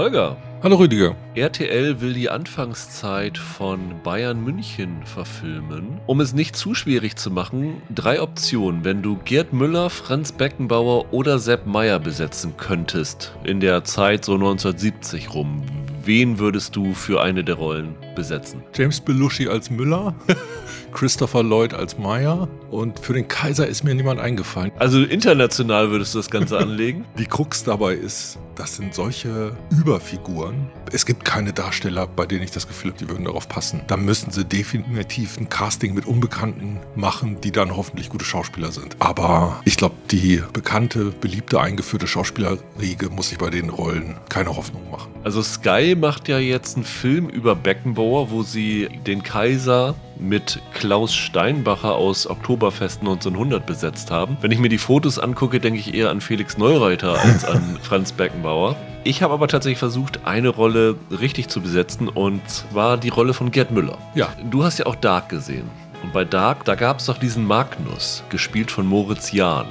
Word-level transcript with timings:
Holger. 0.00 0.38
Hallo 0.62 0.76
Rüdiger. 0.76 1.14
RTL 1.34 2.00
will 2.00 2.14
die 2.14 2.30
Anfangszeit 2.30 3.36
von 3.36 4.00
Bayern 4.02 4.42
München 4.42 5.04
verfilmen. 5.04 6.00
Um 6.06 6.22
es 6.22 6.32
nicht 6.32 6.56
zu 6.56 6.74
schwierig 6.74 7.16
zu 7.16 7.30
machen, 7.30 7.82
drei 7.94 8.22
Optionen, 8.22 8.82
wenn 8.82 9.02
du 9.02 9.18
Gerd 9.26 9.52
Müller, 9.52 9.90
Franz 9.90 10.32
Beckenbauer 10.32 11.12
oder 11.12 11.38
Sepp 11.38 11.66
Meyer 11.66 11.98
besetzen 11.98 12.54
könntest 12.56 13.34
in 13.44 13.60
der 13.60 13.84
Zeit 13.84 14.24
so 14.24 14.36
1970 14.36 15.34
rum. 15.34 15.64
Wen 16.02 16.38
würdest 16.38 16.76
du 16.76 16.94
für 16.94 17.20
eine 17.20 17.44
der 17.44 17.56
Rollen 17.56 17.94
besetzen? 18.20 18.62
James 18.74 19.00
Belushi 19.00 19.48
als 19.48 19.70
Müller, 19.70 20.14
Christopher 20.92 21.42
Lloyd 21.42 21.72
als 21.72 21.96
Meyer 21.96 22.48
und 22.70 22.98
für 22.98 23.14
den 23.14 23.26
Kaiser 23.28 23.66
ist 23.66 23.82
mir 23.82 23.94
niemand 23.94 24.20
eingefallen. 24.20 24.72
Also 24.78 25.02
international 25.02 25.90
würdest 25.90 26.14
du 26.14 26.18
das 26.18 26.30
Ganze 26.30 26.58
anlegen? 26.64 27.06
Die 27.18 27.24
Krux 27.24 27.64
dabei 27.64 27.94
ist, 27.94 28.38
das 28.56 28.76
sind 28.76 28.94
solche 28.94 29.56
Überfiguren. 29.70 30.68
Es 30.92 31.06
gibt 31.06 31.24
keine 31.24 31.54
Darsteller, 31.54 32.06
bei 32.06 32.26
denen 32.26 32.42
ich 32.42 32.50
das 32.50 32.68
Gefühl 32.68 32.90
habe, 32.90 33.02
die 33.02 33.08
würden 33.08 33.24
darauf 33.24 33.48
passen. 33.48 33.80
Da 33.86 33.96
müssen 33.96 34.32
sie 34.32 34.44
definitiv 34.44 35.38
ein 35.38 35.48
Casting 35.48 35.94
mit 35.94 36.04
Unbekannten 36.04 36.78
machen, 36.94 37.40
die 37.40 37.52
dann 37.52 37.74
hoffentlich 37.74 38.10
gute 38.10 38.26
Schauspieler 38.26 38.70
sind. 38.70 38.96
Aber 38.98 39.60
ich 39.64 39.78
glaube, 39.78 39.94
die 40.10 40.42
bekannte, 40.52 41.06
beliebte, 41.06 41.58
eingeführte 41.58 42.06
Schauspielerriege 42.06 43.08
muss 43.08 43.30
sich 43.30 43.38
bei 43.38 43.48
den 43.48 43.70
Rollen 43.70 44.16
keine 44.28 44.54
Hoffnung 44.54 44.90
machen. 44.90 45.10
Also 45.24 45.42
Sky 45.42 45.96
macht 45.98 46.28
ja 46.28 46.38
jetzt 46.38 46.76
einen 46.76 46.84
Film 46.84 47.28
über 47.28 47.54
Beckenbauer, 47.54 48.09
wo 48.10 48.42
sie 48.42 48.88
den 49.06 49.22
Kaiser 49.22 49.94
mit 50.18 50.60
Klaus 50.74 51.14
Steinbacher 51.14 51.94
aus 51.94 52.28
Oktoberfest 52.28 53.00
1900 53.00 53.64
besetzt 53.64 54.10
haben. 54.10 54.36
Wenn 54.40 54.50
ich 54.50 54.58
mir 54.58 54.68
die 54.68 54.78
Fotos 54.78 55.18
angucke, 55.18 55.60
denke 55.60 55.78
ich 55.78 55.94
eher 55.94 56.10
an 56.10 56.20
Felix 56.20 56.58
Neureiter 56.58 57.18
als 57.20 57.44
an 57.44 57.78
Franz 57.82 58.12
Beckenbauer. 58.12 58.74
Ich 59.04 59.22
habe 59.22 59.32
aber 59.32 59.46
tatsächlich 59.46 59.78
versucht, 59.78 60.26
eine 60.26 60.48
Rolle 60.48 60.96
richtig 61.20 61.48
zu 61.48 61.60
besetzen 61.60 62.08
und 62.08 62.46
zwar 62.50 62.96
die 62.96 63.08
Rolle 63.10 63.32
von 63.32 63.52
Gerd 63.52 63.70
Müller. 63.70 63.96
Ja. 64.14 64.28
Du 64.50 64.64
hast 64.64 64.78
ja 64.78 64.86
auch 64.86 64.96
Dark 64.96 65.28
gesehen. 65.28 65.70
Und 66.02 66.12
bei 66.12 66.24
Dark, 66.24 66.64
da 66.64 66.74
gab 66.74 66.98
es 66.98 67.06
doch 67.06 67.18
diesen 67.18 67.46
Magnus, 67.46 68.24
gespielt 68.28 68.70
von 68.70 68.86
Moritz 68.86 69.32
Jahn. 69.32 69.66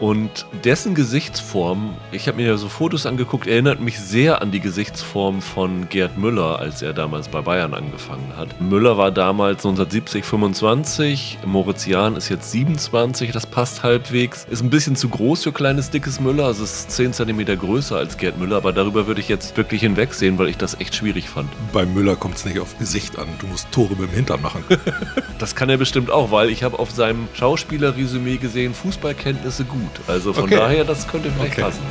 Und 0.00 0.46
dessen 0.64 0.94
Gesichtsform, 0.94 1.94
ich 2.12 2.28
habe 2.28 2.36
mir 2.36 2.46
ja 2.46 2.56
so 2.56 2.68
Fotos 2.68 3.04
angeguckt, 3.04 3.46
erinnert 3.46 3.80
mich 3.80 3.98
sehr 3.98 4.40
an 4.40 4.50
die 4.50 4.60
Gesichtsform 4.60 5.42
von 5.42 5.88
Gerd 5.88 6.16
Müller, 6.16 6.58
als 6.58 6.82
er 6.82 6.92
damals 6.92 7.28
bei 7.28 7.40
Bayern 7.40 7.74
angefangen 7.74 8.32
hat. 8.36 8.60
Müller 8.60 8.96
war 8.96 9.10
damals 9.10 9.58
1970 9.58 10.24
25, 10.24 11.38
Moritz 11.44 11.86
Jahn 11.86 12.14
ist 12.14 12.28
jetzt 12.28 12.52
27, 12.52 13.32
das 13.32 13.46
passt 13.46 13.82
halbwegs. 13.82 14.46
Ist 14.48 14.62
ein 14.62 14.70
bisschen 14.70 14.94
zu 14.94 15.08
groß 15.08 15.42
für 15.42 15.52
kleines, 15.52 15.90
dickes 15.90 16.20
Müller, 16.20 16.44
also 16.44 16.62
ist 16.62 16.90
10 16.92 17.12
cm 17.12 17.58
größer 17.58 17.96
als 17.96 18.16
Gerd 18.16 18.38
Müller, 18.38 18.56
aber 18.56 18.72
darüber 18.72 19.06
würde 19.08 19.20
ich 19.20 19.28
jetzt 19.28 19.56
wirklich 19.56 19.80
hinwegsehen, 19.80 20.38
weil 20.38 20.48
ich 20.48 20.56
das 20.56 20.80
echt 20.80 20.94
schwierig 20.94 21.28
fand. 21.28 21.48
Bei 21.72 21.84
Müller 21.84 22.14
kommt 22.14 22.36
es 22.36 22.44
nicht 22.44 22.60
auf 22.60 22.78
Gesicht 22.78 23.18
an, 23.18 23.26
du 23.40 23.48
musst 23.48 23.70
Tore 23.72 23.96
mit 23.96 24.10
dem 24.10 24.14
Hintern 24.14 24.42
machen. 24.42 24.62
das 25.38 25.56
kann 25.56 25.68
er 25.68 25.76
bestimmt 25.76 26.10
auch, 26.10 26.30
weil 26.30 26.50
ich 26.50 26.62
habe 26.62 26.78
auf 26.78 26.92
seinem 26.92 27.26
Schauspielerresümee 27.34 28.36
gesehen, 28.36 28.74
Fußballkenntnisse 28.74 29.64
gut 29.64 29.87
gut. 29.87 29.87
Also 30.06 30.32
von 30.32 30.44
okay. 30.44 30.56
daher, 30.56 30.84
das 30.84 31.06
könnte 31.06 31.30
vielleicht 31.30 31.52
okay. 31.52 31.62
passen. 31.62 31.82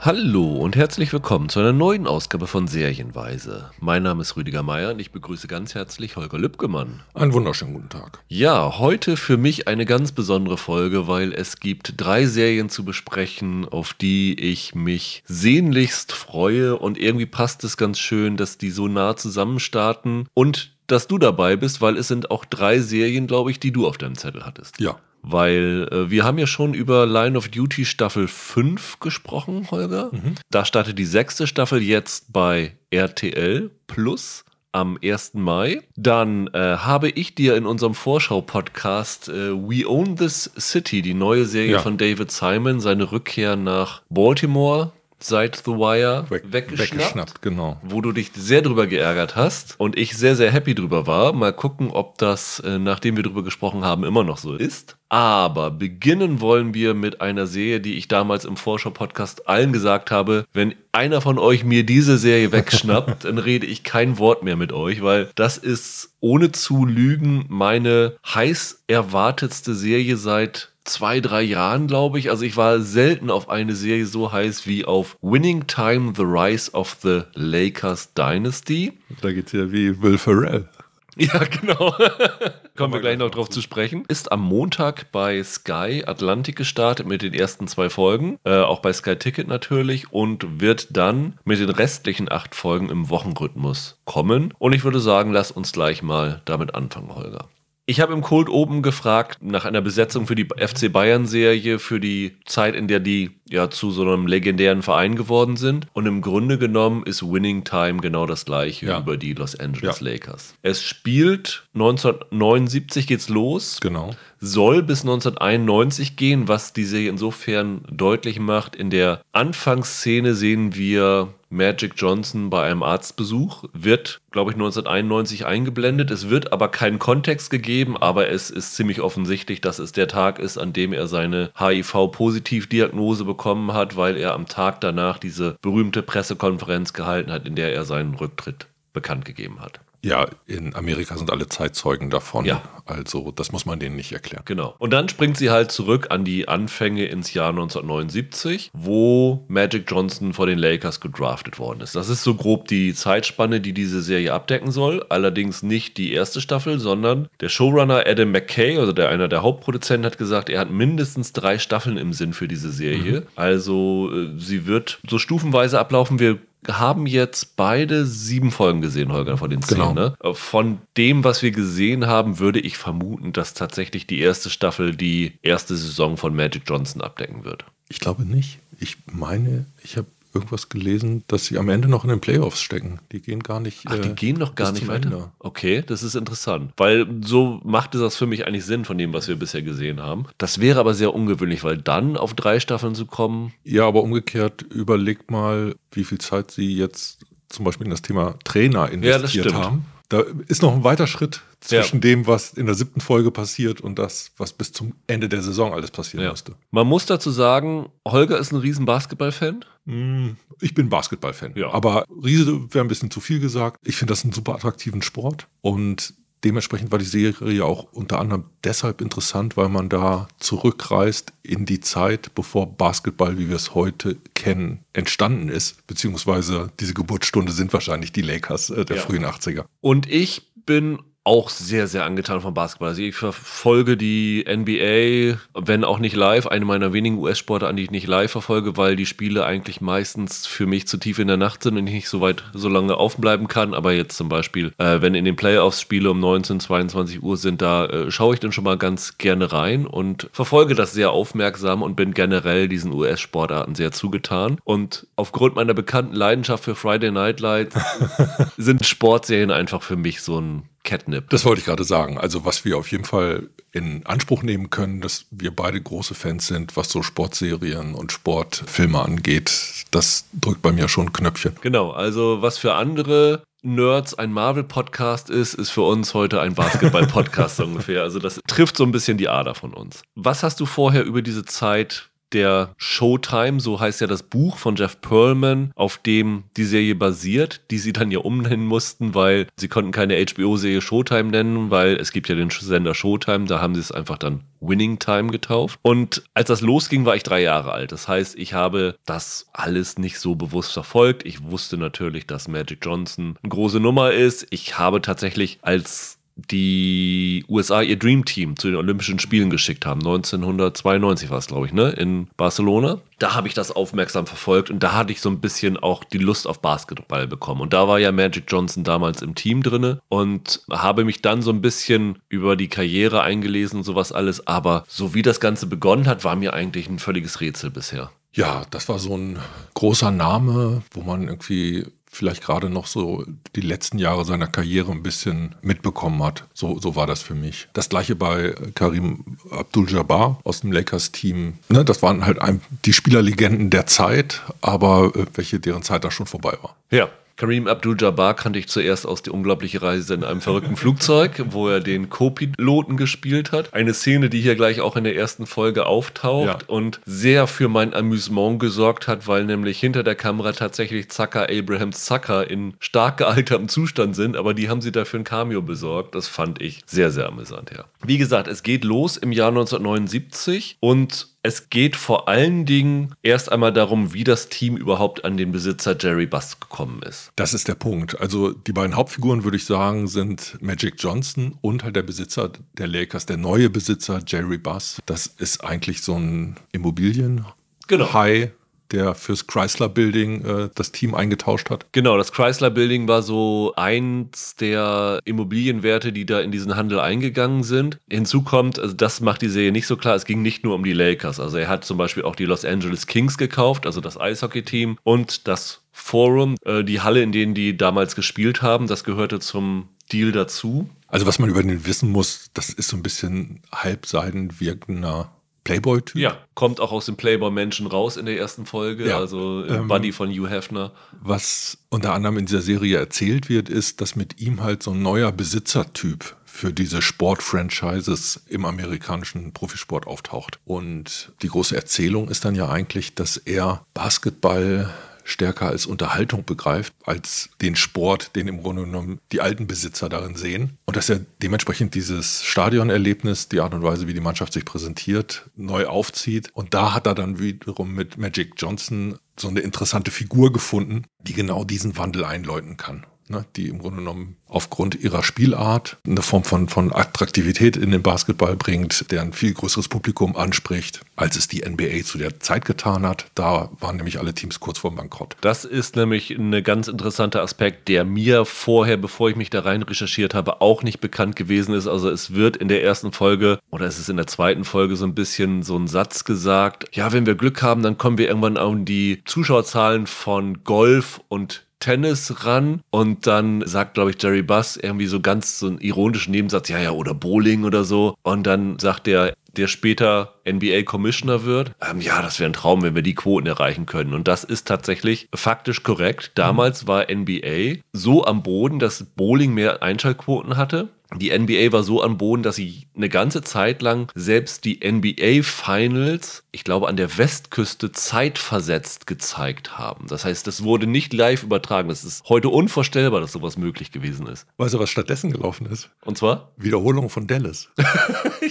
Hallo 0.00 0.54
und 0.54 0.76
herzlich 0.76 1.12
willkommen 1.12 1.48
zu 1.48 1.58
einer 1.58 1.72
neuen 1.72 2.06
Ausgabe 2.06 2.46
von 2.46 2.68
Serienweise. 2.68 3.72
Mein 3.80 4.04
Name 4.04 4.22
ist 4.22 4.36
Rüdiger 4.36 4.62
Meier 4.62 4.92
und 4.92 5.00
ich 5.00 5.10
begrüße 5.10 5.48
ganz 5.48 5.74
herzlich 5.74 6.16
Holger 6.16 6.38
Lübgemann. 6.38 7.02
Einen 7.14 7.32
wunderschönen 7.32 7.74
guten 7.74 7.88
Tag. 7.88 8.22
Ja, 8.28 8.78
heute 8.78 9.16
für 9.16 9.36
mich 9.36 9.66
eine 9.66 9.84
ganz 9.86 10.12
besondere 10.12 10.56
Folge, 10.56 11.08
weil 11.08 11.34
es 11.34 11.58
gibt 11.58 11.94
drei 11.96 12.26
Serien 12.26 12.68
zu 12.70 12.84
besprechen, 12.84 13.68
auf 13.68 13.92
die 13.92 14.38
ich 14.38 14.74
mich 14.74 15.24
sehnlichst 15.26 16.12
freue 16.12 16.78
und 16.78 16.96
irgendwie 16.96 17.26
passt 17.26 17.64
es 17.64 17.76
ganz 17.76 17.98
schön, 17.98 18.36
dass 18.36 18.56
die 18.56 18.70
so 18.70 18.86
nah 18.86 19.16
zusammen 19.16 19.58
starten 19.58 20.26
und 20.32 20.77
dass 20.88 21.06
du 21.06 21.18
dabei 21.18 21.56
bist, 21.56 21.80
weil 21.80 21.96
es 21.96 22.08
sind 22.08 22.30
auch 22.30 22.44
drei 22.44 22.80
Serien, 22.80 23.26
glaube 23.26 23.50
ich, 23.50 23.60
die 23.60 23.72
du 23.72 23.86
auf 23.86 23.98
deinem 23.98 24.16
Zettel 24.16 24.44
hattest. 24.44 24.80
Ja. 24.80 24.98
Weil 25.22 25.88
äh, 25.92 26.10
wir 26.10 26.24
haben 26.24 26.38
ja 26.38 26.46
schon 26.46 26.74
über 26.74 27.06
Line 27.06 27.36
of 27.36 27.48
Duty 27.48 27.84
Staffel 27.84 28.28
5 28.28 29.00
gesprochen, 29.00 29.70
Holger. 29.70 30.10
Mhm. 30.12 30.34
Da 30.50 30.64
startet 30.64 30.98
die 30.98 31.04
sechste 31.04 31.46
Staffel 31.46 31.82
jetzt 31.82 32.32
bei 32.32 32.76
RTL 32.90 33.70
Plus 33.86 34.44
am 34.72 34.98
1. 35.02 35.34
Mai. 35.34 35.82
Dann 35.96 36.48
äh, 36.48 36.76
habe 36.76 37.10
ich 37.10 37.34
dir 37.34 37.56
in 37.56 37.66
unserem 37.66 37.94
Vorschau-Podcast 37.94 39.28
äh, 39.28 39.52
We 39.52 39.88
Own 39.88 40.16
This 40.16 40.50
City, 40.58 41.02
die 41.02 41.14
neue 41.14 41.46
Serie 41.46 41.72
ja. 41.72 41.78
von 41.80 41.98
David 41.98 42.30
Simon, 42.30 42.80
seine 42.80 43.10
Rückkehr 43.10 43.56
nach 43.56 44.02
Baltimore 44.08 44.92
seit 45.20 45.56
The 45.56 45.72
Wire 45.72 46.26
Weg, 46.28 46.52
weggeschnappt, 46.52 46.92
weggeschnappt, 46.92 47.42
genau. 47.42 47.78
wo 47.82 48.00
du 48.00 48.12
dich 48.12 48.30
sehr 48.34 48.62
drüber 48.62 48.86
geärgert 48.86 49.36
hast 49.36 49.74
und 49.78 49.98
ich 49.98 50.16
sehr, 50.16 50.36
sehr 50.36 50.50
happy 50.50 50.74
drüber 50.74 51.06
war. 51.06 51.32
Mal 51.32 51.52
gucken, 51.52 51.90
ob 51.90 52.18
das, 52.18 52.60
äh, 52.60 52.78
nachdem 52.78 53.16
wir 53.16 53.22
drüber 53.22 53.42
gesprochen 53.42 53.84
haben, 53.84 54.04
immer 54.04 54.24
noch 54.24 54.38
so 54.38 54.54
ist. 54.54 54.96
Aber 55.10 55.70
beginnen 55.70 56.40
wollen 56.40 56.74
wir 56.74 56.92
mit 56.92 57.20
einer 57.22 57.46
Serie, 57.46 57.80
die 57.80 57.94
ich 57.94 58.08
damals 58.08 58.44
im 58.44 58.56
Vorschau-Podcast 58.56 59.48
allen 59.48 59.72
gesagt 59.72 60.10
habe, 60.10 60.44
wenn 60.52 60.74
einer 60.92 61.20
von 61.20 61.38
euch 61.38 61.64
mir 61.64 61.84
diese 61.84 62.18
Serie 62.18 62.52
wegschnappt, 62.52 63.24
dann 63.24 63.38
rede 63.38 63.66
ich 63.66 63.84
kein 63.84 64.18
Wort 64.18 64.42
mehr 64.42 64.56
mit 64.56 64.72
euch, 64.72 65.02
weil 65.02 65.30
das 65.34 65.56
ist 65.56 66.10
ohne 66.20 66.52
zu 66.52 66.84
lügen 66.84 67.46
meine 67.48 68.16
heiß 68.26 68.84
erwartetste 68.86 69.74
Serie 69.74 70.16
seit 70.16 70.72
zwei, 70.88 71.20
drei 71.20 71.42
Jahren, 71.42 71.86
glaube 71.86 72.18
ich. 72.18 72.30
Also 72.30 72.44
ich 72.44 72.56
war 72.56 72.80
selten 72.80 73.30
auf 73.30 73.48
eine 73.48 73.74
Serie 73.74 74.06
so 74.06 74.32
heiß 74.32 74.66
wie 74.66 74.84
auf 74.84 75.16
Winning 75.22 75.66
Time, 75.66 76.12
The 76.16 76.22
Rise 76.22 76.72
of 76.72 76.96
the 77.02 77.22
Lakers 77.34 78.14
Dynasty. 78.14 78.92
Da 79.20 79.32
geht 79.32 79.46
es 79.46 79.52
ja 79.52 79.70
wie 79.70 80.00
Will 80.02 80.18
Ferrell. 80.18 80.68
Ja, 81.20 81.40
genau. 81.40 81.96
Kommen 82.76 82.92
wir 82.92 83.00
gleich 83.00 83.18
noch 83.18 83.32
drauf 83.32 83.50
zu 83.50 83.60
sprechen. 83.60 84.04
Ist 84.06 84.30
am 84.30 84.40
Montag 84.40 85.10
bei 85.10 85.42
Sky 85.42 86.04
Atlantic 86.06 86.54
gestartet 86.54 87.08
mit 87.08 87.22
den 87.22 87.34
ersten 87.34 87.66
zwei 87.66 87.90
Folgen. 87.90 88.38
Äh, 88.44 88.58
auch 88.58 88.78
bei 88.78 88.92
Sky 88.92 89.16
Ticket 89.16 89.48
natürlich. 89.48 90.12
Und 90.12 90.60
wird 90.60 90.96
dann 90.96 91.36
mit 91.44 91.58
den 91.58 91.70
restlichen 91.70 92.30
acht 92.30 92.54
Folgen 92.54 92.88
im 92.88 93.10
Wochenrhythmus 93.10 93.98
kommen. 94.04 94.54
Und 94.60 94.74
ich 94.74 94.84
würde 94.84 95.00
sagen, 95.00 95.32
lass 95.32 95.50
uns 95.50 95.72
gleich 95.72 96.04
mal 96.04 96.40
damit 96.44 96.76
anfangen, 96.76 97.12
Holger. 97.12 97.48
Ich 97.90 98.02
habe 98.02 98.12
im 98.12 98.20
Cold 98.20 98.50
Open 98.50 98.82
gefragt 98.82 99.38
nach 99.40 99.64
einer 99.64 99.80
Besetzung 99.80 100.26
für 100.26 100.34
die 100.34 100.44
FC 100.44 100.92
Bayern 100.92 101.26
Serie 101.26 101.78
für 101.78 101.98
die 101.98 102.36
Zeit, 102.44 102.74
in 102.74 102.86
der 102.86 103.00
die 103.00 103.30
ja 103.48 103.70
zu 103.70 103.90
so 103.90 104.02
einem 104.02 104.26
legendären 104.26 104.82
Verein 104.82 105.16
geworden 105.16 105.56
sind. 105.56 105.86
Und 105.94 106.04
im 106.04 106.20
Grunde 106.20 106.58
genommen 106.58 107.04
ist 107.04 107.22
Winning 107.22 107.64
Time 107.64 108.02
genau 108.02 108.26
das 108.26 108.44
gleiche 108.44 108.84
ja. 108.84 108.98
über 108.98 109.16
die 109.16 109.32
Los 109.32 109.58
Angeles 109.58 110.00
ja. 110.00 110.06
Lakers. 110.06 110.54
Es 110.60 110.82
spielt 110.82 111.66
1979 111.72 113.06
geht's 113.06 113.30
los. 113.30 113.78
Genau. 113.80 114.10
Soll 114.38 114.82
bis 114.82 115.00
1991 115.00 116.16
gehen, 116.16 116.46
was 116.46 116.74
die 116.74 116.84
Serie 116.84 117.08
insofern 117.08 117.86
deutlich 117.90 118.38
macht. 118.38 118.76
In 118.76 118.90
der 118.90 119.22
Anfangsszene 119.32 120.34
sehen 120.34 120.74
wir 120.74 121.32
Magic 121.50 121.94
Johnson 121.96 122.50
bei 122.50 122.64
einem 122.64 122.82
Arztbesuch, 122.82 123.64
wird, 123.72 124.20
glaube 124.30 124.50
ich, 124.50 124.56
1991 124.56 125.46
eingeblendet. 125.46 126.10
Es 126.10 126.28
wird 126.28 126.52
aber 126.52 126.68
keinen 126.68 126.98
Kontext 126.98 127.50
gegeben, 127.50 127.96
aber 127.96 128.28
es 128.28 128.50
ist 128.50 128.74
ziemlich 128.74 129.00
offensichtlich, 129.00 129.60
dass 129.60 129.78
es 129.78 129.92
der 129.92 130.08
Tag 130.08 130.38
ist, 130.38 130.58
an 130.58 130.72
dem 130.72 130.92
er 130.92 131.06
seine 131.06 131.50
HIV-Positiv-Diagnose 131.58 133.24
bekommen 133.24 133.72
hat, 133.72 133.96
weil 133.96 134.16
er 134.16 134.34
am 134.34 134.46
Tag 134.46 134.80
danach 134.80 135.18
diese 135.18 135.56
berühmte 135.62 136.02
Pressekonferenz 136.02 136.92
gehalten 136.92 137.32
hat, 137.32 137.46
in 137.46 137.54
der 137.54 137.72
er 137.72 137.84
seinen 137.84 138.14
Rücktritt 138.14 138.66
bekannt 138.92 139.24
gegeben 139.24 139.60
hat. 139.60 139.80
Ja, 140.02 140.28
in 140.46 140.74
Amerika 140.76 141.16
sind 141.16 141.30
alle 141.30 141.48
Zeitzeugen 141.48 142.08
davon. 142.10 142.44
Ja. 142.44 142.62
Also, 142.86 143.32
das 143.32 143.52
muss 143.52 143.66
man 143.66 143.80
denen 143.80 143.96
nicht 143.96 144.12
erklären. 144.12 144.42
Genau. 144.44 144.74
Und 144.78 144.92
dann 144.92 145.08
springt 145.08 145.36
sie 145.36 145.50
halt 145.50 145.72
zurück 145.72 146.06
an 146.10 146.24
die 146.24 146.48
Anfänge 146.48 147.06
ins 147.06 147.34
Jahr 147.34 147.50
1979, 147.50 148.70
wo 148.72 149.44
Magic 149.48 149.90
Johnson 149.90 150.32
vor 150.32 150.46
den 150.46 150.58
Lakers 150.58 151.00
gedraftet 151.00 151.58
worden 151.58 151.80
ist. 151.80 151.96
Das 151.96 152.08
ist 152.08 152.22
so 152.22 152.34
grob 152.34 152.68
die 152.68 152.94
Zeitspanne, 152.94 153.60
die 153.60 153.72
diese 153.72 154.00
Serie 154.00 154.32
abdecken 154.32 154.70
soll. 154.70 155.04
Allerdings 155.08 155.62
nicht 155.62 155.98
die 155.98 156.12
erste 156.12 156.40
Staffel, 156.40 156.78
sondern 156.78 157.28
der 157.40 157.48
Showrunner 157.48 158.04
Adam 158.06 158.30
McKay, 158.30 158.78
also 158.78 158.92
der 158.92 159.08
einer 159.08 159.28
der 159.28 159.42
Hauptproduzenten, 159.42 160.06
hat 160.06 160.18
gesagt, 160.18 160.48
er 160.48 160.60
hat 160.60 160.70
mindestens 160.70 161.32
drei 161.32 161.58
Staffeln 161.58 161.96
im 161.96 162.12
Sinn 162.12 162.32
für 162.32 162.48
diese 162.48 162.70
Serie. 162.70 163.20
Mhm. 163.20 163.26
Also, 163.34 164.10
äh, 164.12 164.38
sie 164.38 164.66
wird 164.66 165.00
so 165.08 165.18
stufenweise 165.18 165.78
ablaufen. 165.78 166.20
Wir 166.20 166.38
haben 166.68 167.06
jetzt 167.06 167.56
beide 167.56 168.04
sieben 168.06 168.50
Folgen 168.50 168.80
gesehen, 168.80 169.12
Holger, 169.12 169.38
von 169.38 169.50
den 169.50 169.62
zehn. 169.62 169.78
Genau. 169.78 169.94
Ne? 169.94 170.14
Von 170.34 170.78
dem, 170.96 171.24
was 171.24 171.42
wir 171.42 171.50
gesehen 171.50 172.06
haben, 172.06 172.38
würde 172.38 172.60
ich 172.60 172.76
vermuten, 172.76 173.32
dass 173.32 173.54
tatsächlich 173.54 174.06
die 174.06 174.20
erste 174.20 174.50
Staffel 174.50 174.94
die 174.94 175.38
erste 175.42 175.76
Saison 175.76 176.16
von 176.16 176.34
Magic 176.34 176.62
Johnson 176.66 177.00
abdecken 177.00 177.44
wird. 177.44 177.64
Ich 177.88 178.00
glaube 178.00 178.24
nicht. 178.24 178.58
Ich 178.78 178.96
meine, 179.10 179.66
ich 179.82 179.96
habe 179.96 180.06
irgendwas 180.34 180.68
gelesen, 180.68 181.24
dass 181.28 181.46
sie 181.46 181.58
am 181.58 181.68
Ende 181.68 181.88
noch 181.88 182.04
in 182.04 182.10
den 182.10 182.20
Playoffs 182.20 182.60
stecken. 182.60 183.00
Die 183.12 183.20
gehen 183.20 183.42
gar 183.42 183.60
nicht. 183.60 183.84
Ach, 183.86 183.98
die 183.98 184.08
äh, 184.08 184.14
gehen 184.14 184.38
noch 184.38 184.54
gar 184.54 184.72
nicht 184.72 184.88
weiter. 184.88 185.06
Ende. 185.10 185.30
Okay, 185.38 185.82
das 185.86 186.02
ist 186.02 186.14
interessant. 186.14 186.72
Weil 186.76 187.06
so 187.22 187.60
machte 187.64 187.98
das 187.98 188.16
für 188.16 188.26
mich 188.26 188.46
eigentlich 188.46 188.64
Sinn 188.64 188.84
von 188.84 188.98
dem, 188.98 189.12
was 189.12 189.28
wir 189.28 189.36
bisher 189.36 189.62
gesehen 189.62 190.00
haben. 190.00 190.26
Das 190.38 190.60
wäre 190.60 190.80
aber 190.80 190.94
sehr 190.94 191.14
ungewöhnlich, 191.14 191.64
weil 191.64 191.78
dann 191.78 192.16
auf 192.16 192.34
drei 192.34 192.60
Staffeln 192.60 192.94
zu 192.94 193.06
kommen. 193.06 193.52
Ja, 193.64 193.86
aber 193.86 194.02
umgekehrt, 194.02 194.62
überleg 194.62 195.30
mal, 195.30 195.74
wie 195.92 196.04
viel 196.04 196.18
Zeit 196.18 196.50
sie 196.50 196.76
jetzt 196.76 197.18
zum 197.48 197.64
Beispiel 197.64 197.86
in 197.86 197.90
das 197.90 198.02
Thema 198.02 198.34
Trainer 198.44 198.90
investiert 198.90 199.46
stimmt. 199.46 199.62
haben. 199.64 199.86
Da 200.10 200.24
ist 200.46 200.62
noch 200.62 200.72
ein 200.74 200.84
weiter 200.84 201.06
Schritt 201.06 201.42
zwischen 201.60 202.00
dem, 202.00 202.26
was 202.26 202.54
in 202.54 202.64
der 202.66 202.74
siebten 202.74 203.00
Folge 203.00 203.30
passiert 203.30 203.80
und 203.82 203.98
das, 203.98 204.30
was 204.38 204.54
bis 204.54 204.72
zum 204.72 204.94
Ende 205.06 205.28
der 205.28 205.42
Saison 205.42 205.74
alles 205.74 205.90
passieren 205.90 206.24
Ja. 206.24 206.30
musste. 206.30 206.54
Man 206.70 206.86
muss 206.86 207.04
dazu 207.04 207.30
sagen, 207.30 207.90
Holger 208.06 208.38
ist 208.38 208.52
ein 208.52 208.56
riesen 208.56 208.86
Basketball-Fan. 208.86 209.64
Mm, 209.84 210.30
Ich 210.60 210.72
bin 210.74 210.88
Basketballfan. 210.88 211.52
Ja. 211.56 211.70
Aber 211.72 212.04
Riese 212.24 212.72
wäre 212.72 212.84
ein 212.84 212.88
bisschen 212.88 213.10
zu 213.10 213.20
viel 213.20 213.38
gesagt. 213.40 213.78
Ich 213.84 213.96
finde 213.96 214.12
das 214.12 214.24
einen 214.24 214.32
super 214.32 214.54
attraktiven 214.54 215.02
Sport 215.02 215.46
und 215.60 216.14
dementsprechend 216.44 216.90
war 216.92 216.98
die 216.98 217.04
Serie 217.04 217.64
auch 217.64 217.92
unter 217.92 218.18
anderem 218.18 218.44
deshalb 218.64 219.00
interessant, 219.00 219.56
weil 219.56 219.68
man 219.68 219.88
da 219.88 220.28
zurückreist 220.38 221.32
in 221.42 221.66
die 221.66 221.80
Zeit, 221.80 222.34
bevor 222.34 222.66
Basketball, 222.76 223.38
wie 223.38 223.48
wir 223.48 223.56
es 223.56 223.74
heute 223.74 224.16
kennen, 224.34 224.84
entstanden 224.92 225.48
ist. 225.48 225.86
Beziehungsweise 225.86 226.70
diese 226.80 226.94
Geburtsstunde 226.94 227.52
sind 227.52 227.72
wahrscheinlich 227.72 228.12
die 228.12 228.22
Lakers 228.22 228.70
äh, 228.70 228.84
der 228.84 228.96
Ja. 228.96 229.02
frühen 229.02 229.24
80er. 229.24 229.64
Und 229.80 230.10
ich 230.10 230.42
bin 230.66 230.98
auch 231.28 231.50
sehr, 231.50 231.88
sehr 231.88 232.06
angetan 232.06 232.40
vom 232.40 232.54
Basketball. 232.54 232.88
Also 232.88 233.02
ich 233.02 233.14
verfolge 233.14 233.98
die 233.98 234.46
NBA, 234.48 235.38
wenn 235.54 235.84
auch 235.84 235.98
nicht 235.98 236.16
live, 236.16 236.46
eine 236.46 236.64
meiner 236.64 236.94
wenigen 236.94 237.18
US-Sportarten, 237.18 237.76
die 237.76 237.82
ich 237.82 237.90
nicht 237.90 238.06
live 238.06 238.32
verfolge, 238.32 238.78
weil 238.78 238.96
die 238.96 239.04
Spiele 239.04 239.44
eigentlich 239.44 239.82
meistens 239.82 240.46
für 240.46 240.64
mich 240.64 240.88
zu 240.88 240.96
tief 240.96 241.18
in 241.18 241.28
der 241.28 241.36
Nacht 241.36 241.62
sind 241.62 241.76
und 241.76 241.86
ich 241.86 241.92
nicht 241.92 242.08
so 242.08 242.22
weit, 242.22 242.44
so 242.54 242.70
lange 242.70 242.96
aufbleiben 242.96 243.46
kann. 243.46 243.74
Aber 243.74 243.92
jetzt 243.92 244.16
zum 244.16 244.30
Beispiel, 244.30 244.72
äh, 244.78 245.02
wenn 245.02 245.14
in 245.14 245.26
den 245.26 245.36
Playoffs 245.36 245.82
Spiele 245.82 246.10
um 246.10 246.18
19, 246.18 246.60
22 246.60 247.22
Uhr 247.22 247.36
sind, 247.36 247.60
da 247.60 247.84
äh, 247.84 248.10
schaue 248.10 248.32
ich 248.32 248.40
dann 248.40 248.52
schon 248.52 248.64
mal 248.64 248.78
ganz 248.78 249.18
gerne 249.18 249.52
rein 249.52 249.86
und 249.86 250.30
verfolge 250.32 250.74
das 250.74 250.94
sehr 250.94 251.10
aufmerksam 251.10 251.82
und 251.82 251.94
bin 251.94 252.14
generell 252.14 252.68
diesen 252.68 252.90
US-Sportarten 252.90 253.74
sehr 253.74 253.92
zugetan. 253.92 254.56
Und 254.64 255.06
aufgrund 255.14 255.56
meiner 255.56 255.74
bekannten 255.74 256.14
Leidenschaft 256.14 256.64
für 256.64 256.74
Friday 256.74 257.10
Night 257.10 257.40
Lights 257.40 257.76
sind 258.56 258.86
Sportserien 258.86 259.50
einfach 259.50 259.82
für 259.82 259.96
mich 259.96 260.22
so 260.22 260.40
ein 260.40 260.62
Catnip. 260.88 261.28
Das 261.28 261.44
wollte 261.44 261.60
ich 261.60 261.66
gerade 261.66 261.84
sagen. 261.84 262.16
Also 262.16 262.46
was 262.46 262.64
wir 262.64 262.78
auf 262.78 262.90
jeden 262.90 263.04
Fall 263.04 263.50
in 263.72 264.06
Anspruch 264.06 264.42
nehmen 264.42 264.70
können, 264.70 265.02
dass 265.02 265.26
wir 265.30 265.54
beide 265.54 265.78
große 265.78 266.14
Fans 266.14 266.46
sind, 266.46 266.78
was 266.78 266.88
so 266.88 267.02
Sportserien 267.02 267.94
und 267.94 268.10
Sportfilme 268.10 268.98
angeht. 268.98 269.84
Das 269.90 270.24
drückt 270.32 270.62
bei 270.62 270.72
mir 270.72 270.88
schon 270.88 271.08
ein 271.08 271.12
Knöpfchen. 271.12 271.56
Genau, 271.60 271.90
also 271.90 272.40
was 272.40 272.56
für 272.56 272.74
andere 272.74 273.42
Nerds 273.60 274.14
ein 274.14 274.32
Marvel-Podcast 274.32 275.28
ist, 275.28 275.52
ist 275.52 275.68
für 275.68 275.82
uns 275.82 276.14
heute 276.14 276.40
ein 276.40 276.54
Basketball-Podcast 276.54 277.60
ungefähr. 277.60 278.02
Also 278.02 278.18
das 278.18 278.40
trifft 278.46 278.78
so 278.78 278.84
ein 278.84 278.92
bisschen 278.92 279.18
die 279.18 279.28
Ader 279.28 279.54
von 279.54 279.74
uns. 279.74 280.02
Was 280.14 280.42
hast 280.42 280.58
du 280.58 280.64
vorher 280.64 281.04
über 281.04 281.20
diese 281.20 281.44
Zeit 281.44 282.08
der 282.32 282.74
Showtime, 282.76 283.60
so 283.60 283.80
heißt 283.80 284.00
ja 284.00 284.06
das 284.06 284.22
Buch 284.22 284.58
von 284.58 284.76
Jeff 284.76 285.00
Pearlman, 285.00 285.72
auf 285.74 285.98
dem 285.98 286.44
die 286.56 286.64
Serie 286.64 286.94
basiert, 286.94 287.62
die 287.70 287.78
sie 287.78 287.92
dann 287.92 288.10
ja 288.10 288.20
umnennen 288.20 288.66
mussten, 288.66 289.14
weil 289.14 289.46
sie 289.56 289.68
konnten 289.68 289.92
keine 289.92 290.14
HBO-Serie 290.24 290.80
Showtime 290.80 291.30
nennen, 291.30 291.70
weil 291.70 291.96
es 291.96 292.12
gibt 292.12 292.28
ja 292.28 292.34
den 292.34 292.50
Sender 292.50 292.94
Showtime, 292.94 293.46
da 293.46 293.60
haben 293.60 293.74
sie 293.74 293.80
es 293.80 293.92
einfach 293.92 294.18
dann 294.18 294.42
Winning 294.60 294.98
Time 294.98 295.30
getauft. 295.30 295.78
Und 295.82 296.24
als 296.34 296.48
das 296.48 296.60
losging, 296.60 297.04
war 297.04 297.16
ich 297.16 297.22
drei 297.22 297.40
Jahre 297.42 297.72
alt. 297.72 297.92
Das 297.92 298.08
heißt, 298.08 298.36
ich 298.36 298.54
habe 298.54 298.96
das 299.06 299.46
alles 299.52 299.98
nicht 299.98 300.18
so 300.18 300.34
bewusst 300.34 300.72
verfolgt. 300.72 301.24
Ich 301.24 301.44
wusste 301.44 301.76
natürlich, 301.76 302.26
dass 302.26 302.48
Magic 302.48 302.80
Johnson 302.82 303.36
eine 303.42 303.50
große 303.50 303.80
Nummer 303.80 304.12
ist. 304.12 304.46
Ich 304.50 304.78
habe 304.78 305.00
tatsächlich 305.00 305.58
als 305.62 306.17
die 306.38 307.44
USA 307.48 307.82
ihr 307.82 307.98
Dream 307.98 308.24
Team 308.24 308.56
zu 308.56 308.68
den 308.68 308.76
Olympischen 308.76 309.18
Spielen 309.18 309.50
geschickt 309.50 309.84
haben. 309.84 310.00
1992 310.00 311.30
war 311.30 311.38
es, 311.38 311.48
glaube 311.48 311.66
ich, 311.66 311.72
ne? 311.72 311.90
In 311.90 312.28
Barcelona. 312.36 313.00
Da 313.18 313.34
habe 313.34 313.48
ich 313.48 313.54
das 313.54 313.72
aufmerksam 313.72 314.26
verfolgt 314.26 314.70
und 314.70 314.80
da 314.80 314.94
hatte 314.94 315.12
ich 315.12 315.20
so 315.20 315.28
ein 315.28 315.40
bisschen 315.40 315.76
auch 315.76 316.04
die 316.04 316.18
Lust 316.18 316.46
auf 316.46 316.60
Basketball 316.60 317.26
bekommen. 317.26 317.60
Und 317.60 317.72
da 317.72 317.88
war 317.88 317.98
ja 317.98 318.12
Magic 318.12 318.44
Johnson 318.46 318.84
damals 318.84 319.22
im 319.22 319.34
Team 319.34 319.64
drinne 319.64 320.00
und 320.08 320.62
habe 320.70 321.04
mich 321.04 321.20
dann 321.20 321.42
so 321.42 321.50
ein 321.50 321.60
bisschen 321.60 322.18
über 322.28 322.54
die 322.54 322.68
Karriere 322.68 323.22
eingelesen 323.22 323.78
und 323.78 323.84
sowas 323.84 324.12
alles. 324.12 324.46
Aber 324.46 324.84
so 324.86 325.14
wie 325.14 325.22
das 325.22 325.40
Ganze 325.40 325.66
begonnen 325.66 326.06
hat, 326.06 326.22
war 326.22 326.36
mir 326.36 326.54
eigentlich 326.54 326.88
ein 326.88 327.00
völliges 327.00 327.40
Rätsel 327.40 327.70
bisher. 327.70 328.10
Ja, 328.32 328.62
das 328.70 328.88
war 328.88 329.00
so 329.00 329.16
ein 329.16 329.38
großer 329.74 330.12
Name, 330.12 330.82
wo 330.92 331.00
man 331.00 331.26
irgendwie 331.26 331.86
vielleicht 332.18 332.42
gerade 332.42 332.68
noch 332.68 332.88
so 332.88 333.24
die 333.54 333.60
letzten 333.60 333.98
Jahre 333.98 334.24
seiner 334.24 334.48
Karriere 334.48 334.90
ein 334.90 335.04
bisschen 335.04 335.54
mitbekommen 335.62 336.20
hat. 336.24 336.44
So, 336.52 336.80
so 336.80 336.96
war 336.96 337.06
das 337.06 337.22
für 337.22 337.36
mich. 337.36 337.68
Das 337.74 337.88
gleiche 337.88 338.16
bei 338.16 338.56
Karim 338.74 339.38
Abdul-Jabbar 339.52 340.40
aus 340.42 340.62
dem 340.62 340.72
Lakers-Team. 340.72 341.58
Ne, 341.68 341.84
das 341.84 342.02
waren 342.02 342.26
halt 342.26 342.40
ein, 342.40 342.60
die 342.84 342.92
Spielerlegenden 342.92 343.70
der 343.70 343.86
Zeit, 343.86 344.42
aber 344.60 345.12
äh, 345.14 345.26
welche 345.34 345.60
deren 345.60 345.84
Zeit 345.84 346.04
da 346.04 346.10
schon 346.10 346.26
vorbei 346.26 346.58
war. 346.60 346.74
Ja. 346.90 347.08
Kareem 347.38 347.68
Abdul-Jabbar 347.68 348.34
kannte 348.34 348.58
ich 348.58 348.66
zuerst 348.66 349.06
aus 349.06 349.22
Die 349.22 349.30
unglaubliche 349.30 349.80
Reise 349.80 350.12
in 350.14 350.24
einem 350.24 350.40
verrückten 350.40 350.74
Flugzeug, 350.76 351.44
wo 351.50 351.68
er 351.68 351.78
den 351.78 352.08
Co-Piloten 352.10 352.96
gespielt 352.96 353.52
hat. 353.52 353.72
Eine 353.74 353.94
Szene, 353.94 354.28
die 354.28 354.40
hier 354.40 354.56
gleich 354.56 354.80
auch 354.80 354.96
in 354.96 355.04
der 355.04 355.14
ersten 355.14 355.46
Folge 355.46 355.86
auftaucht 355.86 356.46
Ja. 356.46 356.58
und 356.66 357.00
sehr 357.06 357.46
für 357.46 357.68
mein 357.68 357.94
Amüsement 357.94 358.58
gesorgt 358.58 359.06
hat, 359.06 359.28
weil 359.28 359.44
nämlich 359.44 359.78
hinter 359.78 360.02
der 360.02 360.16
Kamera 360.16 360.50
tatsächlich 360.50 361.10
Zucker 361.10 361.46
Abraham 361.48 361.92
Zucker 361.92 362.50
in 362.50 362.74
stark 362.80 363.18
gealtertem 363.18 363.68
Zustand 363.68 364.16
sind, 364.16 364.36
aber 364.36 364.52
die 364.52 364.68
haben 364.68 364.80
sie 364.80 364.90
dafür 364.90 365.20
ein 365.20 365.24
Cameo 365.24 365.62
besorgt. 365.62 366.16
Das 366.16 366.26
fand 366.26 366.60
ich 366.60 366.80
sehr, 366.86 367.12
sehr 367.12 367.28
amüsant, 367.28 367.70
ja. 367.72 367.84
Wie 368.04 368.18
gesagt, 368.18 368.48
es 368.48 368.64
geht 368.64 368.82
los 368.82 369.16
im 369.16 369.30
Jahr 369.30 369.50
1979 369.50 370.76
und 370.80 371.28
es 371.48 371.70
geht 371.70 371.96
vor 371.96 372.28
allen 372.28 372.66
Dingen 372.66 373.14
erst 373.22 373.50
einmal 373.50 373.72
darum, 373.72 374.12
wie 374.12 374.22
das 374.22 374.50
Team 374.50 374.76
überhaupt 374.76 375.24
an 375.24 375.38
den 375.38 375.50
Besitzer 375.50 375.96
Jerry 375.98 376.26
Buss 376.26 376.60
gekommen 376.60 377.00
ist. 377.02 377.32
Das 377.36 377.54
ist 377.54 377.68
der 377.68 377.74
Punkt. 377.74 378.20
Also 378.20 378.52
die 378.52 378.74
beiden 378.74 378.94
Hauptfiguren, 378.94 379.44
würde 379.44 379.56
ich 379.56 379.64
sagen, 379.64 380.08
sind 380.08 380.58
Magic 380.60 380.96
Johnson 380.98 381.56
und 381.62 381.84
halt 381.84 381.96
der 381.96 382.02
Besitzer 382.02 382.52
der 382.74 382.86
Lakers, 382.86 383.24
der 383.24 383.38
neue 383.38 383.70
Besitzer 383.70 384.20
Jerry 384.26 384.58
Buss. 384.58 384.98
Das 385.06 385.26
ist 385.26 385.64
eigentlich 385.64 386.02
so 386.02 386.16
ein 386.16 386.58
Immobilien. 386.72 387.46
Genau. 387.86 388.12
High, 388.12 388.50
der 388.90 389.14
fürs 389.14 389.46
Chrysler 389.46 389.88
Building 389.88 390.44
äh, 390.44 390.70
das 390.74 390.92
Team 390.92 391.14
eingetauscht 391.14 391.70
hat. 391.70 391.86
Genau, 391.92 392.16
das 392.16 392.32
Chrysler 392.32 392.70
Building 392.70 393.08
war 393.08 393.22
so 393.22 393.72
eins 393.76 394.56
der 394.56 395.20
Immobilienwerte, 395.24 396.12
die 396.12 396.26
da 396.26 396.40
in 396.40 396.50
diesen 396.50 396.76
Handel 396.76 397.00
eingegangen 397.00 397.62
sind. 397.62 397.98
Hinzu 398.10 398.42
kommt, 398.42 398.78
also 398.78 398.94
das 398.94 399.20
macht 399.20 399.42
die 399.42 399.48
Serie 399.48 399.72
nicht 399.72 399.86
so 399.86 399.96
klar, 399.96 400.14
es 400.14 400.24
ging 400.24 400.42
nicht 400.42 400.64
nur 400.64 400.74
um 400.74 400.84
die 400.84 400.92
Lakers. 400.92 401.40
Also 401.40 401.58
er 401.58 401.68
hat 401.68 401.84
zum 401.84 401.98
Beispiel 401.98 402.24
auch 402.24 402.36
die 402.36 402.44
Los 402.44 402.64
Angeles 402.64 403.06
Kings 403.06 403.38
gekauft, 403.38 403.86
also 403.86 404.00
das 404.00 404.18
Eishockey-Team 404.18 404.98
und 405.04 405.46
das 405.48 405.82
Forum, 405.92 406.56
äh, 406.64 406.84
die 406.84 407.00
Halle, 407.00 407.22
in 407.22 407.32
denen 407.32 407.54
die 407.54 407.76
damals 407.76 408.14
gespielt 408.14 408.62
haben, 408.62 408.86
das 408.86 409.04
gehörte 409.04 409.40
zum 409.40 409.88
Deal 410.12 410.32
dazu. 410.32 410.88
Also 411.08 411.26
was 411.26 411.38
man 411.38 411.50
über 411.50 411.62
den 411.62 411.86
wissen 411.86 412.10
muss, 412.10 412.50
das 412.54 412.70
ist 412.70 412.88
so 412.88 412.96
ein 412.96 413.02
bisschen 413.02 413.60
halbseiden 413.72 414.60
wirkender 414.60 415.32
Playboy-Typ. 415.64 416.20
Ja, 416.20 416.38
kommt 416.54 416.80
auch 416.80 416.92
aus 416.92 417.06
dem 417.06 417.16
Playboy-Menschen 417.16 417.86
raus 417.86 418.16
in 418.16 418.26
der 418.26 418.38
ersten 418.38 418.66
Folge, 418.66 419.08
Ja, 419.08 419.18
also 419.18 419.64
äh, 419.64 419.76
ähm, 419.76 419.88
Buddy 419.88 420.12
von 420.12 420.30
Hugh 420.30 420.48
Hefner. 420.48 420.92
Was 421.20 421.78
unter 421.90 422.14
anderem 422.14 422.38
in 422.38 422.46
dieser 422.46 422.62
Serie 422.62 422.98
erzählt 422.98 423.48
wird, 423.48 423.68
ist, 423.68 424.00
dass 424.00 424.16
mit 424.16 424.40
ihm 424.40 424.62
halt 424.62 424.82
so 424.82 424.92
ein 424.92 425.02
neuer 425.02 425.32
Besitzertyp 425.32 426.36
für 426.44 426.72
diese 426.72 427.02
Sportfranchises 427.02 428.42
im 428.48 428.64
amerikanischen 428.64 429.52
Profisport 429.52 430.06
auftaucht. 430.06 430.58
Und 430.64 431.32
die 431.42 431.48
große 431.48 431.76
Erzählung 431.76 432.28
ist 432.28 432.44
dann 432.44 432.56
ja 432.56 432.68
eigentlich, 432.68 433.14
dass 433.14 433.36
er 433.36 433.84
Basketball 433.94 434.92
stärker 435.28 435.68
als 435.68 435.86
Unterhaltung 435.86 436.44
begreift, 436.44 436.94
als 437.04 437.50
den 437.60 437.76
Sport, 437.76 438.34
den 438.36 438.48
im 438.48 438.62
Grunde 438.62 438.84
genommen 438.84 439.20
die 439.32 439.40
alten 439.40 439.66
Besitzer 439.66 440.08
darin 440.08 440.36
sehen. 440.36 440.78
Und 440.86 440.96
dass 440.96 441.08
er 441.08 441.20
dementsprechend 441.42 441.94
dieses 441.94 442.42
Stadionerlebnis, 442.44 443.48
die 443.48 443.60
Art 443.60 443.74
und 443.74 443.82
Weise, 443.82 444.06
wie 444.08 444.14
die 444.14 444.20
Mannschaft 444.20 444.52
sich 444.52 444.64
präsentiert, 444.64 445.48
neu 445.56 445.86
aufzieht. 445.86 446.50
Und 446.54 446.74
da 446.74 446.94
hat 446.94 447.06
er 447.06 447.14
dann 447.14 447.38
wiederum 447.38 447.94
mit 447.94 448.18
Magic 448.18 448.54
Johnson 448.56 449.18
so 449.38 449.48
eine 449.48 449.60
interessante 449.60 450.10
Figur 450.10 450.52
gefunden, 450.52 451.04
die 451.20 451.34
genau 451.34 451.64
diesen 451.64 451.96
Wandel 451.96 452.24
einläuten 452.24 452.76
kann. 452.76 453.06
Ne, 453.30 453.44
die 453.56 453.68
im 453.68 453.78
Grunde 453.78 453.98
genommen 453.98 454.36
aufgrund 454.48 454.94
ihrer 454.94 455.22
Spielart 455.22 455.98
eine 456.06 456.22
Form 456.22 456.44
von, 456.44 456.68
von 456.68 456.92
Attraktivität 456.92 457.76
in 457.76 457.90
den 457.90 458.02
Basketball 458.02 458.56
bringt, 458.56 459.10
der 459.10 459.22
ein 459.22 459.32
viel 459.32 459.52
größeres 459.52 459.88
Publikum 459.88 460.36
anspricht, 460.36 461.00
als 461.16 461.36
es 461.36 461.48
die 461.48 461.68
NBA 461.68 462.04
zu 462.04 462.18
der 462.18 462.40
Zeit 462.40 462.64
getan 462.64 463.06
hat. 463.06 463.26
Da 463.34 463.70
waren 463.78 463.96
nämlich 463.96 464.18
alle 464.18 464.34
Teams 464.34 464.60
kurz 464.60 464.78
vorm 464.78 464.96
Bankrott. 464.96 465.36
Das 465.40 465.64
ist 465.64 465.96
nämlich 465.96 466.30
ein 466.30 466.62
ganz 466.62 466.88
interessanter 466.88 467.42
Aspekt, 467.42 467.88
der 467.88 468.04
mir 468.04 468.44
vorher, 468.44 468.96
bevor 468.96 469.30
ich 469.30 469.36
mich 469.36 469.50
da 469.50 469.60
rein 469.60 469.82
recherchiert 469.82 470.34
habe, 470.34 470.60
auch 470.60 470.82
nicht 470.82 471.00
bekannt 471.00 471.36
gewesen 471.36 471.74
ist. 471.74 471.86
Also 471.86 472.08
es 472.10 472.34
wird 472.34 472.56
in 472.56 472.68
der 472.68 472.82
ersten 472.82 473.12
Folge 473.12 473.58
oder 473.70 473.86
es 473.86 473.98
ist 473.98 474.08
in 474.08 474.16
der 474.16 474.26
zweiten 474.26 474.64
Folge 474.64 474.96
so 474.96 475.04
ein 475.04 475.14
bisschen 475.14 475.62
so 475.62 475.76
ein 475.76 475.88
Satz 475.88 476.24
gesagt, 476.24 476.86
ja, 476.92 477.12
wenn 477.12 477.26
wir 477.26 477.34
Glück 477.34 477.62
haben, 477.62 477.82
dann 477.82 477.98
kommen 477.98 478.18
wir 478.18 478.28
irgendwann 478.28 478.56
an 478.56 478.84
die 478.84 479.22
Zuschauerzahlen 479.24 480.06
von 480.06 480.64
Golf 480.64 481.20
und 481.28 481.67
Tennis 481.80 482.44
ran 482.44 482.80
und 482.90 483.26
dann 483.26 483.66
sagt, 483.66 483.94
glaube 483.94 484.10
ich, 484.10 484.22
Jerry 484.22 484.42
Buss 484.42 484.76
irgendwie 484.76 485.06
so 485.06 485.20
ganz 485.20 485.58
so 485.58 485.66
einen 485.66 485.78
ironischen 485.78 486.32
Nebensatz, 486.32 486.68
ja, 486.68 486.78
ja, 486.78 486.90
oder 486.90 487.14
Bowling 487.14 487.64
oder 487.64 487.84
so. 487.84 488.14
Und 488.22 488.46
dann 488.46 488.78
sagt 488.78 489.06
der, 489.06 489.34
der 489.56 489.66
später 489.68 490.34
NBA-Commissioner 490.48 491.44
wird, 491.44 491.72
ähm, 491.88 492.00
ja, 492.00 492.22
das 492.22 492.38
wäre 492.38 492.50
ein 492.50 492.54
Traum, 492.54 492.82
wenn 492.82 492.94
wir 492.94 493.02
die 493.02 493.14
Quoten 493.14 493.46
erreichen 493.46 493.86
können. 493.86 494.14
Und 494.14 494.28
das 494.28 494.44
ist 494.44 494.66
tatsächlich 494.66 495.28
faktisch 495.34 495.82
korrekt. 495.82 496.32
Damals 496.34 496.86
war 496.86 497.06
NBA 497.10 497.80
so 497.92 498.24
am 498.24 498.42
Boden, 498.42 498.78
dass 498.78 499.04
Bowling 499.04 499.54
mehr 499.54 499.82
Einschaltquoten 499.82 500.56
hatte 500.56 500.88
die 501.16 501.36
NBA 501.36 501.72
war 501.72 501.82
so 501.82 502.02
am 502.02 502.18
Boden, 502.18 502.42
dass 502.42 502.56
sie 502.56 502.86
eine 502.94 503.08
ganze 503.08 503.42
Zeit 503.42 503.80
lang 503.80 504.12
selbst 504.14 504.64
die 504.64 504.80
NBA 504.84 505.42
Finals, 505.42 506.44
ich 506.52 506.64
glaube, 506.64 506.86
an 506.88 506.96
der 506.96 507.16
Westküste 507.16 507.92
zeitversetzt 507.92 509.06
gezeigt 509.06 509.78
haben. 509.78 510.06
Das 510.08 510.26
heißt, 510.26 510.46
das 510.46 510.62
wurde 510.62 510.86
nicht 510.86 511.14
live 511.14 511.42
übertragen. 511.42 511.88
Das 511.88 512.04
ist 512.04 512.28
heute 512.28 512.50
unvorstellbar, 512.50 513.20
dass 513.20 513.32
sowas 513.32 513.56
möglich 513.56 513.90
gewesen 513.90 514.26
ist. 514.26 514.46
Weißt 514.58 514.74
du, 514.74 514.78
was 514.78 514.90
stattdessen 514.90 515.32
gelaufen 515.32 515.66
ist? 515.66 515.88
Und 516.04 516.18
zwar? 516.18 516.52
Wiederholung 516.58 517.08
von 517.08 517.26
Dallas. 517.26 517.68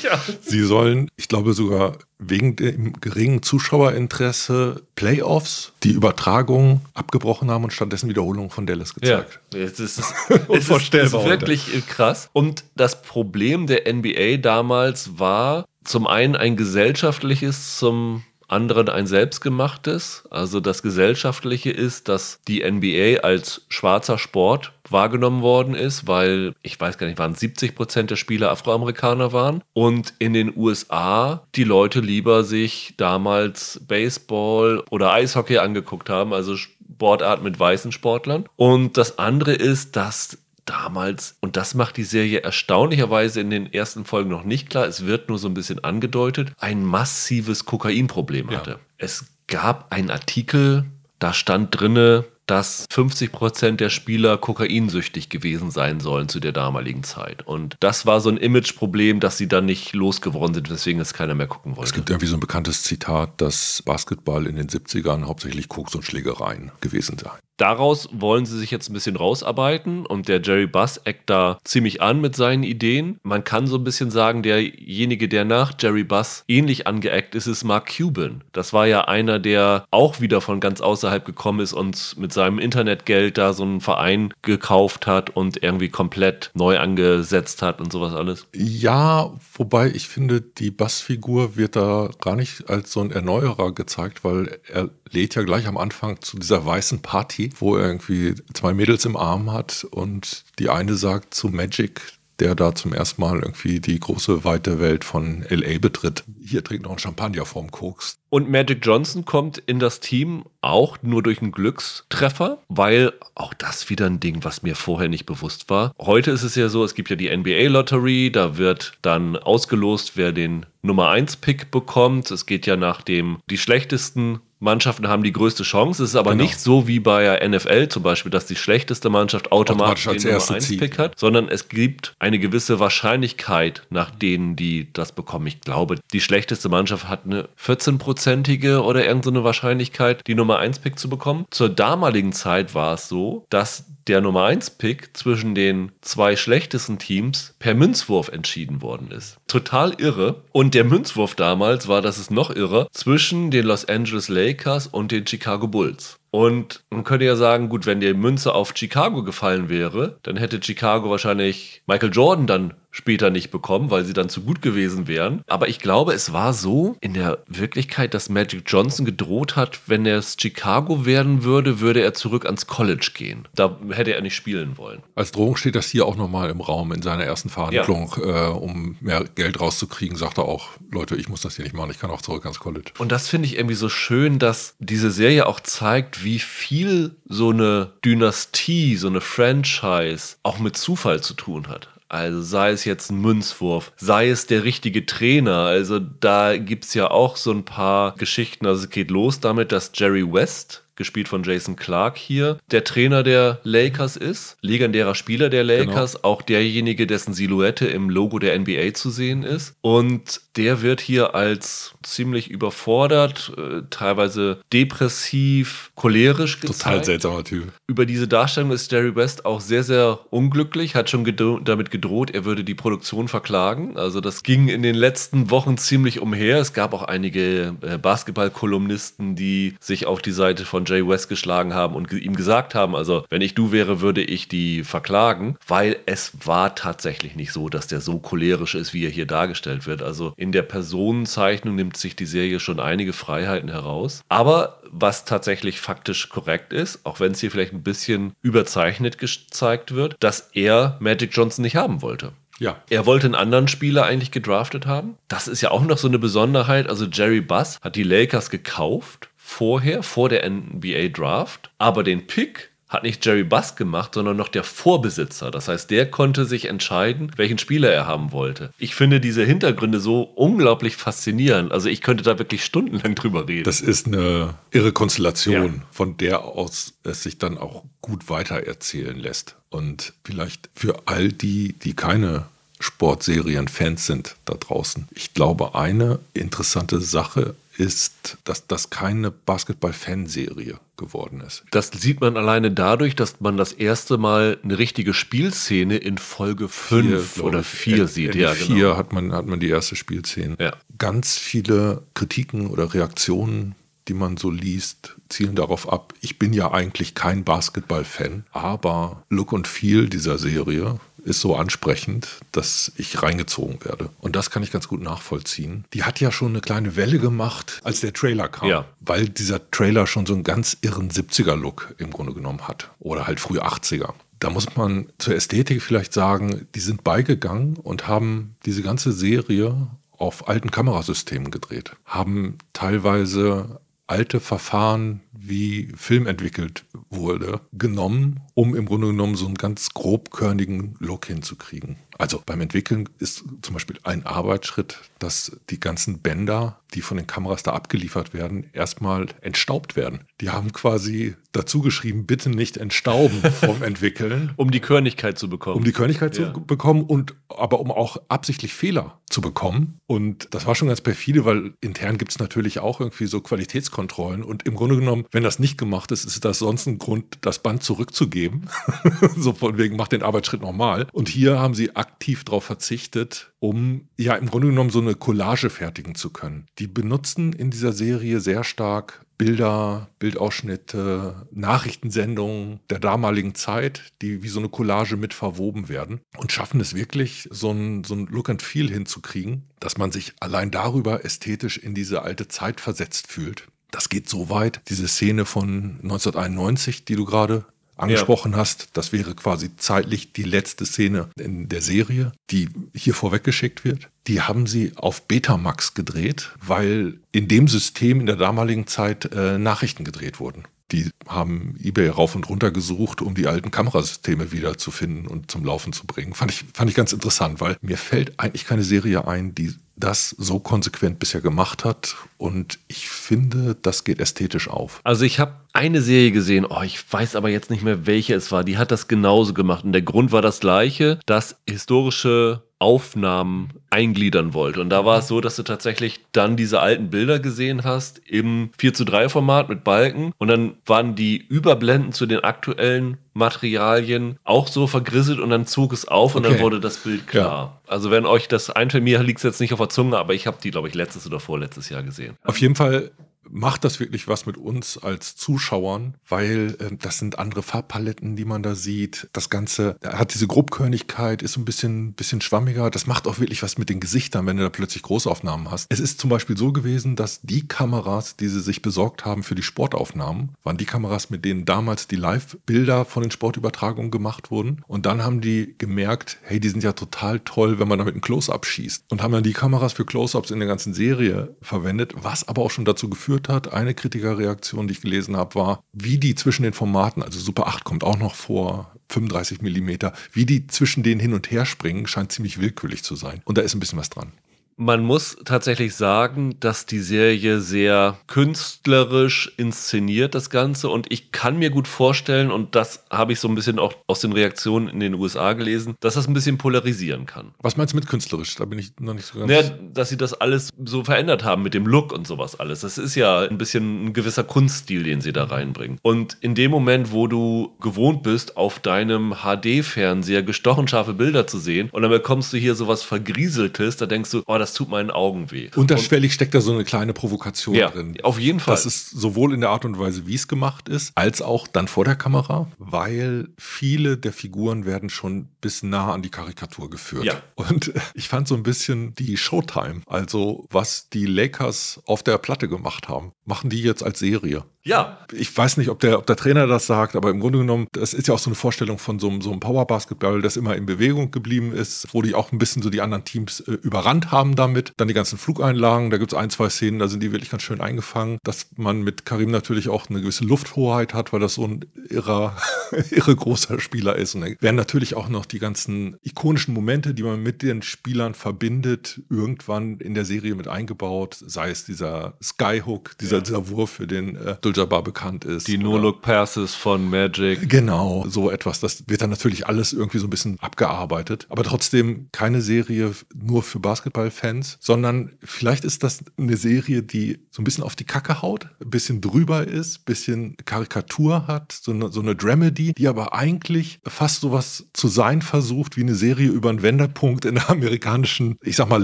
ja. 0.04 0.20
Sie 0.42 0.62
sollen, 0.62 1.10
ich 1.16 1.28
glaube 1.28 1.54
sogar 1.54 1.98
wegen 2.18 2.56
dem 2.56 2.94
geringen 2.94 3.44
Zuschauerinteresse 3.44 4.82
Playoffs 4.96 5.74
die 5.84 5.92
Übertragung 5.92 6.82
abgebrochen 6.94 7.52
haben 7.52 7.64
und 7.64 7.72
stattdessen 7.72 8.10
Wiederholungen 8.10 8.50
von 8.50 8.66
Dallas 8.66 8.94
gezeigt. 8.94 9.40
Ja, 9.54 9.60
es 9.60 9.80
ist, 9.80 10.02
Unvorstellbar. 10.48 11.20
Es 11.22 11.26
ist 11.26 11.30
wirklich 11.30 11.68
heute. 11.68 11.82
krass. 11.82 12.30
Und 12.34 12.64
das 12.76 13.02
Problem 13.02 13.68
der 13.68 13.92
NBA 13.92 14.38
damals 14.38 15.20
war 15.20 15.66
zum 15.84 16.08
einen 16.08 16.36
ein 16.36 16.58
gesellschaftliches, 16.58 17.78
zum 17.78 18.24
anderen 18.48 18.90
ein 18.90 19.08
selbstgemachtes. 19.08 20.24
Also 20.30 20.60
das 20.60 20.82
Gesellschaftliche 20.82 21.72
ist, 21.72 22.10
dass 22.10 22.40
die 22.48 22.70
NBA 22.70 23.22
als 23.24 23.66
schwarzer 23.70 24.18
Sport 24.18 24.74
wahrgenommen 24.90 25.42
worden 25.42 25.76
ist, 25.76 26.08
weil 26.08 26.54
ich 26.62 26.80
weiß 26.80 26.98
gar 26.98 27.08
nicht, 27.08 27.20
waren 27.20 27.36
70 27.36 27.76
Prozent 27.76 28.10
der 28.10 28.16
Spieler 28.16 28.52
Afroamerikaner 28.52 29.34
waren 29.34 29.64
und 29.74 30.14
in 30.20 30.34
den 30.34 30.56
USA 30.56 31.44
die 31.56 31.66
Leute 31.66 32.00
lieber 32.00 32.44
sich 32.44 32.94
damals 32.98 33.82
Baseball 33.88 34.84
oder 34.90 35.12
Eishockey 35.12 35.58
angeguckt 35.58 36.10
haben, 36.10 36.34
also 36.34 36.56
Sportart 36.56 37.44
mit 37.44 37.60
weißen 37.60 37.92
Sportlern. 37.92 38.46
Und 38.56 38.98
das 38.98 39.20
andere 39.20 39.54
ist, 39.54 39.96
dass 39.96 40.38
damals, 40.68 41.38
und 41.42 41.58
das 41.58 41.74
macht 41.74 41.98
die 41.98 42.04
Serie 42.04 42.42
erstaunlicherweise 42.42 43.42
in 43.42 43.50
den 43.50 43.72
ersten 43.74 44.06
Folgen 44.06 44.30
noch 44.30 44.44
nicht 44.44 44.70
klar, 44.70 44.86
es 44.86 45.06
wird 45.06 45.30
nur 45.30 45.40
so 45.40 45.48
ein 45.48 45.54
bisschen 45.54 45.84
angedeutet, 45.84 46.52
ein 46.60 46.86
massives 46.86 47.66
Kokainproblem 47.66 48.52
hatte. 48.52 48.72
Ja. 48.72 48.80
Es 48.98 49.26
gab 49.48 49.92
einen 49.92 50.12
Artikel, 50.12 50.86
da 51.20 51.34
stand 51.34 51.80
drinne, 51.80 52.26
dass 52.48 52.86
50 52.92 53.32
Prozent 53.32 53.80
der 53.80 53.90
Spieler 53.90 54.38
kokainsüchtig 54.38 55.30
gewesen 55.30 55.70
sein 55.70 56.00
sollen 56.00 56.30
zu 56.30 56.40
der 56.40 56.54
damaligen 56.54 57.04
Zeit. 57.04 57.46
Und 57.46 57.76
das 57.80 58.06
war 58.06 58.22
so 58.22 58.30
ein 58.30 58.38
Imageproblem, 58.38 59.20
dass 59.20 59.38
sie 59.38 59.48
dann 59.48 59.66
nicht 59.66 59.94
losgeworden 59.94 60.54
sind, 60.56 60.70
weswegen 60.70 61.02
es 61.02 61.14
keiner 61.14 61.36
mehr 61.36 61.48
gucken 61.48 61.76
wollte. 61.76 61.90
Es 61.90 61.94
gibt 61.94 62.10
irgendwie 62.10 62.28
so 62.28 62.38
ein 62.38 62.42
bekanntes 62.42 62.84
Zitat, 62.84 63.40
dass 63.42 63.84
Basketball 63.86 64.48
in 64.48 64.56
den 64.56 64.68
70ern 64.68 65.26
hauptsächlich 65.26 65.68
Koks 65.68 65.94
und 65.94 66.04
Schlägereien 66.04 66.72
gewesen 66.82 67.18
sei. 67.18 67.32
Daraus 67.58 68.08
wollen 68.12 68.46
sie 68.46 68.58
sich 68.58 68.70
jetzt 68.70 68.90
ein 68.90 68.94
bisschen 68.94 69.16
rausarbeiten 69.16 70.06
und 70.06 70.28
der 70.28 70.42
Jerry 70.42 70.68
Buss 70.68 70.98
eckt 70.98 71.30
da 71.32 71.58
ziemlich 71.64 72.04
an 72.04 72.22
mit 72.22 72.36
seinen 72.36 72.62
Ideen. 72.62 73.20
Man 73.24 73.44
kann 73.44 73.66
so 73.66 73.78
ein 73.78 73.84
bisschen 73.84 74.12
sagen, 74.12 74.44
derjenige, 74.44 75.28
der 75.28 75.44
nach 75.44 75.74
Jerry 75.80 76.04
Buss 76.04 76.44
ähnlich 76.48 76.86
angeeckt 76.86 77.34
ist, 77.34 77.48
ist 77.48 77.64
Mark 77.64 77.92
Cuban. 77.98 78.44
Das 78.52 78.74
war 78.74 78.86
ja 78.86 79.06
einer, 79.06 79.40
der 79.40 79.86
auch 79.90 80.22
wieder 80.22 80.40
von 80.40 80.60
ganz 80.60 80.82
außerhalb 80.82 81.26
gekommen 81.26 81.60
ist 81.60 81.74
und 81.74 82.16
mit 82.18 82.32
seinem 82.38 82.60
Internetgeld 82.60 83.38
da 83.40 83.52
so 83.52 83.64
einen 83.64 83.82
Verein 83.82 84.32
gekauft 84.44 85.08
hat 85.08 85.32
und 85.32 85.64
irgendwie 85.64 85.90
komplett 85.90 86.52
neu 86.54 86.78
angesetzt 86.78 87.64
hat 87.64 87.82
und 87.82 87.92
sowas 87.92 88.14
alles. 88.14 88.46
Ja, 88.54 89.32
wobei 89.54 89.90
ich 89.90 90.08
finde, 90.08 90.40
die 90.40 90.70
Buss-Figur 90.70 91.58
wird 91.58 91.76
da 91.76 92.10
gar 92.22 92.36
nicht 92.36 92.70
als 92.70 92.92
so 92.92 93.02
ein 93.02 93.12
Erneuerer 93.12 93.74
gezeigt, 93.74 94.24
weil 94.24 94.60
er 94.72 94.90
lädt 95.10 95.34
ja 95.34 95.42
gleich 95.42 95.68
am 95.68 95.78
Anfang 95.78 96.22
zu 96.22 96.38
dieser 96.38 96.64
weißen 96.64 97.02
Party, 97.02 97.50
wo 97.58 97.76
er 97.76 97.88
irgendwie 97.88 98.36
zwei 98.54 98.74
Mädels 98.74 99.06
im 99.06 99.18
Arm 99.18 99.52
hat 99.52 99.86
und 99.90 100.44
die 100.60 100.70
eine 100.70 100.94
sagt 100.94 101.34
zu 101.34 101.48
Magic, 101.50 102.02
der 102.40 102.56
da 102.56 102.76
zum 102.76 102.94
ersten 102.94 103.22
Mal 103.22 103.40
irgendwie 103.40 103.80
die 103.80 104.00
große 104.00 104.44
weite 104.44 104.80
Welt 104.80 105.04
von 105.04 105.46
LA 105.50 105.80
betritt. 105.80 106.24
Hier 106.40 106.64
trinkt 106.64 106.86
noch 106.86 106.94
ein 106.94 107.00
Champagner 107.00 107.46
vorm 107.46 107.72
Koks. 107.72 108.20
Und 108.30 108.50
Magic 108.50 108.86
Johnson 108.86 109.26
kommt 109.26 109.58
in 109.58 109.80
das 109.80 110.00
Team 110.00 110.44
auch 110.62 110.98
nur 111.02 111.24
durch 111.24 111.42
einen 111.42 111.52
Glückstreffer, 111.52 112.62
weil 112.68 113.14
auch 113.36 113.54
das 113.54 113.90
wieder 113.90 114.06
ein 114.06 114.20
Ding, 114.20 114.44
was 114.44 114.64
mir 114.64 114.76
vorher 114.76 115.08
nicht 115.08 115.26
bewusst 115.26 115.70
war. 115.70 115.94
Heute 115.98 116.32
ist 116.32 116.44
es 116.44 116.56
ja 116.56 116.68
so, 116.68 116.84
es 116.84 116.94
gibt 116.94 117.10
ja 117.10 117.16
die 117.16 117.36
NBA 117.36 117.70
Lottery, 117.70 118.32
da 118.32 118.58
wird 118.58 118.98
dann 119.02 119.38
ausgelost, 119.38 120.14
wer 120.16 120.34
den 120.34 120.66
Nummer 120.82 121.10
1 121.10 121.38
Pick 121.38 121.72
bekommt. 121.72 122.30
Es 122.32 122.46
geht 122.46 122.66
ja 122.66 122.76
nach 122.76 123.02
dem 123.02 123.38
die 123.50 123.58
schlechtesten 123.58 124.40
Mannschaften 124.60 125.08
haben 125.08 125.24
die 125.24 125.32
größte 125.32 125.64
Chance. 125.64 126.04
Es 126.04 126.10
ist 126.12 126.16
aber 126.16 126.32
genau. 126.32 126.44
nicht 126.44 126.60
so 126.60 126.88
wie 126.88 127.00
bei 127.00 127.24
der 127.24 127.48
NFL 127.48 127.90
zum 127.90 128.04
Beispiel, 128.04 128.32
dass 128.32 128.46
die 128.46 128.56
schlechteste 128.56 129.10
Mannschaft 129.10 129.52
automatisch, 129.52 130.08
automatisch 130.08 130.24
den 130.24 130.34
Nummer 130.34 130.52
1 130.52 130.78
Pick 130.78 130.98
hat, 130.98 131.20
sondern 131.20 131.50
es 131.50 131.70
gibt 131.70 132.16
eine 132.20 132.40
gewisse 132.40 132.80
Wahrscheinlichkeit, 132.80 133.84
nach 133.90 134.12
denen 134.12 134.56
die 134.56 134.92
das 134.94 135.12
bekommen. 135.12 135.48
Ich 135.48 135.62
glaube, 135.62 136.00
die 136.14 136.22
schlechteste 136.22 136.70
Mannschaft 136.70 137.08
hat 137.08 137.26
eine 137.26 137.50
14-prozentige 137.64 138.80
oder 138.80 139.06
irgendeine 139.06 139.44
Wahrscheinlichkeit, 139.44 140.26
die 140.28 140.36
Nummer 140.36 140.60
1 140.60 140.80
Pick 140.80 140.98
zu 140.98 141.10
bekommen. 141.10 141.46
Zur 141.52 141.70
damaligen 141.70 142.34
Zeit 142.34 142.74
war 142.74 142.96
es 142.96 143.08
so, 143.08 143.46
dass 143.50 143.86
der 144.08 144.22
Nummer 144.22 144.46
1 144.46 144.72
Pick 144.72 145.16
zwischen 145.16 145.56
den 145.56 145.92
zwei 146.02 146.36
schlechtesten 146.36 146.98
Teams 147.00 147.56
per 147.60 147.76
Münzwurf 147.76 148.30
entschieden 148.30 148.82
worden 148.82 149.12
ist. 149.12 149.38
Total 149.48 149.94
irre. 149.98 150.44
Und 150.52 150.74
der 150.74 150.84
Münzwurf 150.84 151.36
damals 151.36 151.88
war, 151.88 152.02
das 152.02 152.18
ist 152.18 152.32
noch 152.32 152.50
irre, 152.50 152.88
zwischen 152.92 153.52
den 153.52 153.66
Los 153.66 153.86
Angeles 153.86 154.30
Lakers 154.30 154.88
und 154.88 155.12
den 155.12 155.28
Chicago 155.28 155.68
Bulls. 155.68 156.18
Und 156.32 156.84
man 156.90 157.04
könnte 157.04 157.26
ja 157.26 157.36
sagen, 157.36 157.70
gut, 157.70 157.86
wenn 157.86 158.00
die 158.00 158.14
Münze 158.14 158.54
auf 158.54 158.74
Chicago 158.76 159.24
gefallen 159.24 159.70
wäre, 159.70 160.20
dann 160.24 160.38
hätte 160.38 160.62
Chicago 160.62 161.10
wahrscheinlich 161.10 161.82
Michael 161.88 162.12
Jordan 162.12 162.48
dann 162.48 162.74
später 162.98 163.30
nicht 163.30 163.52
bekommen, 163.52 163.92
weil 163.92 164.04
sie 164.04 164.14
dann 164.14 164.28
zu 164.28 164.42
gut 164.42 164.62
gewesen 164.62 165.08
wären. 165.08 165.42
Aber 165.48 165.70
ich 165.70 165.80
glaube, 165.80 166.14
es 166.14 166.34
war 166.34 166.54
so 166.54 166.98
in 167.00 167.14
der 167.14 167.40
Wirklichkeit, 167.48 168.14
dass 168.14 168.28
Magic 168.28 168.64
Johnson 168.66 169.06
gedroht 169.06 169.56
hat, 169.56 169.80
wenn 169.88 170.06
er 170.06 170.18
es 170.18 170.36
Chicago 170.40 171.06
werden 171.06 171.44
würde, 171.44 171.80
würde 171.80 172.02
er 172.02 172.14
zurück 172.14 172.46
ans 172.46 172.66
College 172.66 173.12
gehen. 173.14 173.48
Da 173.54 173.78
hätte 173.92 174.14
er 174.14 174.22
nicht 174.22 174.36
spielen 174.36 174.78
wollen. 174.78 175.04
Als 175.16 175.32
Drohung 175.32 175.56
steht 175.56 175.76
das 175.76 175.88
hier 175.90 176.06
auch 176.06 176.16
nochmal 176.16 176.50
im 176.50 176.60
Raum 176.60 176.92
in 176.92 177.02
seiner 177.04 177.24
ersten 177.24 177.50
Verhandlung, 177.50 178.14
ja. 178.18 178.48
äh, 178.48 178.50
um 178.50 178.98
mehr 179.00 179.26
Geld 179.36 179.62
rauszukriegen, 179.62 180.18
sagt 180.18 180.40
er 180.40 180.46
auch, 180.46 180.70
Leute, 180.92 181.16
ich 181.16 181.30
muss 181.30 181.42
das 181.42 181.56
hier 181.56 181.64
nicht 181.64 181.76
machen, 181.76 181.92
ich 181.92 182.00
kann 182.00 182.10
auch 182.10 182.22
zurück 182.22 182.46
ans 182.46 182.60
College. 182.60 182.92
Und 182.98 183.12
das 183.12 183.30
finde 183.30 183.48
ich 183.48 183.56
irgendwie 183.58 183.76
so 183.76 183.90
schön, 183.90 184.40
dass 184.40 184.76
diese 184.80 185.12
Serie 185.12 185.46
auch 185.46 185.60
zeigt, 185.60 186.24
wie 186.24 186.40
viel 186.40 187.16
so 187.30 187.52
eine 187.52 187.92
Dynastie, 188.04 188.96
so 188.96 189.08
eine 189.08 189.22
Franchise 189.22 190.38
auch 190.42 190.58
mit 190.58 190.76
Zufall 190.78 191.22
zu 191.22 191.36
tun 191.36 191.68
hat. 191.68 191.90
Also 192.10 192.42
sei 192.42 192.72
es 192.72 192.86
jetzt 192.86 193.12
ein 193.12 193.22
Münzwurf, 193.22 193.92
sei 193.98 194.30
es 194.30 194.48
der 194.48 194.64
richtige 194.64 195.06
Trainer. 195.06 195.66
Also 195.66 196.00
da 196.00 196.58
gibt 196.58 196.86
es 196.86 196.94
ja 196.94 197.12
auch 197.12 197.36
so 197.36 197.52
ein 197.52 197.66
paar 197.66 198.16
Geschichten. 198.16 198.66
Also 198.66 198.86
es 198.86 198.90
geht 198.90 199.12
los 199.12 199.40
damit, 199.40 199.72
dass 199.72 199.92
Jerry 199.94 200.32
West 200.32 200.84
gespielt 200.98 201.30
von 201.30 201.44
Jason 201.44 201.78
Clark 201.78 202.18
hier, 202.18 202.58
der 202.72 202.84
Trainer 202.84 203.24
der 203.24 203.60
Lakers 203.64 204.18
ist, 204.18 204.58
legendärer 204.62 205.16
Spieler 205.16 205.50
der 205.50 205.64
Lakers, 205.64 206.14
genau. 206.14 206.28
auch 206.28 206.42
derjenige, 206.42 207.08
dessen 207.08 207.34
Silhouette 207.34 207.86
im 207.86 208.10
Logo 208.10 208.40
der 208.40 208.58
NBA 208.60 208.94
zu 208.96 209.10
sehen 209.10 209.44
ist. 209.44 209.76
Und 209.82 210.42
der 210.58 210.82
wird 210.82 211.00
hier 211.00 211.36
als 211.36 211.94
ziemlich 212.04 212.50
überfordert, 212.50 213.54
äh, 213.58 213.84
teilweise 213.90 214.60
depressiv, 214.74 215.92
cholerisch 215.96 216.60
gezeigt. 216.60 216.82
Total 216.82 217.04
seltsamer 217.04 217.44
Typ. 217.44 217.72
Über 217.90 218.06
diese 218.06 218.28
Darstellung 218.28 218.72
ist 218.72 218.92
Jerry 218.92 219.16
West 219.16 219.46
auch 219.46 219.62
sehr, 219.62 219.82
sehr 219.82 220.20
unglücklich, 220.30 220.94
hat 220.94 221.10
schon 221.10 221.24
gedro 221.24 221.60
damit 221.60 221.90
gedroht, 221.90 222.32
er 222.32 222.44
würde 222.44 222.66
die 222.66 222.76
Produktion 222.76 223.30
verklagen. 223.30 223.96
Also 223.96 224.20
das 224.20 224.44
ging 224.44 224.68
in 224.68 224.84
den 224.84 224.94
letzten 224.94 225.52
Wochen 225.52 225.78
ziemlich 225.78 226.20
umher. 226.20 226.60
Es 226.60 226.74
gab 226.74 226.94
auch 226.94 227.04
einige 227.04 227.76
äh, 227.82 227.98
Basketball-Kolumnisten, 227.98 229.36
die 229.36 229.76
sich 229.80 230.06
auf 230.06 230.22
die 230.22 230.34
Seite 230.34 230.66
von 230.66 230.84
Jay 230.84 231.08
West 231.08 231.30
geschlagen 231.30 231.74
haben 231.74 231.96
und 231.96 232.12
ihm 232.12 232.36
gesagt 232.36 232.76
haben, 232.76 232.94
also 232.94 233.24
wenn 233.30 233.42
ich 233.42 233.56
du 233.56 233.72
wäre, 233.72 234.02
würde 234.02 234.22
ich 234.22 234.50
die 234.50 234.84
verklagen, 234.84 235.56
weil 235.66 235.96
es 236.08 236.34
war 236.44 236.76
tatsächlich 236.76 237.38
nicht 237.38 237.54
so, 237.54 237.70
dass 237.70 237.88
der 237.88 238.02
so 238.02 238.20
cholerisch 238.20 238.76
ist, 238.76 238.94
wie 238.94 239.06
er 239.06 239.12
hier 239.12 239.28
dargestellt 239.28 239.88
wird. 239.88 240.04
Also 240.04 240.34
in 240.36 240.52
der 240.52 240.64
Personenzeichnung 240.64 241.76
nimmt 241.76 241.96
sich 241.96 242.18
die 242.18 242.26
Serie 242.26 242.60
schon 242.60 242.82
einige 242.82 243.14
Freiheiten 243.14 243.70
heraus. 243.70 244.24
Aber 244.28 244.82
was 244.92 245.26
tatsächlich 245.26 245.80
faktisch 245.80 246.30
korrekt 246.30 246.74
ist, 246.74 247.06
auch 247.06 247.20
wenn 247.20 247.32
es 247.32 247.40
hier 247.40 247.52
vielleicht 247.52 247.74
ein 247.74 247.84
bisschen 247.84 248.34
überzeichnet 248.42 249.18
gezeigt 249.18 249.94
wird, 249.96 250.16
dass 250.20 250.50
er 250.54 250.98
Magic 251.00 251.32
Johnson 251.34 251.64
nicht 251.64 251.76
haben 251.76 252.02
wollte. 252.02 252.34
Ja. 252.60 252.82
Er 252.90 253.06
wollte 253.06 253.28
einen 253.28 253.36
anderen 253.36 253.68
Spieler 253.68 254.06
eigentlich 254.06 254.32
gedraftet 254.32 254.86
haben. 254.88 255.18
Das 255.28 255.48
ist 255.48 255.62
ja 255.62 255.72
auch 255.72 255.84
noch 255.84 255.98
so 255.98 256.08
eine 256.08 256.20
Besonderheit. 256.20 256.90
Also 256.90 257.06
Jerry 257.06 257.42
Buss 257.42 257.80
hat 257.82 257.96
die 257.96 258.04
Lakers 258.04 258.50
gekauft 258.50 259.30
vorher, 259.36 260.04
vor 260.04 260.30
der 260.30 260.50
NBA 260.50 261.10
Draft, 261.10 261.70
aber 261.78 262.04
den 262.04 262.28
Pick 262.28 262.72
hat 262.90 263.04
nicht 263.04 263.26
Jerry 263.26 263.44
Buss 263.44 263.76
gemacht, 263.76 264.14
sondern 264.14 264.38
noch 264.38 264.48
der 264.48 264.64
Vorbesitzer. 264.64 265.52
Das 265.52 265.68
heißt, 265.68 265.90
der 265.92 266.10
konnte 266.10 266.46
sich 266.46 266.66
entscheiden, 266.66 267.32
welchen 267.36 267.58
Spieler 267.58 267.92
er 267.92 268.08
haben 268.08 268.32
wollte. 268.32 268.72
Ich 268.78 268.96
finde 268.96 269.20
diese 269.20 269.44
Hintergründe 269.44 270.00
so 270.00 270.22
unglaublich 270.22 270.96
faszinierend. 270.96 271.72
Also 271.72 271.90
ich 271.90 272.02
könnte 272.02 272.24
da 272.24 272.40
wirklich 272.40 272.64
stundenlang 272.64 273.16
drüber 273.16 273.48
reden. 273.48 273.66
Das 273.66 273.82
ist 273.82 274.08
eine 274.08 274.54
irre 274.72 274.94
Konstellation, 274.94 275.76
ja. 275.76 275.86
von 275.92 276.18
der 276.18 276.44
aus 276.46 276.94
es 277.04 277.24
sich 277.24 277.38
dann 277.38 277.58
auch 277.58 277.84
gut 278.02 278.30
weitererzählen 278.30 279.18
lässt. 279.18 279.56
Und 279.70 280.14
vielleicht 280.24 280.70
für 280.74 281.02
all 281.06 281.32
die, 281.32 281.74
die 281.74 281.94
keine 281.94 282.46
Sportserien-Fans 282.80 284.06
sind 284.06 284.36
da 284.46 284.54
draußen. 284.54 285.08
Ich 285.12 285.34
glaube, 285.34 285.76
eine 285.76 286.20
interessante 286.34 287.02
Sache 287.02 287.56
ist, 287.78 288.38
dass 288.44 288.68
das 288.68 288.90
keine 288.90 289.32
Basketball-Fanserie 289.32 290.80
geworden 290.98 291.42
ist. 291.42 291.64
Das 291.72 291.92
sieht 291.92 292.22
man 292.22 292.38
alleine 292.38 292.72
dadurch, 292.72 293.16
dass 293.16 293.40
man 293.40 293.56
das 293.58 293.72
erste 293.72 294.18
Mal 294.18 294.58
eine 294.64 294.78
richtige 294.78 295.14
Spielszene 295.14 295.98
in 295.98 296.18
Folge 296.18 296.68
5 296.70 297.40
oder 297.42 297.64
4 297.64 298.08
sieht. 298.08 298.36
In 298.36 298.42
ja, 298.42 298.54
4 298.54 298.76
genau. 298.76 298.98
hat, 298.98 299.14
man, 299.14 299.32
hat 299.34 299.46
man 299.46 299.60
die 299.60 299.70
erste 299.70 299.96
Spielszene. 299.96 300.58
Ja. 300.60 300.74
Ganz 300.98 301.38
viele 301.38 302.04
Kritiken 302.14 302.68
oder 302.68 302.94
Reaktionen 302.94 303.76
die 304.08 304.14
man 304.14 304.38
so 304.38 304.50
liest, 304.50 305.16
zielen 305.30 305.56
darauf 305.56 305.92
ab, 305.92 306.14
ich 306.22 306.40
bin 306.40 306.54
ja 306.54 306.72
eigentlich 306.72 307.14
kein 307.14 307.44
Basketball-Fan, 307.44 308.46
aber 308.52 309.24
Look 309.30 309.52
und 309.52 309.68
Feel 309.68 310.08
dieser 310.08 310.38
Serie 310.38 311.00
ist 311.28 311.42
so 311.42 311.56
ansprechend, 311.56 312.40
dass 312.52 312.92
ich 312.96 313.22
reingezogen 313.22 313.84
werde. 313.84 314.10
Und 314.20 314.36
das 314.36 314.50
kann 314.50 314.64
ich 314.64 314.72
ganz 314.72 314.88
gut 314.88 315.02
nachvollziehen. 315.02 315.86
Die 315.94 316.04
hat 316.04 316.20
ja 316.20 316.32
schon 316.32 316.50
eine 316.50 316.62
kleine 316.62 316.96
Welle 316.96 317.20
gemacht, 317.20 317.82
als 317.84 318.00
der 318.00 318.14
Trailer 318.14 318.48
kam, 318.48 318.70
ja. 318.70 318.86
weil 319.00 319.30
dieser 319.30 319.70
Trailer 319.72 320.08
schon 320.08 320.26
so 320.26 320.34
einen 320.34 320.44
ganz 320.44 320.78
irren 320.82 321.10
70er-Look 321.12 321.96
im 321.98 322.12
Grunde 322.12 322.34
genommen 322.34 322.68
hat. 322.68 322.92
Oder 323.00 323.28
halt 323.28 323.40
frühe 323.40 323.64
80er. 323.66 324.14
Da 324.40 324.50
muss 324.50 324.76
man 324.76 325.12
zur 325.18 325.36
Ästhetik 325.36 325.82
vielleicht 325.82 326.14
sagen, 326.14 326.68
die 326.76 326.80
sind 326.80 327.04
beigegangen 327.04 327.78
und 327.78 328.08
haben 328.08 328.56
diese 328.66 328.84
ganze 328.84 329.12
Serie 329.12 329.88
auf 330.12 330.48
alten 330.48 330.72
Kamerasystemen 330.72 331.52
gedreht, 331.52 331.92
haben 332.06 332.58
teilweise 332.74 333.80
alte 334.08 334.40
Verfahren, 334.40 335.22
wie 335.32 335.92
Film 335.96 336.28
entwickelt 336.28 336.86
wurde, 337.10 337.62
genommen, 337.74 338.40
um 338.58 338.76
im 338.76 338.88
Grunde 338.88 339.06
genommen 339.06 339.36
so 339.36 339.46
einen 339.46 339.54
ganz 339.54 339.90
grobkörnigen 339.94 340.96
Look 340.98 341.28
hinzukriegen. 341.28 341.98
Also 342.18 342.42
beim 342.44 342.60
Entwickeln 342.62 343.08
ist 343.20 343.44
zum 343.62 343.74
Beispiel 343.76 344.00
ein 344.02 344.26
Arbeitsschritt, 344.26 344.98
dass 345.20 345.56
die 345.70 345.80
ganzen 345.80 346.20
Bänder, 346.20 346.80
die 346.96 347.02
von 347.02 347.18
den 347.18 347.28
Kameras 347.28 347.62
da 347.62 347.74
abgeliefert 347.74 348.34
werden, 348.34 348.68
erstmal 348.74 349.28
entstaubt 349.42 349.96
werden. 349.96 350.22
Die 350.42 350.50
haben 350.50 350.74
quasi 350.74 351.36
dazu 351.52 351.82
geschrieben, 351.82 352.26
bitte 352.26 352.50
nicht 352.50 352.78
entstauben 352.78 353.42
vom 353.62 353.84
Entwickeln. 353.84 354.54
um 354.56 354.72
die 354.72 354.80
Körnigkeit 354.80 355.38
zu 355.38 355.50
bekommen. 355.50 355.78
Um 355.78 355.84
die 355.84 355.92
Körnigkeit 355.92 356.36
ja. 356.38 356.54
zu 356.54 356.62
bekommen 356.62 357.04
und 357.04 357.36
aber 357.50 357.80
um 357.80 357.92
auch 357.92 358.18
absichtlich 358.28 358.74
Fehler 358.74 359.20
zu 359.30 359.42
bekommen. 359.42 360.00
Und 360.08 360.48
das 360.52 360.66
war 360.66 360.76
schon 360.76 360.88
ganz 360.88 361.02
perfide, 361.02 361.46
weil 361.46 361.74
intern 361.82 362.18
gibt 362.18 362.32
es 362.32 362.40
natürlich 362.40 362.80
auch 362.80 363.02
irgendwie 363.02 363.26
so 363.26 363.42
Qualitätskontrollen. 363.42 364.44
Und 364.44 364.66
im 364.66 364.76
Grunde 364.76 364.96
genommen, 364.96 365.26
wenn 365.32 365.44
das 365.44 365.60
nicht 365.60 365.78
gemacht 365.78 366.12
ist, 366.12 366.26
ist 366.26 366.46
das 366.46 366.60
sonst 366.60 366.88
ein 366.88 366.98
Grund, 366.98 367.40
das 367.42 367.60
Band 367.60 367.84
zurückzugeben. 367.84 368.47
so 369.38 369.54
von 369.54 369.78
wegen, 369.78 369.96
mach 369.96 370.08
den 370.08 370.24
Arbeitsschritt 370.24 370.62
nochmal. 370.62 371.08
Und 371.14 371.30
hier 371.30 371.60
haben 371.60 371.74
sie 371.74 371.96
aktiv 371.96 372.44
darauf 372.44 372.64
verzichtet, 372.64 373.52
um 373.60 374.08
ja 374.18 374.36
im 374.36 374.50
Grunde 374.50 374.68
genommen 374.68 374.90
so 374.90 375.00
eine 375.00 375.16
Collage 375.16 375.70
fertigen 375.70 376.16
zu 376.16 376.32
können. 376.32 376.66
Die 376.80 376.88
benutzen 376.88 377.54
in 377.54 377.72
dieser 377.72 377.94
Serie 377.94 378.40
sehr 378.40 378.64
stark 378.64 379.26
Bilder, 379.38 380.10
Bildausschnitte, 380.18 381.48
Nachrichtensendungen 381.52 382.80
der 382.90 383.00
damaligen 383.00 383.54
Zeit, 383.54 384.12
die 384.22 384.42
wie 384.42 384.48
so 384.48 384.60
eine 384.60 384.70
Collage 384.70 385.16
mit 385.16 385.34
verwoben 385.34 385.90
werden 385.90 386.22
und 386.38 386.52
schaffen 386.52 386.80
es 386.80 386.96
wirklich, 386.96 387.48
so 387.52 387.72
ein, 387.72 388.04
so 388.04 388.16
ein 388.16 388.26
Look 388.26 388.50
and 388.50 388.64
Feel 388.64 388.90
hinzukriegen, 388.90 389.64
dass 389.80 389.98
man 389.98 390.12
sich 390.12 390.34
allein 390.40 390.72
darüber 390.72 391.24
ästhetisch 391.24 391.78
in 391.78 391.94
diese 391.94 392.24
alte 392.24 392.48
Zeit 392.48 392.82
versetzt 392.82 393.28
fühlt. 393.28 393.68
Das 393.92 394.10
geht 394.10 394.28
so 394.28 394.50
weit. 394.50 394.82
Diese 394.90 395.08
Szene 395.08 395.46
von 395.46 396.00
1991, 396.02 397.06
die 397.06 397.16
du 397.16 397.26
gerade 397.26 397.66
angesprochen 397.98 398.54
ja. 398.54 398.60
hast. 398.60 398.90
Das 398.94 399.12
wäre 399.12 399.36
quasi 399.36 399.76
zeitlich 399.76 400.34
die 400.34 400.44
letzte 400.44 400.86
Szene 400.86 401.30
in 401.40 401.70
der 401.70 401.82
Serie, 401.82 402.32
die 402.50 402.70
hier 402.94 403.14
vorweggeschickt 403.14 403.84
wird. 403.84 404.10
Die 404.28 404.42
haben 404.42 404.68
sie 404.68 404.94
auf 404.96 405.28
Betamax 405.28 405.94
gedreht, 405.94 406.52
weil 406.62 407.20
in 407.32 407.48
dem 407.48 407.68
System 407.68 408.20
in 408.20 408.26
der 408.26 408.36
damaligen 408.36 408.88
Zeit 408.88 409.32
äh, 409.34 409.58
Nachrichten 409.58 410.04
gedreht 410.04 410.40
wurden. 410.40 410.66
Die 410.92 411.10
haben 411.28 411.76
eBay 411.84 412.08
rauf 412.08 412.36
und 412.36 412.48
runter 412.48 412.72
gesucht, 412.72 413.22
um 413.22 413.36
die 413.36 413.48
alten 413.48 413.72
Kamerasysteme 413.72 414.54
wieder 414.54 414.78
zu 414.78 414.92
finden 414.92 415.28
und 415.28 415.52
zum 415.52 415.66
Laufen 415.66 415.92
zu 415.92 416.08
bringen. 416.08 416.34
Fand 416.34 416.52
ich, 416.52 416.64
fand 416.74 416.90
ich 416.90 416.96
ganz 416.96 417.12
interessant, 417.12 417.60
weil 417.60 417.76
mir 417.82 417.98
fällt 417.98 418.40
eigentlich 418.40 418.66
keine 418.66 418.84
Serie 418.84 419.28
ein, 419.28 419.54
die 419.54 419.76
das 419.98 420.30
so 420.38 420.60
konsequent 420.60 421.20
bisher 421.20 421.42
gemacht 421.42 421.84
hat. 421.84 422.16
Und 422.38 422.80
ich 422.88 423.10
finde, 423.10 423.76
das 423.82 424.04
geht 424.04 424.20
ästhetisch 424.20 424.70
auf. 424.70 425.02
Also 425.04 425.26
ich 425.26 425.40
habe 425.40 425.56
eine 425.74 426.02
Serie 426.02 426.32
gesehen, 426.32 426.66
oh, 426.66 426.82
ich 426.84 427.12
weiß 427.12 427.36
aber 427.36 427.50
jetzt 427.50 427.70
nicht 427.70 427.84
mehr, 427.84 428.06
welche 428.06 428.36
es 428.36 428.52
war. 428.52 428.64
Die 428.64 428.78
hat 428.78 428.92
das 428.92 429.08
genauso 429.08 429.54
gemacht. 429.54 429.84
Und 429.84 429.94
der 429.94 430.04
Grund 430.04 430.32
war 430.32 430.42
das 430.42 430.60
gleiche, 430.60 431.20
dass 431.26 431.58
historische 431.68 432.64
Aufnahmen 432.80 433.70
eingliedern 433.90 434.54
wollte. 434.54 434.82
Und 434.82 434.90
da 434.90 435.04
war 435.04 435.20
es 435.20 435.28
so, 435.28 435.42
dass 435.42 435.56
du 435.56 435.64
tatsächlich 435.64 436.20
dann 436.32 436.58
diese 436.58 436.80
alten 436.80 437.10
Bilder 437.10 437.40
gesehen 437.40 437.84
hast 437.84 438.22
im 438.28 438.70
4 438.78 438.94
zu 438.94 439.06
3 439.06 439.30
Format 439.30 439.70
mit 439.70 439.84
Balken 439.84 440.34
und 440.38 440.48
dann 440.48 440.76
waren 440.86 441.16
die 441.16 441.38
Überblenden 441.38 442.12
zu 442.12 442.26
den 442.26 442.42
aktuellen 442.42 443.18
Materialien 443.34 444.38
auch 444.44 444.68
so 444.68 444.88
vergrisselt 444.88 445.40
und 445.40 445.50
dann 445.50 445.66
zog 445.66 445.94
es 445.94 446.08
auf 446.08 446.36
und 446.36 446.46
okay. 446.46 446.56
dann 446.56 446.64
wurde 446.64 446.80
das 446.80 446.98
Bild 446.98 447.28
klar. 447.28 447.80
Ja. 447.86 447.92
Also 447.92 448.12
wenn 448.12 448.26
euch 448.26 448.48
das 448.48 448.70
einfällt, 448.70 449.04
mir 449.04 449.24
liegt 449.24 449.40
es 449.40 449.44
jetzt 449.44 449.62
nicht 449.62 449.74
auf 449.74 449.80
der 449.80 449.90
Zunge, 449.90 450.18
aber 450.18 450.34
ich 450.34 450.46
habe 450.46 450.58
die, 450.62 450.72
glaube 450.72 450.88
ich, 450.88 450.94
letztes 450.94 451.26
oder 451.26 451.40
vorletztes 451.40 451.90
Jahr 451.90 452.04
gesehen. 452.04 452.36
Auf 452.44 452.60
jeden 452.60 452.76
Fall 452.76 453.12
macht 453.50 453.84
das 453.84 454.00
wirklich 454.00 454.28
was 454.28 454.46
mit 454.46 454.58
uns 454.58 454.98
als 454.98 455.36
Zuschauern, 455.36 456.16
weil 456.28 456.76
äh, 456.80 456.96
das 456.98 457.20
sind 457.20 457.40
andere 457.40 457.64
Farbpaletten, 457.64 458.36
die 458.36 458.46
man 458.46 458.64
da 458.64 458.76
sieht. 458.76 459.30
Das 459.34 459.50
Ganze 459.50 459.98
hat 460.04 460.34
diese 460.34 460.48
Grobkörnigkeit, 460.48 461.42
ist 461.42 461.58
ein 461.58 461.66
bisschen, 461.66 462.14
bisschen 462.14 462.42
schwammiger. 462.42 462.90
Das 462.90 463.08
macht 463.08 463.28
auch 463.28 463.40
wirklich 463.40 463.64
was 463.64 463.78
mit 463.78 463.90
den 463.90 464.00
Gesichtern, 464.00 464.46
wenn 464.46 464.58
du 464.58 464.64
da 464.64 464.70
plötzlich 464.70 465.04
Großaufnahmen 465.04 465.72
hast. 465.72 465.88
Es 465.90 466.00
ist 466.00 466.20
zum 466.20 466.30
Beispiel 466.30 466.58
so 466.58 466.72
gewesen, 466.72 467.16
dass 467.16 467.42
die 467.42 467.68
Kameras, 467.68 468.36
die 468.36 468.48
sie 468.48 468.62
sich 468.62 468.82
besorgt 468.82 469.26
haben 469.26 469.44
für 469.44 469.56
die 469.56 469.64
Sportaufnahmen, 469.64 470.56
waren 470.64 470.78
die 470.78 470.86
Kameras, 470.86 471.30
mit 471.30 471.46
denen 471.46 471.66
damals 471.66 472.08
die 472.08 472.16
Live-Bilder 472.16 473.06
von 473.06 473.24
den 473.24 473.32
Sportübertragungen 473.32 474.12
gemacht 474.12 474.52
wurden. 474.52 474.84
Und 474.88 475.06
dann 475.06 475.24
haben 475.24 475.42
die 475.42 475.76
gemerkt, 475.78 476.38
hey, 476.42 476.60
die 476.60 476.70
sind 476.70 476.84
ja 476.84 476.94
total 476.94 477.40
toll, 477.42 477.80
wenn 477.80 477.88
man 477.88 478.00
damit 478.00 478.16
ein 478.16 478.22
Close-Up 478.22 478.66
schießt. 478.66 479.06
Und 479.10 479.22
haben 479.22 479.32
dann 479.32 479.44
die 479.44 479.54
Kameras 479.54 479.94
für 479.94 480.06
Close-Ups 480.06 480.52
in 480.52 480.60
der 480.60 480.68
ganzen 480.68 480.94
Serie 480.94 481.56
verwendet, 481.62 482.14
was 482.16 482.48
aber 482.48 482.62
auch 482.62 482.72
schon 482.72 482.86
dazu 482.86 483.10
geführt 483.10 483.37
geführt 483.38 483.50
hat. 483.50 483.74
Eine 483.74 483.94
Kritikerreaktion, 483.94 484.88
die 484.88 484.94
ich 484.94 485.02
gelesen 485.02 485.38
habe, 485.38 485.56
war, 485.56 485.84
wie 485.94 486.18
die 486.18 486.36
zwischen 486.36 486.64
den 486.64 486.74
Formaten, 486.74 487.24
also 487.24 487.40
Super 487.40 487.68
8 487.68 487.84
kommt 487.84 488.04
auch 488.04 488.18
noch 488.18 488.36
vor, 488.36 488.92
35 489.10 489.62
Millimeter, 489.62 490.14
wie 490.34 490.46
die 490.46 490.68
zwischen 490.68 491.04
denen 491.04 491.22
hin 491.22 491.34
und 491.34 491.50
her 491.50 491.66
springen, 491.66 492.08
scheint 492.08 492.32
ziemlich 492.32 492.60
willkürlich 492.60 493.04
zu 493.04 493.16
sein. 493.16 493.42
Und 493.46 493.58
da 493.58 493.62
ist 493.62 493.74
ein 493.74 493.80
bisschen 493.80 494.00
was 494.00 494.10
dran. 494.10 494.34
Man 494.80 495.04
muss 495.04 495.38
tatsächlich 495.44 495.96
sagen, 495.96 496.56
dass 496.60 496.86
die 496.86 497.00
Serie 497.00 497.62
sehr 497.62 498.20
künstlerisch 498.28 499.52
inszeniert, 499.58 500.36
das 500.36 500.52
Ganze. 500.52 500.90
Und 500.90 501.12
ich 501.12 501.32
kann 501.32 501.58
mir 501.58 501.72
gut 501.72 501.88
vorstellen, 501.88 502.52
und 502.52 502.76
das 502.76 503.04
habe 503.10 503.34
ich 503.34 503.40
so 503.40 503.48
ein 503.48 503.56
bisschen 503.56 503.80
auch 503.80 503.96
aus 504.06 504.20
den 504.20 504.34
Reaktionen 504.34 504.88
in 504.88 505.00
den 505.00 505.16
USA 505.16 505.54
gelesen, 505.54 505.96
dass 506.00 506.14
das 506.14 506.28
ein 506.28 506.36
bisschen 506.36 506.60
polarisieren 506.60 507.26
kann. 507.26 507.56
Was 507.60 507.76
meinst 507.76 507.94
du 507.94 507.98
mit 507.98 508.08
künstlerisch? 508.08 508.54
Da 508.56 508.66
bin 508.66 508.78
ich 508.78 508.92
noch 509.00 509.16
nicht 509.16 509.26
so 509.26 509.40
ganz. 509.40 509.50
Naja, 509.50 509.72
dass 509.94 510.10
sie 510.10 510.18
das 510.18 510.36
alles 510.36 510.70
so 510.86 511.04
verändert 511.04 511.44
haben 511.44 511.64
mit 511.64 511.74
dem 511.74 511.88
Look 511.88 512.14
und 512.14 512.28
sowas 512.28 512.60
alles. 512.60 512.82
Das 512.82 513.00
ist 513.00 513.16
ja 513.16 513.40
ein 513.40 513.58
bisschen 513.58 514.06
ein 514.06 514.14
gewisser 514.14 514.44
Kunststil, 514.44 515.02
den 515.02 515.22
sie 515.22 515.34
da 515.34 515.46
reinbringen. 515.46 515.98
Und 516.04 516.38
in 516.42 516.54
dem 516.54 516.70
Moment, 516.70 517.12
wo 517.12 517.26
du 517.26 517.76
gewohnt 517.82 518.22
bist, 518.22 518.58
auf 518.58 518.78
deinem 518.78 519.38
HD-Fernseher 519.44 520.44
gestochen 520.44 520.88
scharfe 520.88 521.16
Bilder 521.16 521.48
zu 521.48 521.58
sehen, 521.58 521.90
und 521.92 522.04
dann 522.04 522.12
bekommst 522.12 522.54
du 522.54 522.58
hier 522.58 522.76
sowas 522.76 523.02
Vergrieseltes, 523.02 523.98
da 523.98 524.06
denkst 524.06 524.30
du, 524.30 524.44
oh, 524.46 524.58
das 524.60 524.67
das 524.68 524.74
tut 524.74 524.90
meinen 524.90 525.12
Augen 525.12 525.50
weh. 525.52 525.70
Unterschwellig 525.76 526.32
und, 526.32 526.34
steckt 526.34 526.54
da 526.54 526.62
so 526.62 526.74
eine 526.74 526.84
kleine 526.84 527.14
Provokation 527.14 527.76
ja, 527.76 527.90
drin. 527.90 528.18
Auf 528.24 528.38
jeden 528.38 528.60
Fall. 528.60 528.76
Das 528.76 528.86
ist 528.86 529.12
sowohl 529.12 529.54
in 529.54 529.62
der 529.62 529.70
Art 529.70 529.86
und 529.86 529.98
Weise, 529.98 530.28
wie 530.28 530.36
es 530.36 530.48
gemacht 530.48 530.90
ist, 530.90 531.14
als 531.16 531.42
auch 531.42 531.68
dann 531.68 531.88
vor 531.88 532.04
der 532.04 532.16
Kamera, 532.16 532.68
weil 532.78 533.48
viele 533.58 534.18
der 534.18 534.34
Figuren 534.34 534.86
werden 534.86 535.10
schon 535.10 535.48
bis 535.62 535.84
nah 535.84 536.14
an 536.14 536.22
die 536.22 536.30
Karikatur 536.30 536.90
geführt. 536.90 537.24
Ja. 537.24 537.42
Und 537.56 537.94
ich 538.14 538.28
fand 538.28 538.48
so 538.48 538.56
ein 538.56 538.64
bisschen 538.64 539.16
die 539.16 539.38
Showtime, 539.38 540.02
also 540.06 540.66
was 540.70 541.10
die 541.10 541.26
Lakers 541.26 542.02
auf 542.06 542.24
der 542.24 542.38
Platte 542.38 542.68
gemacht 542.68 543.08
haben, 543.08 543.32
machen 543.46 543.70
die 543.70 543.82
jetzt 543.82 544.04
als 544.04 544.20
Serie. 544.20 544.66
Ja. 544.88 545.18
Ich 545.34 545.56
weiß 545.56 545.78
nicht, 545.78 545.90
ob 545.90 546.00
der, 546.00 546.18
ob 546.18 546.26
der 546.28 546.38
Trainer 546.38 546.66
das 546.66 546.88
sagt, 546.88 547.18
aber 547.18 547.30
im 547.30 547.42
Grunde 547.42 547.60
genommen, 547.60 547.88
das 547.92 548.14
ist 548.14 548.28
ja 548.28 548.34
auch 548.34 548.40
so 548.40 548.50
eine 548.50 548.56
Vorstellung 548.56 548.98
von 549.00 549.20
so, 549.20 549.30
so 549.42 549.52
einem 549.52 549.60
Powerbasketball, 549.60 550.42
das 550.42 550.56
immer 550.56 550.76
in 550.78 550.86
Bewegung 550.86 551.30
geblieben 551.30 551.74
ist, 551.74 552.08
wo 552.14 552.22
die 552.22 552.34
auch 552.34 552.54
ein 552.54 552.58
bisschen 552.58 552.82
so 552.82 552.90
die 552.90 553.02
anderen 553.02 553.26
Teams 553.26 553.60
äh, 553.60 553.74
überrannt 553.74 554.32
haben 554.32 554.56
damit. 554.58 554.94
Dann 554.98 555.08
die 555.08 555.14
ganzen 555.14 555.38
Flugeinlagen, 555.38 556.10
da 556.10 556.18
gibt 556.18 556.34
es 556.34 556.38
ein, 556.38 556.50
zwei 556.50 556.70
Szenen, 556.70 557.00
da 557.00 557.08
sind 557.08 557.24
die 557.24 557.32
wirklich 557.32 557.50
ganz 557.50 557.64
schön 557.64 557.82
eingefangen, 557.82 558.40
dass 558.44 558.68
man 558.76 559.02
mit 559.02 559.26
Karim 559.26 559.52
natürlich 559.52 559.90
auch 559.90 560.10
eine 560.10 560.22
gewisse 560.22 560.44
Lufthoheit 560.44 561.14
hat, 561.14 561.34
weil 561.34 561.40
das 561.40 561.56
so 561.56 561.66
ein 561.66 561.86
irrer, 562.10 562.58
irre 563.12 563.36
großer 563.36 563.80
Spieler 563.80 564.16
ist. 564.16 564.36
Und 564.36 564.42
da 564.42 564.48
werden 564.60 564.76
natürlich 564.76 565.16
auch 565.16 565.30
noch 565.30 565.46
die 565.46 565.60
ganzen 565.60 566.18
ikonischen 566.24 566.74
Momente, 566.74 567.14
die 567.14 567.24
man 567.24 567.42
mit 567.42 567.62
den 567.62 567.82
Spielern 567.82 568.34
verbindet, 568.34 569.22
irgendwann 569.30 569.98
in 570.00 570.14
der 570.14 570.26
Serie 570.26 570.56
mit 570.56 570.68
eingebaut, 570.68 571.38
sei 571.46 571.70
es 571.70 571.86
dieser 571.86 572.34
Skyhook, 572.42 573.18
dieser, 573.20 573.38
ja. 573.38 573.44
dieser 573.44 573.70
Wurf 573.70 573.92
für 573.92 574.08
den 574.08 574.36
äh, 574.36 574.50
Abdul-Jabbar 574.52 575.04
bekannt 575.04 575.46
ist. 575.46 575.68
Die 575.68 575.78
No-Look-Passes 575.78 576.76
von 576.76 577.10
Magic. 577.10 577.70
Genau, 577.70 578.26
so 578.28 578.50
etwas. 578.50 578.80
Das 578.80 579.04
wird 579.08 579.22
dann 579.22 579.30
natürlich 579.30 579.68
alles 579.68 579.94
irgendwie 579.94 580.20
so 580.20 580.28
ein 580.28 580.30
bisschen 580.30 580.60
abgearbeitet. 580.60 581.46
Aber 581.50 581.64
trotzdem 581.64 582.28
keine 582.32 582.62
Serie 582.62 583.12
nur 583.36 583.64
für 583.64 583.80
Basketball-Fans, 583.80 584.47
sondern 584.80 585.34
vielleicht 585.44 585.84
ist 585.84 586.04
das 586.04 586.24
eine 586.38 586.58
Serie, 586.58 587.04
die 587.04 587.40
so 587.52 587.62
ein 587.62 587.66
bisschen 587.66 587.84
auf 587.84 587.96
die 587.96 588.06
Kacke 588.06 588.42
haut, 588.42 588.70
ein 588.82 588.90
bisschen 588.90 589.22
drüber 589.22 589.68
ist, 589.68 590.00
ein 590.00 590.06
bisschen 590.06 590.58
Karikatur 590.66 591.48
hat, 591.48 591.72
so 591.72 591.92
eine, 591.92 592.12
so 592.12 592.22
eine 592.22 592.36
Dramedy, 592.36 592.94
die 592.94 593.08
aber 593.08 593.34
eigentlich 593.34 594.00
fast 594.06 594.42
sowas 594.42 594.88
zu 594.94 595.08
sein 595.08 595.42
versucht 595.42 595.98
wie 595.98 596.02
eine 596.02 596.16
Serie 596.16 596.50
über 596.50 596.70
einen 596.70 596.82
Wendepunkt 596.82 597.46
in 597.46 597.56
der 597.56 597.70
amerikanischen, 597.70 598.58
ich 598.62 598.76
sag 598.76 598.90
mal, 598.90 599.04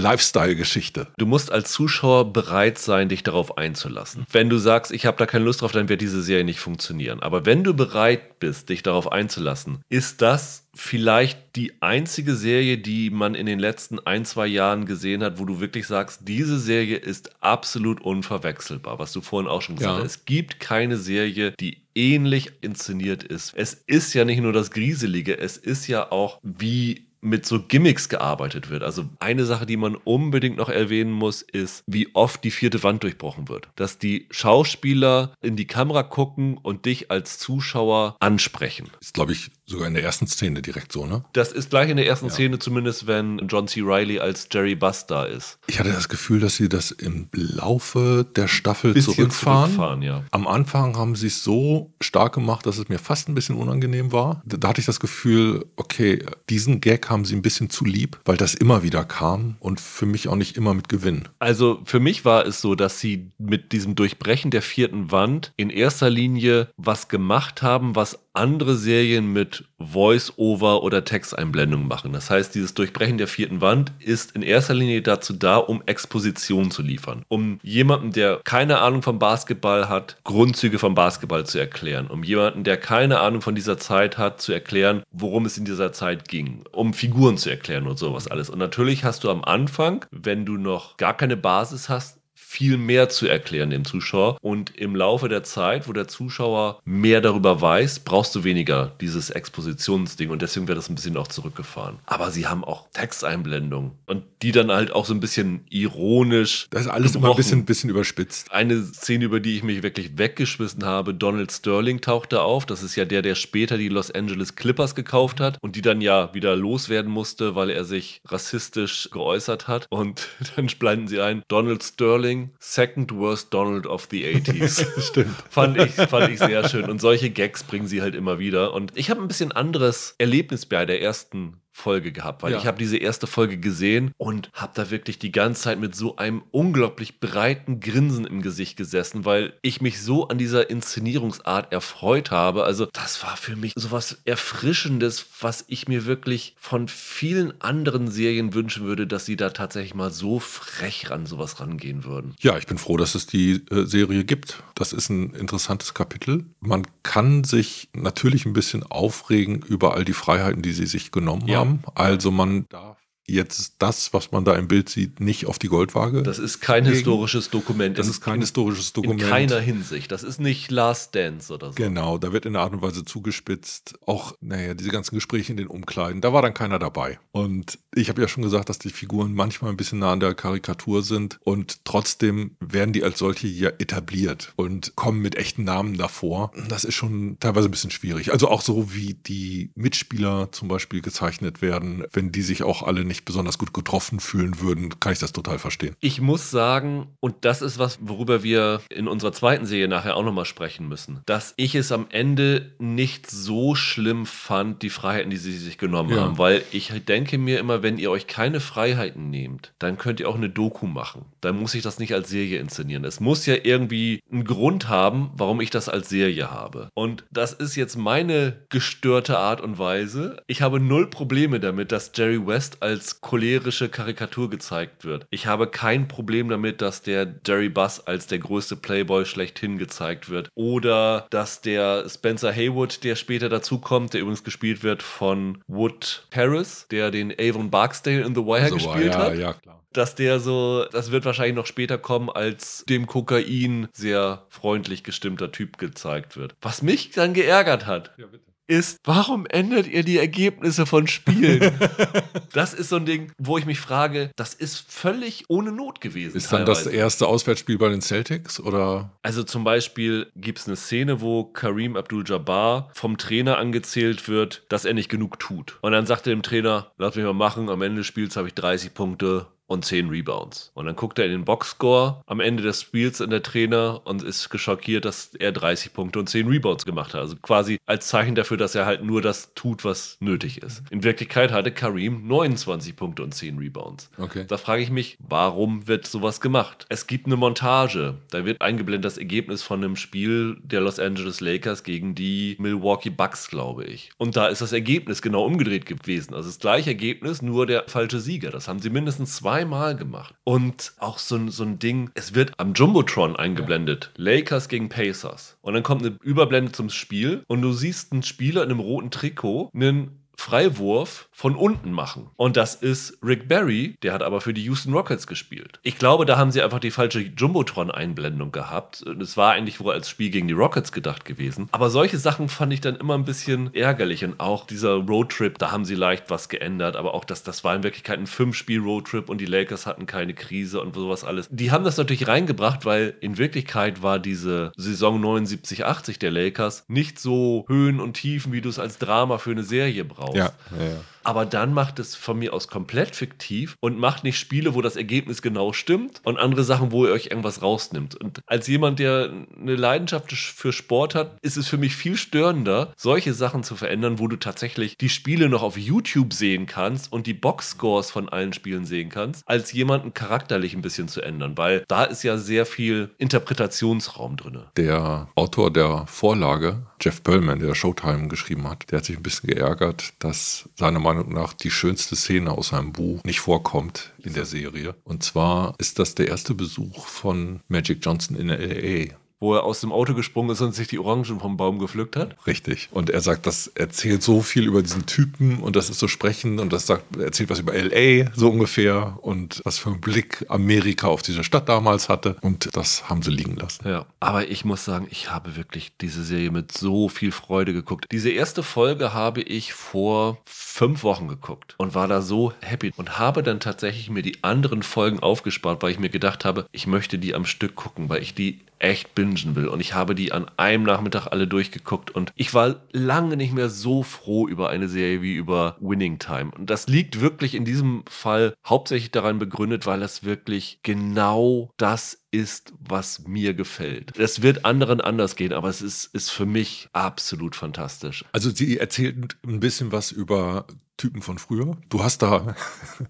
Lifestyle-Geschichte. 0.00 1.08
Du 1.18 1.26
musst 1.26 1.52
als 1.52 1.72
Zuschauer 1.72 2.32
bereit 2.32 2.78
sein, 2.78 3.08
dich 3.08 3.22
darauf 3.22 3.58
einzulassen. 3.58 4.26
Wenn 4.30 4.48
du 4.48 4.58
sagst, 4.58 4.92
ich 4.92 5.06
habe 5.06 5.16
da 5.16 5.26
keine 5.26 5.44
Lust 5.44 5.62
drauf, 5.62 5.72
dann 5.72 5.88
wird 5.88 6.00
diese 6.00 6.22
Serie 6.22 6.44
nicht 6.44 6.60
funktionieren. 6.60 7.20
Aber 7.20 7.46
wenn 7.46 7.64
du 7.64 7.74
bereit 7.74 8.38
bist, 8.38 8.68
dich 8.68 8.82
darauf 8.82 9.10
einzulassen, 9.10 9.80
ist 9.88 10.22
das 10.22 10.63
vielleicht 10.74 11.56
die 11.56 11.72
einzige 11.80 12.34
Serie, 12.34 12.78
die 12.78 13.10
man 13.10 13.34
in 13.34 13.46
den 13.46 13.58
letzten 13.58 13.98
ein, 14.00 14.24
zwei 14.24 14.46
Jahren 14.46 14.86
gesehen 14.86 15.22
hat, 15.22 15.38
wo 15.38 15.44
du 15.44 15.60
wirklich 15.60 15.86
sagst, 15.86 16.20
diese 16.24 16.58
Serie 16.58 16.96
ist 16.96 17.42
absolut 17.42 18.00
unverwechselbar, 18.00 18.98
was 18.98 19.12
du 19.12 19.20
vorhin 19.20 19.50
auch 19.50 19.62
schon 19.62 19.76
gesagt 19.76 19.98
ja. 19.98 20.04
hast. 20.04 20.10
Es 20.10 20.24
gibt 20.24 20.60
keine 20.60 20.96
Serie, 20.96 21.52
die 21.52 21.82
ähnlich 21.94 22.52
inszeniert 22.60 23.22
ist. 23.22 23.54
Es 23.56 23.74
ist 23.74 24.14
ja 24.14 24.24
nicht 24.24 24.40
nur 24.40 24.52
das 24.52 24.70
Grieselige, 24.70 25.38
es 25.38 25.56
ist 25.56 25.86
ja 25.86 26.10
auch, 26.10 26.40
wie 26.42 27.06
mit 27.24 27.46
so 27.46 27.62
Gimmicks 27.62 28.08
gearbeitet 28.08 28.68
wird. 28.68 28.82
Also 28.82 29.06
eine 29.18 29.44
Sache, 29.46 29.66
die 29.66 29.78
man 29.78 29.96
unbedingt 29.96 30.58
noch 30.58 30.68
erwähnen 30.68 31.10
muss, 31.10 31.42
ist, 31.42 31.82
wie 31.86 32.14
oft 32.14 32.44
die 32.44 32.50
vierte 32.50 32.82
Wand 32.82 33.02
durchbrochen 33.02 33.48
wird. 33.48 33.68
Dass 33.76 33.98
die 33.98 34.28
Schauspieler 34.30 35.32
in 35.40 35.56
die 35.56 35.66
Kamera 35.66 36.02
gucken 36.02 36.58
und 36.58 36.84
dich 36.84 37.10
als 37.10 37.38
Zuschauer 37.38 38.16
ansprechen. 38.20 38.90
Ist, 39.00 39.14
glaube 39.14 39.32
ich, 39.32 39.50
sogar 39.66 39.88
in 39.88 39.94
der 39.94 40.02
ersten 40.02 40.26
Szene 40.26 40.62
direkt 40.62 40.92
so, 40.92 41.06
ne? 41.06 41.24
Das 41.32 41.52
ist 41.52 41.70
gleich 41.70 41.88
in 41.88 41.96
der 41.96 42.06
ersten 42.06 42.26
ja. 42.26 42.32
Szene, 42.32 42.58
zumindest 42.58 43.06
wenn 43.06 43.38
John 43.48 43.66
C. 43.66 43.80
Riley 43.80 44.18
als 44.18 44.48
Jerry 44.50 44.74
Buss 44.74 45.06
da 45.06 45.24
ist. 45.24 45.58
Ich 45.66 45.78
hatte 45.78 45.92
das 45.92 46.08
Gefühl, 46.08 46.40
dass 46.40 46.56
sie 46.56 46.68
das 46.68 46.90
im 46.90 47.28
Laufe 47.32 48.26
der 48.36 48.48
Staffel 48.48 48.94
zurückfahren. 49.00 49.70
zurückfahren 49.70 50.02
ja. 50.02 50.24
Am 50.30 50.46
Anfang 50.46 50.96
haben 50.96 51.16
sie 51.16 51.28
es 51.28 51.42
so 51.42 51.92
stark 52.00 52.34
gemacht, 52.34 52.66
dass 52.66 52.78
es 52.78 52.88
mir 52.88 52.98
fast 52.98 53.28
ein 53.28 53.34
bisschen 53.34 53.56
unangenehm 53.56 54.12
war. 54.12 54.42
Da 54.44 54.68
hatte 54.68 54.80
ich 54.80 54.86
das 54.86 55.00
Gefühl, 55.00 55.64
okay, 55.76 56.24
diesen 56.50 56.80
Gag 56.80 57.08
haben 57.08 57.24
sie 57.24 57.34
ein 57.34 57.42
bisschen 57.42 57.70
zu 57.70 57.84
lieb, 57.84 58.20
weil 58.24 58.36
das 58.36 58.54
immer 58.54 58.82
wieder 58.82 59.04
kam 59.04 59.56
und 59.60 59.80
für 59.80 60.06
mich 60.06 60.28
auch 60.28 60.36
nicht 60.36 60.56
immer 60.56 60.74
mit 60.74 60.88
Gewinn. 60.88 61.28
Also 61.38 61.80
für 61.84 62.00
mich 62.00 62.24
war 62.24 62.46
es 62.46 62.60
so, 62.60 62.74
dass 62.74 63.00
sie 63.00 63.30
mit 63.38 63.72
diesem 63.72 63.94
Durchbrechen 63.94 64.50
der 64.50 64.62
vierten 64.62 65.10
Wand 65.10 65.52
in 65.56 65.70
erster 65.70 66.10
Linie 66.10 66.68
was 66.76 67.08
gemacht 67.08 67.62
haben, 67.62 67.96
was 67.96 68.18
andere 68.34 68.76
Serien 68.76 69.32
mit 69.32 69.64
Voice-Over 69.78 70.82
oder 70.82 71.04
Texteinblendung 71.04 71.86
machen. 71.86 72.12
Das 72.12 72.30
heißt, 72.30 72.54
dieses 72.54 72.74
Durchbrechen 72.74 73.18
der 73.18 73.28
vierten 73.28 73.60
Wand 73.60 73.92
ist 74.00 74.32
in 74.32 74.42
erster 74.42 74.74
Linie 74.74 75.02
dazu 75.02 75.32
da, 75.32 75.56
um 75.56 75.82
Exposition 75.86 76.70
zu 76.70 76.82
liefern. 76.82 77.22
Um 77.28 77.58
jemanden, 77.62 78.12
der 78.12 78.40
keine 78.44 78.80
Ahnung 78.80 79.02
vom 79.02 79.18
Basketball 79.18 79.88
hat, 79.88 80.16
Grundzüge 80.24 80.78
vom 80.78 80.94
Basketball 80.94 81.46
zu 81.46 81.58
erklären. 81.58 82.08
Um 82.08 82.24
jemanden, 82.24 82.64
der 82.64 82.76
keine 82.76 83.20
Ahnung 83.20 83.40
von 83.40 83.54
dieser 83.54 83.78
Zeit 83.78 84.18
hat, 84.18 84.40
zu 84.40 84.52
erklären, 84.52 85.02
worum 85.12 85.46
es 85.46 85.56
in 85.56 85.64
dieser 85.64 85.92
Zeit 85.92 86.28
ging. 86.28 86.64
Um 86.72 86.92
Figuren 86.92 87.38
zu 87.38 87.50
erklären 87.50 87.86
und 87.86 87.98
sowas 87.98 88.28
alles. 88.28 88.50
Und 88.50 88.58
natürlich 88.58 89.04
hast 89.04 89.24
du 89.24 89.30
am 89.30 89.44
Anfang, 89.44 90.04
wenn 90.10 90.44
du 90.44 90.56
noch 90.56 90.96
gar 90.96 91.16
keine 91.16 91.36
Basis 91.36 91.88
hast, 91.88 92.18
viel 92.54 92.76
mehr 92.76 93.08
zu 93.08 93.26
erklären 93.26 93.70
dem 93.70 93.84
Zuschauer. 93.84 94.38
Und 94.40 94.76
im 94.76 94.94
Laufe 94.94 95.28
der 95.28 95.42
Zeit, 95.42 95.88
wo 95.88 95.92
der 95.92 96.06
Zuschauer 96.06 96.80
mehr 96.84 97.20
darüber 97.20 97.60
weiß, 97.60 98.00
brauchst 98.00 98.32
du 98.36 98.44
weniger 98.44 98.92
dieses 99.00 99.30
Expositionsding. 99.30 100.30
Und 100.30 100.40
deswegen 100.40 100.68
wird 100.68 100.78
das 100.78 100.88
ein 100.88 100.94
bisschen 100.94 101.16
auch 101.16 101.26
zurückgefahren. 101.26 101.98
Aber 102.06 102.30
sie 102.30 102.46
haben 102.46 102.62
auch 102.62 102.86
Texteinblendungen 102.92 103.92
und 104.06 104.22
die 104.40 104.52
dann 104.52 104.70
halt 104.70 104.92
auch 104.92 105.04
so 105.04 105.14
ein 105.14 105.18
bisschen 105.18 105.64
ironisch. 105.68 106.68
Das 106.70 106.82
ist 106.82 106.88
alles 106.88 107.14
gebrochen. 107.14 107.24
immer 107.24 107.34
ein 107.34 107.36
bisschen, 107.36 107.64
bisschen 107.64 107.90
überspitzt. 107.90 108.52
Eine 108.52 108.84
Szene, 108.84 109.24
über 109.24 109.40
die 109.40 109.56
ich 109.56 109.64
mich 109.64 109.82
wirklich 109.82 110.16
weggeschmissen 110.16 110.84
habe, 110.84 111.12
Donald 111.12 111.50
Sterling 111.50 112.02
tauchte 112.02 112.42
auf. 112.42 112.66
Das 112.66 112.84
ist 112.84 112.94
ja 112.94 113.04
der, 113.04 113.22
der 113.22 113.34
später 113.34 113.76
die 113.78 113.88
Los 113.88 114.12
Angeles 114.12 114.54
Clippers 114.54 114.94
gekauft 114.94 115.40
hat 115.40 115.58
und 115.60 115.74
die 115.74 115.82
dann 115.82 116.00
ja 116.00 116.32
wieder 116.34 116.54
loswerden 116.54 117.10
musste, 117.10 117.56
weil 117.56 117.70
er 117.70 117.84
sich 117.84 118.20
rassistisch 118.26 119.08
geäußert 119.10 119.66
hat. 119.66 119.86
Und 119.90 120.28
dann 120.56 120.66
blenden 120.78 121.08
sie 121.08 121.20
ein, 121.20 121.42
Donald 121.48 121.82
Sterling 121.82 122.43
Second 122.58 123.10
Worst 123.12 123.52
Donald 123.52 123.86
of 123.86 124.08
the 124.10 124.24
80s. 124.24 125.00
Stimmt. 125.10 125.34
Fand 125.50 125.78
ich, 125.78 125.92
fand 125.92 126.30
ich 126.30 126.38
sehr 126.38 126.68
schön. 126.68 126.88
Und 126.88 127.00
solche 127.00 127.30
Gags 127.30 127.64
bringen 127.64 127.86
sie 127.86 128.02
halt 128.02 128.14
immer 128.14 128.38
wieder. 128.38 128.72
Und 128.72 128.92
ich 128.96 129.10
habe 129.10 129.20
ein 129.20 129.28
bisschen 129.28 129.52
anderes 129.52 130.14
Erlebnis 130.18 130.66
bei 130.66 130.86
der 130.86 131.02
ersten 131.02 131.60
Folge 131.74 132.12
gehabt, 132.12 132.42
weil 132.42 132.52
ja. 132.52 132.58
ich 132.58 132.66
habe 132.66 132.78
diese 132.78 132.96
erste 132.96 133.26
Folge 133.26 133.58
gesehen 133.58 134.12
und 134.16 134.48
habe 134.54 134.72
da 134.76 134.90
wirklich 134.90 135.18
die 135.18 135.32
ganze 135.32 135.62
Zeit 135.62 135.80
mit 135.80 135.94
so 135.96 136.16
einem 136.16 136.44
unglaublich 136.52 137.18
breiten 137.18 137.80
Grinsen 137.80 138.24
im 138.24 138.42
Gesicht 138.42 138.76
gesessen, 138.76 139.24
weil 139.24 139.54
ich 139.60 139.80
mich 139.80 140.00
so 140.00 140.28
an 140.28 140.38
dieser 140.38 140.70
Inszenierungsart 140.70 141.72
erfreut 141.72 142.30
habe. 142.30 142.62
Also 142.62 142.86
das 142.86 143.22
war 143.24 143.36
für 143.36 143.56
mich 143.56 143.72
so 143.74 143.90
was 143.90 144.18
Erfrischendes, 144.24 145.26
was 145.40 145.64
ich 145.66 145.88
mir 145.88 146.06
wirklich 146.06 146.54
von 146.58 146.86
vielen 146.86 147.60
anderen 147.60 148.08
Serien 148.08 148.54
wünschen 148.54 148.86
würde, 148.86 149.08
dass 149.08 149.26
sie 149.26 149.36
da 149.36 149.50
tatsächlich 149.50 149.96
mal 149.96 150.12
so 150.12 150.38
frech 150.38 151.10
ran 151.10 151.26
sowas 151.26 151.60
rangehen 151.60 152.04
würden. 152.04 152.36
Ja, 152.40 152.56
ich 152.56 152.68
bin 152.68 152.78
froh, 152.78 152.96
dass 152.96 153.16
es 153.16 153.26
die 153.26 153.64
äh, 153.70 153.84
Serie 153.84 154.24
gibt. 154.24 154.62
Das 154.76 154.92
ist 154.92 155.10
ein 155.10 155.34
interessantes 155.34 155.92
Kapitel. 155.92 156.44
Man 156.60 156.86
kann 157.02 157.42
sich 157.42 157.88
natürlich 157.92 158.46
ein 158.46 158.52
bisschen 158.52 158.84
aufregen 158.84 159.60
über 159.62 159.94
all 159.94 160.04
die 160.04 160.12
Freiheiten, 160.12 160.62
die 160.62 160.72
sie 160.72 160.86
sich 160.86 161.10
genommen 161.10 161.48
ja. 161.48 161.58
haben 161.58 161.63
haben. 161.64 161.82
Also 161.94 162.30
man 162.30 162.66
darf 162.68 162.98
jetzt 163.26 163.76
das, 163.78 164.12
was 164.12 164.32
man 164.32 164.44
da 164.44 164.54
im 164.54 164.68
Bild 164.68 164.88
sieht, 164.88 165.20
nicht 165.20 165.46
auf 165.46 165.58
die 165.58 165.68
Goldwaage. 165.68 166.22
Das 166.22 166.38
ist 166.38 166.60
kein 166.60 166.84
legen. 166.84 166.96
historisches 166.96 167.50
Dokument. 167.50 167.98
Das 167.98 168.06
in, 168.06 168.12
ist 168.12 168.20
kein 168.20 168.40
historisches 168.40 168.92
Dokument. 168.92 169.22
In 169.22 169.28
keiner 169.28 169.60
Hinsicht. 169.60 170.12
Das 170.12 170.22
ist 170.22 170.40
nicht 170.40 170.70
Last 170.70 171.14
Dance 171.14 171.52
oder 171.52 171.68
so. 171.68 171.74
Genau, 171.74 172.18
da 172.18 172.32
wird 172.32 172.46
in 172.46 172.54
einer 172.54 172.64
Art 172.64 172.72
und 172.72 172.82
Weise 172.82 173.04
zugespitzt. 173.04 173.94
Auch, 174.06 174.34
naja, 174.40 174.74
diese 174.74 174.90
ganzen 174.90 175.14
Gespräche 175.14 175.52
in 175.52 175.56
den 175.56 175.68
Umkleiden, 175.68 176.20
da 176.20 176.32
war 176.32 176.42
dann 176.42 176.54
keiner 176.54 176.78
dabei. 176.78 177.18
Und 177.32 177.78
ich 177.94 178.08
habe 178.08 178.20
ja 178.20 178.28
schon 178.28 178.42
gesagt, 178.42 178.68
dass 178.68 178.78
die 178.78 178.90
Figuren 178.90 179.34
manchmal 179.34 179.70
ein 179.70 179.76
bisschen 179.76 180.00
nah 180.00 180.12
an 180.12 180.20
der 180.20 180.34
Karikatur 180.34 181.02
sind 181.02 181.38
und 181.44 181.84
trotzdem 181.84 182.56
werden 182.60 182.92
die 182.92 183.04
als 183.04 183.18
solche 183.18 183.46
ja 183.46 183.70
etabliert 183.78 184.52
und 184.56 184.96
kommen 184.96 185.20
mit 185.20 185.36
echten 185.36 185.64
Namen 185.64 185.96
davor. 185.96 186.52
Das 186.68 186.84
ist 186.84 186.94
schon 186.94 187.38
teilweise 187.40 187.68
ein 187.68 187.70
bisschen 187.70 187.90
schwierig. 187.90 188.32
Also 188.32 188.48
auch 188.48 188.60
so, 188.60 188.92
wie 188.92 189.14
die 189.14 189.70
Mitspieler 189.74 190.50
zum 190.52 190.68
Beispiel 190.68 191.00
gezeichnet 191.00 191.62
werden, 191.62 192.04
wenn 192.12 192.32
die 192.32 192.42
sich 192.42 192.62
auch 192.62 192.82
alle 192.82 193.04
nicht 193.04 193.13
nicht 193.14 193.24
besonders 193.24 193.58
gut 193.58 193.72
getroffen 193.72 194.18
fühlen 194.18 194.60
würden, 194.60 194.98
kann 194.98 195.12
ich 195.12 195.20
das 195.20 195.32
total 195.32 195.60
verstehen. 195.60 195.94
Ich 196.00 196.20
muss 196.20 196.50
sagen, 196.50 197.06
und 197.20 197.44
das 197.44 197.62
ist 197.62 197.78
was, 197.78 197.98
worüber 198.00 198.42
wir 198.42 198.80
in 198.90 199.06
unserer 199.06 199.32
zweiten 199.32 199.66
Serie 199.66 199.86
nachher 199.86 200.16
auch 200.16 200.24
nochmal 200.24 200.44
sprechen 200.44 200.88
müssen, 200.88 201.20
dass 201.26 201.54
ich 201.56 201.76
es 201.76 201.92
am 201.92 202.06
Ende 202.10 202.72
nicht 202.78 203.30
so 203.30 203.76
schlimm 203.76 204.26
fand, 204.26 204.82
die 204.82 204.90
Freiheiten, 204.90 205.30
die 205.30 205.36
sie 205.36 205.56
sich 205.56 205.78
genommen 205.78 206.10
ja. 206.10 206.22
haben, 206.22 206.38
weil 206.38 206.64
ich 206.72 206.92
denke 207.06 207.38
mir 207.38 207.60
immer, 207.60 207.84
wenn 207.84 207.98
ihr 207.98 208.10
euch 208.10 208.26
keine 208.26 208.58
Freiheiten 208.58 209.30
nehmt, 209.30 209.72
dann 209.78 209.96
könnt 209.96 210.18
ihr 210.18 210.28
auch 210.28 210.34
eine 210.34 210.50
Doku 210.50 210.86
machen. 210.86 211.26
Dann 211.40 211.56
muss 211.56 211.74
ich 211.74 211.82
das 211.82 212.00
nicht 212.00 212.14
als 212.14 212.28
Serie 212.30 212.58
inszenieren. 212.58 213.04
Es 213.04 213.20
muss 213.20 213.46
ja 213.46 213.54
irgendwie 213.62 214.20
einen 214.32 214.44
Grund 214.44 214.88
haben, 214.88 215.30
warum 215.36 215.60
ich 215.60 215.70
das 215.70 215.88
als 215.88 216.08
Serie 216.08 216.50
habe. 216.50 216.88
Und 216.94 217.24
das 217.30 217.52
ist 217.52 217.76
jetzt 217.76 217.96
meine 217.96 218.64
gestörte 218.70 219.38
Art 219.38 219.60
und 219.60 219.78
Weise. 219.78 220.42
Ich 220.48 220.62
habe 220.62 220.80
null 220.80 221.08
Probleme 221.08 221.60
damit, 221.60 221.92
dass 221.92 222.10
Jerry 222.12 222.44
West 222.44 222.82
als 222.82 223.03
als 223.04 223.20
cholerische 223.20 223.90
Karikatur 223.90 224.48
gezeigt 224.48 225.04
wird. 225.04 225.26
Ich 225.28 225.46
habe 225.46 225.66
kein 225.66 226.08
Problem 226.08 226.48
damit, 226.48 226.80
dass 226.80 227.02
der 227.02 227.34
Jerry 227.46 227.68
Buss 227.68 228.00
als 228.00 228.26
der 228.28 228.38
größte 228.38 228.76
Playboy 228.76 229.26
schlechthin 229.26 229.76
gezeigt 229.76 230.30
wird. 230.30 230.48
Oder 230.54 231.26
dass 231.28 231.60
der 231.60 232.08
Spencer 232.08 232.50
Haywood, 232.50 233.04
der 233.04 233.16
später 233.16 233.50
dazukommt, 233.50 234.14
der 234.14 234.22
übrigens 234.22 234.42
gespielt 234.42 234.82
wird 234.82 235.02
von 235.02 235.62
Wood 235.66 236.26
Harris, 236.34 236.86
der 236.90 237.10
den 237.10 237.30
Avon 237.38 237.70
Barksdale 237.70 238.22
in 238.22 238.34
The 238.34 238.40
Wire 238.40 238.68
So, 238.70 238.76
gespielt 238.76 239.12
ja, 239.12 239.18
hat 239.18 239.36
ja, 239.36 239.52
klar. 239.52 239.84
dass 239.92 240.14
der 240.14 240.40
so, 240.40 240.86
das 240.90 241.10
wird 241.10 241.26
wahrscheinlich 241.26 241.56
noch 241.56 241.66
später 241.66 241.98
kommen, 241.98 242.30
als 242.30 242.86
dem 242.88 243.06
Kokain 243.06 243.88
sehr 243.92 244.46
freundlich 244.48 245.04
gestimmter 245.04 245.52
Typ 245.52 245.76
gezeigt 245.76 246.38
wird. 246.38 246.54
Was 246.62 246.80
mich 246.80 247.10
dann 247.10 247.34
geärgert 247.34 247.84
hat, 247.84 248.14
Ja, 248.16 248.24
bitte. 248.26 248.53
Ist, 248.66 248.98
warum 249.04 249.46
ändert 249.46 249.86
ihr 249.86 250.04
die 250.04 250.18
Ergebnisse 250.18 250.86
von 250.86 251.06
Spielen? 251.06 251.78
das 252.52 252.74
ist 252.74 252.88
so 252.88 252.96
ein 252.96 253.06
Ding, 253.06 253.32
wo 253.38 253.58
ich 253.58 253.66
mich 253.66 253.80
frage, 253.80 254.30
das 254.36 254.54
ist 254.54 254.90
völlig 254.90 255.44
ohne 255.48 255.72
Not 255.72 256.00
gewesen. 256.00 256.36
Ist 256.36 256.52
dann 256.52 256.66
das 256.66 256.84
teilweise. 256.84 256.96
erste 256.96 257.26
Auswärtsspiel 257.26 257.78
bei 257.78 257.88
den 257.88 258.00
Celtics 258.00 258.60
oder? 258.60 259.10
Also 259.22 259.42
zum 259.42 259.64
Beispiel 259.64 260.30
gibt 260.36 260.58
es 260.58 260.66
eine 260.66 260.76
Szene, 260.76 261.20
wo 261.20 261.44
Kareem 261.44 261.96
Abdul-Jabbar 261.96 262.90
vom 262.94 263.18
Trainer 263.18 263.58
angezählt 263.58 264.28
wird, 264.28 264.64
dass 264.68 264.84
er 264.84 264.94
nicht 264.94 265.08
genug 265.08 265.38
tut. 265.38 265.78
Und 265.82 265.92
dann 265.92 266.06
sagt 266.06 266.26
er 266.26 266.34
dem 266.34 266.42
Trainer, 266.42 266.92
lass 266.96 267.16
mich 267.16 267.24
mal 267.24 267.32
machen, 267.32 267.68
am 267.68 267.82
Ende 267.82 267.98
des 267.98 268.06
Spiels 268.06 268.36
habe 268.36 268.48
ich 268.48 268.54
30 268.54 268.94
Punkte 268.94 269.46
und 269.66 269.84
10 269.84 270.08
Rebounds. 270.08 270.70
Und 270.74 270.86
dann 270.86 270.96
guckt 270.96 271.18
er 271.18 271.24
in 271.24 271.30
den 271.30 271.44
Boxscore 271.44 272.22
am 272.26 272.40
Ende 272.40 272.62
des 272.62 272.82
Spiels 272.82 273.20
in 273.20 273.30
der 273.30 273.42
Trainer 273.42 274.02
und 274.04 274.22
ist 274.22 274.50
geschockiert, 274.50 275.04
dass 275.04 275.34
er 275.38 275.52
30 275.52 275.92
Punkte 275.92 276.18
und 276.18 276.28
10 276.28 276.48
Rebounds 276.48 276.84
gemacht 276.84 277.14
hat. 277.14 277.20
Also 277.20 277.36
quasi 277.36 277.78
als 277.86 278.08
Zeichen 278.08 278.34
dafür, 278.34 278.56
dass 278.56 278.74
er 278.74 278.86
halt 278.86 279.04
nur 279.04 279.22
das 279.22 279.54
tut, 279.54 279.84
was 279.84 280.16
nötig 280.20 280.62
ist. 280.62 280.82
In 280.90 281.02
Wirklichkeit 281.02 281.52
hatte 281.52 281.72
Kareem 281.72 282.26
29 282.26 282.96
Punkte 282.96 283.22
und 283.22 283.34
10 283.34 283.58
Rebounds. 283.58 284.10
Okay. 284.18 284.44
Da 284.46 284.56
frage 284.56 284.82
ich 284.82 284.90
mich, 284.90 285.16
warum 285.20 285.88
wird 285.88 286.06
sowas 286.06 286.40
gemacht? 286.40 286.86
Es 286.88 287.06
gibt 287.06 287.26
eine 287.26 287.36
Montage. 287.36 288.18
Da 288.30 288.44
wird 288.44 288.60
eingeblendet 288.60 289.04
das 289.04 289.18
Ergebnis 289.18 289.62
von 289.62 289.82
einem 289.82 289.96
Spiel 289.96 290.58
der 290.62 290.80
Los 290.80 290.98
Angeles 290.98 291.40
Lakers 291.40 291.82
gegen 291.82 292.14
die 292.14 292.56
Milwaukee 292.58 293.10
Bucks, 293.10 293.48
glaube 293.48 293.84
ich. 293.84 294.10
Und 294.18 294.36
da 294.36 294.46
ist 294.46 294.60
das 294.60 294.72
Ergebnis 294.72 295.22
genau 295.22 295.44
umgedreht 295.44 295.86
gewesen. 295.86 296.34
Also 296.34 296.48
das 296.48 296.58
gleiche 296.58 296.90
Ergebnis, 296.90 297.42
nur 297.42 297.66
der 297.66 297.84
falsche 297.86 298.20
Sieger. 298.20 298.50
Das 298.50 298.68
haben 298.68 298.80
sie 298.80 298.90
mindestens 298.90 299.36
zweimal 299.54 299.94
gemacht. 299.96 300.34
Und 300.44 300.94
auch 300.98 301.18
so, 301.18 301.36
ein- 301.36 301.50
so 301.50 301.62
ein 301.62 301.78
Ding, 301.78 302.10
es 302.14 302.34
wird 302.34 302.52
am 302.58 302.74
Jumbotron 302.74 303.36
eingeblendet. 303.36 304.10
Lakers 304.16 304.68
gegen 304.68 304.88
Pacers. 304.88 305.56
Und 305.60 305.74
dann 305.74 305.82
kommt 305.84 306.02
eine 306.04 306.16
Überblende 306.22 306.72
zum 306.72 306.90
Spiel 306.90 307.44
und 307.46 307.62
du 307.62 307.72
siehst 307.72 308.12
einen 308.12 308.22
Spieler 308.24 308.64
in 308.64 308.70
einem 308.70 308.80
roten 308.80 309.10
Trikot, 309.12 309.70
einen 309.72 310.23
Freiwurf 310.36 311.28
von 311.32 311.56
unten 311.56 311.92
machen. 311.92 312.30
Und 312.36 312.56
das 312.56 312.74
ist 312.74 313.18
Rick 313.22 313.48
Barry, 313.48 313.96
der 314.02 314.12
hat 314.12 314.22
aber 314.22 314.40
für 314.40 314.54
die 314.54 314.62
Houston 314.64 314.92
Rockets 314.92 315.26
gespielt. 315.26 315.80
Ich 315.82 315.98
glaube, 315.98 316.26
da 316.26 316.36
haben 316.36 316.50
sie 316.50 316.62
einfach 316.62 316.78
die 316.78 316.90
falsche 316.90 317.20
Jumbotron-Einblendung 317.20 318.52
gehabt. 318.52 319.04
Es 319.20 319.36
war 319.36 319.52
eigentlich 319.52 319.80
wohl 319.80 319.92
als 319.92 320.08
Spiel 320.08 320.30
gegen 320.30 320.48
die 320.48 320.54
Rockets 320.54 320.92
gedacht 320.92 321.24
gewesen. 321.24 321.68
Aber 321.72 321.90
solche 321.90 322.18
Sachen 322.18 322.48
fand 322.48 322.72
ich 322.72 322.80
dann 322.80 322.96
immer 322.96 323.14
ein 323.14 323.24
bisschen 323.24 323.74
ärgerlich. 323.74 324.24
Und 324.24 324.38
auch 324.38 324.66
dieser 324.66 324.94
Roadtrip, 324.94 325.58
da 325.58 325.72
haben 325.72 325.84
sie 325.84 325.94
leicht 325.94 326.30
was 326.30 326.48
geändert. 326.48 326.96
Aber 326.96 327.14
auch 327.14 327.24
das, 327.24 327.42
das 327.42 327.64
war 327.64 327.74
in 327.74 327.82
Wirklichkeit 327.82 328.18
ein 328.18 328.26
Fünf-Spiel-Roadtrip 328.26 329.28
und 329.28 329.40
die 329.40 329.46
Lakers 329.46 329.86
hatten 329.86 330.06
keine 330.06 330.34
Krise 330.34 330.80
und 330.80 330.94
sowas 330.94 331.24
alles. 331.24 331.48
Die 331.50 331.70
haben 331.70 331.84
das 331.84 331.96
natürlich 331.96 332.28
reingebracht, 332.28 332.84
weil 332.84 333.14
in 333.20 333.38
Wirklichkeit 333.38 334.02
war 334.02 334.18
diese 334.18 334.72
Saison 334.76 335.20
79, 335.20 335.84
80 335.84 336.18
der 336.18 336.30
Lakers 336.30 336.84
nicht 336.88 337.18
so 337.18 337.64
Höhen 337.68 338.00
und 338.00 338.14
Tiefen, 338.14 338.52
wie 338.52 338.60
du 338.60 338.68
es 338.68 338.78
als 338.78 338.98
Drama 338.98 339.38
für 339.38 339.50
eine 339.50 339.62
Serie 339.62 340.04
brauchst. 340.04 340.23
Ja, 340.32 340.50
ja, 340.78 340.84
ja. 340.84 341.13
Aber 341.24 341.46
dann 341.46 341.72
macht 341.72 341.98
es 341.98 342.14
von 342.14 342.38
mir 342.38 342.52
aus 342.52 342.68
komplett 342.68 343.16
fiktiv 343.16 343.76
und 343.80 343.98
macht 343.98 344.24
nicht 344.24 344.38
Spiele, 344.38 344.74
wo 344.74 344.82
das 344.82 344.96
Ergebnis 344.96 345.42
genau 345.42 345.72
stimmt 345.72 346.20
und 346.24 346.38
andere 346.38 346.64
Sachen, 346.64 346.92
wo 346.92 347.06
ihr 347.06 347.12
euch 347.12 347.26
irgendwas 347.26 347.62
rausnimmt. 347.62 348.14
Und 348.14 348.40
als 348.46 348.66
jemand, 348.66 348.98
der 348.98 349.32
eine 349.58 349.74
Leidenschaft 349.74 350.32
für 350.32 350.72
Sport 350.72 351.14
hat, 351.14 351.38
ist 351.42 351.56
es 351.56 351.68
für 351.68 351.78
mich 351.78 351.96
viel 351.96 352.16
störender, 352.16 352.92
solche 352.96 353.34
Sachen 353.34 353.62
zu 353.64 353.74
verändern, 353.74 354.18
wo 354.18 354.28
du 354.28 354.36
tatsächlich 354.36 354.96
die 354.98 355.08
Spiele 355.08 355.48
noch 355.48 355.62
auf 355.62 355.78
YouTube 355.78 356.32
sehen 356.32 356.66
kannst 356.66 357.10
und 357.12 357.26
die 357.26 357.34
Boxscores 357.34 358.10
von 358.10 358.28
allen 358.28 358.52
Spielen 358.52 358.84
sehen 358.84 359.08
kannst, 359.08 359.48
als 359.48 359.72
jemanden 359.72 360.14
charakterlich 360.14 360.74
ein 360.74 360.82
bisschen 360.82 361.08
zu 361.08 361.22
ändern, 361.22 361.56
weil 361.56 361.84
da 361.88 362.04
ist 362.04 362.22
ja 362.22 362.36
sehr 362.36 362.66
viel 362.66 363.10
Interpretationsraum 363.18 364.36
drin. 364.36 364.60
Der 364.76 365.28
Autor 365.34 365.72
der 365.72 366.04
Vorlage, 366.06 366.82
Jeff 367.00 367.22
Pearlman, 367.22 367.58
der 367.58 367.74
Showtime 367.74 368.28
geschrieben 368.28 368.68
hat, 368.68 368.90
der 368.90 368.98
hat 368.98 369.06
sich 369.06 369.16
ein 369.16 369.22
bisschen 369.22 369.48
geärgert, 369.50 370.12
dass 370.18 370.68
seiner 370.76 371.00
Meinung 371.00 371.13
nach 371.22 371.52
die 371.52 371.70
schönste 371.70 372.16
Szene 372.16 372.52
aus 372.52 372.68
seinem 372.68 372.92
Buch 372.92 373.22
nicht 373.24 373.40
vorkommt 373.40 374.12
in 374.22 374.34
der 374.34 374.44
Serie. 374.44 374.94
Und 375.04 375.22
zwar 375.22 375.74
ist 375.78 375.98
das 375.98 376.14
der 376.14 376.28
erste 376.28 376.54
Besuch 376.54 377.06
von 377.06 377.60
Magic 377.68 378.04
Johnson 378.04 378.36
in 378.36 378.50
L.A. 378.50 379.14
Wo 379.44 379.54
er 379.54 379.64
aus 379.64 379.82
dem 379.82 379.92
Auto 379.92 380.14
gesprungen 380.14 380.48
ist 380.48 380.62
und 380.62 380.74
sich 380.74 380.88
die 380.88 380.98
Orangen 380.98 381.38
vom 381.38 381.58
Baum 381.58 381.78
gepflückt 381.78 382.16
hat. 382.16 382.34
Richtig. 382.46 382.88
Und 382.92 383.10
er 383.10 383.20
sagt, 383.20 383.46
das 383.46 383.66
erzählt 383.66 384.22
so 384.22 384.40
viel 384.40 384.64
über 384.64 384.82
diesen 384.82 385.04
Typen 385.04 385.58
und 385.58 385.76
das 385.76 385.90
ist 385.90 385.98
so 385.98 386.08
sprechend 386.08 386.60
und 386.60 386.72
das 386.72 386.86
sagt, 386.86 387.14
erzählt 387.18 387.50
was 387.50 387.60
über 387.60 387.74
LA 387.74 388.30
so 388.34 388.48
ungefähr 388.48 389.18
und 389.20 389.60
was 389.64 389.76
für 389.76 389.90
einen 389.90 390.00
Blick 390.00 390.46
Amerika 390.48 391.08
auf 391.08 391.20
diese 391.20 391.44
Stadt 391.44 391.68
damals 391.68 392.08
hatte. 392.08 392.36
Und 392.40 392.74
das 392.74 393.10
haben 393.10 393.20
sie 393.20 393.32
liegen 393.32 393.56
lassen. 393.56 393.86
Ja, 393.86 394.06
aber 394.18 394.48
ich 394.48 394.64
muss 394.64 394.86
sagen, 394.86 395.08
ich 395.10 395.30
habe 395.30 395.56
wirklich 395.56 395.92
diese 396.00 396.24
Serie 396.24 396.50
mit 396.50 396.72
so 396.72 397.10
viel 397.10 397.30
Freude 397.30 397.74
geguckt. 397.74 398.06
Diese 398.10 398.30
erste 398.30 398.62
Folge 398.62 399.12
habe 399.12 399.42
ich 399.42 399.74
vor 399.74 400.38
fünf 400.46 401.02
Wochen 401.02 401.28
geguckt 401.28 401.74
und 401.76 401.94
war 401.94 402.08
da 402.08 402.22
so 402.22 402.52
happy 402.60 402.92
und 402.96 403.18
habe 403.18 403.42
dann 403.42 403.60
tatsächlich 403.60 404.08
mir 404.08 404.22
die 404.22 404.42
anderen 404.42 404.82
Folgen 404.82 405.20
aufgespart, 405.20 405.82
weil 405.82 405.92
ich 405.92 405.98
mir 405.98 406.08
gedacht 406.08 406.44
habe, 406.44 406.66
ich 406.72 406.86
möchte 406.86 407.18
die 407.18 407.34
am 407.34 407.44
Stück 407.44 407.74
gucken, 407.76 408.08
weil 408.08 408.22
ich 408.22 408.34
die 408.34 408.60
echt 408.78 409.14
bingen 409.14 409.56
will. 409.56 409.68
Und 409.68 409.80
ich 409.80 409.94
habe 409.94 410.14
die 410.14 410.32
an 410.32 410.46
einem 410.56 410.84
Nachmittag 410.84 411.28
alle 411.28 411.46
durchgeguckt 411.46 412.10
und 412.10 412.32
ich 412.34 412.54
war 412.54 412.82
lange 412.92 413.36
nicht 413.36 413.52
mehr 413.52 413.68
so 413.68 414.02
froh 414.02 414.46
über 414.46 414.70
eine 414.70 414.88
Serie 414.88 415.22
wie 415.22 415.34
über 415.34 415.76
Winning 415.80 416.18
Time. 416.18 416.50
Und 416.56 416.70
das 416.70 416.86
liegt 416.86 417.20
wirklich 417.20 417.54
in 417.54 417.64
diesem 417.64 418.04
Fall 418.08 418.54
hauptsächlich 418.66 419.10
daran 419.10 419.38
begründet, 419.38 419.86
weil 419.86 420.02
es 420.02 420.24
wirklich 420.24 420.80
genau 420.82 421.70
das 421.76 422.24
ist, 422.30 422.72
was 422.80 423.26
mir 423.26 423.54
gefällt. 423.54 424.18
Es 424.18 424.42
wird 424.42 424.64
anderen 424.64 425.00
anders 425.00 425.36
gehen, 425.36 425.52
aber 425.52 425.68
es 425.68 425.80
ist, 425.80 426.06
ist 426.14 426.30
für 426.30 426.46
mich 426.46 426.88
absolut 426.92 427.54
fantastisch. 427.54 428.24
Also 428.32 428.50
sie 428.50 428.78
erzählt 428.78 429.36
ein 429.46 429.60
bisschen 429.60 429.92
was 429.92 430.10
über 430.10 430.66
Typen 430.96 431.22
von 431.22 431.38
früher. 431.38 431.76
Du 431.88 432.04
hast 432.04 432.22
da 432.22 432.54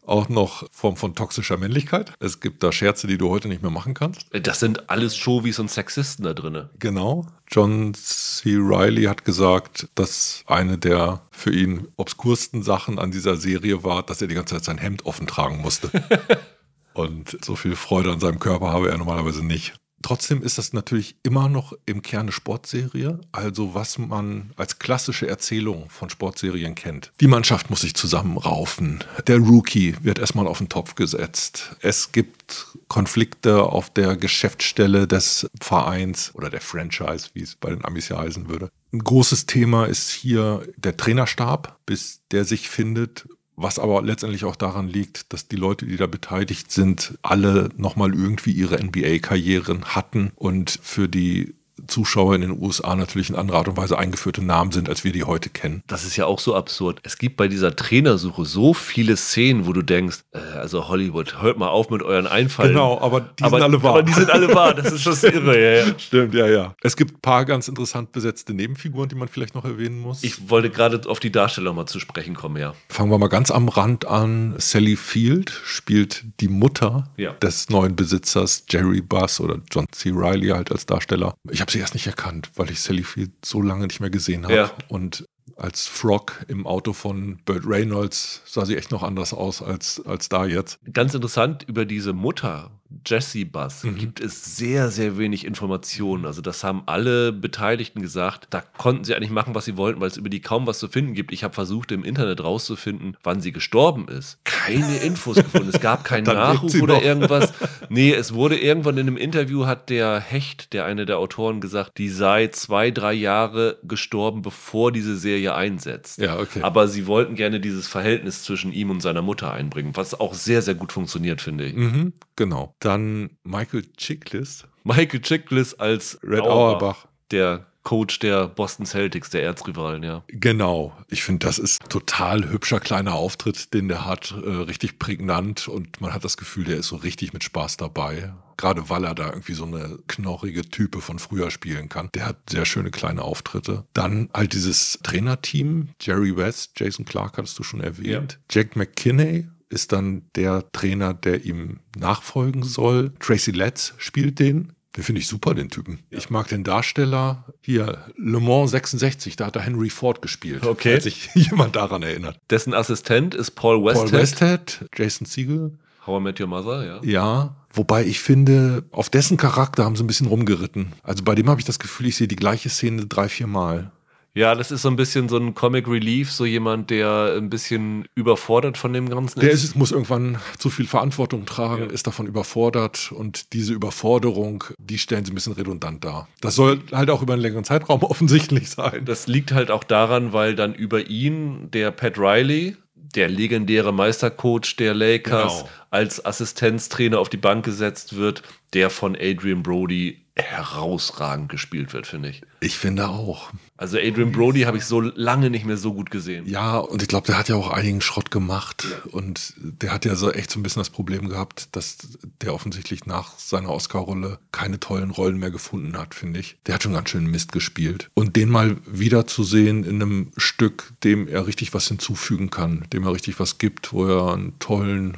auch 0.07 0.29
noch 0.29 0.67
Form 0.73 0.97
von 0.97 1.15
toxischer 1.15 1.59
Männlichkeit. 1.59 2.13
Es 2.19 2.41
gibt 2.41 2.63
da 2.63 2.73
Scherze, 2.73 3.07
die 3.07 3.19
du 3.19 3.29
heute 3.29 3.49
nicht 3.49 3.63
mehr 3.63 3.71
machen 3.71 3.95
kannst. 3.95 4.27
Das 4.33 4.61
sind 4.61 4.89
alles 4.89 5.17
Chauvis 5.17 5.59
und 5.59 5.71
Sexisten 5.71 6.25
da 6.25 6.33
drin. 6.33 6.69
Genau. 6.79 7.27
John 7.49 7.93
C. 7.95 8.57
Riley 8.57 9.05
hat 9.05 9.25
gesagt, 9.25 9.89
dass 9.95 10.45
eine 10.47 10.79
der 10.79 11.21
für 11.31 11.53
ihn 11.53 11.89
obskursten 11.97 12.63
Sachen 12.63 12.99
an 12.99 13.11
dieser 13.11 13.37
Serie 13.37 13.85
war, 13.85 14.03
dass 14.03 14.23
er 14.23 14.29
die 14.29 14.35
ganze 14.35 14.55
Zeit 14.55 14.65
sein 14.65 14.79
Hemd 14.79 15.05
offen 15.05 15.27
tragen 15.27 15.61
musste. 15.61 15.91
Und 16.95 17.39
so 17.45 17.57
viel 17.57 17.77
Freude 17.77 18.13
an 18.13 18.21
seinem 18.21 18.39
Körper 18.39 18.71
habe 18.71 18.89
er 18.89 18.97
normalerweise 18.97 19.45
nicht. 19.45 19.75
Trotzdem 20.05 20.43
ist 20.43 20.59
das 20.59 20.75
natürlich 20.75 21.17
immer 21.23 21.49
noch 21.49 21.73
im 21.87 22.03
Kern 22.03 22.25
eine 22.25 22.33
Sportserie, 22.33 23.21
also 23.33 23.75
was 23.75 23.97
man 23.97 24.53
als 24.55 24.79
klassische 24.79 25.27
Erzählung 25.27 25.89
von 25.89 26.11
Sportserien 26.11 26.75
kennt. 26.75 27.11
Die 27.23 27.27
Mannschaft 27.27 27.71
muss 27.71 27.81
sich 27.81 27.95
zusammenraufen, 27.95 29.03
der 29.27 29.39
Rookie 29.39 29.97
wird 30.03 30.19
erstmal 30.19 30.47
auf 30.47 30.59
den 30.59 30.69
Topf 30.69 30.95
gesetzt, 30.95 31.75
es 31.81 32.13
gibt 32.13 32.67
Konflikte 32.89 33.63
auf 33.63 33.89
der 33.89 34.19
Geschäftsstelle 34.19 35.09
des 35.09 35.49
Vereins 35.59 36.35
oder 36.35 36.51
der 36.51 36.61
Franchise, 36.61 37.31
wie 37.33 37.43
es 37.43 37.55
bei 37.55 37.71
den 37.71 37.83
Amis 37.83 38.11
ja 38.11 38.19
heißen 38.19 38.51
würde. 38.51 38.69
Ein 38.93 38.99
großes 38.99 39.47
Thema 39.47 39.87
ist 39.87 40.11
hier 40.11 40.69
der 40.77 40.99
Trainerstab, 40.99 41.79
bis 41.87 42.21
der 42.31 42.45
sich 42.45 42.69
findet 42.69 43.27
was 43.57 43.79
aber 43.79 44.03
letztendlich 44.03 44.45
auch 44.45 44.57
daran 44.57 44.89
liegt, 44.89 45.33
dass 45.33 45.49
die 45.49 45.57
Leute, 45.57 45.87
die 45.87 45.97
da 45.97 46.07
beteiligt 46.07 46.71
sind, 46.71 47.19
alle 47.23 47.69
nochmal 47.77 48.13
irgendwie 48.13 48.53
ihre 48.53 48.83
NBA-Karrieren 48.83 49.85
hatten 49.87 50.33
und 50.35 50.79
für 50.83 51.09
die 51.09 51.55
Zuschauer 51.87 52.35
in 52.35 52.41
den 52.43 52.51
USA 52.63 52.95
natürlich 52.97 53.31
in 53.31 53.37
anderer 53.37 53.59
Art 53.59 53.69
und 53.69 53.77
Weise 53.77 53.99
eingeführte 53.99 54.45
Namen 54.45 54.73
sind, 54.73 54.89
als 54.89 55.05
wir 55.05 55.13
die 55.13 55.25
heute 55.25 55.51
kennen. 55.51 55.83
Das 55.87 56.05
ist 56.05 56.17
ja 56.17 56.27
auch 56.27 56.39
so 56.39 56.55
absurd. 56.55 57.01
Es 57.03 57.19
gibt 57.19 57.37
bei 57.37 57.49
dieser 57.49 57.75
Trainersuche 57.75 58.45
so 58.45 58.75
viele 58.75 59.17
Szenen, 59.17 59.67
wo 59.67 59.73
du 59.73 59.83
denkst, 59.83 60.19
äh, 60.33 60.39
also 60.39 60.89
Hollywood, 60.89 61.43
hört 61.43 61.59
mal 61.59 61.69
auf 61.69 61.91
mit 61.91 62.03
euren 62.03 62.27
Einfallen. 62.27 62.71
Genau, 62.73 63.01
aber 63.01 63.21
die 63.21 63.43
aber, 63.45 63.57
sind 63.59 63.65
alle 63.65 63.83
wahr. 63.83 63.91
Aber 63.93 64.03
die 64.03 64.13
sind 64.13 64.31
alle 64.31 64.55
wahr. 64.55 64.75
Das 64.75 64.93
ist 64.93 65.07
das 65.07 65.23
Irre. 65.25 65.61
Ja, 65.61 65.87
ja. 65.87 65.99
Stimmt, 65.99 66.35
ja, 66.35 66.47
ja. 66.47 66.75
Es 66.83 66.97
gibt 66.97 67.15
ein 67.17 67.21
paar 67.21 67.45
ganz 67.45 67.69
interessant 67.69 68.13
besetzte 68.13 68.55
Nebenfiguren, 68.55 69.09
die 69.09 69.15
man 69.17 69.29
vielleicht 69.29 69.55
noch 69.55 69.65
erwähnen 69.65 69.99
muss. 69.99 70.23
Ich 70.23 70.49
wollte 70.51 70.71
gerade 70.71 71.01
auf 71.09 71.21
die 71.21 71.33
Darsteller 71.33 71.73
mal 71.73 71.87
zu 71.87 71.99
sprechen 72.01 72.35
kommen, 72.35 72.57
ja. 72.57 72.75
Fangen 72.89 73.11
wir 73.11 73.19
mal 73.19 73.29
ganz 73.29 73.51
am 73.51 73.69
Rand 73.69 74.07
an. 74.07 74.55
Sally 74.59 74.97
Field 74.97 75.51
spielt 75.65 76.25
die 76.41 76.49
Mutter 76.49 77.09
Ja. 77.17 77.33
des 77.33 77.69
neuen 77.69 77.97
Besitzers, 77.97 78.65
Jerry 78.69 79.01
Buss 79.01 79.41
oder 79.41 79.59
John 79.73 79.87
C. 79.91 80.11
Riley 80.11 80.49
halt 80.49 80.71
als 80.71 80.87
Darsteller. 80.87 81.35
Ich 81.51 81.61
habe 81.65 81.73
sie 81.73 81.79
erst 81.79 81.95
nicht 81.95 82.07
erkannt, 82.07 82.51
weil 82.57 82.71
ich 82.71 82.81
Sally 82.81 83.03
Field 83.03 83.33
so 83.43 83.63
lange 83.63 83.87
nicht 83.87 83.99
mehr 83.99 84.11
gesehen 84.11 84.45
habe. 84.45 84.55
Ja. 84.55 84.71
Und 84.89 85.25
als 85.57 85.87
Frog 85.87 86.45
im 86.49 86.67
Auto 86.67 86.93
von 86.93 87.39
Burt 87.47 87.63
Reynolds 87.65 88.43
sah 88.45 88.67
sie 88.67 88.77
echt 88.77 88.91
noch 88.91 89.03
anders 89.03 89.33
aus 89.33 89.63
als, 89.63 90.05
als 90.05 90.29
da 90.29 90.45
jetzt. 90.45 90.79
Ganz 90.93 91.15
interessant 91.15 91.63
über 91.63 91.87
diese 91.87 92.13
Mutter, 92.13 92.71
Jessie 93.07 93.45
Bass, 93.45 93.83
Mhm. 93.85 93.97
gibt 93.97 94.21
es 94.21 94.57
sehr, 94.57 94.91
sehr 94.91 95.19
wenig 95.19 95.45
Informationen. 95.45 96.27
Also 96.27 96.43
das 96.43 96.63
haben 96.63 96.83
alle 96.87 97.33
Beteiligten 97.33 98.01
gesagt. 98.03 98.47
Da 98.51 98.63
konnten 98.79 99.05
sie 99.05 99.15
eigentlich 99.15 99.31
machen, 99.31 99.55
was 99.55 99.65
sie 99.65 99.77
wollten, 99.77 100.01
weil 100.01 100.09
es 100.09 100.17
über 100.17 100.29
die 100.29 100.41
kaum 100.41 100.67
was 100.67 100.79
zu 100.79 100.89
finden 100.89 101.13
gibt. 101.15 101.33
Ich 101.33 101.43
habe 101.45 101.55
versucht, 101.55 101.91
im 101.93 102.05
Internet 102.05 102.43
rauszufinden, 102.43 103.17
wann 103.23 103.41
sie 103.41 103.53
gestorben 103.53 104.07
ist. 104.09 104.39
Keine 104.45 104.99
Infos 104.99 105.37
gefunden. 105.37 105.69
Es 105.73 105.81
gab 105.81 106.05
keinen 106.05 106.25
Nachruf 106.35 106.81
oder 106.81 107.03
irgendwas. 107.03 107.53
Nee, 107.91 108.13
es 108.15 108.33
wurde 108.33 108.57
irgendwann 108.59 108.97
in 108.97 109.07
einem 109.09 109.17
Interview, 109.19 109.67
hat 109.67 109.91
der 109.91 110.19
Hecht, 110.19 110.73
der 110.73 110.87
eine 110.87 111.05
der 111.05 111.19
Autoren, 111.19 111.61
gesagt, 111.61 111.99
die 111.99 112.09
sei 112.09 112.49
zwei, 112.49 112.91
drei 112.91 113.13
Jahre 113.13 113.79
gestorben, 113.85 114.41
bevor 114.43 114.91
diese 114.91 115.17
Serie 115.17 115.55
einsetzt. 115.55 116.19
Ja, 116.19 116.39
okay. 116.39 116.63
Aber 116.63 116.89
sie 116.89 117.07
wollten 117.07 117.35
gerne 117.35 117.61
dieses 117.61 117.87
Verhältnis 117.87 118.43
zwischen 118.43 118.73
ihm 118.73 118.91
und 118.91 119.01
seiner 119.03 119.21
Mutter 119.23 119.53
einbringen, 119.53 119.93
was 119.95 120.19
auch 120.19 120.33
sehr, 120.35 120.63
sehr 120.63 120.75
gut 120.75 120.93
funktioniert, 120.93 121.43
finde 121.43 121.67
ich. 121.67 121.75
Mhm, 121.77 122.15
genau. 122.37 122.75
Dann 122.81 123.31
Michael 123.43 123.85
Chiklis, 123.97 124.65
Michael 124.85 125.21
Chiklis 125.21 125.75
als 125.75 126.19
Red 126.23 126.43
Auerbach. 126.43 127.07
der 127.31 127.67
Coach 127.85 128.19
der 128.19 128.49
Boston 128.49 128.87
Celtics, 128.87 129.29
der 129.29 129.43
Erzrivalen, 129.43 130.03
ja. 130.03 130.25
Genau. 130.29 130.97
Ich 131.09 131.23
finde, 131.23 131.47
das 131.47 131.59
ist 131.59 131.83
total 131.91 132.51
hübscher 132.51 132.81
kleiner 132.81 133.13
Auftritt, 133.13 133.75
den 133.75 133.89
der 133.89 134.07
hat. 134.07 134.35
Äh, 134.43 134.49
richtig 134.49 134.99
prägnant 134.99 135.69
und 135.69 136.01
man 136.01 136.15
hat 136.15 136.25
das 136.25 136.39
Gefühl, 136.39 136.65
der 136.65 136.79
ist 136.79 136.89
so 136.89 136.97
richtig 136.97 137.35
mit 137.35 137.45
Spaß 137.45 137.77
dabei. 137.77 138.33
Gerade 138.57 138.89
weil 138.89 139.05
er 139.05 139.15
da 139.15 139.29
irgendwie 139.29 139.53
so 139.53 139.65
eine 139.65 139.99
knorrige 140.07 140.63
Type 140.63 141.01
von 141.01 141.19
früher 141.19 141.51
spielen 141.51 141.89
kann. 141.91 142.09
Der 142.15 142.25
hat 142.25 142.39
sehr 142.49 142.65
schöne 142.65 142.91
kleine 142.91 143.21
Auftritte. 143.23 143.85
Dann 143.93 144.31
halt 144.33 144.55
dieses 144.55 144.99
Trainerteam. 145.03 145.91
Jerry 146.01 146.37
West, 146.37 146.73
Jason 146.77 147.05
Clark 147.05 147.37
hattest 147.37 147.59
du 147.59 147.65
schon 147.65 147.81
erwähnt. 147.81 148.39
Jack 148.51 148.77
McKinney 148.77 149.49
ist 149.75 149.93
dann 149.93 150.23
der 150.37 150.71
Trainer, 150.73 151.13
der 151.13 151.45
ihm 151.45 151.81
nachfolgen 151.99 152.63
soll. 152.63 153.13
Tracy 153.21 153.51
Letts 153.51 153.95
spielt 153.99 154.39
den. 154.39 154.73
Den 154.97 155.03
finde 155.03 155.21
ich 155.21 155.27
super, 155.27 155.55
den 155.55 155.71
Typen. 155.71 155.99
Ich 156.11 156.31
mag 156.31 156.47
den 156.49 156.63
Darsteller 156.63 157.45
hier, 157.61 158.05
Le 158.17 158.39
Mans 158.39 158.71
66, 158.71 159.35
da 159.35 159.47
hat 159.47 159.57
er 159.57 159.63
Henry 159.63 159.91
Ford 159.91 160.23
gespielt. 160.23 160.65
Okay. 160.65 160.93
Falls 160.93 161.05
sich 161.05 161.31
jemand 161.35 161.75
daran 161.75 162.03
erinnert. 162.03 162.39
Dessen 162.49 162.75
Assistent 162.75 163.35
ist 163.35 163.53
Paul 163.53 163.85
Westhead. 163.85 164.11
Paul 164.11 164.21
Westhead, 164.21 164.89
Jason 164.95 165.27
Siegel. 165.27 165.77
How 166.07 166.21
I 166.21 166.23
Met 166.23 166.41
Your 166.41 166.47
Mother, 166.47 166.87
ja. 166.87 167.01
Ja, 167.03 167.57
wobei 167.73 168.05
ich 168.05 168.21
finde, 168.21 168.85
auf 168.93 169.11
dessen 169.11 169.37
Charakter 169.37 169.85
haben 169.85 169.97
sie 169.97 170.05
ein 170.05 170.07
bisschen 170.07 170.29
rumgeritten. 170.29 170.93
Also 171.03 171.25
bei 171.25 171.35
dem 171.35 171.49
habe 171.49 171.61
ich 171.61 171.67
das 171.67 171.79
Gefühl, 171.81 172.07
ich 172.07 172.17
sehe 172.17 172.29
die 172.29 172.37
gleiche 172.37 172.69
Szene 172.69 173.07
drei, 173.07 173.29
vier 173.29 173.49
Mal. 173.49 173.91
Ja, 174.37 174.57
das 174.57 174.73
ist 174.73 174.83
so 174.83 174.89
ein 174.89 174.97
bisschen 174.97 175.29
so 175.29 175.37
ein 175.37 175.55
Comic 175.55 175.87
Relief, 175.87 176.33
so 176.33 176.45
jemand, 176.45 176.91
der 176.91 177.37
ein 177.37 177.51
bisschen 177.51 178.07
überfordert 178.17 178.77
von 178.77 178.93
dem 178.93 179.09
Ganzen 179.09 179.39
Der 179.39 179.51
ist, 179.51 179.77
muss 179.77 179.93
irgendwann 179.93 180.39
zu 180.59 180.71
viel 180.71 180.89
Verantwortung 180.89 181.47
tragen, 181.47 181.89
ist 181.91 182.09
davon 182.09 182.27
überfordert 182.27 183.13
und 183.13 183.53
diese 183.53 183.73
Überforderung, 183.73 184.65
die 184.79 184.99
stellen 184.99 185.25
sie 185.25 185.31
ein 185.31 185.37
bisschen 185.37 185.53
redundant 185.53 186.05
dar. 186.05 186.27
Das 186.41 186.57
soll 186.57 186.81
halt 186.91 187.11
auch 187.11 187.23
über 187.23 187.35
einen 187.35 187.43
längeren 187.43 187.63
Zeitraum 187.63 188.03
offensichtlich 188.03 188.71
sein. 188.71 189.05
Das 189.05 189.29
liegt 189.29 189.53
halt 189.53 189.71
auch 189.71 189.85
daran, 189.85 190.33
weil 190.33 190.57
dann 190.57 190.75
über 190.75 191.07
ihn 191.09 191.71
der 191.71 191.93
Pat 191.93 192.19
Riley, 192.19 192.77
der 192.97 193.29
legendäre 193.29 193.93
Meistercoach 193.93 194.75
der 194.77 194.95
Lakers, 194.95 195.59
Genau. 195.59 195.69
Als 195.95 196.25
Assistenztrainer 196.25 197.21
auf 197.21 197.29
die 197.29 197.37
Bank 197.37 197.65
gesetzt 197.65 198.17
wird, 198.17 198.43
der 198.73 198.91
von 198.91 199.17
Adrian 199.17 199.63
Brody 199.63 200.25
herausragend 200.37 201.49
gespielt 201.49 201.93
wird, 201.93 202.09
finde 202.09 202.31
ich. 202.31 202.43
Ich 202.59 202.77
finde 202.77 203.09
auch. 203.09 203.51
Also 203.77 203.99
Adrian 203.99 204.33
Brody 204.33 204.63
habe 204.63 204.79
ich 204.79 204.85
so 204.85 205.01
lange 205.01 205.51
nicht 205.51 205.65
mehr 205.65 205.77
so 205.77 205.95
gut 205.95 206.11
gesehen. 206.11 206.47
Ja, 206.47 206.79
und 206.79 207.03
ich 207.03 207.09
glaube, 207.09 207.27
der 207.27 207.39
hat 207.39 207.49
ja 207.49 207.55
auch 207.55 207.71
einigen 207.71 208.01
Schrott 208.01 208.33
gemacht. 208.33 208.87
Und 209.13 209.55
der 209.57 209.93
hat 209.93 210.05
ja 210.05 210.17
so 210.17 210.33
echt 210.33 210.51
so 210.51 210.59
ein 210.59 210.65
bisschen 210.65 210.81
das 210.81 210.91
Problem 210.91 211.29
gehabt, 211.29 211.69
dass 211.77 211.99
der 212.41 212.53
offensichtlich 212.53 213.07
nach 213.07 213.39
seiner 213.39 213.71
Oscar-Rolle 213.71 214.39
keine 214.51 214.81
tollen 214.81 215.11
Rollen 215.11 215.39
mehr 215.39 215.51
gefunden 215.51 215.97
hat, 215.97 216.15
finde 216.15 216.41
ich. 216.41 216.57
Der 216.67 216.75
hat 216.75 216.83
schon 216.83 216.95
ganz 216.95 217.11
schön 217.11 217.27
Mist 217.27 217.53
gespielt. 217.53 218.11
Und 218.15 218.35
den 218.35 218.49
mal 218.49 218.77
wiederzusehen 218.87 219.85
in 219.85 220.03
einem 220.03 220.33
Stück, 220.37 220.93
dem 221.05 221.29
er 221.29 221.47
richtig 221.47 221.75
was 221.75 221.87
hinzufügen 221.87 222.51
kann, 222.51 222.87
dem 222.93 223.05
er 223.05 223.13
richtig 223.13 223.39
was 223.39 223.59
gibt, 223.59 223.93
wo 223.93 224.07
er 224.07 224.33
einen 224.33 224.59
tollen, 224.59 225.17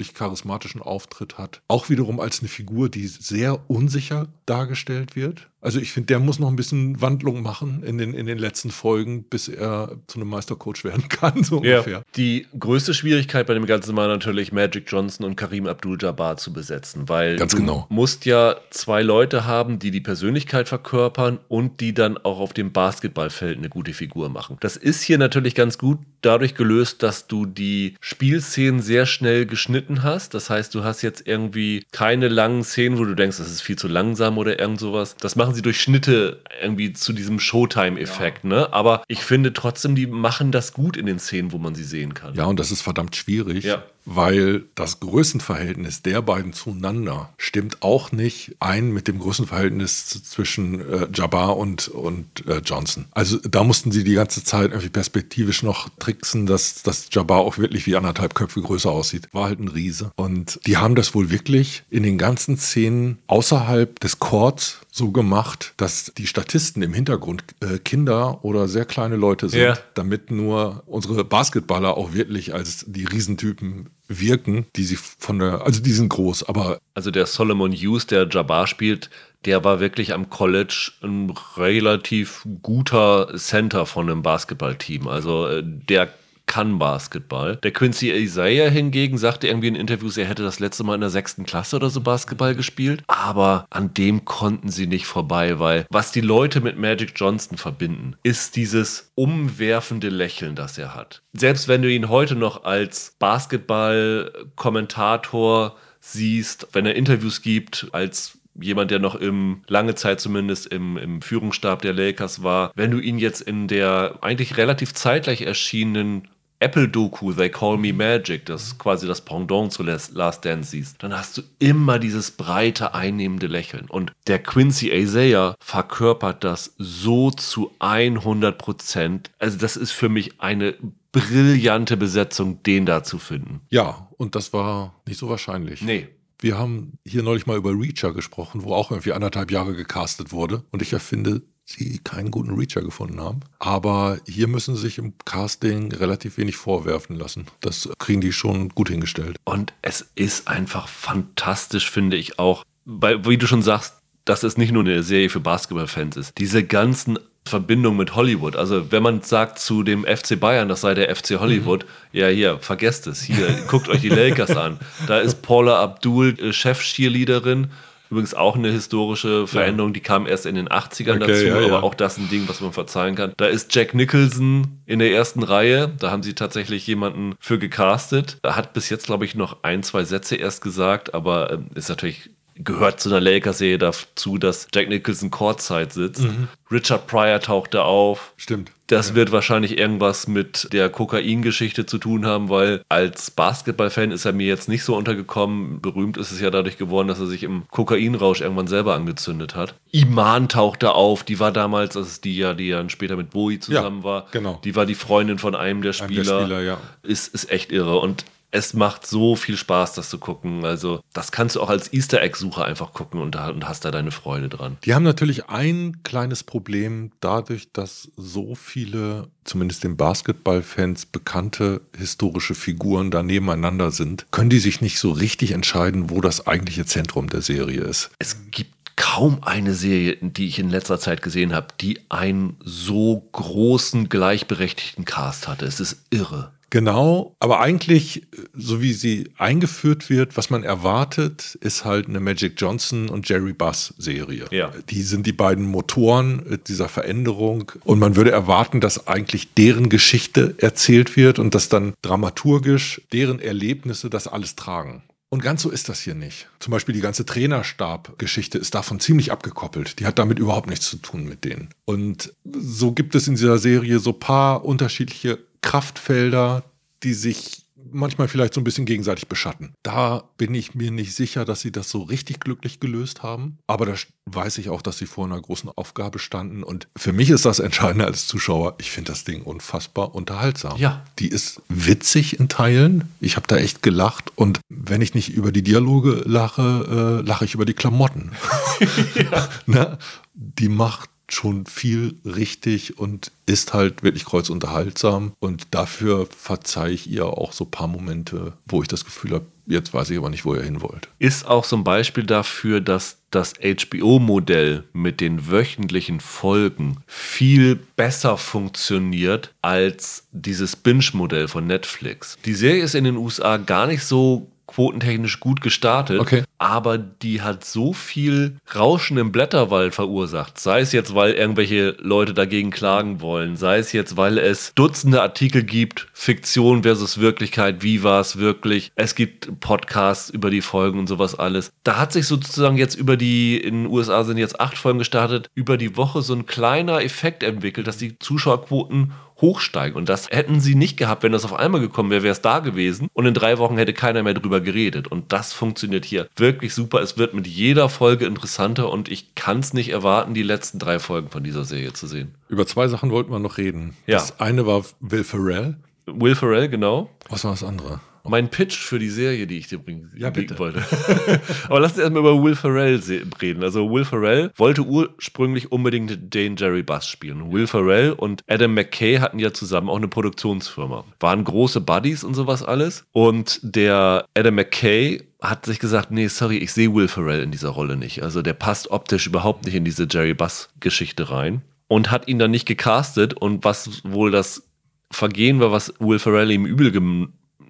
ungewöhnlich 0.00 0.14
charismatischen 0.14 0.82
Auftritt 0.82 1.38
hat. 1.38 1.62
Auch 1.68 1.88
wiederum 1.90 2.20
als 2.20 2.40
eine 2.40 2.48
Figur, 2.48 2.88
die 2.88 3.06
sehr 3.06 3.70
unsicher 3.70 4.28
dargestellt 4.46 5.16
wird. 5.16 5.49
Also 5.60 5.78
ich 5.78 5.92
finde, 5.92 6.06
der 6.06 6.18
muss 6.18 6.38
noch 6.38 6.48
ein 6.48 6.56
bisschen 6.56 7.00
Wandlung 7.00 7.42
machen 7.42 7.82
in 7.82 7.98
den, 7.98 8.14
in 8.14 8.26
den 8.26 8.38
letzten 8.38 8.70
Folgen, 8.70 9.24
bis 9.24 9.48
er 9.48 9.98
zu 10.06 10.18
einem 10.18 10.28
Meistercoach 10.28 10.84
werden 10.84 11.08
kann, 11.08 11.44
so 11.44 11.58
ungefähr. 11.58 12.02
Die 12.16 12.46
größte 12.58 12.94
Schwierigkeit 12.94 13.46
bei 13.46 13.54
dem 13.54 13.66
Ganzen 13.66 13.96
war 13.96 14.08
natürlich 14.08 14.52
Magic 14.52 14.84
Johnson 14.86 15.26
und 15.26 15.36
Karim 15.36 15.66
Abdul-Jabbar 15.66 16.36
zu 16.36 16.52
besetzen, 16.52 17.08
weil 17.08 17.36
Ganz 17.36 17.52
du 17.52 17.58
genau. 17.58 17.86
musst 17.90 18.24
ja 18.24 18.56
zwei 18.70 19.02
Leute 19.02 19.44
haben, 19.44 19.78
die 19.78 19.90
die 19.90 20.00
Persönlichkeit 20.00 20.68
verkörpern 20.68 21.38
und 21.48 21.80
die 21.80 21.94
dann 21.94 22.16
auch 22.18 22.40
auf 22.40 22.52
dem 22.52 22.72
Basketballfeld 22.72 23.58
eine 23.58 23.68
gute 23.68 23.92
Figur 23.92 24.28
machen. 24.28 24.56
Das 24.60 24.76
ist 24.76 25.02
hier 25.02 25.18
natürlich 25.18 25.54
ganz 25.54 25.78
gut 25.78 25.98
dadurch 26.22 26.54
gelöst, 26.54 27.02
dass 27.02 27.26
du 27.26 27.46
die 27.46 27.94
Spielszenen 28.00 28.80
sehr 28.80 29.06
schnell 29.06 29.46
geschnitten 29.46 30.02
hast. 30.02 30.34
Das 30.34 30.50
heißt, 30.50 30.74
du 30.74 30.84
hast 30.84 31.02
jetzt 31.02 31.26
irgendwie 31.26 31.84
keine 31.92 32.28
langen 32.28 32.64
Szenen, 32.64 32.98
wo 32.98 33.04
du 33.04 33.14
denkst, 33.14 33.38
das 33.38 33.50
ist 33.50 33.62
viel 33.62 33.76
zu 33.76 33.88
langsam 33.88 34.38
oder 34.38 34.58
irgend 34.58 34.80
sowas. 34.80 35.16
Das 35.20 35.36
machen 35.36 35.49
sie 35.54 35.62
durch 35.62 35.80
Schnitte 35.80 36.42
irgendwie 36.62 36.92
zu 36.92 37.12
diesem 37.12 37.40
Showtime-Effekt, 37.40 38.44
ne? 38.44 38.72
Aber 38.72 39.02
ich 39.08 39.20
finde 39.20 39.52
trotzdem, 39.52 39.94
die 39.94 40.06
machen 40.06 40.52
das 40.52 40.72
gut 40.72 40.96
in 40.96 41.06
den 41.06 41.18
Szenen, 41.18 41.52
wo 41.52 41.58
man 41.58 41.74
sie 41.74 41.84
sehen 41.84 42.14
kann. 42.14 42.34
Ja, 42.34 42.44
und 42.44 42.58
das 42.60 42.70
ist 42.70 42.82
verdammt 42.82 43.16
schwierig, 43.16 43.64
Ja. 43.64 43.82
Weil 44.04 44.64
das 44.74 45.00
Größenverhältnis 45.00 46.02
der 46.02 46.22
beiden 46.22 46.52
zueinander 46.52 47.32
stimmt 47.38 47.82
auch 47.82 48.12
nicht 48.12 48.56
ein 48.60 48.90
mit 48.92 49.08
dem 49.08 49.18
Größenverhältnis 49.18 50.08
zwischen 50.24 50.80
äh, 50.80 51.08
Jabbar 51.14 51.56
und, 51.56 51.88
und 51.88 52.46
äh, 52.46 52.58
Johnson. 52.64 53.06
Also 53.12 53.38
da 53.38 53.62
mussten 53.64 53.92
sie 53.92 54.04
die 54.04 54.14
ganze 54.14 54.42
Zeit 54.44 54.70
irgendwie 54.70 54.88
perspektivisch 54.88 55.62
noch 55.62 55.88
tricksen, 55.98 56.46
dass, 56.46 56.82
dass 56.82 57.08
Jabbar 57.12 57.38
auch 57.40 57.58
wirklich 57.58 57.86
wie 57.86 57.96
anderthalb 57.96 58.34
Köpfe 58.34 58.60
größer 58.62 58.90
aussieht. 58.90 59.28
War 59.32 59.44
halt 59.44 59.60
ein 59.60 59.68
Riese. 59.68 60.12
Und 60.16 60.60
die 60.66 60.76
haben 60.76 60.94
das 60.94 61.14
wohl 61.14 61.30
wirklich 61.30 61.84
in 61.90 62.02
den 62.02 62.18
ganzen 62.18 62.56
Szenen 62.56 63.18
außerhalb 63.26 63.98
des 64.00 64.18
Courts 64.18 64.80
so 64.92 65.10
gemacht, 65.12 65.74
dass 65.76 66.12
die 66.18 66.26
Statisten 66.26 66.82
im 66.82 66.92
Hintergrund 66.94 67.44
äh, 67.60 67.78
Kinder 67.78 68.44
oder 68.44 68.66
sehr 68.66 68.84
kleine 68.84 69.16
Leute 69.16 69.48
sind, 69.48 69.60
Ja. 69.60 69.78
damit 69.94 70.30
nur 70.30 70.82
unsere 70.86 71.24
Basketballer 71.24 71.96
auch 71.96 72.12
wirklich 72.12 72.54
als 72.54 72.84
die 72.88 73.04
Riesentypen 73.04 73.90
wirken, 74.10 74.66
die 74.76 74.82
sie 74.82 74.96
von 74.96 75.38
der, 75.38 75.62
also 75.62 75.80
die 75.80 75.92
sind 75.92 76.08
groß, 76.08 76.48
aber 76.48 76.78
Also 76.94 77.10
der 77.10 77.26
Solomon 77.26 77.72
Hughes, 77.72 78.06
der 78.06 78.28
Jabbar 78.28 78.66
spielt, 78.66 79.08
der 79.44 79.64
war 79.64 79.80
wirklich 79.80 80.12
am 80.12 80.28
College 80.28 80.92
ein 81.02 81.32
relativ 81.56 82.46
guter 82.60 83.32
Center 83.36 83.86
von 83.86 84.10
einem 84.10 84.22
Basketballteam. 84.22 85.06
Also 85.08 85.46
äh, 85.46 85.62
der 85.64 86.12
kann 86.50 86.78
Basketball. 86.80 87.56
Der 87.62 87.70
Quincy 87.70 88.10
Isaiah 88.10 88.68
hingegen 88.68 89.16
sagte 89.18 89.46
irgendwie 89.46 89.68
in 89.68 89.76
Interviews, 89.76 90.16
er 90.16 90.26
hätte 90.26 90.42
das 90.42 90.58
letzte 90.58 90.82
Mal 90.82 90.96
in 90.96 91.00
der 91.00 91.10
sechsten 91.10 91.46
Klasse 91.46 91.76
oder 91.76 91.90
so 91.90 92.00
Basketball 92.00 92.56
gespielt. 92.56 93.04
Aber 93.06 93.68
an 93.70 93.94
dem 93.94 94.24
konnten 94.24 94.68
sie 94.68 94.88
nicht 94.88 95.06
vorbei, 95.06 95.60
weil 95.60 95.86
was 95.90 96.10
die 96.10 96.20
Leute 96.20 96.60
mit 96.60 96.76
Magic 96.76 97.12
Johnson 97.14 97.56
verbinden, 97.56 98.16
ist 98.24 98.56
dieses 98.56 99.12
umwerfende 99.14 100.08
Lächeln, 100.08 100.56
das 100.56 100.76
er 100.76 100.92
hat. 100.92 101.22
Selbst 101.34 101.68
wenn 101.68 101.82
du 101.82 101.88
ihn 101.88 102.08
heute 102.08 102.34
noch 102.34 102.64
als 102.64 103.14
Basketball-Kommentator 103.20 105.76
siehst, 106.00 106.66
wenn 106.72 106.84
er 106.84 106.96
Interviews 106.96 107.42
gibt, 107.42 107.86
als 107.92 108.38
jemand, 108.60 108.90
der 108.90 108.98
noch 108.98 109.14
im, 109.14 109.62
lange 109.68 109.94
Zeit 109.94 110.20
zumindest 110.20 110.66
im, 110.66 110.96
im 110.96 111.22
Führungsstab 111.22 111.80
der 111.82 111.92
Lakers 111.92 112.42
war, 112.42 112.72
wenn 112.74 112.90
du 112.90 112.98
ihn 112.98 113.20
jetzt 113.20 113.40
in 113.40 113.68
der 113.68 114.18
eigentlich 114.20 114.56
relativ 114.56 114.94
zeitgleich 114.94 115.42
erschienenen 115.42 116.26
Apple-Doku, 116.60 117.32
They 117.32 117.50
Call 117.50 117.78
Me 117.78 117.92
Magic, 117.92 118.46
das 118.46 118.78
quasi 118.78 119.06
das 119.06 119.22
Pendant 119.22 119.72
zu 119.72 119.82
Last 119.82 120.14
Last 120.14 120.44
Dance 120.44 120.70
siehst, 120.70 121.02
dann 121.02 121.12
hast 121.12 121.38
du 121.38 121.42
immer 121.58 121.98
dieses 121.98 122.30
breite, 122.30 122.94
einnehmende 122.94 123.46
Lächeln. 123.46 123.86
Und 123.88 124.12
der 124.26 124.38
Quincy 124.42 124.90
Isaiah 124.92 125.54
verkörpert 125.58 126.44
das 126.44 126.74
so 126.78 127.30
zu 127.30 127.72
100 127.78 128.56
Prozent. 128.58 129.30
Also 129.38 129.58
das 129.58 129.76
ist 129.76 129.90
für 129.90 130.08
mich 130.08 130.40
eine 130.40 130.74
brillante 131.12 131.96
Besetzung, 131.96 132.62
den 132.62 132.86
da 132.86 133.02
zu 133.02 133.18
finden. 133.18 133.62
ja, 133.70 134.06
und 134.16 134.34
das 134.34 134.52
war 134.52 135.00
nicht 135.06 135.18
so 135.18 135.28
wahrscheinlich. 135.30 135.80
Nee. 135.82 136.08
Wir 136.42 136.56
haben 136.56 136.94
hier 137.06 137.22
neulich 137.22 137.46
mal 137.46 137.56
über 137.58 137.70
Reacher 137.70 138.14
gesprochen, 138.14 138.64
wo 138.64 138.74
auch 138.74 138.90
irgendwie 138.90 139.12
anderthalb 139.12 139.50
Jahre 139.50 139.74
gecastet 139.74 140.32
wurde. 140.32 140.64
Und 140.70 140.80
ich 140.80 140.92
erfinde, 140.92 141.42
sie 141.70 141.98
keinen 141.98 142.30
guten 142.30 142.54
Reacher 142.54 142.82
gefunden 142.82 143.20
haben. 143.20 143.40
Aber 143.58 144.18
hier 144.26 144.48
müssen 144.48 144.76
sie 144.76 144.82
sich 144.82 144.98
im 144.98 145.14
Casting 145.24 145.92
relativ 145.92 146.38
wenig 146.38 146.56
vorwerfen 146.56 147.16
lassen. 147.16 147.46
Das 147.60 147.88
kriegen 147.98 148.20
die 148.20 148.32
schon 148.32 148.70
gut 148.70 148.88
hingestellt. 148.88 149.36
Und 149.44 149.72
es 149.82 150.08
ist 150.14 150.48
einfach 150.48 150.88
fantastisch, 150.88 151.90
finde 151.90 152.16
ich 152.16 152.38
auch. 152.38 152.64
Weil, 152.84 153.24
wie 153.26 153.38
du 153.38 153.46
schon 153.46 153.62
sagst, 153.62 153.94
dass 154.24 154.42
es 154.42 154.56
nicht 154.56 154.72
nur 154.72 154.84
eine 154.84 155.02
Serie 155.02 155.30
für 155.30 155.40
Basketballfans 155.40 156.16
ist. 156.16 156.38
Diese 156.38 156.64
ganzen 156.64 157.18
Verbindung 157.46 157.96
mit 157.96 158.14
Hollywood. 158.14 158.54
Also 158.54 158.92
wenn 158.92 159.02
man 159.02 159.22
sagt 159.22 159.58
zu 159.58 159.82
dem 159.82 160.04
FC 160.04 160.38
Bayern, 160.38 160.68
das 160.68 160.82
sei 160.82 160.94
der 160.94 161.14
FC 161.14 161.40
Hollywood, 161.40 161.84
mhm. 161.84 162.18
ja 162.18 162.28
hier, 162.28 162.58
vergesst 162.58 163.06
es. 163.06 163.22
Hier, 163.22 163.48
guckt 163.68 163.88
euch 163.88 164.00
die 164.00 164.08
Lakers 164.08 164.56
an. 164.56 164.78
Da 165.06 165.18
ist 165.18 165.42
Paula 165.42 165.82
Abdul 165.82 166.38
äh, 166.38 166.52
Chef-Cheerleaderin 166.52 167.70
Übrigens 168.10 168.34
auch 168.34 168.56
eine 168.56 168.70
historische 168.70 169.46
Veränderung, 169.46 169.92
die 169.92 170.00
kam 170.00 170.26
erst 170.26 170.44
in 170.44 170.56
den 170.56 170.68
80ern 170.68 171.22
okay, 171.22 171.32
dazu, 171.32 171.46
ja, 171.46 171.54
aber 171.56 171.66
ja. 171.66 171.82
auch 171.82 171.94
das 171.94 172.18
ein 172.18 172.28
Ding, 172.28 172.48
was 172.48 172.60
man 172.60 172.72
verzeihen 172.72 173.14
kann. 173.14 173.32
Da 173.36 173.46
ist 173.46 173.74
Jack 173.74 173.94
Nicholson 173.94 174.82
in 174.86 174.98
der 174.98 175.12
ersten 175.12 175.42
Reihe, 175.42 175.88
da 175.98 176.10
haben 176.10 176.24
sie 176.24 176.34
tatsächlich 176.34 176.86
jemanden 176.86 177.34
für 177.38 177.58
gecastet. 177.58 178.38
Er 178.42 178.56
hat 178.56 178.72
bis 178.72 178.88
jetzt, 178.88 179.06
glaube 179.06 179.24
ich, 179.24 179.36
noch 179.36 179.62
ein, 179.62 179.82
zwei 179.84 180.04
Sätze 180.04 180.34
erst 180.36 180.62
gesagt, 180.62 181.14
aber 181.14 181.52
äh, 181.52 181.58
ist 181.74 181.88
natürlich 181.88 182.30
gehört 182.64 183.00
zu 183.00 183.08
einer 183.08 183.20
Lakers-Serie 183.20 183.78
dazu, 183.78 184.38
dass 184.38 184.68
Jack 184.74 184.88
Nicholson 184.88 185.30
Courtside 185.30 185.88
sitzt. 185.90 186.22
Mhm. 186.22 186.48
Richard 186.70 187.06
Pryor 187.06 187.40
taucht 187.40 187.74
da 187.74 187.82
auf. 187.82 188.32
Stimmt. 188.36 188.70
Das 188.86 189.10
ja. 189.10 189.14
wird 189.16 189.32
wahrscheinlich 189.32 189.78
irgendwas 189.78 190.26
mit 190.28 190.72
der 190.72 190.88
Kokain-Geschichte 190.88 191.86
zu 191.86 191.98
tun 191.98 192.26
haben, 192.26 192.48
weil 192.48 192.82
als 192.88 193.30
Basketball-Fan 193.30 194.10
ist 194.10 194.24
er 194.24 194.32
mir 194.32 194.46
jetzt 194.46 194.68
nicht 194.68 194.84
so 194.84 194.96
untergekommen. 194.96 195.80
Berühmt 195.80 196.16
ist 196.16 196.32
es 196.32 196.40
ja 196.40 196.50
dadurch 196.50 196.76
geworden, 196.76 197.08
dass 197.08 197.20
er 197.20 197.26
sich 197.26 197.42
im 197.42 197.64
Kokainrausch 197.70 198.40
irgendwann 198.40 198.66
selber 198.66 198.94
angezündet 198.94 199.54
hat. 199.54 199.74
Iman 199.92 200.48
taucht 200.48 200.82
da 200.82 200.90
auf. 200.90 201.24
Die 201.24 201.40
war 201.40 201.52
damals, 201.52 201.94
das 201.94 202.08
ist 202.08 202.24
die 202.24 202.36
ja, 202.36 202.54
die 202.54 202.70
dann 202.70 202.90
später 202.90 203.16
mit 203.16 203.30
Bowie 203.30 203.60
zusammen 203.60 203.98
ja, 203.98 204.04
war. 204.04 204.26
Genau. 204.32 204.60
Die 204.64 204.74
war 204.76 204.86
die 204.86 204.94
Freundin 204.94 205.38
von 205.38 205.54
einem 205.54 205.82
der 205.82 205.92
Spieler. 205.92 206.38
Einem 206.38 206.48
der 206.48 206.56
Spieler 206.56 206.62
ja. 206.62 206.80
ist, 207.02 207.32
ist 207.34 207.50
echt 207.50 207.72
irre. 207.72 207.98
Und 207.98 208.24
es 208.50 208.74
macht 208.74 209.06
so 209.06 209.36
viel 209.36 209.56
Spaß, 209.56 209.94
das 209.94 210.10
zu 210.10 210.18
gucken. 210.18 210.64
Also, 210.64 211.00
das 211.12 211.32
kannst 211.32 211.56
du 211.56 211.60
auch 211.60 211.70
als 211.70 211.92
Easter 211.92 212.20
Egg-Sucher 212.20 212.64
einfach 212.64 212.92
gucken 212.92 213.20
und, 213.20 213.36
und 213.36 213.68
hast 213.68 213.84
da 213.84 213.90
deine 213.90 214.10
Freude 214.10 214.48
dran. 214.48 214.76
Die 214.84 214.94
haben 214.94 215.02
natürlich 215.02 215.48
ein 215.48 216.02
kleines 216.02 216.42
Problem 216.42 217.12
dadurch, 217.20 217.72
dass 217.72 218.10
so 218.16 218.54
viele, 218.54 219.28
zumindest 219.44 219.84
den 219.84 219.96
Basketball-Fans, 219.96 221.06
bekannte 221.06 221.82
historische 221.96 222.54
Figuren 222.54 223.10
da 223.10 223.22
nebeneinander 223.22 223.90
sind, 223.90 224.26
können 224.30 224.50
die 224.50 224.58
sich 224.58 224.80
nicht 224.80 224.98
so 224.98 225.12
richtig 225.12 225.52
entscheiden, 225.52 226.10
wo 226.10 226.20
das 226.20 226.46
eigentliche 226.46 226.84
Zentrum 226.86 227.28
der 227.28 227.42
Serie 227.42 227.80
ist. 227.80 228.10
Es 228.18 228.50
gibt 228.50 228.74
kaum 228.96 229.42
eine 229.42 229.74
Serie, 229.74 230.18
die 230.20 230.46
ich 230.46 230.58
in 230.58 230.68
letzter 230.68 231.00
Zeit 231.00 231.22
gesehen 231.22 231.54
habe, 231.54 231.68
die 231.80 232.00
einen 232.10 232.56
so 232.62 233.28
großen 233.32 234.08
gleichberechtigten 234.08 235.04
Cast 235.04 235.48
hatte. 235.48 235.64
Es 235.64 235.80
ist 235.80 236.04
irre. 236.10 236.52
Genau, 236.70 237.34
aber 237.40 237.60
eigentlich, 237.60 238.28
so 238.54 238.80
wie 238.80 238.92
sie 238.92 239.30
eingeführt 239.36 240.08
wird, 240.08 240.36
was 240.36 240.50
man 240.50 240.62
erwartet, 240.62 241.58
ist 241.60 241.84
halt 241.84 242.08
eine 242.08 242.20
Magic 242.20 242.54
Johnson 242.56 243.08
und 243.08 243.28
Jerry 243.28 243.52
Buss 243.52 243.92
Serie. 243.98 244.46
Ja. 244.52 244.72
Die 244.88 245.02
sind 245.02 245.26
die 245.26 245.32
beiden 245.32 245.64
Motoren 245.66 246.60
dieser 246.68 246.88
Veränderung 246.88 247.72
und 247.82 247.98
man 247.98 248.14
würde 248.14 248.30
erwarten, 248.30 248.80
dass 248.80 249.08
eigentlich 249.08 249.52
deren 249.54 249.88
Geschichte 249.88 250.54
erzählt 250.58 251.16
wird 251.16 251.40
und 251.40 251.56
dass 251.56 251.68
dann 251.68 251.94
dramaturgisch 252.02 253.02
deren 253.12 253.40
Erlebnisse 253.40 254.08
das 254.08 254.28
alles 254.28 254.54
tragen. 254.54 255.02
Und 255.32 255.42
ganz 255.42 255.62
so 255.62 255.70
ist 255.70 255.88
das 255.88 256.00
hier 256.00 256.16
nicht. 256.16 256.48
Zum 256.58 256.72
Beispiel 256.72 256.92
die 256.92 257.00
ganze 257.00 257.24
Trainerstab-Geschichte 257.24 258.58
ist 258.58 258.74
davon 258.74 258.98
ziemlich 258.98 259.30
abgekoppelt. 259.30 260.00
Die 260.00 260.06
hat 260.06 260.18
damit 260.18 260.40
überhaupt 260.40 260.68
nichts 260.68 260.90
zu 260.90 260.96
tun 260.96 261.24
mit 261.24 261.44
denen. 261.44 261.68
Und 261.84 262.32
so 262.44 262.90
gibt 262.90 263.14
es 263.14 263.28
in 263.28 263.36
dieser 263.36 263.58
Serie 263.58 264.00
so 264.00 264.12
paar 264.12 264.64
unterschiedliche 264.64 265.38
Kraftfelder, 265.62 266.64
die 267.02 267.14
sich 267.14 267.66
manchmal 267.92 268.28
vielleicht 268.28 268.54
so 268.54 268.60
ein 268.60 268.64
bisschen 268.64 268.84
gegenseitig 268.84 269.28
beschatten. 269.28 269.74
Da 269.82 270.24
bin 270.36 270.54
ich 270.54 270.74
mir 270.74 270.90
nicht 270.90 271.14
sicher, 271.14 271.44
dass 271.44 271.60
sie 271.60 271.72
das 271.72 271.90
so 271.90 272.02
richtig 272.02 272.40
glücklich 272.40 272.80
gelöst 272.80 273.22
haben. 273.22 273.58
Aber 273.66 273.86
da 273.86 273.94
weiß 274.26 274.58
ich 274.58 274.68
auch, 274.70 274.82
dass 274.82 274.98
sie 274.98 275.06
vor 275.06 275.24
einer 275.24 275.40
großen 275.40 275.70
Aufgabe 275.70 276.18
standen. 276.18 276.62
Und 276.62 276.88
für 276.96 277.12
mich 277.12 277.30
ist 277.30 277.44
das 277.44 277.58
Entscheidende 277.58 278.06
als 278.06 278.26
Zuschauer. 278.26 278.76
Ich 278.78 278.90
finde 278.90 279.12
das 279.12 279.24
Ding 279.24 279.42
unfassbar 279.42 280.14
unterhaltsam. 280.14 280.78
Ja. 280.78 281.04
Die 281.18 281.28
ist 281.28 281.62
witzig 281.68 282.38
in 282.38 282.48
Teilen. 282.48 283.08
Ich 283.20 283.36
habe 283.36 283.46
da 283.46 283.56
echt 283.56 283.82
gelacht. 283.82 284.32
Und 284.34 284.60
wenn 284.68 285.02
ich 285.02 285.14
nicht 285.14 285.30
über 285.32 285.52
die 285.52 285.62
Dialoge 285.62 286.22
lache, 286.26 287.20
äh, 287.22 287.26
lache 287.26 287.44
ich 287.44 287.54
über 287.54 287.64
die 287.64 287.74
Klamotten. 287.74 288.32
ja. 289.14 289.48
ne? 289.66 289.98
Die 290.34 290.68
macht 290.68 291.09
schon 291.32 291.66
viel 291.66 292.18
richtig 292.24 292.98
und 292.98 293.32
ist 293.46 293.74
halt 293.74 294.02
wirklich 294.02 294.24
kreuzunterhaltsam. 294.24 295.32
Und 295.40 295.68
dafür 295.72 296.26
verzeihe 296.26 296.92
ich 296.92 297.10
ihr 297.10 297.26
auch 297.26 297.52
so 297.52 297.64
ein 297.64 297.70
paar 297.70 297.88
Momente, 297.88 298.54
wo 298.66 298.82
ich 298.82 298.88
das 298.88 299.04
Gefühl 299.04 299.32
habe, 299.32 299.46
jetzt 299.66 299.94
weiß 299.94 300.10
ich 300.10 300.18
aber 300.18 300.30
nicht, 300.30 300.44
wo 300.44 300.54
ihr 300.54 300.62
hin 300.62 300.82
wollt. 300.82 301.08
Ist 301.18 301.46
auch 301.46 301.64
so 301.64 301.76
ein 301.76 301.84
Beispiel 301.84 302.24
dafür, 302.24 302.80
dass 302.80 303.18
das 303.30 303.54
HBO-Modell 303.60 304.84
mit 304.92 305.20
den 305.20 305.50
wöchentlichen 305.50 306.20
Folgen 306.20 306.98
viel 307.06 307.76
besser 307.96 308.36
funktioniert 308.36 309.54
als 309.62 310.24
dieses 310.32 310.76
Binge-Modell 310.76 311.48
von 311.48 311.66
Netflix. 311.66 312.38
Die 312.44 312.54
Serie 312.54 312.82
ist 312.82 312.94
in 312.94 313.04
den 313.04 313.16
USA 313.16 313.56
gar 313.56 313.86
nicht 313.86 314.04
so 314.04 314.50
quotentechnisch 314.70 315.40
gut 315.40 315.60
gestartet, 315.60 316.20
okay. 316.20 316.44
aber 316.58 316.98
die 316.98 317.42
hat 317.42 317.64
so 317.64 317.92
viel 317.92 318.56
Rauschen 318.74 319.18
im 319.18 319.32
Blätterwald 319.32 319.94
verursacht. 319.94 320.58
Sei 320.58 320.80
es 320.80 320.92
jetzt, 320.92 321.14
weil 321.14 321.32
irgendwelche 321.32 321.96
Leute 321.98 322.34
dagegen 322.34 322.70
klagen 322.70 323.20
wollen, 323.20 323.56
sei 323.56 323.78
es 323.78 323.92
jetzt, 323.92 324.16
weil 324.16 324.38
es 324.38 324.72
Dutzende 324.74 325.22
Artikel 325.22 325.62
gibt, 325.62 326.08
Fiktion 326.12 326.82
versus 326.82 327.18
Wirklichkeit, 327.18 327.82
wie 327.82 328.02
war 328.02 328.20
es 328.20 328.38
wirklich. 328.38 328.92
Es 328.94 329.14
gibt 329.14 329.60
Podcasts 329.60 330.30
über 330.30 330.50
die 330.50 330.62
Folgen 330.62 330.98
und 330.98 331.06
sowas 331.06 331.38
alles. 331.38 331.72
Da 331.84 331.98
hat 331.98 332.12
sich 332.12 332.26
sozusagen 332.26 332.76
jetzt 332.76 332.94
über 332.94 333.16
die, 333.16 333.56
in 333.56 333.84
den 333.84 333.92
USA 333.92 334.24
sind 334.24 334.38
jetzt 334.38 334.60
acht 334.60 334.78
Folgen 334.78 334.98
gestartet, 334.98 335.48
über 335.54 335.76
die 335.76 335.96
Woche 335.96 336.22
so 336.22 336.34
ein 336.34 336.46
kleiner 336.46 337.02
Effekt 337.02 337.42
entwickelt, 337.42 337.86
dass 337.86 337.96
die 337.96 338.18
Zuschauerquoten 338.18 339.12
hochsteigen. 339.40 339.96
Und 339.96 340.08
das 340.08 340.28
hätten 340.30 340.60
sie 340.60 340.74
nicht 340.74 340.96
gehabt, 340.96 341.22
wenn 341.22 341.32
das 341.32 341.44
auf 341.44 341.54
einmal 341.54 341.80
gekommen 341.80 342.10
wäre, 342.10 342.22
wäre 342.22 342.32
es 342.32 342.42
da 342.42 342.58
gewesen. 342.58 343.08
Und 343.12 343.26
in 343.26 343.34
drei 343.34 343.58
Wochen 343.58 343.76
hätte 343.76 343.92
keiner 343.92 344.22
mehr 344.22 344.34
drüber 344.34 344.60
geredet. 344.60 345.08
Und 345.08 345.32
das 345.32 345.52
funktioniert 345.52 346.04
hier 346.04 346.28
wirklich 346.36 346.74
super. 346.74 347.00
Es 347.00 347.18
wird 347.18 347.34
mit 347.34 347.46
jeder 347.46 347.88
Folge 347.88 348.26
interessanter 348.26 348.90
und 348.90 349.10
ich 349.10 349.34
kann 349.34 349.60
es 349.60 349.72
nicht 349.72 349.90
erwarten, 349.90 350.34
die 350.34 350.42
letzten 350.42 350.78
drei 350.78 350.98
Folgen 350.98 351.30
von 351.30 351.42
dieser 351.42 351.64
Serie 351.64 351.92
zu 351.92 352.06
sehen. 352.06 352.34
Über 352.48 352.66
zwei 352.66 352.88
Sachen 352.88 353.10
wollten 353.10 353.32
wir 353.32 353.38
noch 353.38 353.58
reden. 353.58 353.96
Ja. 354.06 354.18
Das 354.18 354.40
eine 354.40 354.66
war 354.66 354.84
Will 355.00 355.24
Ferrell. 355.24 355.76
Will 356.06 356.34
Ferrell, 356.34 356.68
genau. 356.68 357.10
Was 357.28 357.44
war 357.44 357.52
das 357.52 357.62
andere? 357.62 358.00
Mein 358.30 358.48
Pitch 358.48 358.78
für 358.78 358.98
die 358.98 359.10
Serie, 359.10 359.46
die 359.46 359.58
ich 359.58 359.68
dir 359.68 359.78
bringen 359.78 360.10
ja, 360.16 360.32
wollte. 360.58 360.82
Aber 361.64 361.80
lass 361.80 361.92
uns 361.92 362.00
erstmal 362.00 362.22
über 362.22 362.42
Will 362.42 362.54
Ferrell 362.54 363.00
reden. 363.42 363.62
Also 363.62 363.90
Will 363.90 364.04
Ferrell 364.04 364.52
wollte 364.56 364.82
ursprünglich 364.82 365.72
unbedingt 365.72 366.32
den 366.32 366.56
Jerry 366.56 366.82
Buss 366.82 367.06
spielen. 367.06 367.52
Will 367.52 367.66
Ferrell 367.66 368.12
und 368.12 368.42
Adam 368.48 368.72
McKay 368.72 369.18
hatten 369.18 369.38
ja 369.38 369.52
zusammen 369.52 369.90
auch 369.90 369.96
eine 369.96 370.08
Produktionsfirma. 370.08 371.04
Waren 371.18 371.44
große 371.44 371.80
Buddies 371.80 372.24
und 372.24 372.34
sowas 372.34 372.62
alles. 372.62 373.04
Und 373.12 373.60
der 373.62 374.24
Adam 374.34 374.54
McKay 374.54 375.22
hat 375.42 375.66
sich 375.66 375.78
gesagt, 375.78 376.10
nee, 376.10 376.28
sorry, 376.28 376.58
ich 376.58 376.72
sehe 376.72 376.94
Will 376.94 377.08
Ferrell 377.08 377.42
in 377.42 377.50
dieser 377.50 377.70
Rolle 377.70 377.96
nicht. 377.96 378.22
Also 378.22 378.42
der 378.42 378.52
passt 378.52 378.90
optisch 378.90 379.26
überhaupt 379.26 379.64
nicht 379.64 379.74
in 379.74 379.84
diese 379.84 380.06
Jerry 380.08 380.34
Buss-Geschichte 380.34 381.30
rein. 381.30 381.62
Und 381.88 382.12
hat 382.12 382.28
ihn 382.28 382.38
dann 382.38 382.52
nicht 382.52 382.66
gecastet. 382.66 383.34
Und 383.34 383.64
was 383.64 384.04
wohl 384.04 384.30
das 384.30 384.62
Vergehen 385.10 385.58
war, 385.58 385.72
was 385.72 385.92
Will 385.98 386.20
Ferrell 386.20 386.52
ihm 386.52 386.66
übel 386.66 386.92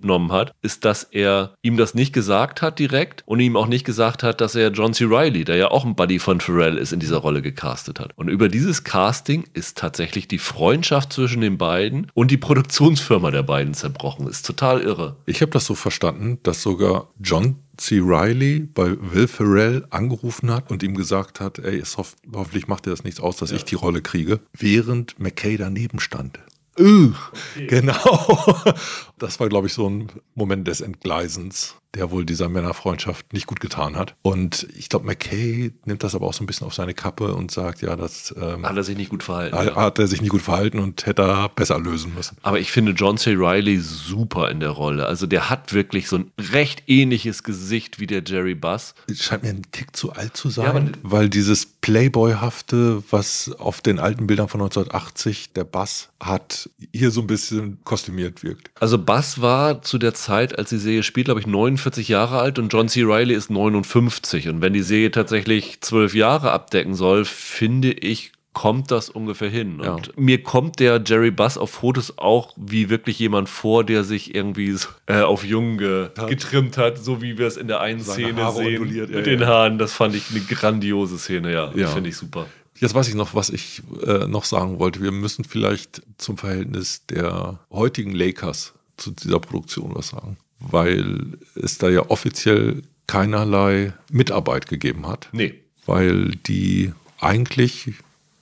genommen 0.01 0.33
hat, 0.33 0.53
ist, 0.63 0.85
dass 0.85 1.05
er 1.05 1.55
ihm 1.63 1.77
das 1.77 1.95
nicht 1.95 2.13
gesagt 2.13 2.63
hat 2.63 2.79
direkt 2.79 3.23
und 3.27 3.41
ihm 3.41 3.57
auch 3.57 3.67
nicht 3.67 3.85
gesagt 3.85 4.23
hat, 4.23 4.41
dass 4.41 4.55
er 4.55 4.71
John 4.71 4.95
C. 4.95 5.05
Riley, 5.05 5.45
der 5.45 5.57
ja 5.57 5.71
auch 5.71 5.85
ein 5.85 5.95
Buddy 5.95 6.19
von 6.19 6.41
Pharrell 6.41 6.77
ist, 6.77 6.93
in 6.93 7.01
dieser 7.01 7.19
Rolle 7.19 7.43
gecastet 7.43 8.01
hat. 8.01 8.13
Und 8.17 8.29
über 8.29 8.49
dieses 8.49 8.85
Casting 8.85 9.45
ist 9.55 9.79
tatsächlich 9.79 10.29
die 10.29 10.39
Freundschaft 10.39 11.13
zwischen 11.13 11.41
den 11.41 11.59
beiden 11.59 12.11
und 12.15 12.31
die 12.31 12.37
Produktionsfirma 12.37 13.31
der 13.31 13.43
beiden 13.43 13.75
zerbrochen. 13.75 14.27
Ist 14.27 14.47
total 14.47 14.81
irre. 14.81 15.17
Ich 15.27 15.43
habe 15.43 15.53
das 15.53 15.67
so 15.67 15.75
verstanden, 15.75 16.39
dass 16.43 16.63
sogar 16.63 17.09
John 17.19 17.57
C. 17.77 17.99
Riley 17.99 18.61
bei 18.61 18.95
Will 19.01 19.27
Ferrell 19.27 19.87
angerufen 19.89 20.51
hat 20.51 20.71
und 20.71 20.83
ihm 20.83 20.95
gesagt 20.95 21.41
hat, 21.41 21.59
ey, 21.59 21.81
hoff 21.81 22.15
hoffentlich 22.33 22.69
macht 22.69 22.87
dir 22.87 22.91
das 22.91 23.05
nichts 23.05 23.21
aus, 23.21 23.37
dass 23.37 23.51
ja. 23.51 23.57
ich 23.57 23.65
die 23.65 23.75
Rolle 23.75 24.03
kriege, 24.03 24.41
während 24.53 25.19
McKay 25.19 25.57
daneben 25.57 25.99
stand. 25.99 26.39
Okay. 26.77 27.67
Genau. 27.67 28.57
Das 29.19 29.39
war, 29.39 29.51
glaube 29.51 29.67
ich, 29.67 29.75
so 29.75 29.87
ein 29.87 30.11
Moment 30.35 30.67
des 30.67 30.81
Entgleisens 30.81 31.77
der 31.95 32.11
wohl 32.11 32.25
dieser 32.25 32.49
Männerfreundschaft 32.49 33.33
nicht 33.33 33.47
gut 33.47 33.61
getan 33.61 33.97
hat. 33.97 34.15
Und 34.23 34.69
ich 34.77 34.89
glaube, 34.89 35.07
McKay 35.07 35.73
nimmt 35.85 36.05
das 36.05 36.15
aber 36.15 36.27
auch 36.27 36.33
so 36.33 36.45
ein 36.45 36.47
bisschen 36.47 36.67
auf 36.67 36.75
seine 36.75 36.95
Kappe 36.95 37.35
und 37.35 37.51
sagt, 37.51 37.83
ja, 37.83 37.97
das 37.97 38.35
ähm, 38.41 38.65
hat 38.65 38.77
er 38.77 38.85
sich 38.85 38.97
nicht 38.97 39.11
gut 39.11 39.23
verhalten. 39.23 39.57
Hat, 39.57 39.75
hat 39.75 39.99
er 39.99 40.07
sich 40.07 40.21
nicht 40.21 40.31
gut 40.31 40.43
verhalten 40.43 40.79
und 40.79 41.05
hätte 41.07 41.23
er 41.23 41.49
besser 41.49 41.79
lösen 41.79 42.15
müssen. 42.15 42.37
Aber 42.43 42.61
ich 42.61 42.71
finde 42.71 42.93
John 42.93 43.19
C. 43.19 43.33
Riley 43.33 43.79
super 43.81 44.51
in 44.51 44.61
der 44.61 44.71
Rolle. 44.71 45.07
Also 45.07 45.27
der 45.27 45.51
hat 45.51 45.73
wirklich 45.73 46.09
so 46.09 46.19
ein 46.19 46.31
recht 46.39 46.85
ähnliches 46.87 47.43
Gesicht 47.43 47.99
wie 47.99 48.07
der 48.07 48.23
Jerry 48.25 48.55
Buss. 48.55 48.95
Scheint 49.13 49.43
mir 49.43 49.51
ein 49.51 49.67
Tick 49.73 49.97
zu 49.97 50.13
alt 50.13 50.37
zu 50.37 50.49
sein, 50.49 50.93
ja, 50.95 50.99
weil 51.03 51.29
dieses 51.29 51.67
Playboy-hafte, 51.67 53.03
was 53.11 53.51
auf 53.59 53.81
den 53.81 53.99
alten 53.99 54.27
Bildern 54.29 54.49
von 54.49 54.61
1980 54.61 55.55
der 55.55 55.65
Bass 55.65 56.11
hat, 56.21 56.71
hier 56.93 57.11
so 57.11 57.23
ein 57.23 57.27
bisschen 57.27 57.79
kostümiert 57.85 58.45
wirkt. 58.45 58.71
Also 58.79 58.99
Bass 58.99 59.41
war 59.41 59.83
zu 59.83 59.99
der 59.99 60.15
Zeit, 60.15 60.57
als 60.57 60.71
die 60.71 60.79
Serie 60.79 61.03
spielt, 61.03 61.25
glaube 61.25 61.41
ich, 61.41 61.47
49 61.47 61.80
49 61.81 62.09
Jahre 62.09 62.39
alt 62.39 62.59
und 62.59 62.73
John 62.73 62.89
C. 62.89 63.03
Riley 63.03 63.35
ist 63.35 63.51
59. 63.51 64.49
Und 64.49 64.61
wenn 64.61 64.73
die 64.73 64.83
Serie 64.83 65.11
tatsächlich 65.11 65.81
zwölf 65.81 66.15
Jahre 66.15 66.53
abdecken 66.53 66.95
soll, 66.95 67.25
finde 67.25 67.91
ich, 67.93 68.33
kommt 68.53 68.91
das 68.91 69.09
ungefähr 69.09 69.49
hin. 69.49 69.81
Und 69.81 70.07
ja. 70.09 70.13
mir 70.17 70.43
kommt 70.43 70.81
der 70.81 71.03
Jerry 71.05 71.31
Buss 71.31 71.57
auf 71.57 71.71
Fotos 71.71 72.19
auch 72.19 72.53
wie 72.57 72.91
wirklich 72.91 73.19
jemand 73.19 73.49
vor, 73.49 73.85
der 73.85 74.05
sich 74.05 74.35
irgendwie 74.35 74.77
äh, 75.07 75.21
auf 75.21 75.45
jung 75.45 75.79
ge 75.79 76.11
getrimmt 76.29 76.77
hat, 76.77 76.99
so 76.99 77.23
wie 77.23 77.39
wir 77.39 77.47
es 77.47 77.57
in 77.57 77.69
der 77.69 77.81
einen 77.81 78.01
Seine 78.01 78.25
Szene 78.25 78.43
Haare 78.43 78.57
sehen 78.57 78.83
mit 78.83 79.11
ja, 79.11 79.21
den 79.23 79.47
Haaren. 79.47 79.79
Das 79.79 79.93
fand 79.93 80.15
ich 80.15 80.31
eine 80.31 80.41
grandiose 80.41 81.19
Szene, 81.19 81.53
ja. 81.53 81.73
ja. 81.75 81.89
Finde 81.89 82.11
ich 82.11 82.17
super. 82.17 82.47
Jetzt 82.77 82.95
weiß 82.95 83.09
ich 83.09 83.15
noch, 83.15 83.35
was 83.35 83.51
ich 83.51 83.83
äh, 84.07 84.27
noch 84.27 84.45
sagen 84.45 84.79
wollte. 84.79 85.03
Wir 85.03 85.13
müssen 85.13 85.45
vielleicht 85.45 86.03
zum 86.19 86.39
Verhältnis 86.39 87.07
der 87.07 87.61
heutigen 87.71 88.13
Lakers 88.13 88.75
zu 88.97 89.13
dieser 89.13 89.39
Produktion 89.39 89.95
was 89.95 90.09
sagen, 90.09 90.39
weil 90.61 91.39
es 91.55 91.79
da 91.79 91.89
ja 91.89 92.09
offiziell 92.09 92.83
keinerlei 93.07 93.93
Mitarbeit 94.11 94.69
gegeben 94.69 95.07
hat. 95.09 95.29
Nee. 95.33 95.55
Weil 95.87 96.31
die 96.47 96.93
eigentlich 97.19 97.93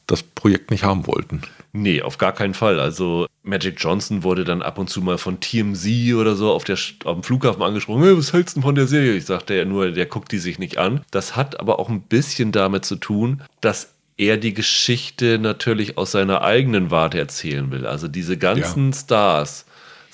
das 0.07 0.23
Projekt 0.23 0.71
nicht 0.71 0.85
haben 0.85 1.07
wollten. 1.07 1.43
Nee, 1.73 2.03
auf 2.03 2.19
gar 2.19 2.33
keinen 2.33 2.55
Fall. 2.55 2.81
Also 2.81 3.27
Magic 3.43 3.77
Johnson 3.79 4.23
wurde 4.23 4.45
dann 4.45 4.63
ab 4.63 4.79
und 4.79 4.89
zu 4.89 5.01
mal 5.03 5.19
von 5.19 5.41
TMZ 5.41 6.15
oder 6.15 6.35
so 6.35 6.51
auf, 6.53 6.65
der, 6.65 6.79
auf 7.05 7.15
dem 7.15 7.23
Flughafen 7.23 7.63
angesprochen, 7.63 8.03
hey, 8.03 8.17
was 8.17 8.33
hältst 8.33 8.57
du 8.57 8.63
von 8.63 8.75
der 8.75 8.87
Serie? 8.87 9.15
Ich 9.15 9.27
sagte 9.27 9.55
ja 9.55 9.65
nur, 9.65 9.91
der 9.91 10.07
guckt 10.07 10.33
die 10.33 10.39
sich 10.39 10.59
nicht 10.59 10.79
an. 10.79 11.03
Das 11.11 11.37
hat 11.37 11.61
aber 11.61 11.79
auch 11.79 11.89
ein 11.89 12.03
bisschen 12.03 12.53
damit 12.53 12.85
zu 12.85 12.97
tun, 12.97 13.43
dass 13.61 13.93
er 14.17 14.37
die 14.37 14.55
Geschichte 14.55 15.39
natürlich 15.39 15.97
aus 15.97 16.13
seiner 16.13 16.43
eigenen 16.43 16.91
Warte 16.91 17.19
erzählen 17.19 17.71
will. 17.71 17.87
Also 17.87 18.09
diese 18.09 18.37
ganzen 18.37 18.93
ja. 18.93 18.99
Stars, 18.99 19.67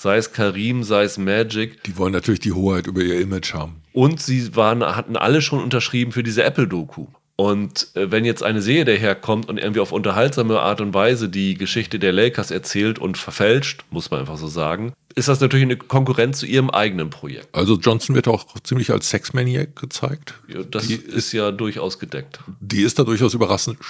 sei 0.05 0.19
es 0.19 0.33
Karim, 0.33 0.85
sei 0.85 1.05
es 1.05 1.17
Magic. 1.17 1.83
Die 1.85 1.97
wollen 1.97 2.13
natürlich 2.13 2.41
die 2.41 2.53
Hoheit 2.53 2.87
über 2.87 3.01
ihr 3.01 3.19
Image 3.21 3.55
haben. 3.55 3.81
Und 3.95 4.21
sie 4.21 4.55
waren, 4.55 4.85
hatten 4.85 5.17
alle 5.17 5.41
schon 5.41 5.63
unterschrieben 5.63 6.13
für 6.13 6.23
diese 6.23 6.45
Apple-Doku. 6.45 7.07
Und 7.37 7.89
äh, 7.95 8.11
wenn 8.11 8.25
jetzt 8.25 8.43
eine 8.43 8.63
Serie 8.63 8.85
daherkommt 8.85 9.49
und 9.49 9.59
irgendwie 9.59 9.81
auf 9.81 9.91
unterhaltsame 9.91 10.61
Art 10.61 10.81
und 10.81 10.95
Weise 10.95 11.29
die 11.29 11.55
Geschichte 11.55 11.99
der 11.99 12.13
Lakers 12.13 12.51
erzählt 12.51 12.99
und 12.99 13.19
verfälscht, 13.19 13.85
muss 13.91 14.11
man 14.11 14.21
einfach 14.21 14.37
so 14.37 14.47
sagen, 14.47 14.93
ist 15.17 15.29
das 15.29 15.41
natürlich 15.41 15.65
eine 15.65 15.77
Konkurrenz 15.77 16.39
zu 16.39 16.47
ihrem 16.47 16.71
eigenen 16.71 17.11
Projekt. 17.11 17.49
Also 17.53 17.77
Johnson 17.77 18.15
wird 18.15 18.29
auch 18.29 18.47
ziemlich 18.63 18.91
als 18.91 19.11
Sexmaniac 19.11 19.77
gezeigt. 19.77 20.35
Ja, 20.49 20.63
das 20.63 20.87
die 20.87 20.95
ist 20.95 21.33
ja 21.33 21.51
durchaus 21.51 21.99
gedeckt. 21.99 22.41
Die 22.61 22.83
ist 22.83 22.99
da 22.99 23.05
durchaus 23.05 23.35
überraschend 23.35 23.81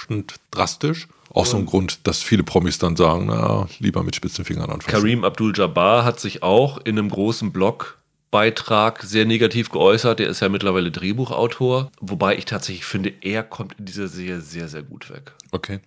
drastisch. 0.51 1.07
Auch 1.31 1.45
so 1.45 1.57
ein 1.57 1.65
Grund, 1.65 1.99
dass 2.07 2.21
viele 2.21 2.43
Promis 2.43 2.77
dann 2.77 2.95
sagen, 2.95 3.25
na, 3.27 3.67
lieber 3.79 4.03
mit 4.03 4.15
spitzen 4.15 4.45
Fingern 4.45 4.69
anfassen. 4.69 4.91
Karim 4.91 5.23
Abdul-Jabbar 5.23 6.05
hat 6.05 6.19
sich 6.19 6.43
auch 6.43 6.77
in 6.77 6.97
einem 6.97 7.09
großen 7.09 7.51
Blog 7.51 7.97
Beitrag 8.35 9.01
sehr 9.01 9.23
negativ 9.23 9.69
geäußert. 9.69 10.19
Der 10.19 10.27
ist 10.27 10.41
ja 10.41 10.49
mittlerweile 10.49 10.91
Drehbuchautor. 10.91 11.89
Wobei 12.01 12.37
ich 12.37 12.43
tatsächlich 12.43 12.83
finde, 12.83 13.13
er 13.21 13.43
kommt 13.43 13.79
in 13.79 13.85
dieser 13.85 14.09
Serie 14.09 14.41
sehr, 14.41 14.67
sehr 14.67 14.83
gut 14.83 15.09
weg. 15.09 15.31
Okay. 15.51 15.79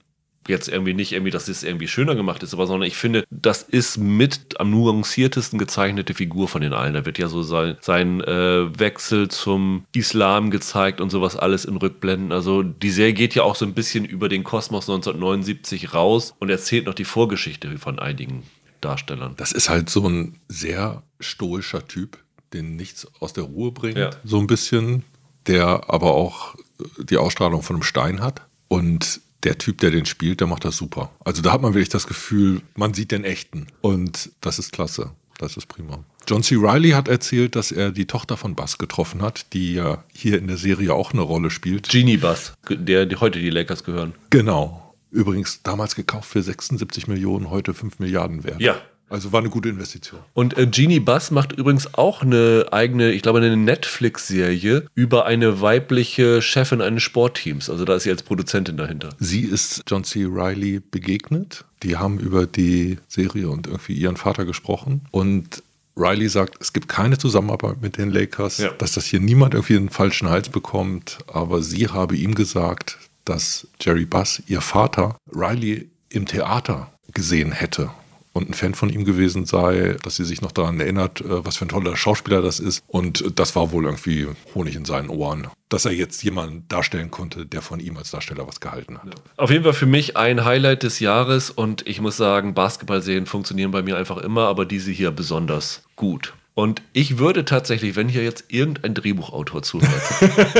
Jetzt 0.48 0.66
irgendwie 0.70 0.94
nicht 0.94 1.12
irgendwie, 1.12 1.30
dass 1.30 1.46
es 1.48 1.62
irgendwie 1.62 1.88
schöner 1.88 2.14
gemacht 2.14 2.42
ist, 2.42 2.54
aber 2.54 2.66
sondern 2.66 2.88
ich 2.88 2.96
finde, 2.96 3.24
das 3.30 3.62
ist 3.62 3.98
mit 3.98 4.58
am 4.58 4.70
nuanciertesten 4.70 5.58
gezeichnete 5.58 6.14
Figur 6.14 6.48
von 6.48 6.62
den 6.62 6.72
allen. 6.72 6.94
Da 6.94 7.04
wird 7.04 7.18
ja 7.18 7.28
so 7.28 7.42
sein, 7.42 7.76
sein 7.82 8.22
äh, 8.22 8.78
Wechsel 8.78 9.28
zum 9.28 9.84
Islam 9.94 10.50
gezeigt 10.50 11.02
und 11.02 11.10
sowas 11.10 11.36
alles 11.36 11.66
in 11.66 11.76
Rückblenden. 11.76 12.32
Also 12.32 12.62
die 12.62 12.88
Serie 12.88 13.12
geht 13.12 13.34
ja 13.34 13.42
auch 13.42 13.56
so 13.56 13.66
ein 13.66 13.74
bisschen 13.74 14.06
über 14.06 14.30
den 14.30 14.42
Kosmos 14.42 14.88
1979 14.88 15.92
raus 15.92 16.34
und 16.38 16.48
erzählt 16.48 16.86
noch 16.86 16.94
die 16.94 17.04
Vorgeschichte 17.04 17.76
von 17.76 17.98
einigen 17.98 18.44
Darstellern. 18.80 19.34
Das 19.36 19.52
ist 19.52 19.68
halt 19.68 19.90
so 19.90 20.08
ein 20.08 20.36
sehr 20.48 21.02
stoischer 21.20 21.86
Typ, 21.86 22.16
den 22.52 22.76
nichts 22.76 23.06
aus 23.20 23.32
der 23.32 23.44
Ruhe 23.44 23.72
bringt, 23.72 23.98
ja. 23.98 24.10
so 24.24 24.38
ein 24.38 24.46
bisschen, 24.46 25.04
der 25.46 25.90
aber 25.90 26.14
auch 26.14 26.54
die 26.98 27.16
Ausstrahlung 27.16 27.62
von 27.62 27.76
einem 27.76 27.82
Stein 27.82 28.20
hat. 28.20 28.42
Und 28.68 29.20
der 29.44 29.58
Typ, 29.58 29.78
der 29.78 29.90
den 29.90 30.06
spielt, 30.06 30.40
der 30.40 30.46
macht 30.46 30.64
das 30.64 30.76
super. 30.76 31.10
Also 31.24 31.42
da 31.42 31.52
hat 31.52 31.62
man 31.62 31.74
wirklich 31.74 31.88
das 31.88 32.06
Gefühl, 32.06 32.62
man 32.74 32.94
sieht 32.94 33.12
den 33.12 33.24
echten. 33.24 33.68
Und 33.80 34.30
das 34.40 34.58
ist 34.58 34.72
klasse. 34.72 35.12
Das 35.38 35.56
ist 35.56 35.66
prima. 35.66 36.04
John 36.26 36.42
C. 36.42 36.56
Riley 36.56 36.90
hat 36.90 37.06
erzählt, 37.08 37.54
dass 37.54 37.70
er 37.70 37.92
die 37.92 38.06
Tochter 38.06 38.36
von 38.36 38.56
Bass 38.56 38.76
getroffen 38.76 39.22
hat, 39.22 39.52
die 39.52 39.74
ja 39.74 40.04
hier 40.12 40.38
in 40.38 40.48
der 40.48 40.56
Serie 40.56 40.92
auch 40.92 41.12
eine 41.12 41.22
Rolle 41.22 41.50
spielt. 41.50 41.88
Genie 41.88 42.16
Bass, 42.16 42.54
der 42.68 43.06
die 43.06 43.16
heute 43.16 43.38
die 43.38 43.50
Lakers 43.50 43.84
gehören. 43.84 44.14
Genau. 44.30 44.94
Übrigens 45.10 45.62
damals 45.62 45.94
gekauft 45.94 46.28
für 46.28 46.42
76 46.42 47.06
Millionen, 47.06 47.48
heute 47.50 47.72
5 47.72 48.00
Milliarden 48.00 48.44
wert. 48.44 48.60
Ja, 48.60 48.76
also 49.08 49.32
war 49.32 49.40
eine 49.40 49.50
gute 49.50 49.68
Investition. 49.68 50.20
Und 50.34 50.56
äh, 50.58 50.66
Genie 50.66 51.00
Bass 51.00 51.30
macht 51.30 51.52
übrigens 51.52 51.94
auch 51.94 52.22
eine 52.22 52.66
eigene, 52.70 53.10
ich 53.12 53.22
glaube, 53.22 53.38
eine 53.38 53.56
Netflix-Serie 53.56 54.86
über 54.94 55.26
eine 55.26 55.60
weibliche 55.60 56.42
Chefin 56.42 56.80
eines 56.80 57.02
Sportteams. 57.02 57.70
Also 57.70 57.84
da 57.84 57.96
ist 57.96 58.02
sie 58.04 58.10
als 58.10 58.22
Produzentin 58.22 58.76
dahinter. 58.76 59.10
Sie 59.18 59.42
ist 59.42 59.82
John 59.86 60.04
C. 60.04 60.24
Riley 60.24 60.80
begegnet. 60.80 61.64
Die 61.82 61.96
haben 61.96 62.18
über 62.18 62.46
die 62.46 62.98
Serie 63.08 63.48
und 63.48 63.66
irgendwie 63.66 63.94
ihren 63.94 64.16
Vater 64.16 64.44
gesprochen. 64.44 65.02
Und 65.10 65.62
Riley 65.96 66.28
sagt, 66.28 66.56
es 66.60 66.72
gibt 66.72 66.88
keine 66.88 67.18
Zusammenarbeit 67.18 67.80
mit 67.80 67.96
den 67.96 68.10
Lakers, 68.10 68.58
ja. 68.58 68.70
dass 68.70 68.92
das 68.92 69.06
hier 69.06 69.20
niemand 69.20 69.54
irgendwie 69.54 69.76
einen 69.76 69.90
falschen 69.90 70.28
Hals 70.28 70.48
bekommt. 70.48 71.18
Aber 71.26 71.62
sie 71.62 71.88
habe 71.88 72.16
ihm 72.16 72.34
gesagt, 72.34 72.98
dass 73.24 73.66
Jerry 73.80 74.04
Bass, 74.04 74.42
ihr 74.46 74.60
Vater, 74.60 75.16
Riley 75.32 75.88
im 76.10 76.26
Theater 76.26 76.92
gesehen 77.12 77.52
hätte 77.52 77.90
und 78.38 78.48
ein 78.48 78.54
Fan 78.54 78.74
von 78.74 78.88
ihm 78.88 79.04
gewesen 79.04 79.44
sei, 79.44 79.96
dass 80.02 80.16
sie 80.16 80.24
sich 80.24 80.40
noch 80.40 80.52
daran 80.52 80.80
erinnert, 80.80 81.20
äh, 81.20 81.44
was 81.44 81.56
für 81.56 81.66
ein 81.66 81.68
toller 81.68 81.96
Schauspieler 81.96 82.40
das 82.40 82.60
ist. 82.60 82.82
Und 82.86 83.38
das 83.38 83.54
war 83.56 83.72
wohl 83.72 83.84
irgendwie 83.84 84.26
Honig 84.54 84.76
in 84.76 84.84
seinen 84.84 85.10
Ohren, 85.10 85.48
dass 85.68 85.84
er 85.84 85.92
jetzt 85.92 86.22
jemanden 86.22 86.66
darstellen 86.68 87.10
konnte, 87.10 87.44
der 87.44 87.60
von 87.60 87.80
ihm 87.80 87.96
als 87.96 88.10
Darsteller 88.10 88.46
was 88.46 88.60
gehalten 88.60 88.98
hat. 88.98 89.20
Auf 89.36 89.50
jeden 89.50 89.64
Fall 89.64 89.74
für 89.74 89.86
mich 89.86 90.16
ein 90.16 90.44
Highlight 90.44 90.84
des 90.84 91.00
Jahres 91.00 91.50
und 91.50 91.86
ich 91.86 92.00
muss 92.00 92.16
sagen, 92.16 92.54
Basketballserien 92.54 93.26
funktionieren 93.26 93.72
bei 93.72 93.82
mir 93.82 93.96
einfach 93.96 94.18
immer, 94.18 94.46
aber 94.46 94.64
diese 94.64 94.90
hier 94.90 95.10
besonders 95.10 95.82
gut. 95.96 96.34
Und 96.54 96.82
ich 96.92 97.18
würde 97.18 97.44
tatsächlich, 97.44 97.94
wenn 97.94 98.08
hier 98.08 98.24
jetzt 98.24 98.46
irgendein 98.48 98.94
Drehbuchautor 98.94 99.62
zuhört, 99.62 100.02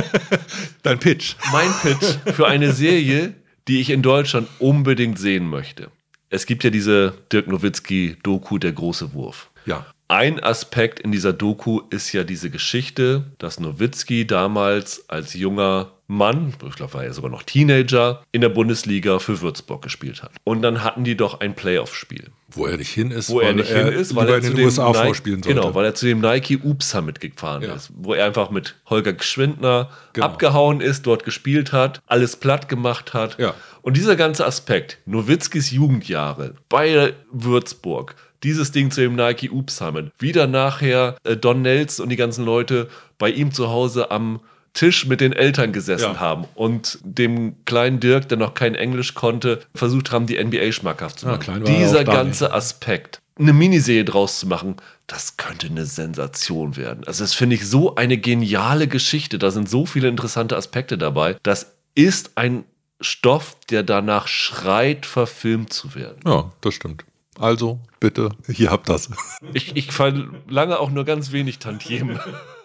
dein 0.82 0.98
Pitch. 0.98 1.34
Mein 1.50 1.70
Pitch 1.82 2.34
für 2.34 2.46
eine 2.46 2.72
Serie, 2.72 3.34
die 3.66 3.80
ich 3.80 3.90
in 3.90 4.02
Deutschland 4.02 4.48
unbedingt 4.60 5.18
sehen 5.18 5.48
möchte 5.48 5.90
es 6.30 6.46
gibt 6.46 6.64
ja 6.64 6.70
diese 6.70 7.14
Dirk 7.32 7.48
Nowitzki-Doku, 7.48 8.58
der 8.58 8.72
große 8.72 9.12
Wurf. 9.14 9.50
Ja. 9.66 9.86
Ein 10.08 10.42
Aspekt 10.42 11.00
in 11.00 11.12
dieser 11.12 11.34
Doku 11.34 11.82
ist 11.90 12.12
ja 12.12 12.24
diese 12.24 12.48
Geschichte, 12.48 13.24
dass 13.36 13.60
Nowitzki 13.60 14.26
damals 14.26 15.08
als 15.10 15.34
junger 15.34 15.92
Mann, 16.06 16.54
ich 16.66 16.76
glaube, 16.76 16.94
war 16.94 17.04
er 17.04 17.12
sogar 17.12 17.30
noch 17.30 17.42
Teenager, 17.42 18.22
in 18.32 18.40
der 18.40 18.48
Bundesliga 18.48 19.18
für 19.18 19.42
Würzburg 19.42 19.82
gespielt 19.82 20.22
hat. 20.22 20.32
Und 20.44 20.62
dann 20.62 20.82
hatten 20.82 21.04
die 21.04 21.16
doch 21.16 21.40
ein 21.40 21.54
Playoff-Spiel. 21.54 22.30
Wo 22.50 22.66
er 22.66 22.78
nicht 22.78 22.92
hin 22.92 23.10
ist, 23.10 23.28
wo 23.28 23.40
er 23.40 23.52
nicht 23.52 23.70
hin 23.70 23.88
ist, 23.88 24.14
weil 24.14 24.28
er 24.28 24.36
in 24.38 24.54
den 24.54 24.64
USA 24.64 24.88
Nike, 24.88 25.04
vorspielen 25.04 25.42
sollte. 25.42 25.60
Genau, 25.60 25.74
weil 25.74 25.84
er 25.84 25.94
zu 25.94 26.06
dem 26.06 26.20
Nike 26.20 26.58
Oops 26.64 26.90
Summit 26.90 27.20
gefahren 27.20 27.62
ja. 27.62 27.74
ist, 27.74 27.90
wo 27.94 28.14
er 28.14 28.24
einfach 28.24 28.50
mit 28.50 28.76
Holger 28.88 29.12
Geschwindner 29.12 29.90
genau. 30.14 30.26
abgehauen 30.26 30.80
ist, 30.80 31.06
dort 31.06 31.24
gespielt 31.24 31.72
hat, 31.72 32.00
alles 32.06 32.36
platt 32.36 32.68
gemacht 32.68 33.12
hat. 33.12 33.38
Ja. 33.38 33.54
Und 33.82 33.98
dieser 33.98 34.16
ganze 34.16 34.46
Aspekt, 34.46 34.98
Nowitzkis 35.04 35.70
Jugendjahre 35.70 36.54
bei 36.70 37.12
Würzburg, 37.30 38.14
dieses 38.42 38.72
Ding 38.72 38.90
zu 38.90 39.02
dem 39.02 39.14
Nike 39.14 39.50
Oops 39.50 39.76
Summit, 39.76 40.10
wieder 40.18 40.46
nachher 40.46 41.16
äh, 41.24 41.36
Don 41.36 41.60
Nelson 41.60 42.04
und 42.04 42.08
die 42.08 42.16
ganzen 42.16 42.46
Leute 42.46 42.88
bei 43.18 43.30
ihm 43.30 43.52
zu 43.52 43.68
Hause 43.68 44.10
am 44.10 44.40
Tisch 44.74 45.06
mit 45.06 45.20
den 45.20 45.32
Eltern 45.32 45.72
gesessen 45.72 46.14
ja. 46.14 46.20
haben 46.20 46.44
und 46.54 46.98
dem 47.02 47.64
kleinen 47.64 48.00
Dirk, 48.00 48.28
der 48.28 48.38
noch 48.38 48.54
kein 48.54 48.74
Englisch 48.74 49.14
konnte, 49.14 49.60
versucht 49.74 50.12
haben, 50.12 50.26
die 50.26 50.42
NBA 50.42 50.72
schmackhaft 50.72 51.20
zu 51.20 51.26
machen. 51.26 51.42
Ja, 51.46 51.58
Dieser 51.58 52.04
ganze 52.04 52.52
Aspekt, 52.52 53.20
eine 53.38 53.52
Miniserie 53.52 54.04
draus 54.04 54.40
zu 54.40 54.46
machen, 54.46 54.76
das 55.06 55.36
könnte 55.36 55.68
eine 55.68 55.86
Sensation 55.86 56.76
werden. 56.76 57.04
Also 57.06 57.24
das 57.24 57.34
finde 57.34 57.56
ich 57.56 57.66
so 57.66 57.94
eine 57.94 58.18
geniale 58.18 58.88
Geschichte. 58.88 59.38
Da 59.38 59.50
sind 59.50 59.68
so 59.68 59.86
viele 59.86 60.08
interessante 60.08 60.56
Aspekte 60.56 60.98
dabei. 60.98 61.36
Das 61.42 61.74
ist 61.94 62.32
ein 62.34 62.64
Stoff, 63.00 63.56
der 63.70 63.82
danach 63.82 64.28
schreit, 64.28 65.06
verfilmt 65.06 65.72
zu 65.72 65.94
werden. 65.94 66.20
Ja, 66.26 66.52
das 66.60 66.74
stimmt. 66.74 67.04
Also, 67.38 67.78
bitte, 68.00 68.30
hier 68.48 68.70
habt 68.70 68.88
das. 68.88 69.10
Ich, 69.54 69.76
ich 69.76 69.92
verlange 69.92 70.80
auch 70.80 70.90
nur 70.90 71.04
ganz 71.04 71.30
wenig 71.30 71.58
Tantiemen. 71.60 72.18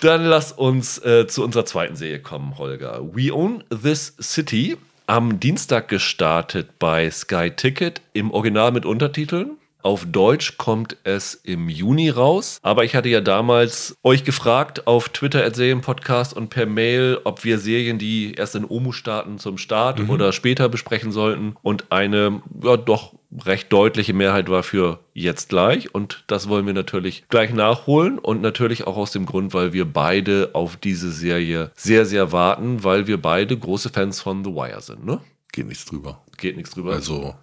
Dann 0.00 0.24
lass 0.24 0.52
uns 0.52 0.98
äh, 0.98 1.26
zu 1.26 1.42
unserer 1.42 1.64
zweiten 1.64 1.96
Serie 1.96 2.20
kommen, 2.20 2.58
Holger. 2.58 3.14
We 3.14 3.32
Own 3.32 3.64
This 3.70 4.14
City. 4.20 4.76
Am 5.06 5.40
Dienstag 5.40 5.88
gestartet 5.88 6.78
bei 6.78 7.10
Sky 7.10 7.50
Ticket 7.50 8.02
im 8.12 8.30
Original 8.30 8.72
mit 8.72 8.84
Untertiteln. 8.84 9.56
Auf 9.86 10.04
Deutsch 10.04 10.56
kommt 10.56 10.96
es 11.04 11.36
im 11.44 11.68
Juni 11.68 12.10
raus. 12.10 12.58
Aber 12.64 12.82
ich 12.82 12.96
hatte 12.96 13.08
ja 13.08 13.20
damals 13.20 13.96
euch 14.02 14.24
gefragt 14.24 14.88
auf 14.88 15.10
Twitter 15.10 15.44
at 15.44 15.54
Serienpodcast 15.54 16.34
und 16.34 16.48
per 16.48 16.66
Mail, 16.66 17.20
ob 17.22 17.44
wir 17.44 17.60
Serien, 17.60 17.96
die 17.96 18.34
erst 18.34 18.56
in 18.56 18.64
OMU 18.64 18.90
starten, 18.90 19.38
zum 19.38 19.58
Start 19.58 20.00
mhm. 20.00 20.10
oder 20.10 20.32
später 20.32 20.68
besprechen 20.68 21.12
sollten. 21.12 21.54
Und 21.62 21.92
eine 21.92 22.42
ja, 22.64 22.76
doch 22.76 23.14
recht 23.44 23.72
deutliche 23.72 24.12
Mehrheit 24.12 24.48
war 24.48 24.64
für 24.64 24.98
jetzt 25.14 25.50
gleich. 25.50 25.94
Und 25.94 26.24
das 26.26 26.48
wollen 26.48 26.66
wir 26.66 26.74
natürlich 26.74 27.22
gleich 27.28 27.54
nachholen. 27.54 28.18
Und 28.18 28.42
natürlich 28.42 28.88
auch 28.88 28.96
aus 28.96 29.12
dem 29.12 29.24
Grund, 29.24 29.54
weil 29.54 29.72
wir 29.72 29.84
beide 29.84 30.50
auf 30.54 30.76
diese 30.76 31.12
Serie 31.12 31.70
sehr, 31.76 32.06
sehr 32.06 32.32
warten, 32.32 32.82
weil 32.82 33.06
wir 33.06 33.22
beide 33.22 33.56
große 33.56 33.90
Fans 33.90 34.20
von 34.20 34.42
The 34.44 34.50
Wire 34.50 34.80
sind. 34.80 35.06
Ne? 35.06 35.20
Geht 35.52 35.68
nichts 35.68 35.84
drüber. 35.84 36.24
Geht 36.38 36.56
nichts 36.56 36.72
drüber. 36.72 36.92
Also 36.92 37.36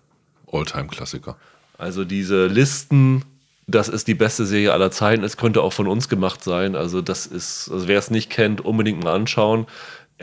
Alltime-Klassiker. 0.51 1.37
Also 1.83 2.05
diese 2.05 2.47
Listen, 2.47 3.23
das 3.67 3.89
ist 3.89 4.07
die 4.07 4.13
beste 4.13 4.45
Serie 4.45 4.71
aller 4.71 4.89
Zeiten. 4.89 5.23
Es 5.23 5.37
könnte 5.37 5.61
auch 5.61 5.73
von 5.73 5.87
uns 5.87 6.07
gemacht 6.07 6.43
sein. 6.43 6.75
Also 6.75 7.01
das 7.01 7.25
ist, 7.25 7.69
also 7.71 7.87
wer 7.87 7.99
es 7.99 8.09
nicht 8.09 8.29
kennt, 8.29 8.61
unbedingt 8.61 9.03
mal 9.03 9.13
anschauen. 9.13 9.67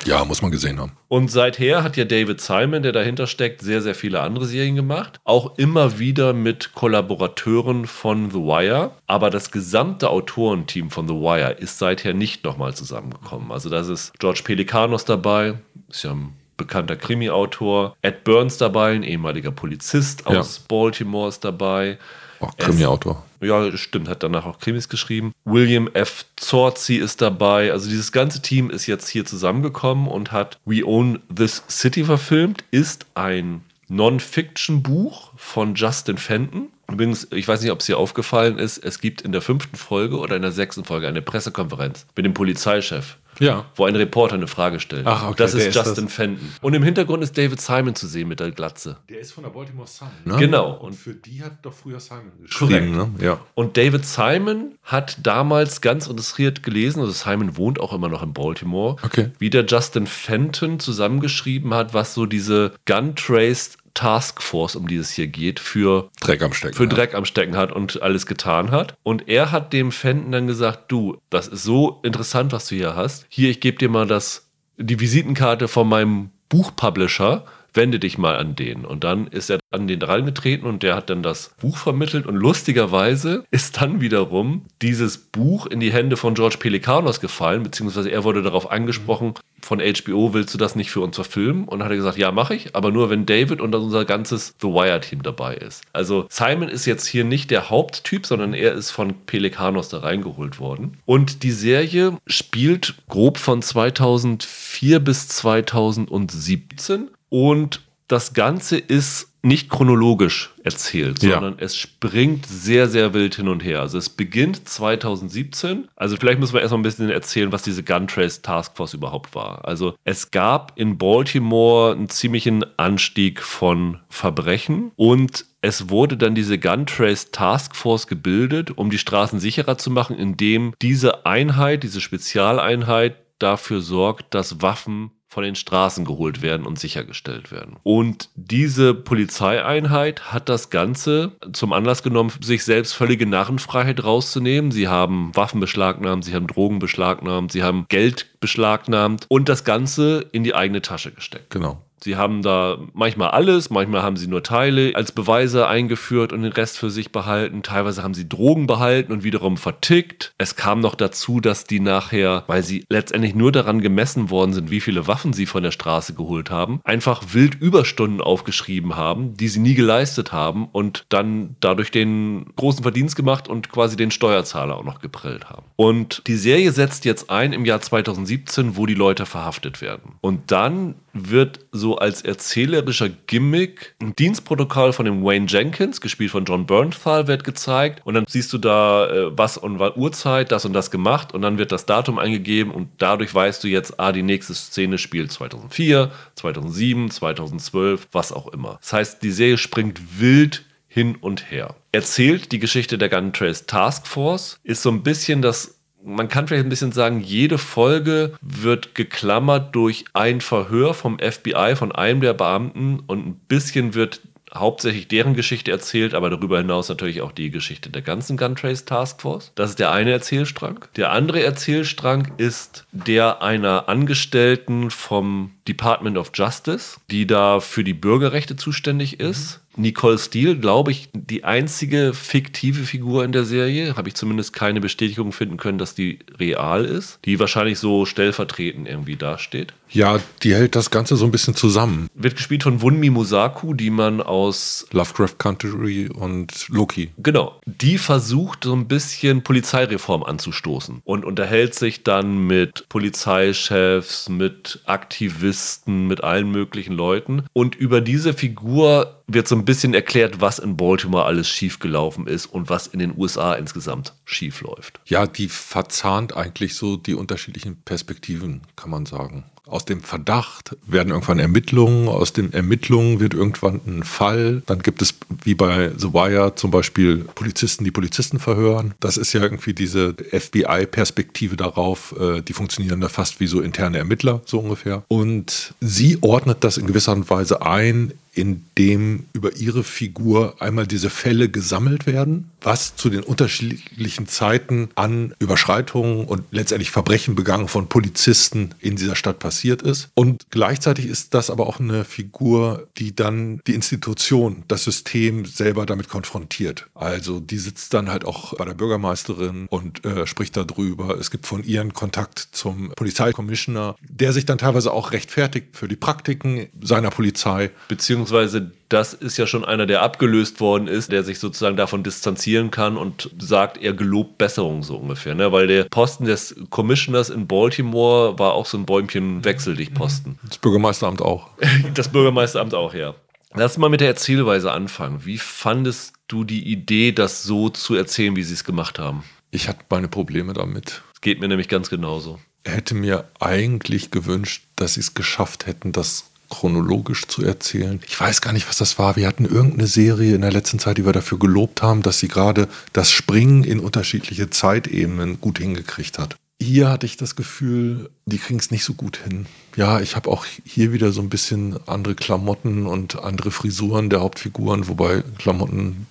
Ja, 0.04 0.24
muss 0.24 0.40
man 0.40 0.50
gesehen 0.50 0.80
haben. 0.80 0.92
Und 1.08 1.30
seither 1.30 1.82
hat 1.82 1.96
ja 1.98 2.06
David 2.06 2.40
Simon, 2.40 2.82
der 2.82 2.92
dahinter 2.92 3.26
steckt, 3.26 3.60
sehr, 3.60 3.82
sehr 3.82 3.94
viele 3.94 4.20
andere 4.20 4.46
Serien 4.46 4.76
gemacht. 4.76 5.20
Auch 5.24 5.58
immer 5.58 5.98
wieder 5.98 6.32
mit 6.32 6.72
Kollaborateuren 6.74 7.86
von 7.86 8.30
The 8.30 8.38
Wire. 8.38 8.92
Aber 9.06 9.28
das 9.28 9.50
gesamte 9.50 10.08
Autorenteam 10.08 10.90
von 10.90 11.06
The 11.06 11.14
Wire 11.14 11.52
ist 11.52 11.78
seither 11.78 12.14
nicht 12.14 12.44
nochmal 12.44 12.74
zusammengekommen. 12.74 13.52
Also 13.52 13.68
da 13.68 13.80
ist 13.80 14.18
George 14.18 14.40
Pelikanos 14.44 15.04
dabei, 15.04 15.58
ist 15.90 16.04
ja 16.04 16.12
ein 16.12 16.32
bekannter 16.60 16.96
Krimi-Autor. 16.96 17.96
Ed 18.02 18.22
Burns 18.24 18.58
dabei, 18.58 18.92
ein 18.92 19.02
ehemaliger 19.02 19.50
Polizist 19.50 20.26
aus 20.26 20.58
ja. 20.58 20.62
Baltimore 20.68 21.28
ist 21.28 21.44
dabei. 21.44 21.98
Auch 22.38 22.56
Krimi-Autor. 22.56 23.24
Ja, 23.40 23.74
stimmt, 23.76 24.08
hat 24.08 24.22
danach 24.22 24.44
auch 24.44 24.58
Krimis 24.58 24.88
geschrieben. 24.88 25.32
William 25.44 25.88
F. 25.94 26.26
Zorzi 26.36 26.96
ist 26.96 27.22
dabei. 27.22 27.72
Also 27.72 27.88
dieses 27.88 28.12
ganze 28.12 28.42
Team 28.42 28.68
ist 28.70 28.86
jetzt 28.86 29.08
hier 29.08 29.24
zusammengekommen 29.24 30.08
und 30.08 30.30
hat 30.30 30.58
We 30.66 30.84
Own 30.86 31.20
This 31.34 31.62
City 31.68 32.04
verfilmt. 32.04 32.64
Ist 32.70 33.06
ein 33.14 33.62
Non-Fiction-Buch 33.88 35.32
von 35.36 35.74
Justin 35.74 36.18
Fenton. 36.18 36.68
Übrigens, 36.90 37.28
ich 37.30 37.48
weiß 37.48 37.62
nicht, 37.62 37.70
ob 37.70 37.80
es 37.80 37.86
dir 37.86 37.98
aufgefallen 37.98 38.58
ist, 38.58 38.78
es 38.78 39.00
gibt 39.00 39.22
in 39.22 39.32
der 39.32 39.42
fünften 39.42 39.76
Folge 39.76 40.18
oder 40.18 40.36
in 40.36 40.42
der 40.42 40.52
sechsten 40.52 40.84
Folge 40.84 41.08
eine 41.08 41.22
Pressekonferenz 41.22 42.06
mit 42.16 42.26
dem 42.26 42.34
Polizeichef. 42.34 43.16
Ja. 43.40 43.66
Wo 43.74 43.86
ein 43.86 43.96
Reporter 43.96 44.34
eine 44.34 44.46
Frage 44.46 44.78
stellt. 44.80 45.06
Ach, 45.06 45.28
okay. 45.28 45.34
Das 45.38 45.54
ist 45.54 45.74
Justin 45.74 46.06
ist 46.06 46.14
Fenton. 46.14 46.52
Und 46.60 46.74
im 46.74 46.82
Hintergrund 46.82 47.22
ist 47.22 47.36
David 47.36 47.60
Simon 47.60 47.94
zu 47.94 48.06
sehen 48.06 48.28
mit 48.28 48.38
der 48.38 48.50
Glatze. 48.50 48.98
Der 49.08 49.18
ist 49.20 49.32
von 49.32 49.44
der 49.44 49.50
Baltimore 49.50 49.88
Sun. 49.88 50.08
Ne? 50.24 50.36
Genau. 50.36 50.72
Und 50.74 50.94
für 50.94 51.14
die 51.14 51.42
hat 51.42 51.58
doch 51.62 51.72
früher 51.72 51.98
Simon 52.00 52.32
geschrieben. 52.42 52.96
Ne? 52.96 53.10
Ja. 53.20 53.40
Und 53.54 53.76
David 53.76 54.04
Simon 54.04 54.76
hat 54.84 55.18
damals 55.22 55.80
ganz 55.80 56.06
interessiert 56.06 56.62
gelesen, 56.62 57.00
also 57.00 57.12
Simon 57.12 57.56
wohnt 57.56 57.80
auch 57.80 57.92
immer 57.92 58.08
noch 58.08 58.22
in 58.22 58.32
Baltimore, 58.32 58.96
okay. 59.02 59.30
wie 59.38 59.50
der 59.50 59.64
Justin 59.64 60.06
Fenton 60.06 60.78
zusammengeschrieben 60.78 61.74
hat, 61.74 61.94
was 61.94 62.14
so 62.14 62.26
diese 62.26 62.72
Gun-Traced 62.86 63.78
Taskforce, 63.94 64.76
um 64.76 64.88
die 64.88 64.96
es 64.96 65.10
hier 65.10 65.26
geht, 65.26 65.60
für 65.60 66.10
Dreck 66.20 66.42
am 66.42 66.52
Stecken, 66.52 66.76
für 66.76 66.86
Dreck 66.86 67.14
am 67.14 67.24
Stecken 67.24 67.56
hat 67.56 67.72
und 67.72 68.02
alles 68.02 68.26
getan 68.26 68.70
hat. 68.70 68.94
Und 69.02 69.28
er 69.28 69.52
hat 69.52 69.72
dem 69.72 69.92
Fenton 69.92 70.32
dann 70.32 70.46
gesagt, 70.46 70.90
du, 70.92 71.18
das 71.30 71.48
ist 71.48 71.64
so 71.64 72.00
interessant, 72.02 72.52
was 72.52 72.68
du 72.68 72.76
hier 72.76 72.96
hast. 72.96 73.26
Hier, 73.28 73.50
ich 73.50 73.60
gebe 73.60 73.78
dir 73.78 73.88
mal 73.88 74.06
das, 74.06 74.48
die 74.76 75.00
Visitenkarte 75.00 75.68
von 75.68 75.88
meinem 75.88 76.30
Buchpublisher 76.48 77.44
wende 77.74 77.98
dich 77.98 78.18
mal 78.18 78.36
an 78.36 78.56
den. 78.56 78.84
Und 78.84 79.04
dann 79.04 79.26
ist 79.26 79.50
er 79.50 79.60
an 79.70 79.86
den 79.86 80.00
herangetreten 80.00 80.66
und 80.66 80.82
der 80.82 80.96
hat 80.96 81.10
dann 81.10 81.22
das 81.22 81.52
Buch 81.60 81.76
vermittelt. 81.76 82.26
Und 82.26 82.36
lustigerweise 82.36 83.44
ist 83.50 83.80
dann 83.80 84.00
wiederum 84.00 84.62
dieses 84.82 85.18
Buch 85.18 85.66
in 85.66 85.80
die 85.80 85.92
Hände 85.92 86.16
von 86.16 86.34
George 86.34 86.56
Pelikanos 86.58 87.20
gefallen, 87.20 87.62
beziehungsweise 87.62 88.10
er 88.10 88.24
wurde 88.24 88.42
darauf 88.42 88.70
angesprochen, 88.70 89.34
von 89.62 89.80
HBO 89.80 90.32
willst 90.32 90.54
du 90.54 90.58
das 90.58 90.74
nicht 90.74 90.90
für 90.90 91.00
uns 91.00 91.16
verfilmen? 91.16 91.64
Und 91.64 91.82
hat 91.82 91.90
er 91.90 91.96
gesagt, 91.96 92.18
ja, 92.18 92.32
mache 92.32 92.54
ich, 92.54 92.74
aber 92.74 92.90
nur 92.90 93.10
wenn 93.10 93.26
David 93.26 93.60
und 93.60 93.74
unser 93.74 94.04
ganzes 94.04 94.54
The 94.60 94.68
Wire-Team 94.68 95.22
dabei 95.22 95.54
ist. 95.54 95.82
Also 95.92 96.26
Simon 96.28 96.68
ist 96.68 96.86
jetzt 96.86 97.06
hier 97.06 97.24
nicht 97.24 97.50
der 97.50 97.70
Haupttyp, 97.70 98.26
sondern 98.26 98.54
er 98.54 98.72
ist 98.72 98.90
von 98.90 99.14
Pelikanos 99.26 99.88
da 99.88 99.98
reingeholt 99.98 100.58
worden. 100.58 100.96
Und 101.04 101.42
die 101.42 101.50
Serie 101.52 102.16
spielt 102.26 102.94
grob 103.08 103.38
von 103.38 103.62
2004 103.62 105.00
bis 105.00 105.28
2017 105.28 107.10
und 107.30 107.80
das 108.08 108.34
Ganze 108.34 108.76
ist 108.76 109.30
nicht 109.42 109.70
chronologisch 109.70 110.50
erzählt, 110.64 111.22
ja. 111.22 111.34
sondern 111.34 111.58
es 111.58 111.76
springt 111.76 112.44
sehr, 112.44 112.88
sehr 112.88 113.14
wild 113.14 113.36
hin 113.36 113.48
und 113.48 113.64
her. 113.64 113.80
Also 113.80 113.96
es 113.96 114.10
beginnt 114.10 114.68
2017. 114.68 115.88
Also 115.96 116.16
vielleicht 116.16 116.40
müssen 116.40 116.52
wir 116.52 116.60
erstmal 116.60 116.80
ein 116.80 116.82
bisschen 116.82 117.08
erzählen, 117.08 117.50
was 117.52 117.62
diese 117.62 117.82
Guntrace 117.82 118.42
Taskforce 118.42 118.94
überhaupt 118.94 119.34
war. 119.34 119.64
Also 119.64 119.94
es 120.04 120.30
gab 120.30 120.72
in 120.76 120.98
Baltimore 120.98 121.92
einen 121.92 122.10
ziemlichen 122.10 122.64
Anstieg 122.76 123.40
von 123.40 124.00
Verbrechen 124.10 124.92
und 124.96 125.46
es 125.62 125.88
wurde 125.88 126.16
dann 126.16 126.34
diese 126.34 126.58
Guntrace 126.58 127.30
Taskforce 127.30 128.06
gebildet, 128.06 128.76
um 128.76 128.90
die 128.90 128.98
Straßen 128.98 129.40
sicherer 129.40 129.78
zu 129.78 129.90
machen, 129.90 130.16
indem 130.16 130.74
diese 130.82 131.24
Einheit, 131.24 131.82
diese 131.82 132.00
Spezialeinheit 132.00 133.16
dafür 133.38 133.80
sorgt, 133.80 134.34
dass 134.34 134.60
Waffen 134.60 135.12
von 135.30 135.44
den 135.44 135.54
Straßen 135.54 136.04
geholt 136.04 136.42
werden 136.42 136.66
und 136.66 136.78
sichergestellt 136.78 137.52
werden. 137.52 137.76
Und 137.84 138.30
diese 138.34 138.94
Polizeieinheit 138.94 140.32
hat 140.32 140.48
das 140.48 140.70
Ganze 140.70 141.32
zum 141.52 141.72
Anlass 141.72 142.02
genommen, 142.02 142.32
sich 142.40 142.64
selbst 142.64 142.94
völlige 142.94 143.26
Narrenfreiheit 143.26 144.02
rauszunehmen. 144.02 144.72
Sie 144.72 144.88
haben 144.88 145.30
Waffen 145.34 145.60
beschlagnahmt, 145.60 146.24
sie 146.24 146.34
haben 146.34 146.48
Drogen 146.48 146.80
beschlagnahmt, 146.80 147.52
sie 147.52 147.62
haben 147.62 147.86
Geld 147.88 148.40
beschlagnahmt 148.40 149.26
und 149.28 149.48
das 149.48 149.62
Ganze 149.62 150.26
in 150.32 150.42
die 150.42 150.56
eigene 150.56 150.82
Tasche 150.82 151.12
gesteckt. 151.12 151.50
Genau. 151.50 151.80
Sie 152.02 152.16
haben 152.16 152.42
da 152.42 152.78
manchmal 152.92 153.30
alles, 153.30 153.70
manchmal 153.70 154.02
haben 154.02 154.16
sie 154.16 154.26
nur 154.26 154.42
Teile 154.42 154.92
als 154.94 155.12
Beweise 155.12 155.68
eingeführt 155.68 156.32
und 156.32 156.42
den 156.42 156.52
Rest 156.52 156.78
für 156.78 156.90
sich 156.90 157.12
behalten. 157.12 157.62
Teilweise 157.62 158.02
haben 158.02 158.14
sie 158.14 158.28
Drogen 158.28 158.66
behalten 158.66 159.12
und 159.12 159.22
wiederum 159.22 159.56
vertickt. 159.56 160.32
Es 160.38 160.56
kam 160.56 160.80
noch 160.80 160.94
dazu, 160.94 161.40
dass 161.40 161.64
die 161.64 161.80
nachher, 161.80 162.44
weil 162.46 162.62
sie 162.62 162.84
letztendlich 162.88 163.34
nur 163.34 163.52
daran 163.52 163.80
gemessen 163.80 164.30
worden 164.30 164.52
sind, 164.52 164.70
wie 164.70 164.80
viele 164.80 165.06
Waffen 165.06 165.32
sie 165.32 165.46
von 165.46 165.62
der 165.62 165.70
Straße 165.70 166.14
geholt 166.14 166.50
haben, 166.50 166.80
einfach 166.84 167.22
wild 167.32 167.56
Überstunden 167.60 168.20
aufgeschrieben 168.20 168.96
haben, 168.96 169.36
die 169.36 169.48
sie 169.48 169.60
nie 169.60 169.74
geleistet 169.74 170.32
haben 170.32 170.68
und 170.72 171.04
dann 171.10 171.56
dadurch 171.60 171.90
den 171.90 172.46
großen 172.56 172.82
Verdienst 172.82 173.16
gemacht 173.16 173.48
und 173.48 173.70
quasi 173.70 173.96
den 173.96 174.10
Steuerzahler 174.10 174.76
auch 174.76 174.84
noch 174.84 175.00
geprellt 175.00 175.50
haben. 175.50 175.66
Und 175.76 176.22
die 176.26 176.36
Serie 176.36 176.72
setzt 176.72 177.04
jetzt 177.04 177.30
ein 177.30 177.52
im 177.52 177.64
Jahr 177.64 177.80
2017, 177.80 178.76
wo 178.76 178.86
die 178.86 178.94
Leute 178.94 179.26
verhaftet 179.26 179.82
werden. 179.82 180.14
Und 180.20 180.50
dann 180.50 180.94
wird 181.12 181.60
so 181.72 181.89
als 181.96 182.22
erzählerischer 182.22 183.08
Gimmick 183.26 183.94
ein 184.00 184.14
Dienstprotokoll 184.16 184.92
von 184.92 185.04
dem 185.04 185.24
Wayne 185.24 185.46
Jenkins, 185.48 186.00
gespielt 186.00 186.30
von 186.30 186.44
John 186.44 186.66
Bernthal, 186.66 187.26
wird 187.26 187.44
gezeigt. 187.44 188.00
Und 188.04 188.14
dann 188.14 188.24
siehst 188.28 188.52
du 188.52 188.58
da, 188.58 189.08
äh, 189.10 189.38
was 189.38 189.56
und 189.56 189.78
was 189.78 189.96
Uhrzeit, 189.96 190.52
das 190.52 190.64
und 190.64 190.72
das 190.72 190.90
gemacht. 190.90 191.34
Und 191.34 191.42
dann 191.42 191.58
wird 191.58 191.72
das 191.72 191.86
Datum 191.86 192.18
eingegeben 192.18 192.72
und 192.72 192.88
dadurch 192.98 193.34
weißt 193.34 193.62
du 193.64 193.68
jetzt, 193.68 193.98
ah, 193.98 194.12
die 194.12 194.22
nächste 194.22 194.54
Szene 194.54 194.98
spielt 194.98 195.32
2004, 195.32 196.10
2007, 196.34 197.10
2012, 197.10 198.08
was 198.12 198.32
auch 198.32 198.48
immer. 198.48 198.78
Das 198.80 198.92
heißt, 198.92 199.22
die 199.22 199.30
Serie 199.30 199.58
springt 199.58 200.20
wild 200.20 200.64
hin 200.88 201.16
und 201.20 201.50
her. 201.50 201.76
Erzählt 201.92 202.52
die 202.52 202.58
Geschichte 202.58 202.98
der 202.98 203.08
Gun 203.08 203.32
Trace 203.32 203.66
Task 203.66 204.06
Force, 204.06 204.58
ist 204.64 204.82
so 204.82 204.90
ein 204.90 205.02
bisschen 205.02 205.40
das 205.40 205.79
man 206.02 206.28
kann 206.28 206.48
vielleicht 206.48 206.66
ein 206.66 206.70
bisschen 206.70 206.92
sagen, 206.92 207.20
jede 207.20 207.58
Folge 207.58 208.32
wird 208.40 208.94
geklammert 208.94 209.74
durch 209.74 210.04
ein 210.12 210.40
Verhör 210.40 210.94
vom 210.94 211.18
FBI, 211.18 211.74
von 211.76 211.92
einem 211.92 212.20
der 212.20 212.34
Beamten 212.34 213.00
und 213.06 213.26
ein 213.26 213.40
bisschen 213.48 213.94
wird 213.94 214.20
hauptsächlich 214.54 215.08
deren 215.08 215.34
Geschichte 215.34 215.70
erzählt, 215.70 216.14
aber 216.14 216.30
darüber 216.30 216.58
hinaus 216.58 216.88
natürlich 216.88 217.20
auch 217.20 217.32
die 217.32 217.50
Geschichte 217.50 217.90
der 217.90 218.02
ganzen 218.02 218.36
Guntrace 218.36 218.84
Task 218.84 219.22
Force. 219.22 219.52
Das 219.54 219.70
ist 219.70 219.78
der 219.78 219.92
eine 219.92 220.10
Erzählstrang. 220.10 220.84
Der 220.96 221.12
andere 221.12 221.42
Erzählstrang 221.42 222.32
ist 222.36 222.84
der 222.92 223.42
einer 223.42 223.88
Angestellten 223.88 224.90
vom 224.90 225.52
Department 225.68 226.18
of 226.18 226.32
Justice, 226.34 226.98
die 227.10 227.26
da 227.26 227.60
für 227.60 227.84
die 227.84 227.94
Bürgerrechte 227.94 228.56
zuständig 228.56 229.20
ist. 229.20 229.60
Nicole 229.80 230.18
Steele, 230.18 230.56
glaube 230.56 230.90
ich, 230.90 231.08
die 231.12 231.44
einzige 231.44 232.12
fiktive 232.14 232.82
Figur 232.84 233.24
in 233.24 233.32
der 233.32 233.44
Serie. 233.44 233.96
Habe 233.96 234.08
ich 234.08 234.14
zumindest 234.14 234.52
keine 234.52 234.80
Bestätigung 234.80 235.32
finden 235.32 235.56
können, 235.56 235.78
dass 235.78 235.94
die 235.94 236.18
real 236.38 236.84
ist. 236.84 237.18
Die 237.24 237.38
wahrscheinlich 237.38 237.78
so 237.78 238.06
stellvertretend 238.06 238.88
irgendwie 238.88 239.16
dasteht. 239.16 239.72
Ja, 239.92 240.20
die 240.42 240.54
hält 240.54 240.76
das 240.76 240.90
Ganze 240.90 241.16
so 241.16 241.24
ein 241.24 241.30
bisschen 241.30 241.54
zusammen. 241.54 242.08
Wird 242.14 242.36
gespielt 242.36 242.62
von 242.62 242.80
Wunmi 242.80 243.10
Musaku, 243.10 243.74
die 243.74 243.90
man 243.90 244.20
aus 244.20 244.86
Lovecraft 244.92 245.38
Country 245.38 246.08
und 246.08 246.68
Loki. 246.68 247.10
Genau. 247.18 247.60
Die 247.66 247.98
versucht 247.98 248.64
so 248.64 248.74
ein 248.74 248.86
bisschen 248.86 249.42
Polizeireform 249.42 250.22
anzustoßen 250.22 251.02
und 251.04 251.24
unterhält 251.24 251.74
sich 251.74 252.04
dann 252.04 252.46
mit 252.46 252.88
Polizeichefs, 252.88 254.28
mit 254.28 254.80
Aktivisten, 254.86 256.06
mit 256.06 256.22
allen 256.22 256.50
möglichen 256.50 256.94
Leuten. 256.94 257.44
Und 257.52 257.74
über 257.74 258.00
diese 258.00 258.32
Figur 258.32 259.20
wird 259.26 259.48
so 259.48 259.56
ein 259.56 259.64
bisschen 259.64 259.94
erklärt, 259.94 260.40
was 260.40 260.58
in 260.58 260.76
Baltimore 260.76 261.24
alles 261.24 261.48
schiefgelaufen 261.48 262.26
ist 262.26 262.46
und 262.46 262.68
was 262.68 262.86
in 262.86 262.98
den 262.98 263.16
USA 263.16 263.54
insgesamt 263.54 264.14
schief 264.24 264.60
läuft. 264.60 265.00
Ja, 265.06 265.26
die 265.26 265.48
verzahnt 265.48 266.36
eigentlich 266.36 266.74
so 266.74 266.96
die 266.96 267.14
unterschiedlichen 267.14 267.80
Perspektiven, 267.82 268.62
kann 268.76 268.90
man 268.90 269.06
sagen. 269.06 269.44
Aus 269.70 269.84
dem 269.84 270.00
Verdacht 270.02 270.76
werden 270.86 271.10
irgendwann 271.10 271.38
Ermittlungen, 271.38 272.08
aus 272.08 272.32
den 272.32 272.52
Ermittlungen 272.52 273.20
wird 273.20 273.34
irgendwann 273.34 273.80
ein 273.86 274.02
Fall. 274.02 274.62
Dann 274.66 274.80
gibt 274.80 275.00
es 275.00 275.14
wie 275.44 275.54
bei 275.54 275.92
The 275.96 276.12
Wire 276.12 276.54
zum 276.56 276.70
Beispiel 276.70 277.18
Polizisten, 277.34 277.84
die 277.84 277.90
Polizisten 277.90 278.40
verhören. 278.40 278.94
Das 279.00 279.16
ist 279.16 279.32
ja 279.32 279.40
irgendwie 279.40 279.72
diese 279.72 280.14
FBI-Perspektive 280.14 281.56
darauf, 281.56 282.14
äh, 282.18 282.42
die 282.42 282.52
funktionieren 282.52 283.00
da 283.00 283.08
fast 283.08 283.38
wie 283.40 283.46
so 283.46 283.60
interne 283.60 283.98
Ermittler, 283.98 284.42
so 284.44 284.58
ungefähr. 284.58 285.04
Und 285.08 285.74
sie 285.80 286.18
ordnet 286.20 286.64
das 286.64 286.76
in 286.76 286.86
gewisser 286.86 287.10
Weise 287.30 287.62
ein 287.62 288.12
in 288.32 288.64
dem 288.78 289.26
über 289.32 289.56
ihre 289.56 289.84
Figur 289.84 290.56
einmal 290.60 290.86
diese 290.86 291.10
Fälle 291.10 291.48
gesammelt 291.48 292.06
werden, 292.06 292.50
was 292.62 292.96
zu 292.96 293.10
den 293.10 293.22
unterschiedlichen 293.22 294.26
Zeiten 294.26 294.88
an 294.94 295.34
Überschreitungen 295.38 296.24
und 296.26 296.44
letztendlich 296.50 296.90
Verbrechen 296.90 297.34
begangen 297.34 297.68
von 297.68 297.88
Polizisten 297.88 298.74
in 298.80 298.96
dieser 298.96 299.16
Stadt 299.16 299.38
passiert 299.38 299.82
ist. 299.82 300.08
Und 300.14 300.44
gleichzeitig 300.50 301.06
ist 301.06 301.34
das 301.34 301.50
aber 301.50 301.66
auch 301.66 301.80
eine 301.80 302.04
Figur, 302.04 302.88
die 302.96 303.14
dann 303.14 303.60
die 303.66 303.74
Institution, 303.74 304.64
das 304.68 304.84
System 304.84 305.44
selber 305.44 305.86
damit 305.86 306.08
konfrontiert. 306.08 306.86
Also 306.94 307.40
die 307.40 307.58
sitzt 307.58 307.94
dann 307.94 308.10
halt 308.10 308.24
auch 308.24 308.54
bei 308.56 308.64
der 308.64 308.74
Bürgermeisterin 308.74 309.66
und 309.68 310.04
äh, 310.04 310.26
spricht 310.26 310.56
darüber. 310.56 311.18
Es 311.18 311.30
gibt 311.30 311.46
von 311.46 311.64
ihr 311.64 311.80
einen 311.80 311.94
Kontakt 311.94 312.48
zum 312.52 312.90
Polizeikommissioner, 312.90 313.96
der 314.02 314.32
sich 314.32 314.46
dann 314.46 314.58
teilweise 314.58 314.92
auch 314.92 315.12
rechtfertigt 315.12 315.68
für 315.72 315.88
die 315.88 315.96
Praktiken 315.96 316.68
seiner 316.80 317.10
Polizei. 317.10 317.70
Beziehungsweise 317.88 318.29
beziehungsweise 318.30 318.70
das 318.88 319.14
ist 319.14 319.36
ja 319.36 319.46
schon 319.46 319.64
einer, 319.64 319.86
der 319.86 320.02
abgelöst 320.02 320.60
worden 320.60 320.88
ist, 320.88 321.12
der 321.12 321.22
sich 321.22 321.38
sozusagen 321.38 321.76
davon 321.76 322.02
distanzieren 322.02 322.70
kann 322.70 322.96
und 322.96 323.30
sagt, 323.38 323.78
er 323.78 323.92
gelobt 323.92 324.38
Besserung 324.38 324.82
so 324.82 324.96
ungefähr. 324.96 325.34
Ne? 325.34 325.52
Weil 325.52 325.66
der 325.66 325.84
Posten 325.84 326.24
des 326.24 326.56
Commissioners 326.70 327.30
in 327.30 327.46
Baltimore 327.46 328.38
war 328.38 328.54
auch 328.54 328.66
so 328.66 328.78
ein 328.78 328.86
Bäumchen 328.86 329.44
Wechseldicht-Posten. 329.44 330.38
Das 330.44 330.58
Bürgermeisteramt 330.58 331.22
auch. 331.22 331.50
das 331.94 332.08
Bürgermeisteramt 332.08 332.74
auch, 332.74 332.94
ja. 332.94 333.14
Lass 333.54 333.78
mal 333.78 333.90
mit 333.90 334.00
der 334.00 334.08
Erzählweise 334.08 334.70
anfangen. 334.70 335.24
Wie 335.24 335.38
fandest 335.38 336.14
du 336.28 336.44
die 336.44 336.70
Idee, 336.70 337.12
das 337.12 337.42
so 337.42 337.68
zu 337.68 337.94
erzählen, 337.94 338.36
wie 338.36 338.44
sie 338.44 338.54
es 338.54 338.64
gemacht 338.64 338.98
haben? 338.98 339.24
Ich 339.50 339.68
hatte 339.68 339.84
meine 339.90 340.08
Probleme 340.08 340.52
damit. 340.52 341.02
Es 341.14 341.20
geht 341.20 341.40
mir 341.40 341.48
nämlich 341.48 341.68
ganz 341.68 341.90
genauso. 341.90 342.38
Hätte 342.64 342.94
mir 342.94 343.28
eigentlich 343.40 344.10
gewünscht, 344.10 344.64
dass 344.76 344.94
sie 344.94 345.00
es 345.00 345.14
geschafft 345.14 345.66
hätten, 345.66 345.92
das 345.92 346.29
chronologisch 346.50 347.26
zu 347.26 347.42
erzählen. 347.42 348.00
Ich 348.06 348.20
weiß 348.20 348.42
gar 348.42 348.52
nicht, 348.52 348.68
was 348.68 348.76
das 348.76 348.98
war. 348.98 349.16
Wir 349.16 349.26
hatten 349.26 349.46
irgendeine 349.46 349.86
Serie 349.86 350.34
in 350.34 350.42
der 350.42 350.52
letzten 350.52 350.78
Zeit, 350.78 350.98
die 350.98 351.06
wir 351.06 351.12
dafür 351.12 351.38
gelobt 351.38 351.80
haben, 351.80 352.02
dass 352.02 352.18
sie 352.18 352.28
gerade 352.28 352.68
das 352.92 353.10
Springen 353.10 353.64
in 353.64 353.80
unterschiedliche 353.80 354.50
Zeitebenen 354.50 355.40
gut 355.40 355.58
hingekriegt 355.58 356.18
hat. 356.18 356.36
Hier 356.62 356.90
hatte 356.90 357.06
ich 357.06 357.16
das 357.16 357.36
Gefühl, 357.36 358.10
die 358.26 358.36
kriegen 358.36 358.58
es 358.58 358.70
nicht 358.70 358.84
so 358.84 358.92
gut 358.92 359.16
hin. 359.16 359.46
Ja, 359.76 359.98
ich 360.00 360.14
habe 360.14 360.28
auch 360.28 360.44
hier 360.62 360.92
wieder 360.92 361.10
so 361.10 361.22
ein 361.22 361.30
bisschen 361.30 361.78
andere 361.86 362.14
Klamotten 362.14 362.84
und 362.84 363.18
andere 363.18 363.50
Frisuren 363.50 364.10
der 364.10 364.20
Hauptfiguren, 364.20 364.86
wobei 364.86 365.22
Klamotten, 365.38 366.06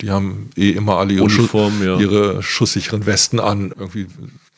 die 0.00 0.10
haben 0.10 0.50
eh 0.56 0.70
immer 0.70 0.96
alle 0.96 1.12
ihre, 1.12 1.24
Uniform, 1.24 1.80
Schu 1.80 1.84
ja. 1.84 1.98
ihre 1.98 2.42
schusssicheren 2.42 3.04
Westen 3.04 3.40
an. 3.40 3.74
Irgendwie 3.78 4.06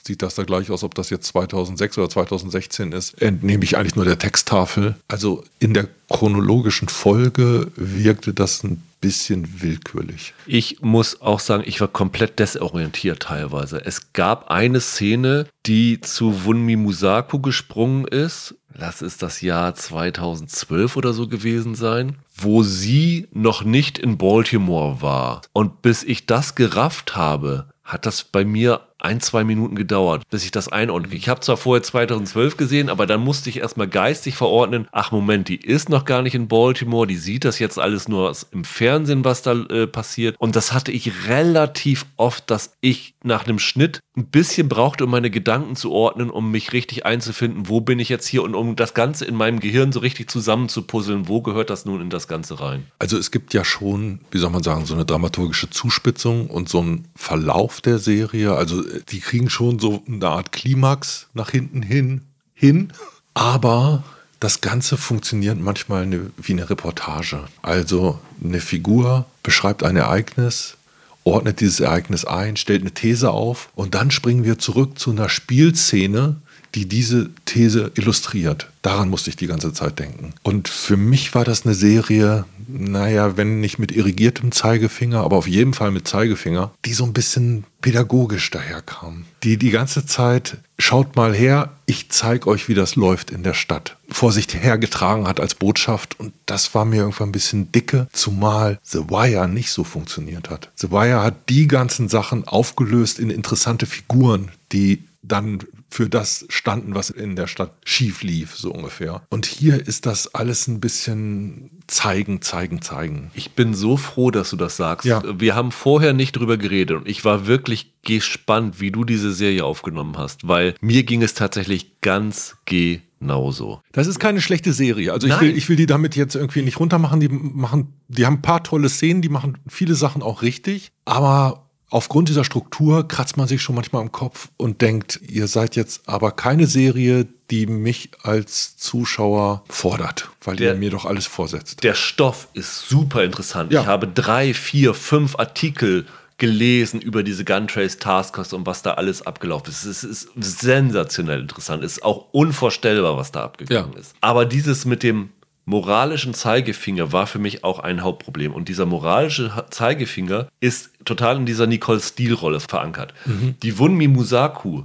sieht 0.04 0.22
das 0.22 0.34
da 0.34 0.42
gleich 0.42 0.70
aus, 0.70 0.82
ob 0.82 0.94
das 0.94 1.10
jetzt 1.10 1.26
2006 1.28 1.98
oder 1.98 2.08
2016 2.08 2.92
ist, 2.92 3.20
entnehme 3.22 3.64
ich 3.64 3.76
eigentlich 3.76 3.96
nur 3.96 4.04
der 4.04 4.18
Texttafel. 4.18 4.96
Also 5.08 5.44
in 5.58 5.74
der 5.74 5.88
chronologischen 6.08 6.88
Folge 6.88 7.68
wirkte 7.76 8.34
das 8.34 8.64
ein 8.64 8.82
bisschen 9.00 9.62
willkürlich. 9.62 10.32
Ich 10.46 10.80
muss 10.80 11.20
auch 11.20 11.40
sagen, 11.40 11.64
ich 11.66 11.80
war 11.80 11.88
komplett 11.88 12.38
desorientiert 12.38 13.20
teilweise. 13.20 13.84
Es 13.84 14.12
gab 14.12 14.50
eine 14.50 14.80
Szene, 14.80 15.46
die 15.66 16.00
zu 16.00 16.44
Wunmi 16.44 16.76
Musaku 16.76 17.40
gesprungen 17.40 18.06
ist. 18.06 18.54
Lass 18.74 19.02
es 19.02 19.18
das 19.18 19.42
Jahr 19.42 19.74
2012 19.74 20.96
oder 20.96 21.12
so 21.12 21.28
gewesen 21.28 21.74
sein, 21.74 22.16
wo 22.34 22.62
sie 22.62 23.28
noch 23.32 23.64
nicht 23.64 23.98
in 23.98 24.16
Baltimore 24.16 25.02
war. 25.02 25.42
Und 25.52 25.82
bis 25.82 26.04
ich 26.04 26.24
das 26.24 26.54
gerafft 26.54 27.14
habe, 27.16 27.66
hat 27.82 28.06
das 28.06 28.24
bei 28.24 28.44
mir 28.44 28.80
ein, 29.02 29.20
zwei 29.20 29.44
Minuten 29.44 29.74
gedauert, 29.74 30.22
bis 30.30 30.44
ich 30.44 30.50
das 30.50 30.68
einordne. 30.68 31.14
Ich 31.14 31.28
habe 31.28 31.40
zwar 31.40 31.56
vorher 31.56 31.82
2012 31.82 32.56
gesehen, 32.56 32.88
aber 32.88 33.06
dann 33.06 33.20
musste 33.20 33.50
ich 33.50 33.58
erstmal 33.58 33.88
geistig 33.88 34.36
verordnen, 34.36 34.88
ach 34.92 35.12
Moment, 35.12 35.48
die 35.48 35.56
ist 35.56 35.88
noch 35.88 36.04
gar 36.04 36.22
nicht 36.22 36.34
in 36.34 36.48
Baltimore, 36.48 37.06
die 37.06 37.16
sieht 37.16 37.44
das 37.44 37.58
jetzt 37.58 37.78
alles 37.78 38.08
nur 38.08 38.32
im 38.52 38.64
Fernsehen, 38.64 39.24
was 39.24 39.42
da 39.42 39.52
äh, 39.52 39.86
passiert. 39.86 40.36
Und 40.38 40.56
das 40.56 40.72
hatte 40.72 40.92
ich 40.92 41.28
relativ 41.28 42.06
oft, 42.16 42.50
dass 42.50 42.74
ich 42.80 43.14
nach 43.22 43.46
einem 43.46 43.58
Schnitt 43.58 44.00
ein 44.16 44.26
bisschen 44.26 44.68
brauchte, 44.68 45.04
um 45.04 45.10
meine 45.10 45.30
Gedanken 45.30 45.76
zu 45.76 45.90
ordnen, 45.90 46.30
um 46.30 46.50
mich 46.50 46.72
richtig 46.72 47.06
einzufinden, 47.06 47.68
wo 47.68 47.80
bin 47.80 47.98
ich 47.98 48.08
jetzt 48.08 48.26
hier 48.26 48.42
und 48.42 48.54
um 48.54 48.76
das 48.76 48.94
Ganze 48.94 49.24
in 49.24 49.34
meinem 49.34 49.60
Gehirn 49.60 49.92
so 49.92 50.00
richtig 50.00 50.30
zusammenzupuzzeln, 50.30 51.28
wo 51.28 51.40
gehört 51.40 51.70
das 51.70 51.84
nun 51.84 52.00
in 52.00 52.10
das 52.10 52.28
Ganze 52.28 52.60
rein. 52.60 52.86
Also 52.98 53.16
es 53.16 53.30
gibt 53.30 53.54
ja 53.54 53.64
schon, 53.64 54.20
wie 54.30 54.38
soll 54.38 54.50
man 54.50 54.62
sagen, 54.62 54.86
so 54.86 54.94
eine 54.94 55.04
dramaturgische 55.04 55.70
Zuspitzung 55.70 56.48
und 56.48 56.68
so 56.68 56.80
einen 56.80 57.08
Verlauf 57.14 57.80
der 57.80 57.98
Serie. 57.98 58.54
Also 58.54 58.82
die 59.10 59.20
kriegen 59.20 59.50
schon 59.50 59.78
so 59.78 60.02
eine 60.06 60.28
Art 60.28 60.52
Klimax 60.52 61.26
nach 61.34 61.50
hinten 61.50 61.82
hin, 61.82 62.22
hin. 62.54 62.92
Aber 63.34 64.04
das 64.40 64.60
Ganze 64.60 64.96
funktioniert 64.96 65.60
manchmal 65.60 66.02
eine, 66.02 66.30
wie 66.36 66.52
eine 66.52 66.68
Reportage. 66.68 67.44
Also 67.62 68.18
eine 68.42 68.60
Figur 68.60 69.26
beschreibt 69.42 69.84
ein 69.84 69.96
Ereignis, 69.96 70.76
ordnet 71.24 71.60
dieses 71.60 71.80
Ereignis 71.80 72.24
ein, 72.24 72.56
stellt 72.56 72.80
eine 72.80 72.90
These 72.90 73.30
auf 73.30 73.70
und 73.74 73.94
dann 73.94 74.10
springen 74.10 74.44
wir 74.44 74.58
zurück 74.58 74.98
zu 74.98 75.12
einer 75.12 75.28
Spielszene, 75.28 76.36
die 76.74 76.88
diese 76.88 77.30
These 77.44 77.92
illustriert. 77.94 78.68
Daran 78.82 79.10
musste 79.10 79.30
ich 79.30 79.36
die 79.36 79.46
ganze 79.46 79.72
Zeit 79.72 79.98
denken. 79.98 80.32
Und 80.42 80.68
für 80.68 80.96
mich 80.96 81.34
war 81.34 81.44
das 81.44 81.64
eine 81.64 81.74
Serie, 81.74 82.44
naja, 82.72 83.36
wenn 83.36 83.60
nicht 83.60 83.78
mit 83.78 83.92
irrigiertem 83.92 84.52
Zeigefinger, 84.52 85.20
aber 85.20 85.36
auf 85.36 85.46
jeden 85.46 85.74
Fall 85.74 85.90
mit 85.90 86.08
Zeigefinger, 86.08 86.72
die 86.84 86.94
so 86.94 87.04
ein 87.04 87.12
bisschen 87.12 87.64
pädagogisch 87.80 88.50
daherkam. 88.50 89.24
Die 89.42 89.56
die 89.56 89.70
ganze 89.70 90.06
Zeit, 90.06 90.58
schaut 90.78 91.16
mal 91.16 91.34
her, 91.34 91.72
ich 91.86 92.10
zeige 92.10 92.46
euch, 92.48 92.68
wie 92.68 92.74
das 92.74 92.96
läuft 92.96 93.30
in 93.30 93.42
der 93.42 93.54
Stadt. 93.54 93.96
Vor 94.08 94.32
sich 94.32 94.46
hergetragen 94.52 95.26
hat 95.26 95.40
als 95.40 95.54
Botschaft. 95.54 96.18
Und 96.18 96.32
das 96.46 96.74
war 96.74 96.84
mir 96.84 97.00
irgendwann 97.00 97.28
ein 97.28 97.32
bisschen 97.32 97.72
dicke, 97.72 98.08
zumal 98.12 98.78
The 98.82 99.10
Wire 99.10 99.48
nicht 99.48 99.72
so 99.72 99.84
funktioniert 99.84 100.48
hat. 100.48 100.70
The 100.76 100.90
Wire 100.90 101.22
hat 101.22 101.48
die 101.48 101.66
ganzen 101.66 102.08
Sachen 102.08 102.46
aufgelöst 102.46 103.18
in 103.18 103.30
interessante 103.30 103.86
Figuren, 103.86 104.50
die 104.72 105.04
dann 105.22 105.60
für 105.92 106.08
das 106.08 106.46
standen, 106.48 106.94
was 106.94 107.10
in 107.10 107.36
der 107.36 107.46
Stadt 107.46 107.74
schief 107.84 108.22
lief, 108.22 108.56
so 108.56 108.72
ungefähr. 108.72 109.22
Und 109.28 109.44
hier 109.44 109.86
ist 109.86 110.06
das 110.06 110.34
alles 110.34 110.66
ein 110.66 110.80
bisschen 110.80 111.82
zeigen, 111.86 112.40
zeigen, 112.40 112.80
zeigen. 112.80 113.30
Ich 113.34 113.52
bin 113.52 113.74
so 113.74 113.98
froh, 113.98 114.30
dass 114.30 114.50
du 114.50 114.56
das 114.56 114.78
sagst. 114.78 115.04
Ja. 115.04 115.22
Wir 115.38 115.54
haben 115.54 115.70
vorher 115.70 116.14
nicht 116.14 116.32
drüber 116.32 116.56
geredet 116.56 116.96
und 116.96 117.06
ich 117.06 117.26
war 117.26 117.46
wirklich 117.46 117.92
gespannt, 118.02 118.80
wie 118.80 118.90
du 118.90 119.04
diese 119.04 119.32
Serie 119.32 119.66
aufgenommen 119.66 120.16
hast, 120.16 120.48
weil 120.48 120.74
mir 120.80 121.02
ging 121.02 121.22
es 121.22 121.34
tatsächlich 121.34 122.00
ganz 122.00 122.56
genauso. 122.64 123.82
Das 123.92 124.06
ist 124.06 124.18
keine 124.18 124.40
schlechte 124.40 124.72
Serie. 124.72 125.12
Also 125.12 125.26
ich 125.26 125.40
will, 125.42 125.54
ich 125.54 125.68
will 125.68 125.76
die 125.76 125.86
damit 125.86 126.16
jetzt 126.16 126.34
irgendwie 126.34 126.62
nicht 126.62 126.80
runtermachen. 126.80 127.20
Die 127.20 127.28
machen, 127.28 127.92
die 128.08 128.24
haben 128.24 128.36
ein 128.36 128.42
paar 128.42 128.64
tolle 128.64 128.88
Szenen, 128.88 129.20
die 129.20 129.28
machen 129.28 129.58
viele 129.68 129.94
Sachen 129.94 130.22
auch 130.22 130.40
richtig, 130.40 130.90
aber 131.04 131.61
aufgrund 131.92 132.28
dieser 132.28 132.44
Struktur 132.44 133.06
kratzt 133.06 133.36
man 133.36 133.46
sich 133.46 133.62
schon 133.62 133.74
manchmal 133.76 134.02
am 134.02 134.10
Kopf 134.12 134.48
und 134.56 134.80
denkt, 134.82 135.20
ihr 135.28 135.46
seid 135.46 135.76
jetzt 135.76 136.08
aber 136.08 136.32
keine 136.32 136.66
Serie, 136.66 137.26
die 137.50 137.66
mich 137.66 138.10
als 138.22 138.76
Zuschauer 138.76 139.62
fordert, 139.68 140.30
weil 140.42 140.56
Der- 140.56 140.72
ihr 140.72 140.78
mir 140.78 140.90
doch 140.90 141.04
alles 141.04 141.26
vorsetzt. 141.26 141.82
Der 141.84 141.94
Stoff 141.94 142.48
ist 142.54 142.88
super 142.88 143.22
interessant. 143.24 143.72
Ja. 143.72 143.82
Ich 143.82 143.86
habe 143.86 144.08
drei, 144.08 144.54
vier, 144.54 144.94
fünf 144.94 145.38
Artikel 145.38 146.06
gelesen 146.38 147.00
über 147.00 147.22
diese 147.22 147.44
Guntrace 147.44 147.98
Taskforce 147.98 148.52
und 148.54 148.66
was 148.66 148.82
da 148.82 148.94
alles 148.94 149.22
abgelaufen 149.24 149.68
ist. 149.70 149.84
Es 149.84 150.02
ist 150.02 150.28
sensationell 150.36 151.40
interessant. 151.40 151.84
Es 151.84 151.92
ist 151.98 152.04
auch 152.04 152.26
unvorstellbar, 152.32 153.16
was 153.16 153.30
da 153.32 153.44
abgegangen 153.44 153.92
Ja. 153.92 153.98
ist. 154.00 154.14
Aber 154.20 154.44
dieses 154.46 154.84
mit 154.84 155.02
dem 155.02 155.28
moralischen 155.64 156.34
Zeigefinger 156.34 157.12
war 157.12 157.26
für 157.26 157.38
mich 157.38 157.64
auch 157.64 157.78
ein 157.78 158.02
Hauptproblem. 158.02 158.52
Und 158.52 158.68
dieser 158.68 158.86
moralische 158.86 159.64
Zeigefinger 159.70 160.48
ist 160.60 160.90
total 161.04 161.36
in 161.36 161.46
dieser 161.46 161.66
Nicole 161.66 162.00
Steele-Rolle 162.00 162.60
verankert. 162.60 163.14
Die 163.62 163.78
Wunmi 163.78 164.08
Musaku 164.08 164.84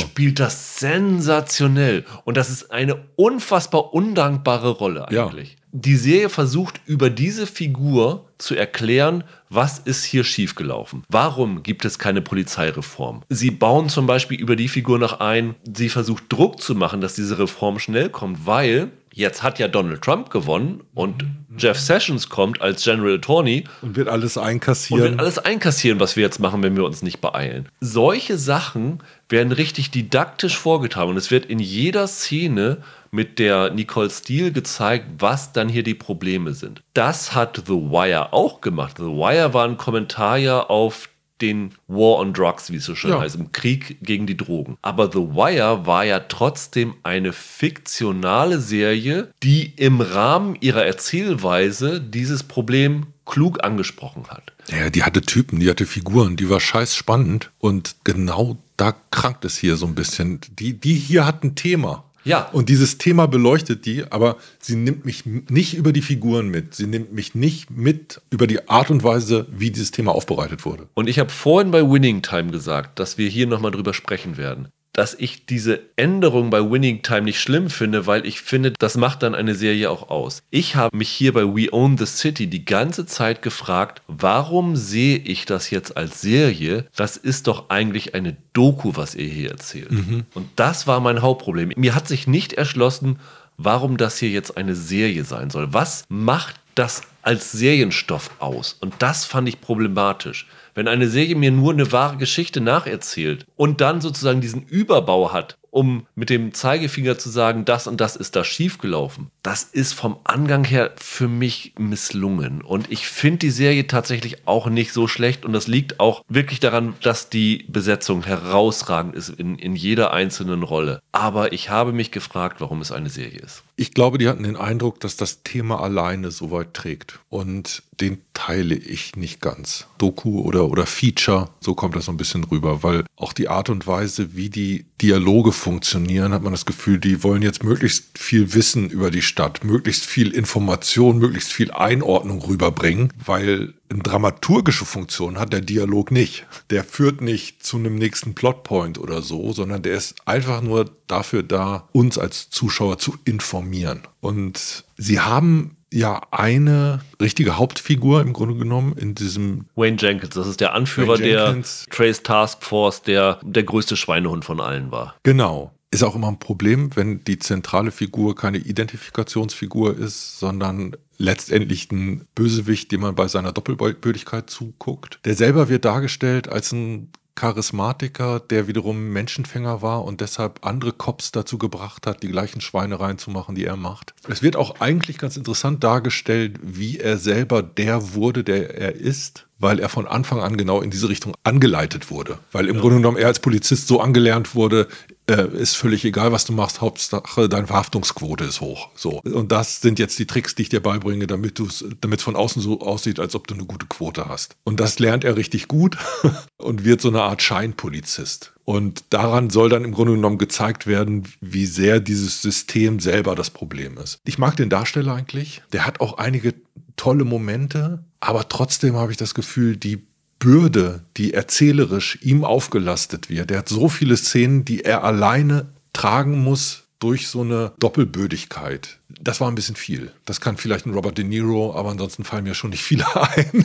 spielt 0.00 0.40
das 0.40 0.78
sensationell. 0.78 2.04
Und 2.24 2.36
das 2.36 2.50
ist 2.50 2.70
eine 2.70 2.96
unfassbar 3.16 3.94
undankbare 3.94 4.70
Rolle 4.70 5.06
Ja. 5.10 5.26
eigentlich. 5.26 5.56
Die 5.74 5.96
Serie 5.96 6.28
versucht 6.28 6.82
über 6.84 7.08
diese 7.08 7.46
Figur 7.46 8.26
zu 8.36 8.54
erklären, 8.54 9.24
was 9.48 9.78
ist 9.78 10.04
hier 10.04 10.22
schiefgelaufen. 10.22 11.04
Warum 11.08 11.62
gibt 11.62 11.86
es 11.86 11.98
keine 11.98 12.20
Polizeireform? 12.20 13.22
Sie 13.30 13.50
bauen 13.50 13.88
zum 13.88 14.06
Beispiel 14.06 14.38
über 14.38 14.54
die 14.54 14.68
Figur 14.68 14.98
noch 14.98 15.20
ein, 15.20 15.54
sie 15.74 15.88
versucht 15.88 16.24
Druck 16.28 16.60
zu 16.60 16.74
machen, 16.74 17.00
dass 17.00 17.14
diese 17.14 17.38
Reform 17.38 17.78
schnell 17.78 18.10
kommt, 18.10 18.44
weil 18.46 18.90
jetzt 19.12 19.42
hat 19.42 19.58
ja 19.58 19.68
Donald 19.68 20.02
Trump 20.02 20.30
gewonnen 20.30 20.82
und 20.94 21.24
Jeff 21.58 21.78
Sessions 21.78 22.28
kommt 22.28 22.60
als 22.62 22.82
General 22.82 23.14
Attorney 23.14 23.64
und 23.82 23.96
wird 23.96 24.08
alles 24.08 24.38
einkassieren. 24.38 25.02
Und 25.02 25.10
wird 25.10 25.20
alles 25.20 25.38
einkassieren, 25.38 26.00
was 26.00 26.16
wir 26.16 26.22
jetzt 26.22 26.40
machen, 26.40 26.62
wenn 26.62 26.76
wir 26.76 26.84
uns 26.84 27.02
nicht 27.02 27.20
beeilen. 27.20 27.68
Solche 27.80 28.38
Sachen 28.38 29.00
werden 29.28 29.52
richtig 29.52 29.90
didaktisch 29.90 30.56
vorgetragen 30.56 31.10
und 31.10 31.16
es 31.16 31.30
wird 31.30 31.46
in 31.46 31.58
jeder 31.58 32.06
Szene 32.06 32.78
mit 33.10 33.38
der 33.38 33.70
Nicole 33.70 34.08
Steele 34.08 34.52
gezeigt, 34.52 35.06
was 35.18 35.52
dann 35.52 35.68
hier 35.68 35.82
die 35.82 35.94
Probleme 35.94 36.54
sind. 36.54 36.82
Das 36.94 37.34
hat 37.34 37.62
The 37.66 37.74
Wire 37.74 38.32
auch 38.32 38.62
gemacht. 38.62 38.96
The 38.96 39.04
Wire 39.04 39.52
war 39.52 39.66
ein 39.66 39.76
Kommentar 39.76 40.38
ja 40.38 40.60
auf 40.60 41.10
den 41.42 41.74
War 41.88 42.18
on 42.18 42.32
Drugs, 42.32 42.70
wie 42.70 42.76
es 42.76 42.84
so 42.84 42.94
schön 42.94 43.10
ja. 43.10 43.20
heißt, 43.20 43.36
im 43.36 43.52
Krieg 43.52 43.98
gegen 44.00 44.26
die 44.26 44.36
Drogen. 44.36 44.78
Aber 44.80 45.10
The 45.12 45.18
Wire 45.18 45.86
war 45.86 46.04
ja 46.04 46.20
trotzdem 46.20 46.94
eine 47.02 47.32
fiktionale 47.32 48.60
Serie, 48.60 49.32
die 49.42 49.74
im 49.76 50.00
Rahmen 50.00 50.56
ihrer 50.60 50.84
Erzählweise 50.84 52.00
dieses 52.00 52.42
Problem 52.42 53.06
klug 53.26 53.64
angesprochen 53.64 54.28
hat. 54.28 54.52
Ja, 54.68 54.90
die 54.90 55.02
hatte 55.02 55.22
Typen, 55.22 55.60
die 55.60 55.68
hatte 55.68 55.86
Figuren, 55.86 56.36
die 56.36 56.48
war 56.48 56.60
scheiß 56.60 56.96
spannend 56.96 57.50
und 57.58 57.96
genau 58.04 58.58
da 58.76 58.94
krankt 59.10 59.44
es 59.44 59.56
hier 59.56 59.76
so 59.76 59.86
ein 59.86 59.94
bisschen. 59.94 60.40
Die, 60.58 60.78
die 60.78 60.94
hier 60.94 61.26
hat 61.26 61.44
ein 61.44 61.54
Thema. 61.54 62.04
Ja. 62.24 62.48
Und 62.52 62.68
dieses 62.68 62.98
Thema 62.98 63.26
beleuchtet 63.26 63.86
die, 63.86 64.04
aber 64.10 64.36
sie 64.60 64.76
nimmt 64.76 65.04
mich 65.04 65.24
nicht 65.26 65.74
über 65.74 65.92
die 65.92 66.02
Figuren 66.02 66.48
mit. 66.48 66.74
Sie 66.74 66.86
nimmt 66.86 67.12
mich 67.12 67.34
nicht 67.34 67.70
mit 67.70 68.20
über 68.30 68.46
die 68.46 68.68
Art 68.68 68.90
und 68.90 69.02
Weise, 69.02 69.46
wie 69.50 69.70
dieses 69.70 69.90
Thema 69.90 70.12
aufbereitet 70.12 70.64
wurde. 70.64 70.88
Und 70.94 71.08
ich 71.08 71.18
habe 71.18 71.30
vorhin 71.30 71.70
bei 71.70 71.82
Winning 71.82 72.22
Time 72.22 72.50
gesagt, 72.50 72.98
dass 72.98 73.18
wir 73.18 73.28
hier 73.28 73.46
nochmal 73.46 73.72
drüber 73.72 73.94
sprechen 73.94 74.36
werden 74.36 74.68
dass 74.92 75.14
ich 75.14 75.46
diese 75.46 75.80
Änderung 75.96 76.50
bei 76.50 76.70
Winning 76.70 77.02
Time 77.02 77.22
nicht 77.22 77.40
schlimm 77.40 77.70
finde, 77.70 78.06
weil 78.06 78.26
ich 78.26 78.40
finde, 78.42 78.72
das 78.78 78.96
macht 78.96 79.22
dann 79.22 79.34
eine 79.34 79.54
Serie 79.54 79.90
auch 79.90 80.10
aus. 80.10 80.42
Ich 80.50 80.76
habe 80.76 80.96
mich 80.96 81.08
hier 81.08 81.32
bei 81.32 81.44
We 81.44 81.72
Own 81.72 81.96
the 81.96 82.06
City 82.06 82.46
die 82.46 82.64
ganze 82.64 83.06
Zeit 83.06 83.42
gefragt, 83.42 84.02
warum 84.06 84.76
sehe 84.76 85.16
ich 85.16 85.46
das 85.46 85.70
jetzt 85.70 85.96
als 85.96 86.20
Serie? 86.20 86.86
Das 86.94 87.16
ist 87.16 87.46
doch 87.46 87.70
eigentlich 87.70 88.14
eine 88.14 88.36
Doku, 88.52 88.92
was 88.94 89.14
ihr 89.14 89.28
hier 89.28 89.50
erzählt. 89.50 89.92
Mhm. 89.92 90.24
Und 90.34 90.48
das 90.56 90.86
war 90.86 91.00
mein 91.00 91.22
Hauptproblem. 91.22 91.72
Mir 91.76 91.94
hat 91.94 92.06
sich 92.06 92.26
nicht 92.26 92.52
erschlossen, 92.52 93.18
warum 93.56 93.96
das 93.96 94.18
hier 94.18 94.30
jetzt 94.30 94.56
eine 94.56 94.74
Serie 94.74 95.24
sein 95.24 95.50
soll. 95.50 95.72
Was 95.72 96.04
macht 96.08 96.56
das 96.74 97.02
als 97.22 97.52
Serienstoff 97.52 98.30
aus? 98.40 98.76
Und 98.80 98.94
das 98.98 99.24
fand 99.24 99.48
ich 99.48 99.60
problematisch. 99.60 100.46
Wenn 100.74 100.88
eine 100.88 101.08
Serie 101.08 101.34
mir 101.34 101.50
nur 101.50 101.72
eine 101.72 101.92
wahre 101.92 102.16
Geschichte 102.16 102.60
nacherzählt 102.60 103.46
und 103.56 103.80
dann 103.80 104.00
sozusagen 104.00 104.40
diesen 104.40 104.62
Überbau 104.62 105.32
hat, 105.32 105.58
um 105.72 106.06
mit 106.14 106.28
dem 106.28 106.52
Zeigefinger 106.52 107.16
zu 107.16 107.30
sagen, 107.30 107.64
das 107.64 107.86
und 107.86 108.00
das 108.00 108.14
ist 108.14 108.36
da 108.36 108.44
schiefgelaufen. 108.44 109.30
Das 109.42 109.64
ist 109.64 109.94
vom 109.94 110.18
Angang 110.22 110.64
her 110.64 110.92
für 110.96 111.28
mich 111.28 111.72
misslungen. 111.78 112.60
Und 112.60 112.92
ich 112.92 113.08
finde 113.08 113.38
die 113.38 113.50
Serie 113.50 113.86
tatsächlich 113.86 114.46
auch 114.46 114.66
nicht 114.66 114.92
so 114.92 115.08
schlecht. 115.08 115.46
Und 115.46 115.54
das 115.54 115.68
liegt 115.68 115.98
auch 115.98 116.24
wirklich 116.28 116.60
daran, 116.60 116.94
dass 117.02 117.30
die 117.30 117.64
Besetzung 117.68 118.22
herausragend 118.24 119.16
ist 119.16 119.30
in, 119.30 119.56
in 119.58 119.74
jeder 119.74 120.12
einzelnen 120.12 120.62
Rolle. 120.62 121.00
Aber 121.10 121.54
ich 121.54 121.70
habe 121.70 121.92
mich 121.92 122.10
gefragt, 122.10 122.60
warum 122.60 122.82
es 122.82 122.92
eine 122.92 123.08
Serie 123.08 123.40
ist. 123.40 123.62
Ich 123.74 123.92
glaube, 123.92 124.18
die 124.18 124.28
hatten 124.28 124.42
den 124.42 124.56
Eindruck, 124.56 125.00
dass 125.00 125.16
das 125.16 125.42
Thema 125.42 125.80
alleine 125.80 126.30
so 126.30 126.50
weit 126.50 126.74
trägt. 126.74 127.20
Und 127.30 127.82
den 128.00 128.18
teile 128.34 128.74
ich 128.74 129.16
nicht 129.16 129.40
ganz. 129.40 129.86
Doku 129.98 130.40
oder, 130.40 130.68
oder 130.68 130.86
Feature, 130.86 131.48
so 131.60 131.74
kommt 131.74 131.96
das 131.96 132.06
so 132.06 132.12
ein 132.12 132.16
bisschen 132.16 132.44
rüber, 132.44 132.82
weil 132.82 133.04
auch 133.16 133.32
die 133.32 133.48
Art 133.48 133.70
und 133.70 133.86
Weise, 133.86 134.34
wie 134.34 134.50
die 134.50 134.86
Dialoge 135.00 135.52
funktionieren, 135.52 136.32
hat 136.32 136.42
man 136.42 136.52
das 136.52 136.66
Gefühl, 136.66 136.98
die 136.98 137.22
wollen 137.22 137.42
jetzt 137.42 137.64
möglichst 137.64 138.18
viel 138.18 138.54
Wissen 138.54 138.90
über 138.90 139.10
die 139.10 139.22
Stadt, 139.22 139.64
möglichst 139.64 140.04
viel 140.04 140.32
Information, 140.32 141.18
möglichst 141.18 141.52
viel 141.52 141.70
Einordnung 141.70 142.42
rüberbringen, 142.42 143.12
weil 143.24 143.74
dramaturgische 144.00 144.84
Funktion 144.84 145.38
hat 145.38 145.52
der 145.52 145.60
Dialog 145.60 146.10
nicht. 146.10 146.46
Der 146.70 146.84
führt 146.84 147.20
nicht 147.20 147.64
zu 147.64 147.76
einem 147.76 147.96
nächsten 147.96 148.34
Plotpoint 148.34 148.98
oder 148.98 149.22
so, 149.22 149.52
sondern 149.52 149.82
der 149.82 149.94
ist 149.94 150.16
einfach 150.26 150.62
nur 150.62 150.90
dafür 151.06 151.42
da, 151.42 151.88
uns 151.92 152.18
als 152.18 152.50
Zuschauer 152.50 152.98
zu 152.98 153.16
informieren. 153.24 154.02
Und 154.20 154.84
sie 154.96 155.20
haben 155.20 155.76
ja 155.92 156.22
eine 156.30 157.00
richtige 157.20 157.56
Hauptfigur 157.56 158.22
im 158.22 158.32
Grunde 158.32 158.56
genommen 158.56 158.94
in 158.96 159.14
diesem 159.14 159.66
Wayne 159.76 159.96
Jenkins. 160.00 160.34
Das 160.34 160.46
ist 160.46 160.60
der 160.60 160.74
Anführer 160.74 161.18
der 161.18 161.62
Trace 161.90 162.22
Task 162.22 162.62
Force, 162.62 163.02
der 163.02 163.38
der 163.42 163.62
größte 163.62 163.96
Schweinehund 163.96 164.44
von 164.44 164.60
allen 164.60 164.90
war. 164.90 165.14
Genau. 165.22 165.72
Ist 165.92 166.02
auch 166.02 166.16
immer 166.16 166.28
ein 166.28 166.38
Problem, 166.38 166.96
wenn 166.96 167.22
die 167.22 167.38
zentrale 167.38 167.90
Figur 167.90 168.34
keine 168.34 168.56
Identifikationsfigur 168.56 169.96
ist, 169.96 170.38
sondern 170.38 170.96
letztendlich 171.18 171.92
ein 171.92 172.26
Bösewicht, 172.34 172.90
dem 172.90 173.02
man 173.02 173.14
bei 173.14 173.28
seiner 173.28 173.52
Doppelbödigkeit 173.52 174.48
zuguckt. 174.48 175.20
Der 175.26 175.34
selber 175.34 175.68
wird 175.68 175.84
dargestellt 175.84 176.48
als 176.48 176.72
ein 176.72 177.12
Charismatiker, 177.34 178.40
der 178.40 178.68
wiederum 178.68 179.10
Menschenfänger 179.10 179.80
war 179.82 180.04
und 180.04 180.20
deshalb 180.20 180.66
andere 180.66 180.92
Cops 180.92 181.32
dazu 181.32 181.58
gebracht 181.58 182.06
hat, 182.06 182.22
die 182.22 182.28
gleichen 182.28 182.60
Schweinereien 182.60 183.18
zu 183.18 183.30
machen, 183.30 183.54
die 183.54 183.64
er 183.64 183.76
macht. 183.76 184.14
Es 184.28 184.42
wird 184.42 184.56
auch 184.56 184.80
eigentlich 184.80 185.18
ganz 185.18 185.36
interessant 185.36 185.82
dargestellt, 185.82 186.58
wie 186.62 186.98
er 186.98 187.18
selber 187.18 187.62
der 187.62 188.14
wurde, 188.14 188.44
der 188.44 188.78
er 188.78 188.94
ist, 188.94 189.46
weil 189.62 189.78
er 189.78 189.88
von 189.88 190.06
Anfang 190.06 190.40
an 190.40 190.56
genau 190.56 190.80
in 190.80 190.90
diese 190.90 191.08
Richtung 191.08 191.34
angeleitet 191.44 192.10
wurde. 192.10 192.38
Weil 192.50 192.66
im 192.66 192.74
ja. 192.74 192.80
Grunde 192.80 192.96
genommen 192.96 193.16
er 193.16 193.28
als 193.28 193.38
Polizist 193.38 193.86
so 193.86 194.00
angelernt 194.00 194.56
wurde, 194.56 194.88
äh, 195.30 195.46
ist 195.56 195.76
völlig 195.76 196.04
egal, 196.04 196.32
was 196.32 196.44
du 196.44 196.52
machst, 196.52 196.80
Hauptsache 196.80 197.48
deine 197.48 197.68
Verhaftungsquote 197.68 198.42
ist 198.42 198.60
hoch. 198.60 198.88
So. 198.96 199.20
Und 199.20 199.52
das 199.52 199.80
sind 199.80 200.00
jetzt 200.00 200.18
die 200.18 200.26
Tricks, 200.26 200.56
die 200.56 200.62
ich 200.62 200.68
dir 200.68 200.82
beibringe, 200.82 201.28
damit 201.28 201.60
es 201.60 201.84
damit 202.00 202.22
von 202.22 202.34
außen 202.34 202.60
so 202.60 202.80
aussieht, 202.80 203.20
als 203.20 203.36
ob 203.36 203.46
du 203.46 203.54
eine 203.54 203.64
gute 203.64 203.86
Quote 203.86 204.28
hast. 204.28 204.56
Und 204.64 204.80
das 204.80 204.98
lernt 204.98 205.22
er 205.22 205.36
richtig 205.36 205.68
gut 205.68 205.96
und 206.56 206.84
wird 206.84 207.00
so 207.00 207.08
eine 207.08 207.22
Art 207.22 207.40
Scheinpolizist. 207.40 208.52
Und 208.64 209.04
daran 209.10 209.50
soll 209.50 209.68
dann 209.68 209.84
im 209.84 209.92
Grunde 209.92 210.14
genommen 210.14 210.38
gezeigt 210.38 210.88
werden, 210.88 211.28
wie 211.40 211.66
sehr 211.66 212.00
dieses 212.00 212.42
System 212.42 213.00
selber 213.00 213.34
das 213.34 213.50
Problem 213.50 213.98
ist. 213.98 214.18
Ich 214.24 214.38
mag 214.38 214.56
den 214.56 214.70
Darsteller 214.70 215.14
eigentlich. 215.14 215.62
Der 215.72 215.86
hat 215.86 216.00
auch 216.00 216.18
einige 216.18 216.54
tolle 216.96 217.24
Momente, 217.24 218.04
aber 218.20 218.48
trotzdem 218.48 218.96
habe 218.96 219.12
ich 219.12 219.18
das 219.18 219.34
Gefühl, 219.34 219.76
die 219.76 220.06
Bürde, 220.38 221.04
die 221.16 221.34
erzählerisch 221.34 222.18
ihm 222.22 222.44
aufgelastet 222.44 223.30
wird, 223.30 223.50
der 223.50 223.58
hat 223.58 223.68
so 223.68 223.88
viele 223.88 224.16
Szenen, 224.16 224.64
die 224.64 224.84
er 224.84 225.04
alleine 225.04 225.68
tragen 225.92 226.42
muss 226.42 226.84
durch 226.98 227.28
so 227.28 227.42
eine 227.42 227.72
Doppelbödigkeit. 227.78 228.98
Das 229.20 229.40
war 229.40 229.48
ein 229.48 229.54
bisschen 229.54 229.76
viel. 229.76 230.12
Das 230.24 230.40
kann 230.40 230.56
vielleicht 230.56 230.86
ein 230.86 230.94
Robert 230.94 231.18
De 231.18 231.24
Niro, 231.24 231.74
aber 231.74 231.90
ansonsten 231.90 232.24
fallen 232.24 232.44
mir 232.44 232.54
schon 232.54 232.70
nicht 232.70 232.82
viele 232.82 233.04
ein, 233.36 233.64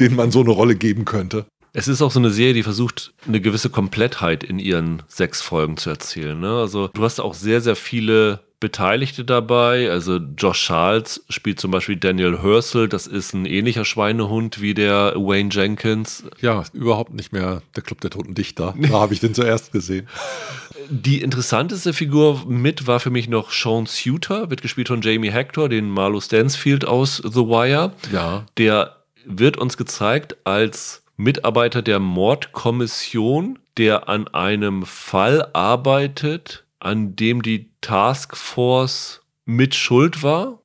denen 0.00 0.16
man 0.16 0.30
so 0.30 0.40
eine 0.40 0.50
Rolle 0.50 0.76
geben 0.76 1.04
könnte. 1.04 1.46
Es 1.72 1.88
ist 1.88 2.02
auch 2.02 2.12
so 2.12 2.20
eine 2.20 2.30
Serie, 2.30 2.54
die 2.54 2.62
versucht, 2.62 3.12
eine 3.26 3.40
gewisse 3.40 3.68
Komplettheit 3.68 4.44
in 4.44 4.58
ihren 4.58 5.02
sechs 5.08 5.40
Folgen 5.40 5.76
zu 5.76 5.90
erzählen. 5.90 6.38
Ne? 6.38 6.56
Also 6.58 6.88
du 6.88 7.02
hast 7.02 7.20
auch 7.20 7.34
sehr, 7.34 7.60
sehr 7.60 7.74
viele 7.74 8.44
Beteiligte 8.64 9.26
dabei. 9.26 9.90
Also 9.90 10.16
Josh 10.16 10.64
Charles 10.64 11.22
spielt 11.28 11.60
zum 11.60 11.70
Beispiel 11.70 11.96
Daniel 11.96 12.40
Hersel. 12.40 12.88
Das 12.88 13.06
ist 13.06 13.34
ein 13.34 13.44
ähnlicher 13.44 13.84
Schweinehund 13.84 14.62
wie 14.62 14.72
der 14.72 15.12
Wayne 15.16 15.50
Jenkins. 15.52 16.24
Ja, 16.40 16.64
überhaupt 16.72 17.12
nicht 17.12 17.30
mehr 17.30 17.60
der 17.76 17.82
Club 17.82 18.00
der 18.00 18.08
Toten 18.08 18.34
Dichter. 18.34 18.74
Da 18.78 18.88
habe 18.88 19.12
ich 19.12 19.20
den 19.20 19.34
zuerst 19.34 19.70
gesehen. 19.70 20.08
Die 20.88 21.20
interessanteste 21.20 21.92
Figur 21.92 22.46
mit 22.46 22.86
war 22.86 23.00
für 23.00 23.10
mich 23.10 23.28
noch 23.28 23.50
Sean 23.50 23.84
Suter, 23.84 24.48
wird 24.48 24.62
gespielt 24.62 24.88
von 24.88 25.02
Jamie 25.02 25.30
Hector, 25.30 25.68
den 25.68 25.90
Marlo 25.90 26.22
Stansfield 26.22 26.86
aus 26.86 27.18
The 27.18 27.40
Wire. 27.40 27.92
Ja. 28.10 28.46
Der 28.56 28.96
wird 29.26 29.58
uns 29.58 29.76
gezeigt 29.76 30.38
als 30.44 31.02
Mitarbeiter 31.18 31.82
der 31.82 31.98
Mordkommission, 31.98 33.58
der 33.76 34.08
an 34.08 34.26
einem 34.28 34.86
Fall 34.86 35.50
arbeitet, 35.52 36.63
an 36.84 37.16
dem 37.16 37.42
die 37.42 37.70
Taskforce 37.80 39.22
mit 39.44 39.74
Schuld 39.74 40.22
war. 40.22 40.60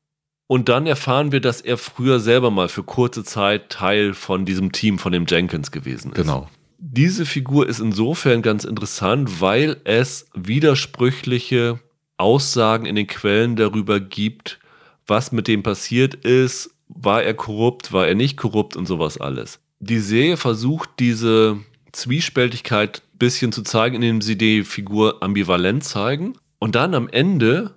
Und 0.48 0.68
dann 0.68 0.88
erfahren 0.88 1.32
wir, 1.32 1.42
dass 1.42 1.62
er 1.62 1.78
früher 1.78 2.20
selber 2.20 2.50
mal 2.50 2.70
für 2.70 2.84
kurze 2.84 3.24
Zeit 3.24 3.70
Teil 3.70 4.14
von 4.14 4.46
diesem 4.46 4.72
Team 4.72 4.98
von 4.98 5.12
dem 5.12 5.26
Jenkins 5.28 5.72
gewesen 5.72 6.12
ist. 6.12 6.16
Genau. 6.16 6.50
Diese 6.80 7.26
Figur 7.26 7.68
ist 7.68 7.80
insofern 7.80 8.42
ganz 8.42 8.64
interessant, 8.64 9.42
weil 9.42 9.78
es 9.84 10.28
widersprüchliche 10.34 11.80
Aussagen 12.18 12.86
in 12.86 12.96
den 12.96 13.08
Quellen 13.08 13.56
darüber 13.56 14.00
gibt, 14.00 14.60
was 15.06 15.32
mit 15.32 15.48
dem 15.48 15.62
passiert 15.62 16.16
ist, 16.16 16.72
war 16.88 17.24
er 17.24 17.34
korrupt, 17.34 17.94
war 17.94 18.08
er 18.08 18.16
nicht 18.16 18.38
korrupt 18.38 18.76
und 18.76 18.88
sowas 18.88 19.20
alles. 19.20 19.60
Die 19.80 20.00
Serie 20.00 20.38
versucht 20.38 20.90
diese 21.00 21.60
Zwiespältigkeit 21.92 23.02
bisschen 23.20 23.52
zu 23.52 23.64
zeigen, 23.64 23.96
indem 23.96 24.22
sie 24.22 24.38
die 24.38 24.64
Figur 24.64 25.22
ambivalent 25.22 25.84
zeigen. 25.84 26.34
Und 26.58 26.76
dann 26.76 26.96
am 26.96 27.10
Ende 27.10 27.76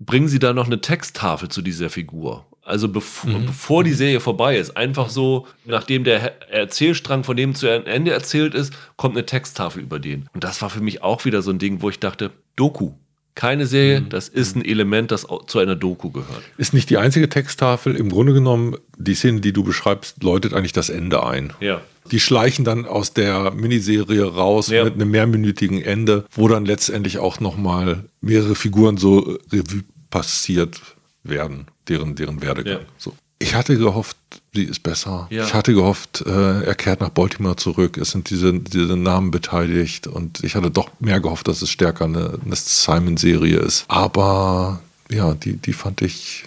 bringen 0.00 0.28
sie 0.28 0.38
da 0.38 0.52
noch 0.52 0.66
eine 0.66 0.80
Texttafel 0.80 1.48
zu 1.48 1.62
dieser 1.62 1.90
Figur. 1.90 2.46
Also 2.62 2.88
bev 2.88 3.24
mhm. 3.24 3.46
bevor 3.46 3.82
die 3.82 3.94
Serie 3.94 4.20
vorbei 4.20 4.58
ist, 4.58 4.76
einfach 4.76 5.08
so, 5.08 5.46
nachdem 5.64 6.04
der 6.04 6.52
Erzählstrang 6.52 7.24
von 7.24 7.36
dem 7.36 7.54
zu 7.54 7.66
Ende 7.66 8.10
erzählt 8.12 8.54
ist, 8.54 8.74
kommt 8.96 9.16
eine 9.16 9.24
Texttafel 9.24 9.82
über 9.82 9.98
den. 9.98 10.28
Und 10.34 10.44
das 10.44 10.60
war 10.60 10.68
für 10.68 10.82
mich 10.82 11.02
auch 11.02 11.24
wieder 11.24 11.40
so 11.40 11.50
ein 11.50 11.58
Ding, 11.58 11.80
wo 11.80 11.88
ich 11.88 11.98
dachte, 11.98 12.30
Doku. 12.56 12.92
Keine 13.38 13.68
Serie, 13.68 14.00
mhm. 14.00 14.08
das 14.08 14.28
ist 14.28 14.56
ein 14.56 14.64
Element, 14.64 15.12
das 15.12 15.24
zu 15.46 15.60
einer 15.60 15.76
Doku 15.76 16.10
gehört. 16.10 16.42
Ist 16.56 16.74
nicht 16.74 16.90
die 16.90 16.96
einzige 16.96 17.28
Texttafel. 17.28 17.94
Im 17.94 18.10
Grunde 18.10 18.32
genommen, 18.32 18.76
die 18.96 19.14
Szene, 19.14 19.40
die 19.40 19.52
du 19.52 19.62
beschreibst, 19.62 20.24
läutet 20.24 20.54
eigentlich 20.54 20.72
das 20.72 20.90
Ende 20.90 21.24
ein. 21.24 21.52
Ja. 21.60 21.80
Die 22.10 22.18
schleichen 22.18 22.64
dann 22.64 22.84
aus 22.84 23.12
der 23.12 23.52
Miniserie 23.52 24.24
raus 24.24 24.70
ja. 24.70 24.82
mit 24.82 24.94
einem 24.94 25.12
mehrminütigen 25.12 25.80
Ende, 25.80 26.24
wo 26.32 26.48
dann 26.48 26.64
letztendlich 26.64 27.18
auch 27.18 27.38
nochmal 27.38 28.06
mehrere 28.20 28.56
Figuren 28.56 28.96
so 28.96 29.38
Revue 29.52 29.84
passiert 30.10 30.80
werden, 31.22 31.66
deren, 31.86 32.16
deren 32.16 32.42
Werdegang. 32.42 32.80
Ja. 32.80 32.86
So. 32.96 33.12
Ich 33.40 33.54
hatte 33.54 33.78
gehofft, 33.78 34.16
sie 34.52 34.64
ist 34.64 34.82
besser. 34.82 35.28
Ja. 35.30 35.44
Ich 35.44 35.54
hatte 35.54 35.72
gehofft, 35.72 36.24
äh, 36.26 36.62
er 36.64 36.74
kehrt 36.74 37.00
nach 37.00 37.10
Baltimore 37.10 37.56
zurück. 37.56 37.96
Es 37.96 38.10
sind 38.10 38.30
diese, 38.30 38.52
diese 38.52 38.96
Namen 38.96 39.30
beteiligt 39.30 40.06
und 40.08 40.42
ich 40.42 40.56
hatte 40.56 40.70
doch 40.70 40.90
mehr 40.98 41.20
gehofft, 41.20 41.46
dass 41.46 41.62
es 41.62 41.70
stärker 41.70 42.06
eine, 42.06 42.38
eine 42.44 42.56
Simon-Serie 42.56 43.58
ist. 43.58 43.84
Aber 43.88 44.82
ja, 45.08 45.34
die, 45.34 45.56
die 45.56 45.72
fand 45.72 46.02
ich 46.02 46.44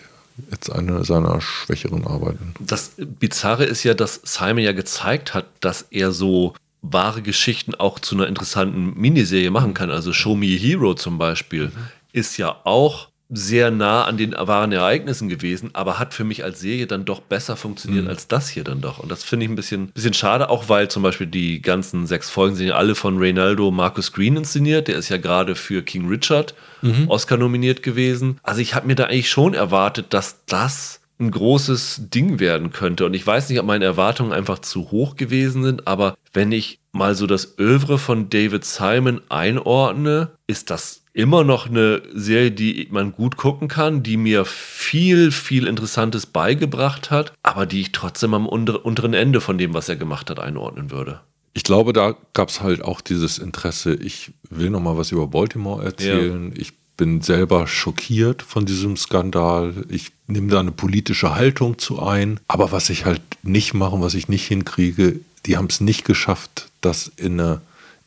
jetzt 0.50 0.70
eine 0.70 1.06
seiner 1.06 1.40
schwächeren 1.40 2.06
Arbeiten. 2.06 2.54
Das 2.60 2.92
Bizarre 2.98 3.66
ist 3.66 3.84
ja, 3.84 3.94
dass 3.94 4.22
Simon 4.24 4.64
ja 4.64 4.74
gezeigt 4.74 5.34
hat, 5.34 5.46
dass 5.62 5.86
er 5.92 6.12
so 6.12 6.56
wahre 6.82 7.22
Geschichten 7.22 7.76
auch 7.76 8.00
zu 8.00 8.16
einer 8.16 8.28
interessanten 8.28 9.00
Miniserie 9.00 9.52
machen 9.52 9.74
kann. 9.74 9.92
Also 9.92 10.14
Show 10.14 10.36
Me 10.36 10.48
a 10.48 10.58
Hero 10.58 10.94
zum 10.96 11.18
Beispiel 11.18 11.66
mhm. 11.68 11.88
ist 12.12 12.38
ja 12.38 12.56
auch 12.64 13.11
sehr 13.34 13.72
nah 13.72 14.04
an 14.04 14.18
den 14.18 14.34
wahren 14.34 14.74
Ereignissen 14.74 15.30
gewesen, 15.30 15.70
aber 15.74 16.00
hat 16.00 16.14
für 16.14 16.26
mich 16.26 16.44
als 16.44 16.60
Serie 16.60 16.86
dann 16.86 17.06
doch 17.06 17.22
besser 17.22 17.56
funktioniert 17.56 18.04
mhm. 18.04 18.10
als 18.10 18.28
das 18.28 18.50
hier 18.50 18.66
dann 18.66 18.82
doch. 18.82 19.00
Und 19.00 19.10
das 19.10 19.24
finde 19.24 19.46
ich 19.46 19.52
ein 19.52 19.56
bisschen, 19.56 19.88
bisschen 19.88 20.14
schade, 20.14 20.50
auch 20.50 20.68
weil 20.68 20.90
zum 20.90 21.02
Beispiel 21.02 21.28
die 21.28 21.62
ganzen 21.62 22.08
sechs 22.08 22.30
Folgen 22.30 22.56
sind 22.56 22.68
ja 22.68 22.76
alle 22.76 22.94
von 22.94 23.18
Reynaldo 23.18 23.72
Marcus 23.72 24.12
Green 24.12 24.36
inszeniert. 24.36 24.90
Der 24.90 24.98
ist 24.98 25.10
ja 25.10 25.18
gerade 25.18 25.56
für 25.56 25.82
King 25.82 26.10
Richard 26.10 26.54
mhm. 26.82 27.08
Oscar 27.08 27.38
nominiert 27.38 27.84
gewesen. 27.84 28.38
Also 28.44 28.60
ich 28.60 28.76
habe 28.76 28.88
mir 28.88 28.96
da 28.96 29.06
eigentlich 29.06 29.30
schon 29.30 29.54
erwartet, 29.54 30.08
dass 30.10 30.44
das 30.46 31.00
ein 31.22 31.32
großes 31.32 32.10
Ding 32.10 32.40
werden 32.40 32.72
könnte. 32.72 33.06
Und 33.06 33.14
ich 33.14 33.26
weiß 33.26 33.50
nicht, 33.50 33.60
ob 33.60 33.66
meine 33.66 33.86
Erwartungen 33.86 34.34
einfach 34.34 34.60
zu 34.60 34.92
hoch 34.92 35.16
gewesen 35.16 35.64
sind, 35.64 35.88
aber 35.88 36.16
wenn 36.34 36.52
ich 36.52 36.80
mal 36.92 37.16
so 37.16 37.28
das 37.28 37.58
Övre 37.60 37.98
von 37.98 38.30
David 38.30 38.66
Simon 38.66 39.22
einordne, 39.30 40.32
ist 40.48 40.70
das 40.70 41.01
immer 41.14 41.44
noch 41.44 41.68
eine 41.68 42.02
Serie, 42.14 42.52
die 42.52 42.88
man 42.92 43.12
gut 43.12 43.38
gucken 43.38 43.68
kann, 43.68 44.04
die 44.04 44.18
mir 44.18 44.46
viel, 44.46 45.32
viel 45.32 45.68
Interessantes 45.68 46.26
beigebracht 46.26 47.12
hat, 47.12 47.34
aber 47.44 47.66
die 47.66 47.82
ich 47.82 47.92
trotzdem 47.92 48.34
am 48.34 48.48
unteren 48.48 49.14
Ende 49.14 49.42
von 49.42 49.58
dem, 49.58 49.74
was 49.74 49.90
er 49.90 49.96
gemacht 49.96 50.30
hat, 50.30 50.40
einordnen 50.40 50.92
würde. 50.92 51.22
Ich 51.54 51.64
glaube, 51.64 51.92
da 51.92 52.16
gab 52.34 52.50
es 52.50 52.62
halt 52.62 52.82
auch 52.82 53.02
dieses 53.02 53.38
Interesse, 53.38 53.94
ich 53.94 54.32
will 54.50 54.70
noch 54.70 54.80
mal 54.80 54.98
was 54.98 55.12
über 55.12 55.28
Baltimore 55.28 55.84
erzählen. 55.84 56.54
Ja. 56.56 56.62
Ich 56.62 56.74
bin 56.96 57.22
selber 57.22 57.68
schockiert 57.68 58.42
von 58.42 58.66
diesem 58.66 58.96
Skandal. 58.96 59.74
Ich 59.90 60.12
nehme 60.28 60.50
da 60.50 60.60
eine 60.60 60.72
politische 60.72 61.36
Haltung 61.36 61.78
zu 61.78 62.02
ein. 62.02 62.40
Aber 62.48 62.72
was 62.72 62.90
ich 62.90 63.06
halt 63.06 63.22
nicht 63.44 63.74
mache, 63.74 64.00
was 64.00 64.14
ich 64.14 64.30
nicht 64.30 64.46
hinkriege, 64.46 65.20
die 65.46 65.58
haben 65.58 65.66
es 65.66 65.82
nicht 65.82 66.06
geschafft, 66.06 66.70
das 66.80 67.12
in 67.18 67.40
eine 67.40 67.62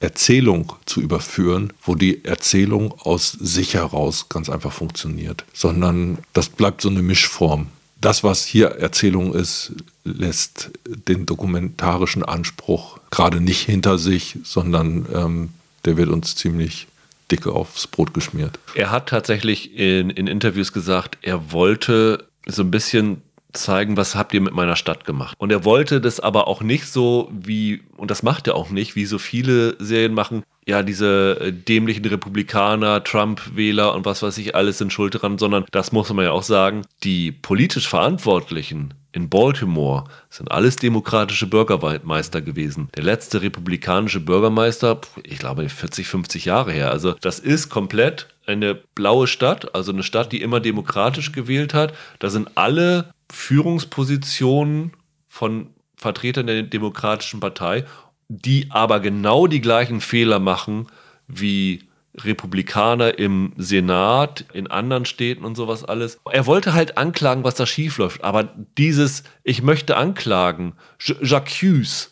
Erzählung 0.05 0.75
zu 0.85 1.01
überführen, 1.01 1.73
wo 1.83 1.95
die 1.95 2.25
Erzählung 2.25 2.95
aus 3.01 3.33
sich 3.33 3.75
heraus 3.75 4.29
ganz 4.29 4.49
einfach 4.51 4.73
funktioniert, 4.73 5.45
sondern 5.53 6.19
das 6.35 6.51
bleibt 6.51 6.83
so 6.83 6.91
eine 6.91 7.03
Mischform. 7.03 7.69
Das, 8.01 8.23
was 8.23 8.45
hier 8.45 8.67
Erzählung 8.67 9.35
ist, 9.35 9.73
lässt 10.05 10.71
den 10.87 11.25
dokumentarischen 11.25 12.23
Anspruch 12.23 12.99
gerade 13.11 13.41
nicht 13.41 13.63
hinter 13.63 13.99
sich, 13.99 14.37
sondern 14.45 15.07
ähm, 15.15 15.49
der 15.87 15.97
wird 15.97 16.11
uns 16.11 16.37
ziemlich 16.37 16.87
dicke 17.31 17.53
aufs 17.53 17.87
Brot 17.87 18.13
geschmiert. 18.13 18.59
Er 18.75 18.91
hat 18.91 19.09
tatsächlich 19.09 19.75
in, 19.79 20.11
in 20.11 20.27
Interviews 20.27 20.75
gesagt, 20.75 21.17
er 21.23 21.51
wollte 21.53 22.29
so 22.47 22.63
ein 22.63 22.71
bisschen 22.71 23.23
zeigen, 23.57 23.97
was 23.97 24.15
habt 24.15 24.35
ihr 24.35 24.41
mit 24.41 24.55
meiner 24.55 24.77
Stadt 24.77 25.05
gemacht. 25.05 25.35
Und 25.39 25.51
er 25.51 25.65
wollte 25.65 26.01
das 26.01 26.21
aber 26.21 26.49
auch 26.49 26.63
nicht 26.63 26.87
so 26.87 27.31
wie, 27.33 27.83
und 27.97 28.11
das 28.11 28.23
macht 28.23 28.47
er 28.47 28.55
auch 28.55 28.71
nicht, 28.71 28.97
wie 28.97 29.07
so 29.07 29.19
viele 29.19 29.77
Serien 29.83 30.15
machen, 30.15 30.43
ja, 30.67 30.83
diese 30.83 31.39
äh, 31.41 31.53
dämlichen 31.53 32.05
Republikaner, 32.05 33.05
Trump-Wähler 33.05 33.95
und 33.95 34.05
was 34.05 34.23
weiß 34.23 34.39
ich, 34.39 34.55
alles 34.55 34.79
sind 34.79 34.93
schuld 34.93 35.21
dran, 35.21 35.39
sondern 35.39 35.65
das 35.71 35.93
muss 35.93 36.13
man 36.13 36.25
ja 36.25 36.33
auch 36.33 36.43
sagen, 36.43 36.83
die 37.03 37.33
politisch 37.33 37.89
Verantwortlichen 37.89 38.95
in 39.13 39.29
Baltimore 39.29 40.05
sind 40.29 40.51
alles 40.51 40.77
demokratische 40.77 41.47
Bürgermeister 41.47 42.41
gewesen. 42.41 42.89
Der 42.97 43.05
letzte 43.05 43.43
republikanische 43.43 44.21
Bürgermeister, 44.21 45.01
ich 45.23 45.39
glaube 45.39 45.69
40, 45.69 46.09
50 46.09 46.47
Jahre 46.47 46.73
her. 46.73 46.91
Also 46.91 47.13
das 47.21 47.39
ist 47.39 47.69
komplett 47.69 48.29
eine 48.47 48.75
blaue 48.75 49.27
Stadt, 49.27 49.75
also 49.75 49.93
eine 49.93 50.03
Stadt, 50.03 50.33
die 50.33 50.43
immer 50.43 50.61
demokratisch 50.61 51.33
gewählt 51.33 51.75
hat. 51.75 51.95
Da 52.19 52.29
sind 52.29 52.51
alle 52.57 53.14
Führungspositionen 53.31 54.93
von 55.29 55.69
Vertretern 55.97 56.47
der 56.47 56.63
Demokratischen 56.63 57.41
Partei, 57.41 57.85
die 58.29 58.67
aber 58.71 59.01
genau 59.01 59.47
die 59.47 59.61
gleichen 59.61 60.01
Fehler 60.01 60.39
machen 60.39 60.87
wie 61.27 61.85
Republikaner 62.17 63.19
im 63.19 63.53
Senat, 63.57 64.45
in 64.53 64.69
anderen 64.69 65.05
Städten 65.05 65.45
und 65.45 65.57
sowas 65.57 65.85
alles. 65.85 66.21
Er 66.31 66.47
wollte 66.47 66.73
halt 66.73 66.97
anklagen, 66.97 67.45
was 67.45 67.55
da 67.55 67.67
schief 67.67 67.99
läuft, 67.99 68.23
aber 68.23 68.55
dieses 68.79 69.25
Ich 69.43 69.63
möchte 69.63 69.97
anklagen, 69.97 70.75
J'accuse, 71.01 72.11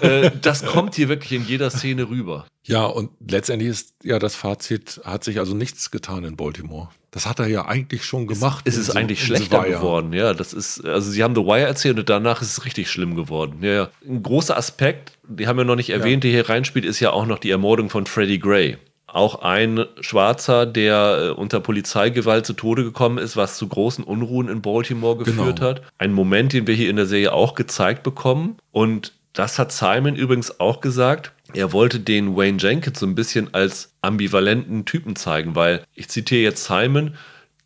äh, 0.00 0.30
das 0.42 0.66
kommt 0.66 0.94
hier 0.96 1.08
wirklich 1.08 1.32
in 1.32 1.46
jeder 1.46 1.70
Szene 1.70 2.08
rüber. 2.08 2.46
Ja, 2.64 2.84
und 2.84 3.10
letztendlich 3.26 3.70
ist 3.70 3.94
ja 4.02 4.18
das 4.18 4.34
Fazit, 4.34 5.00
hat 5.04 5.24
sich 5.24 5.38
also 5.38 5.54
nichts 5.54 5.90
getan 5.90 6.24
in 6.24 6.36
Baltimore. 6.36 6.88
Das 7.12 7.26
hat 7.26 7.38
er 7.40 7.46
ja 7.46 7.66
eigentlich 7.66 8.04
schon 8.04 8.26
gemacht. 8.26 8.62
Es, 8.66 8.74
es 8.74 8.80
ist 8.80 8.86
so, 8.92 8.98
eigentlich 8.98 9.22
schlechter 9.22 9.64
geworden, 9.64 10.14
ja. 10.14 10.32
Das 10.32 10.54
ist, 10.54 10.82
also 10.84 11.10
sie 11.10 11.22
haben 11.22 11.34
The 11.34 11.42
Wire 11.42 11.66
erzählt 11.66 11.98
und 11.98 12.08
danach 12.08 12.40
ist 12.40 12.48
es 12.48 12.64
richtig 12.64 12.90
schlimm 12.90 13.14
geworden. 13.14 13.58
Ja, 13.60 13.72
ja. 13.72 13.88
Ein 14.08 14.22
großer 14.22 14.56
Aspekt, 14.56 15.12
die 15.28 15.46
haben 15.46 15.58
wir 15.58 15.66
noch 15.66 15.76
nicht 15.76 15.90
erwähnt, 15.90 16.24
ja. 16.24 16.30
der 16.30 16.42
hier 16.42 16.48
reinspielt, 16.48 16.86
ist 16.86 17.00
ja 17.00 17.10
auch 17.10 17.26
noch 17.26 17.38
die 17.38 17.50
Ermordung 17.50 17.90
von 17.90 18.06
Freddie 18.06 18.38
Gray. 18.38 18.78
Auch 19.06 19.42
ein 19.42 19.84
Schwarzer, 20.00 20.64
der 20.64 21.18
äh, 21.18 21.38
unter 21.38 21.60
Polizeigewalt 21.60 22.46
zu 22.46 22.54
Tode 22.54 22.82
gekommen 22.82 23.18
ist, 23.18 23.36
was 23.36 23.58
zu 23.58 23.68
großen 23.68 24.04
Unruhen 24.04 24.48
in 24.48 24.62
Baltimore 24.62 25.18
geführt 25.18 25.56
genau. 25.56 25.68
hat. 25.68 25.82
Ein 25.98 26.14
Moment, 26.14 26.54
den 26.54 26.66
wir 26.66 26.74
hier 26.74 26.88
in 26.88 26.96
der 26.96 27.04
Serie 27.04 27.34
auch 27.34 27.54
gezeigt 27.54 28.04
bekommen. 28.04 28.56
Und 28.70 29.12
das 29.32 29.58
hat 29.58 29.72
Simon 29.72 30.16
übrigens 30.16 30.60
auch 30.60 30.80
gesagt. 30.80 31.32
Er 31.54 31.72
wollte 31.72 32.00
den 32.00 32.36
Wayne 32.36 32.58
Jenkins 32.58 33.00
so 33.00 33.06
ein 33.06 33.14
bisschen 33.14 33.52
als 33.54 33.94
ambivalenten 34.02 34.84
Typen 34.84 35.16
zeigen, 35.16 35.54
weil 35.54 35.84
ich 35.94 36.08
zitiere 36.08 36.42
jetzt 36.42 36.64
Simon, 36.64 37.14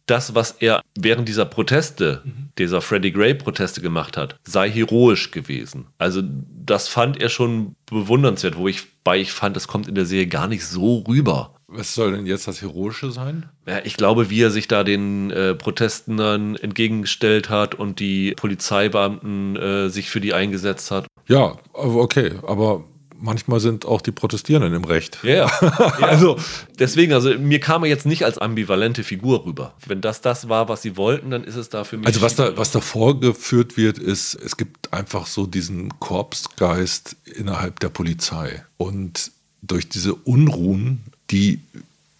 das, 0.07 0.37
was 0.37 0.53
er 0.53 0.83
während 0.97 1.29
dieser 1.29 1.45
Proteste, 1.45 2.23
dieser 2.59 2.81
Freddie 2.81 3.13
Gray-Proteste 3.13 3.81
gemacht 3.81 4.17
hat, 4.17 4.37
sei 4.45 4.71
heroisch 4.71 5.33
gewesen. 5.33 5.87
Also 5.99 6.23
das 6.23 6.87
fand 6.87 7.21
er 7.21 7.29
schon 7.29 7.75
bewundernswert, 7.87 8.57
wo 8.57 8.69
ich 8.69 9.03
bei 9.03 9.19
ich 9.19 9.33
fand, 9.33 9.57
es 9.57 9.67
kommt 9.67 9.89
in 9.89 9.97
der 9.97 10.07
Serie 10.07 10.29
gar 10.29 10.47
nicht 10.47 10.65
so 10.65 11.05
rüber. 11.09 11.56
Was 11.69 11.95
soll 11.95 12.13
denn 12.13 12.27
jetzt 12.27 12.47
das 12.47 12.63
Heroische 12.63 13.11
sein? 13.11 13.49
Ja, 13.67 13.81
ich 13.85 13.97
glaube, 13.97 14.31
wie 14.31 14.41
er 14.41 14.51
sich 14.51 14.69
da 14.69 14.85
den 14.85 15.31
äh, 15.33 15.55
Protesten 15.55 16.17
dann 16.17 16.55
entgegengestellt 16.55 17.51
hat 17.51 17.75
und 17.75 17.99
die 17.99 18.33
Polizeibeamten 18.37 19.57
äh, 19.57 19.89
sich 19.89 20.09
für 20.09 20.21
die 20.21 20.33
eingesetzt 20.33 20.93
hat. 20.93 21.07
Ja, 21.27 21.57
okay, 21.73 22.35
aber 22.47 22.85
manchmal 23.19 23.59
sind 23.59 23.85
auch 23.85 24.01
die 24.01 24.13
Protestierenden 24.13 24.75
im 24.75 24.85
Recht. 24.85 25.19
Ja, 25.25 25.51
ja. 25.61 25.69
also 26.03 26.39
deswegen, 26.79 27.13
also 27.13 27.37
mir 27.37 27.59
kam 27.59 27.83
er 27.83 27.89
jetzt 27.89 28.07
nicht 28.07 28.25
als 28.25 28.39
ambivalente 28.39 29.03
Figur 29.03 29.45
rüber. 29.45 29.75
Wenn 29.87 30.01
das 30.01 30.21
das 30.21 30.49
war, 30.49 30.69
was 30.69 30.83
sie 30.83 30.97
wollten, 30.97 31.31
dann 31.31 31.43
ist 31.43 31.57
es 31.57 31.69
da 31.69 31.83
für 31.83 31.97
mich. 31.97 32.07
Also 32.07 32.21
was 32.21 32.37
da, 32.37 32.57
was 32.57 32.71
da 32.71 32.81
vorgeführt 32.81 33.77
wird, 33.77 33.99
ist, 33.99 34.35
es 34.35 34.57
gibt 34.57 34.93
einfach 34.93 35.27
so 35.27 35.47
diesen 35.47 35.99
Korpsgeist 35.99 37.17
innerhalb 37.25 37.81
der 37.81 37.89
Polizei. 37.89 38.65
Und 38.77 39.33
durch 39.63 39.89
diese 39.89 40.15
Unruhen 40.15 41.05
die 41.31 41.61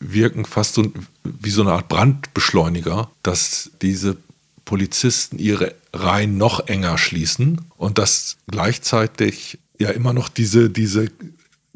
wirken 0.01 0.45
fast 0.45 0.75
so 0.75 0.93
wie 1.25 1.51
so 1.51 1.63
eine 1.63 1.73
Art 1.73 1.89
Brandbeschleuniger, 1.89 3.11
dass 3.23 3.71
diese 3.83 4.17
Polizisten 4.65 5.39
ihre 5.39 5.75
Reihen 5.93 6.37
noch 6.37 6.67
enger 6.67 6.99
schließen 6.99 7.63
und 7.77 7.99
dass 7.99 8.37
gleichzeitig 8.49 9.59
ja 9.79 9.91
immer 9.91 10.13
noch 10.13 10.29
diese, 10.29 10.71
diese 10.71 11.09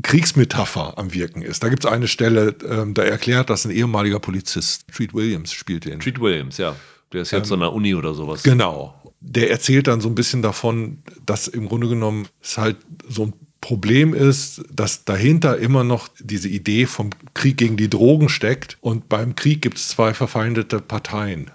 Kriegsmetapher 0.02 0.98
am 0.98 1.14
Wirken 1.14 1.42
ist. 1.42 1.62
Da 1.62 1.68
gibt 1.68 1.84
es 1.84 1.90
eine 1.90 2.08
Stelle, 2.08 2.54
ähm, 2.68 2.94
da 2.94 3.02
erklärt 3.02 3.50
das 3.50 3.64
ein 3.64 3.70
ehemaliger 3.70 4.18
Polizist, 4.18 4.84
Treat 4.92 5.14
Williams 5.14 5.52
spielt 5.52 5.84
den. 5.84 6.00
Treat 6.00 6.20
Williams, 6.20 6.58
ja. 6.58 6.76
Der 7.12 7.22
ist 7.22 7.32
jetzt 7.32 7.48
ähm, 7.48 7.54
an 7.54 7.60
der 7.60 7.72
Uni 7.72 7.94
oder 7.94 8.14
sowas. 8.14 8.42
Genau. 8.42 8.94
Der 9.20 9.50
erzählt 9.50 9.86
dann 9.86 10.00
so 10.00 10.08
ein 10.08 10.14
bisschen 10.14 10.42
davon, 10.42 10.98
dass 11.26 11.48
im 11.48 11.68
Grunde 11.68 11.88
genommen 11.88 12.28
es 12.42 12.56
halt 12.56 12.76
so 13.08 13.26
ein 13.26 13.32
Problem 13.60 14.14
ist, 14.14 14.62
dass 14.72 15.04
dahinter 15.04 15.58
immer 15.58 15.84
noch 15.84 16.08
diese 16.18 16.48
Idee 16.48 16.86
vom 16.86 17.10
Krieg 17.34 17.58
gegen 17.58 17.76
die 17.76 17.90
Drogen 17.90 18.28
steckt 18.28 18.78
und 18.80 19.08
beim 19.08 19.36
Krieg 19.36 19.60
gibt 19.60 19.76
es 19.76 19.88
zwei 19.88 20.14
verfeindete 20.14 20.80
Parteien. 20.80 21.50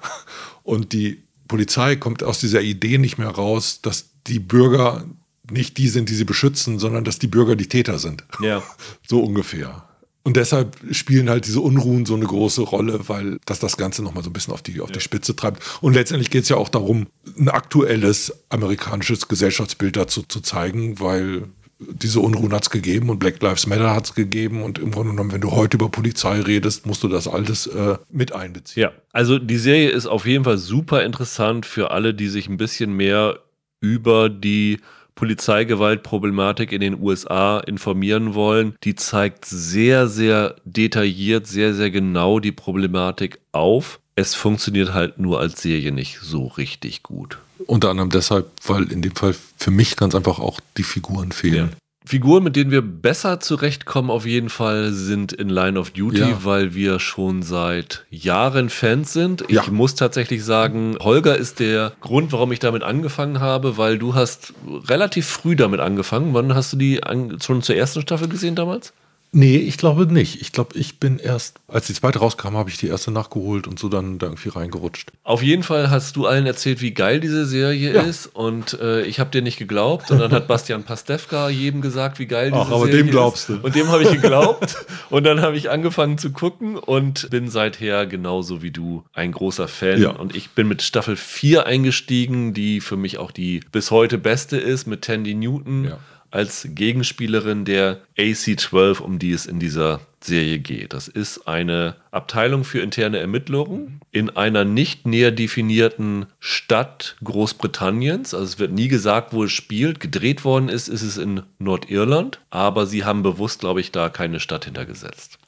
Und 0.63 0.93
die 0.93 1.23
Polizei 1.47 1.95
kommt 1.95 2.23
aus 2.23 2.39
dieser 2.39 2.61
Idee 2.61 2.97
nicht 2.97 3.17
mehr 3.17 3.29
raus, 3.29 3.81
dass 3.81 4.09
die 4.27 4.39
Bürger 4.39 5.05
nicht 5.51 5.77
die 5.77 5.87
sind, 5.87 6.09
die 6.09 6.15
sie 6.15 6.25
beschützen, 6.25 6.79
sondern 6.79 7.03
dass 7.03 7.19
die 7.19 7.27
Bürger 7.27 7.55
die 7.55 7.67
Täter 7.67 7.99
sind. 7.99 8.23
Ja. 8.41 8.63
So 9.07 9.21
ungefähr. 9.21 9.87
Und 10.23 10.37
deshalb 10.37 10.75
spielen 10.89 11.29
halt 11.29 11.45
diese 11.45 11.61
Unruhen 11.61 12.07
so 12.07 12.15
eine 12.15 12.25
große 12.25 12.63
Rolle, 12.63 13.07
weil 13.07 13.37
das 13.45 13.59
das 13.59 13.77
Ganze 13.77 14.01
nochmal 14.01 14.23
so 14.23 14.31
ein 14.31 14.33
bisschen 14.33 14.55
auf 14.55 14.63
die, 14.63 14.81
auf 14.81 14.91
die 14.91 14.99
Spitze 14.99 15.35
treibt. 15.35 15.61
Und 15.81 15.93
letztendlich 15.93 16.31
geht 16.31 16.43
es 16.43 16.49
ja 16.49 16.57
auch 16.57 16.69
darum, 16.69 17.05
ein 17.37 17.49
aktuelles 17.49 18.33
amerikanisches 18.49 19.27
Gesellschaftsbild 19.27 19.95
dazu 19.95 20.23
zu 20.23 20.41
zeigen, 20.41 20.99
weil 20.99 21.49
diese 21.79 22.21
Unruhen 22.21 22.53
hat 22.53 22.63
es 22.63 22.69
gegeben 22.69 23.09
und 23.09 23.19
Black 23.19 23.41
Lives 23.41 23.67
Matter 23.67 23.93
hat 23.93 24.05
es 24.05 24.15
gegeben 24.15 24.63
und 24.63 24.79
im 24.79 24.91
Grunde 24.91 25.11
genommen, 25.11 25.33
wenn 25.33 25.41
du 25.41 25.51
heute 25.51 25.77
über 25.77 25.89
Polizei 25.89 26.39
redest, 26.39 26.85
musst 26.85 27.03
du 27.03 27.07
das 27.07 27.27
alles 27.27 27.67
äh, 27.67 27.97
mit 28.09 28.33
einbeziehen. 28.33 28.83
Ja, 28.83 28.91
also 29.11 29.39
die 29.39 29.57
Serie 29.57 29.89
ist 29.89 30.05
auf 30.05 30.25
jeden 30.25 30.45
Fall 30.45 30.57
super 30.57 31.03
interessant 31.03 31.65
für 31.65 31.91
alle, 31.91 32.13
die 32.13 32.27
sich 32.27 32.47
ein 32.47 32.57
bisschen 32.57 32.93
mehr 32.93 33.39
über 33.81 34.29
die 34.29 34.79
Polizeigewaltproblematik 35.15 36.71
in 36.71 36.81
den 36.81 37.01
USA 37.01 37.59
informieren 37.59 38.33
wollen. 38.33 38.75
Die 38.83 38.95
zeigt 38.95 39.45
sehr, 39.45 40.07
sehr 40.07 40.55
detailliert, 40.65 41.47
sehr, 41.47 41.73
sehr 41.73 41.91
genau 41.91 42.39
die 42.39 42.51
Problematik 42.51 43.39
auf. 43.51 43.99
Es 44.15 44.35
funktioniert 44.35 44.93
halt 44.93 45.17
nur 45.17 45.39
als 45.39 45.61
Serie 45.61 45.91
nicht 45.91 46.19
so 46.19 46.47
richtig 46.47 47.03
gut. 47.03 47.37
Unter 47.65 47.89
anderem 47.89 48.09
deshalb, 48.09 48.51
weil 48.65 48.91
in 48.91 49.01
dem 49.01 49.15
Fall 49.15 49.35
für 49.57 49.71
mich 49.71 49.95
ganz 49.95 50.15
einfach 50.15 50.39
auch 50.39 50.59
die 50.77 50.83
Figuren 50.83 51.31
fehlen. 51.31 51.69
Ja. 51.71 51.77
Figuren, 52.07 52.43
mit 52.43 52.55
denen 52.55 52.69
wir 52.69 52.83
besser 52.83 53.39
zurechtkommen, 53.39 54.11
auf 54.11 54.27
jeden 54.27 54.49
Fall, 54.49 54.93
sind 54.93 55.33
in 55.33 55.49
Line 55.49 55.79
of 55.79 55.89
Duty, 55.89 56.19
ja. 56.19 56.43
weil 56.43 56.75
wir 56.75 56.99
schon 56.99 57.41
seit 57.41 58.05
Jahren 58.11 58.69
Fans 58.69 59.11
sind. 59.11 59.41
Ich 59.47 59.55
ja. 59.55 59.63
muss 59.71 59.95
tatsächlich 59.95 60.43
sagen, 60.43 60.97
Holger 60.99 61.35
ist 61.35 61.59
der 61.59 61.93
Grund, 62.01 62.31
warum 62.31 62.51
ich 62.51 62.59
damit 62.59 62.83
angefangen 62.83 63.39
habe, 63.39 63.77
weil 63.77 63.97
du 63.97 64.13
hast 64.13 64.53
relativ 64.67 65.25
früh 65.25 65.55
damit 65.55 65.79
angefangen. 65.79 66.35
Wann 66.35 66.53
hast 66.53 66.73
du 66.73 66.77
die 66.77 67.01
schon 67.43 67.63
zur 67.63 67.75
ersten 67.75 68.01
Staffel 68.01 68.27
gesehen 68.27 68.53
damals? 68.53 68.93
Nee, 69.35 69.57
ich 69.57 69.77
glaube 69.77 70.05
nicht. 70.05 70.39
Ich 70.39 70.53
glaube, 70.53 70.77
ich 70.79 70.97
bin 70.97 71.19
erst, 71.19 71.59
als 71.67 71.87
die 71.87 71.93
zweite 71.93 72.19
rauskam, 72.19 72.55
habe 72.55 72.69
ich 72.69 72.77
die 72.77 72.87
erste 72.87 73.11
nachgeholt 73.11 73.67
und 73.67 73.77
so 73.77 73.89
dann 73.89 74.17
da 74.17 74.27
irgendwie 74.27 74.47
reingerutscht. 74.47 75.11
Auf 75.25 75.43
jeden 75.43 75.61
Fall 75.61 75.89
hast 75.89 76.15
du 76.15 76.25
allen 76.25 76.45
erzählt, 76.45 76.81
wie 76.81 76.93
geil 76.93 77.19
diese 77.19 77.45
Serie 77.45 77.95
ja. 77.95 78.01
ist 78.03 78.27
und 78.27 78.79
äh, 78.79 79.01
ich 79.01 79.19
habe 79.19 79.31
dir 79.31 79.41
nicht 79.41 79.57
geglaubt 79.57 80.09
und 80.09 80.19
dann 80.19 80.31
hat 80.31 80.47
Bastian 80.47 80.83
Pastewka 80.83 81.49
jedem 81.49 81.81
gesagt, 81.81 82.17
wie 82.17 82.27
geil 82.27 82.51
diese 82.51 82.61
Ach, 82.61 82.71
aber 82.71 82.85
Serie 82.85 83.03
dem 83.03 83.11
glaubst 83.11 83.49
ist. 83.49 83.59
Du. 83.59 83.65
Und 83.65 83.75
dem 83.75 83.89
habe 83.89 84.03
ich 84.03 84.11
geglaubt 84.11 84.77
und 85.09 85.25
dann 85.25 85.41
habe 85.41 85.57
ich 85.57 85.69
angefangen 85.69 86.17
zu 86.17 86.31
gucken 86.31 86.77
und 86.77 87.29
bin 87.29 87.49
seither 87.49 88.05
genauso 88.05 88.61
wie 88.61 88.71
du 88.71 89.03
ein 89.11 89.33
großer 89.33 89.67
Fan 89.67 90.01
ja. 90.01 90.11
und 90.11 90.33
ich 90.33 90.51
bin 90.51 90.69
mit 90.69 90.81
Staffel 90.81 91.17
4 91.17 91.65
eingestiegen, 91.65 92.53
die 92.53 92.79
für 92.79 92.95
mich 92.95 93.17
auch 93.17 93.31
die 93.31 93.59
bis 93.73 93.91
heute 93.91 94.17
beste 94.17 94.55
ist 94.55 94.87
mit 94.87 95.01
Tandy 95.01 95.35
Newton. 95.35 95.83
Ja 95.89 95.99
als 96.35 96.67
Gegenspielerin 96.69 97.63
der 97.63 98.01
AC-12, 98.17 98.99
um 98.99 99.19
die 99.19 99.31
es 99.31 99.45
in 99.45 99.57
dieser 99.57 100.01
Serie 100.19 100.59
geht. 100.59 100.91
Das 100.91 101.07
ist 101.07 101.47
eine 101.47 101.95
Abteilung 102.11 102.65
für 102.65 102.81
interne 102.81 103.19
Ermittlungen 103.19 104.01
in 104.11 104.29
einer 104.31 104.65
nicht 104.65 105.07
näher 105.07 105.31
definierten 105.31 106.25
Stadt 106.39 107.15
Großbritanniens. 107.23 108.33
Also 108.33 108.45
es 108.45 108.59
wird 108.59 108.73
nie 108.73 108.89
gesagt, 108.89 109.31
wo 109.31 109.45
es 109.45 109.53
spielt. 109.53 110.01
Gedreht 110.01 110.43
worden 110.43 110.67
ist, 110.67 110.89
ist 110.89 111.03
es 111.03 111.17
in 111.17 111.43
Nordirland, 111.57 112.41
aber 112.49 112.85
sie 112.85 113.05
haben 113.05 113.23
bewusst, 113.23 113.61
glaube 113.61 113.79
ich, 113.79 113.93
da 113.93 114.09
keine 114.09 114.41
Stadt 114.41 114.65
hintergesetzt. 114.65 115.39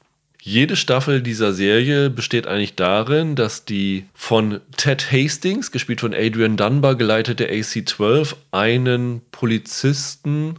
Jede 0.41 0.77
Staffel 0.77 1.21
dieser 1.21 1.51
Serie 1.51 2.09
besteht 2.09 2.47
eigentlich 2.47 2.75
darin, 2.75 3.35
dass 3.35 3.65
die 3.65 4.05
von 4.13 4.61
Ted 4.77 5.11
Hastings, 5.11 5.73
gespielt 5.73 5.99
von 5.99 6.13
Adrian 6.13 6.55
Dunbar, 6.55 6.95
geleitete 6.95 7.49
AC-12, 7.49 8.35
einen 8.51 9.21
Polizisten 9.31 10.55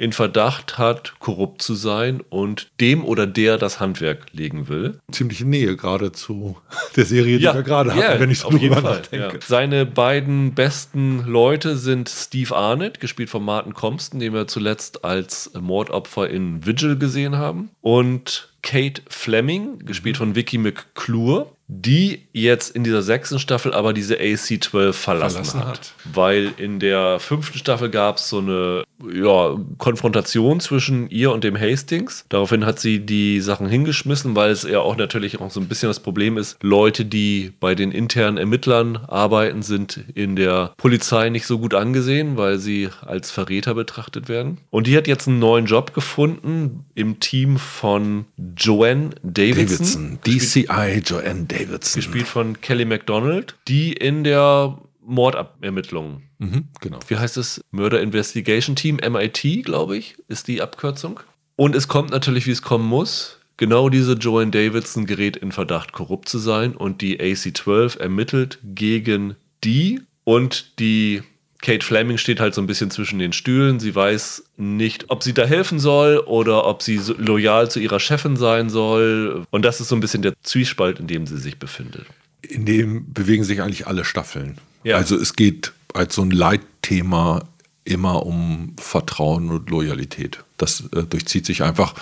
in 0.00 0.14
Verdacht 0.14 0.78
hat, 0.78 1.18
korrupt 1.18 1.60
zu 1.60 1.74
sein 1.74 2.22
und 2.30 2.70
dem 2.80 3.04
oder 3.04 3.26
der 3.26 3.58
das 3.58 3.80
Handwerk 3.80 4.28
legen 4.32 4.70
will. 4.70 4.98
Ziemliche 5.12 5.44
Nähe 5.44 5.76
gerade 5.76 6.10
zu 6.10 6.56
der 6.96 7.04
Serie, 7.04 7.36
die 7.36 7.44
ja, 7.44 7.54
wir 7.54 7.62
gerade 7.62 7.90
hatten, 7.90 8.00
ja, 8.00 8.18
wenn 8.18 8.30
ich 8.30 8.38
so 8.38 8.48
auf 8.48 8.58
jeden 8.58 8.80
Fall, 8.80 9.02
ja. 9.12 9.28
Seine 9.46 9.84
beiden 9.84 10.54
besten 10.54 11.26
Leute 11.26 11.76
sind 11.76 12.08
Steve 12.08 12.56
Arnett, 12.56 12.98
gespielt 12.98 13.28
von 13.28 13.44
Martin 13.44 13.74
Compston, 13.74 14.20
den 14.20 14.32
wir 14.32 14.46
zuletzt 14.46 15.04
als 15.04 15.50
Mordopfer 15.60 16.30
in 16.30 16.64
Vigil 16.64 16.96
gesehen 16.96 17.36
haben, 17.36 17.68
und 17.82 18.48
Kate 18.62 19.02
Fleming, 19.06 19.80
gespielt 19.80 20.16
von 20.16 20.34
Vicky 20.34 20.56
McClure, 20.56 21.52
die 21.72 22.26
jetzt 22.32 22.74
in 22.74 22.82
dieser 22.82 23.00
sechsten 23.00 23.38
Staffel 23.38 23.72
aber 23.72 23.92
diese 23.92 24.16
AC-12 24.16 24.92
verlassen, 24.92 25.44
verlassen 25.44 25.60
hat. 25.60 25.68
hat. 25.68 25.92
Weil 26.12 26.52
in 26.56 26.80
der 26.80 27.20
fünften 27.20 27.58
Staffel 27.58 27.90
gab 27.90 28.16
es 28.16 28.28
so 28.28 28.38
eine 28.38 28.82
ja, 29.12 29.56
Konfrontation 29.78 30.58
zwischen 30.58 31.08
ihr 31.10 31.30
und 31.30 31.44
dem 31.44 31.58
Hastings. 31.58 32.24
Daraufhin 32.28 32.66
hat 32.66 32.80
sie 32.80 32.98
die 32.98 33.40
Sachen 33.40 33.68
hingeschmissen, 33.68 34.34
weil 34.34 34.50
es 34.50 34.64
ja 34.64 34.80
auch 34.80 34.96
natürlich 34.96 35.40
auch 35.40 35.50
so 35.50 35.60
ein 35.60 35.68
bisschen 35.68 35.88
das 35.88 36.00
Problem 36.00 36.36
ist, 36.38 36.58
Leute, 36.60 37.04
die 37.04 37.52
bei 37.60 37.76
den 37.76 37.92
internen 37.92 38.36
Ermittlern 38.36 38.96
arbeiten, 39.06 39.62
sind 39.62 40.00
in 40.14 40.34
der 40.34 40.72
Polizei 40.76 41.30
nicht 41.30 41.46
so 41.46 41.60
gut 41.60 41.74
angesehen, 41.74 42.36
weil 42.36 42.58
sie 42.58 42.88
als 43.02 43.30
Verräter 43.30 43.74
betrachtet 43.74 44.28
werden. 44.28 44.58
Und 44.70 44.88
die 44.88 44.96
hat 44.96 45.06
jetzt 45.06 45.28
einen 45.28 45.38
neuen 45.38 45.66
Job 45.66 45.94
gefunden 45.94 46.84
im 46.96 47.20
Team 47.20 47.58
von 47.58 48.24
Joanne 48.56 49.10
Davidson. 49.22 50.18
Davidson. 50.24 50.66
DCI 50.66 51.02
Joanne 51.04 51.44
Davidson. 51.44 51.59
Gespielt 51.66 52.26
von 52.26 52.60
Kelly 52.60 52.84
MacDonald, 52.84 53.56
die 53.68 53.92
in 53.92 54.24
der 54.24 54.78
Mordermittlung. 55.00 56.22
Mhm, 56.38 56.68
genau. 56.80 56.98
Wie 57.08 57.16
heißt 57.16 57.36
es? 57.36 57.62
Murder 57.70 58.00
Investigation 58.00 58.76
Team, 58.76 58.96
MIT, 58.96 59.64
glaube 59.64 59.96
ich, 59.96 60.16
ist 60.28 60.48
die 60.48 60.62
Abkürzung. 60.62 61.20
Und 61.56 61.74
es 61.74 61.88
kommt 61.88 62.10
natürlich, 62.10 62.46
wie 62.46 62.52
es 62.52 62.62
kommen 62.62 62.86
muss. 62.86 63.38
Genau 63.56 63.90
diese 63.90 64.14
Joanne 64.14 64.50
Davidson 64.50 65.04
gerät 65.04 65.36
in 65.36 65.52
Verdacht, 65.52 65.92
korrupt 65.92 66.28
zu 66.30 66.38
sein 66.38 66.74
und 66.74 67.02
die 67.02 67.20
AC-12 67.20 67.98
ermittelt 67.98 68.58
gegen 68.62 69.36
die 69.62 70.00
und 70.24 70.78
die 70.78 71.22
Kate 71.62 71.84
Fleming 71.84 72.16
steht 72.16 72.40
halt 72.40 72.54
so 72.54 72.62
ein 72.62 72.66
bisschen 72.66 72.90
zwischen 72.90 73.18
den 73.18 73.32
Stühlen. 73.32 73.80
Sie 73.80 73.94
weiß 73.94 74.44
nicht, 74.56 75.10
ob 75.10 75.22
sie 75.22 75.34
da 75.34 75.44
helfen 75.44 75.78
soll 75.78 76.18
oder 76.18 76.66
ob 76.66 76.82
sie 76.82 77.00
loyal 77.18 77.70
zu 77.70 77.80
ihrer 77.80 78.00
Chefin 78.00 78.36
sein 78.36 78.70
soll. 78.70 79.44
Und 79.50 79.64
das 79.64 79.80
ist 79.80 79.88
so 79.88 79.96
ein 79.96 80.00
bisschen 80.00 80.22
der 80.22 80.32
Zwiespalt, 80.42 81.00
in 81.00 81.06
dem 81.06 81.26
sie 81.26 81.38
sich 81.38 81.58
befindet. 81.58 82.06
In 82.42 82.64
dem 82.64 83.12
bewegen 83.12 83.44
sich 83.44 83.60
eigentlich 83.60 83.86
alle 83.86 84.04
Staffeln. 84.04 84.56
Ja. 84.84 84.96
Also 84.96 85.16
es 85.16 85.34
geht 85.34 85.72
als 85.92 86.14
so 86.14 86.22
ein 86.22 86.30
Leitthema 86.30 87.44
immer 87.84 88.24
um 88.24 88.74
Vertrauen 88.78 89.50
und 89.50 89.68
Loyalität. 89.68 90.42
Das 90.56 90.84
äh, 90.94 91.02
durchzieht 91.02 91.44
sich 91.44 91.62
einfach. 91.62 91.94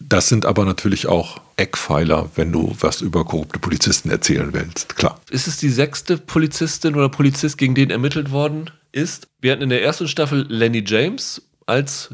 Das 0.00 0.28
sind 0.28 0.46
aber 0.46 0.64
natürlich 0.64 1.06
auch 1.06 1.40
Eckpfeiler, 1.56 2.30
wenn 2.36 2.52
du 2.52 2.76
was 2.80 3.00
über 3.00 3.24
korrupte 3.24 3.58
Polizisten 3.58 4.10
erzählen 4.10 4.52
willst, 4.52 4.94
klar. 4.96 5.20
Ist 5.30 5.48
es 5.48 5.56
die 5.56 5.70
sechste 5.70 6.18
Polizistin 6.18 6.94
oder 6.94 7.08
Polizist, 7.08 7.58
gegen 7.58 7.74
den 7.74 7.90
ermittelt 7.90 8.30
worden 8.30 8.70
ist? 8.96 9.28
Wir 9.40 9.52
hatten 9.52 9.62
in 9.62 9.68
der 9.68 9.82
ersten 9.82 10.08
Staffel 10.08 10.46
Lenny 10.48 10.82
James 10.84 11.48
als 11.66 12.10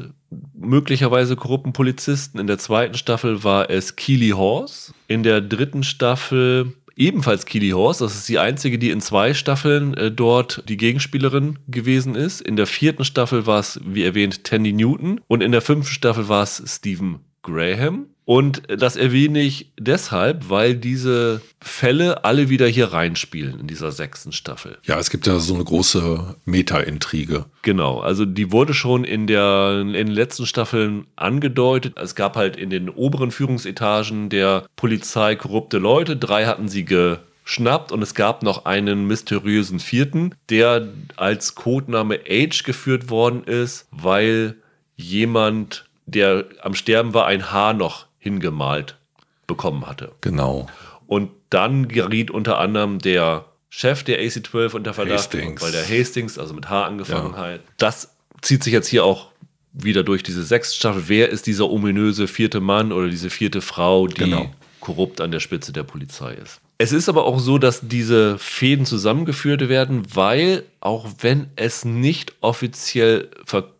möglicherweise 0.53 1.35
korrupten 1.35 1.73
Polizisten. 1.73 2.39
In 2.39 2.47
der 2.47 2.57
zweiten 2.57 2.95
Staffel 2.95 3.43
war 3.43 3.69
es 3.69 3.95
Keely 3.95 4.29
Horse. 4.29 4.93
In 5.07 5.23
der 5.23 5.41
dritten 5.41 5.83
Staffel 5.83 6.73
ebenfalls 6.95 7.45
Keely 7.45 7.69
Horse. 7.69 8.03
Das 8.03 8.15
ist 8.15 8.29
die 8.29 8.39
einzige, 8.39 8.77
die 8.77 8.89
in 8.89 9.01
zwei 9.01 9.33
Staffeln 9.33 9.93
äh, 9.93 10.11
dort 10.11 10.63
die 10.67 10.77
Gegenspielerin 10.77 11.59
gewesen 11.67 12.15
ist. 12.15 12.41
In 12.41 12.55
der 12.55 12.67
vierten 12.67 13.05
Staffel 13.05 13.45
war 13.45 13.59
es, 13.59 13.79
wie 13.85 14.03
erwähnt, 14.03 14.43
Tandy 14.43 14.73
Newton. 14.73 15.21
Und 15.27 15.41
in 15.41 15.51
der 15.51 15.61
fünften 15.61 15.93
Staffel 15.93 16.27
war 16.27 16.43
es 16.43 16.61
Stephen 16.65 17.19
Graham. 17.41 18.07
Und 18.25 18.63
das 18.67 18.95
erwähne 18.95 19.41
ich 19.41 19.71
deshalb, 19.77 20.49
weil 20.49 20.75
diese 20.75 21.41
Fälle 21.59 22.23
alle 22.23 22.49
wieder 22.49 22.67
hier 22.67 22.93
reinspielen 22.93 23.59
in 23.59 23.67
dieser 23.67 23.91
sechsten 23.91 24.31
Staffel. 24.31 24.77
Ja, 24.83 24.97
es 24.97 25.09
gibt 25.09 25.27
ja 25.27 25.39
so 25.39 25.53
eine 25.53 25.63
große 25.63 26.35
Meta-Intrige. 26.45 27.45
Genau, 27.61 27.99
also 27.99 28.25
die 28.25 28.51
wurde 28.51 28.73
schon 28.73 29.03
in, 29.03 29.27
der, 29.27 29.81
in 29.81 29.93
den 29.93 30.07
letzten 30.07 30.45
Staffeln 30.45 31.05
angedeutet. 31.15 31.97
Es 31.97 32.15
gab 32.15 32.35
halt 32.35 32.55
in 32.55 32.69
den 32.69 32.89
oberen 32.89 33.31
Führungsetagen 33.31 34.29
der 34.29 34.65
Polizei 34.75 35.35
korrupte 35.35 35.77
Leute. 35.77 36.15
Drei 36.15 36.45
hatten 36.45 36.69
sie 36.69 36.85
geschnappt 36.85 37.91
und 37.91 38.01
es 38.01 38.13
gab 38.13 38.41
noch 38.41 38.65
einen 38.65 39.05
mysteriösen 39.05 39.79
vierten, 39.79 40.33
der 40.49 40.87
als 41.17 41.55
Codename 41.55 42.21
Age 42.29 42.63
geführt 42.63 43.09
worden 43.09 43.43
ist, 43.43 43.87
weil 43.91 44.55
jemand 44.95 45.85
der 46.05 46.45
am 46.61 46.75
Sterben 46.75 47.13
war, 47.13 47.25
ein 47.25 47.51
Haar 47.51 47.73
noch 47.73 48.07
hingemalt 48.23 48.97
bekommen 49.45 49.85
hatte. 49.85 50.13
Genau. 50.21 50.67
Und 51.05 51.29
dann 51.49 51.89
geriet 51.89 52.31
unter 52.31 52.57
anderem 52.57 52.99
der 52.99 53.45
Chef 53.69 54.03
der 54.03 54.19
AC-12 54.19 54.73
unter 54.73 54.93
Verdacht, 54.93 55.33
weil 55.33 55.71
der 55.71 55.87
Hastings, 55.87 56.39
also 56.39 56.53
mit 56.53 56.69
H 56.69 56.85
angefangen 56.85 57.33
ja. 57.33 57.39
hat. 57.39 57.59
Das 57.77 58.15
zieht 58.41 58.63
sich 58.63 58.71
jetzt 58.71 58.87
hier 58.87 59.03
auch 59.03 59.31
wieder 59.73 60.03
durch 60.03 60.23
diese 60.23 60.43
sechste 60.43 60.75
Staffel. 60.75 61.03
Wer 61.07 61.29
ist 61.29 61.47
dieser 61.47 61.69
ominöse 61.69 62.27
vierte 62.27 62.61
Mann 62.61 62.91
oder 62.91 63.09
diese 63.09 63.29
vierte 63.29 63.61
Frau, 63.61 64.07
die 64.07 64.15
genau. 64.15 64.49
korrupt 64.79 65.19
an 65.19 65.31
der 65.31 65.39
Spitze 65.39 65.73
der 65.73 65.83
Polizei 65.83 66.35
ist? 66.35 66.61
Es 66.77 66.91
ist 66.91 67.09
aber 67.09 67.25
auch 67.25 67.39
so, 67.39 67.57
dass 67.57 67.81
diese 67.83 68.37
Fäden 68.37 68.85
zusammengeführt 68.85 69.67
werden, 69.69 70.03
weil 70.13 70.63
auch 70.79 71.07
wenn 71.19 71.47
es 71.55 71.85
nicht 71.85 72.33
offiziell 72.41 73.29
verkündet 73.45 73.72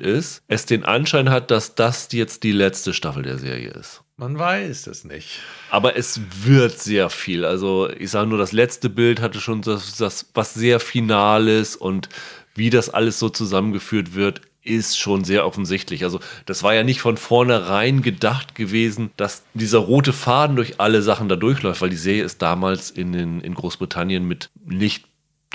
ist, 0.00 0.42
es 0.48 0.66
den 0.66 0.84
Anschein 0.84 1.30
hat, 1.30 1.50
dass 1.50 1.74
das 1.74 2.08
jetzt 2.12 2.42
die 2.42 2.52
letzte 2.52 2.94
Staffel 2.94 3.22
der 3.22 3.38
Serie 3.38 3.70
ist. 3.70 4.02
Man 4.16 4.38
weiß 4.38 4.88
es 4.88 5.04
nicht. 5.04 5.40
Aber 5.70 5.96
es 5.96 6.20
wird 6.42 6.78
sehr 6.78 7.08
viel. 7.08 7.44
Also 7.44 7.88
ich 7.88 8.10
sage 8.10 8.28
nur, 8.28 8.38
das 8.38 8.52
letzte 8.52 8.90
Bild 8.90 9.20
hatte 9.20 9.40
schon 9.40 9.62
das, 9.62 9.96
das 9.96 10.26
was 10.34 10.54
sehr 10.54 10.80
Finales 10.80 11.76
und 11.76 12.08
wie 12.54 12.70
das 12.70 12.90
alles 12.90 13.20
so 13.20 13.28
zusammengeführt 13.28 14.14
wird, 14.14 14.40
ist 14.62 14.98
schon 14.98 15.24
sehr 15.24 15.46
offensichtlich. 15.46 16.04
Also 16.04 16.20
das 16.46 16.62
war 16.62 16.74
ja 16.74 16.82
nicht 16.82 17.00
von 17.00 17.16
vornherein 17.16 18.02
gedacht 18.02 18.54
gewesen, 18.54 19.10
dass 19.16 19.44
dieser 19.54 19.78
rote 19.78 20.12
Faden 20.12 20.56
durch 20.56 20.80
alle 20.80 21.02
Sachen 21.02 21.28
da 21.28 21.36
durchläuft, 21.36 21.80
weil 21.80 21.90
die 21.90 21.96
Serie 21.96 22.24
ist 22.24 22.42
damals 22.42 22.90
in, 22.90 23.12
den, 23.12 23.40
in 23.40 23.54
Großbritannien 23.54 24.26
mit 24.26 24.50
nicht 24.64 25.04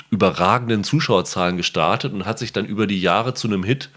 überragenden 0.09 0.83
Zuschauerzahlen 0.83 1.57
gestartet 1.57 2.13
und 2.13 2.25
hat 2.25 2.39
sich 2.39 2.53
dann 2.53 2.65
über 2.65 2.87
die 2.87 3.01
Jahre 3.01 3.33
zu 3.33 3.47
einem 3.47 3.63
Hit 3.63 3.89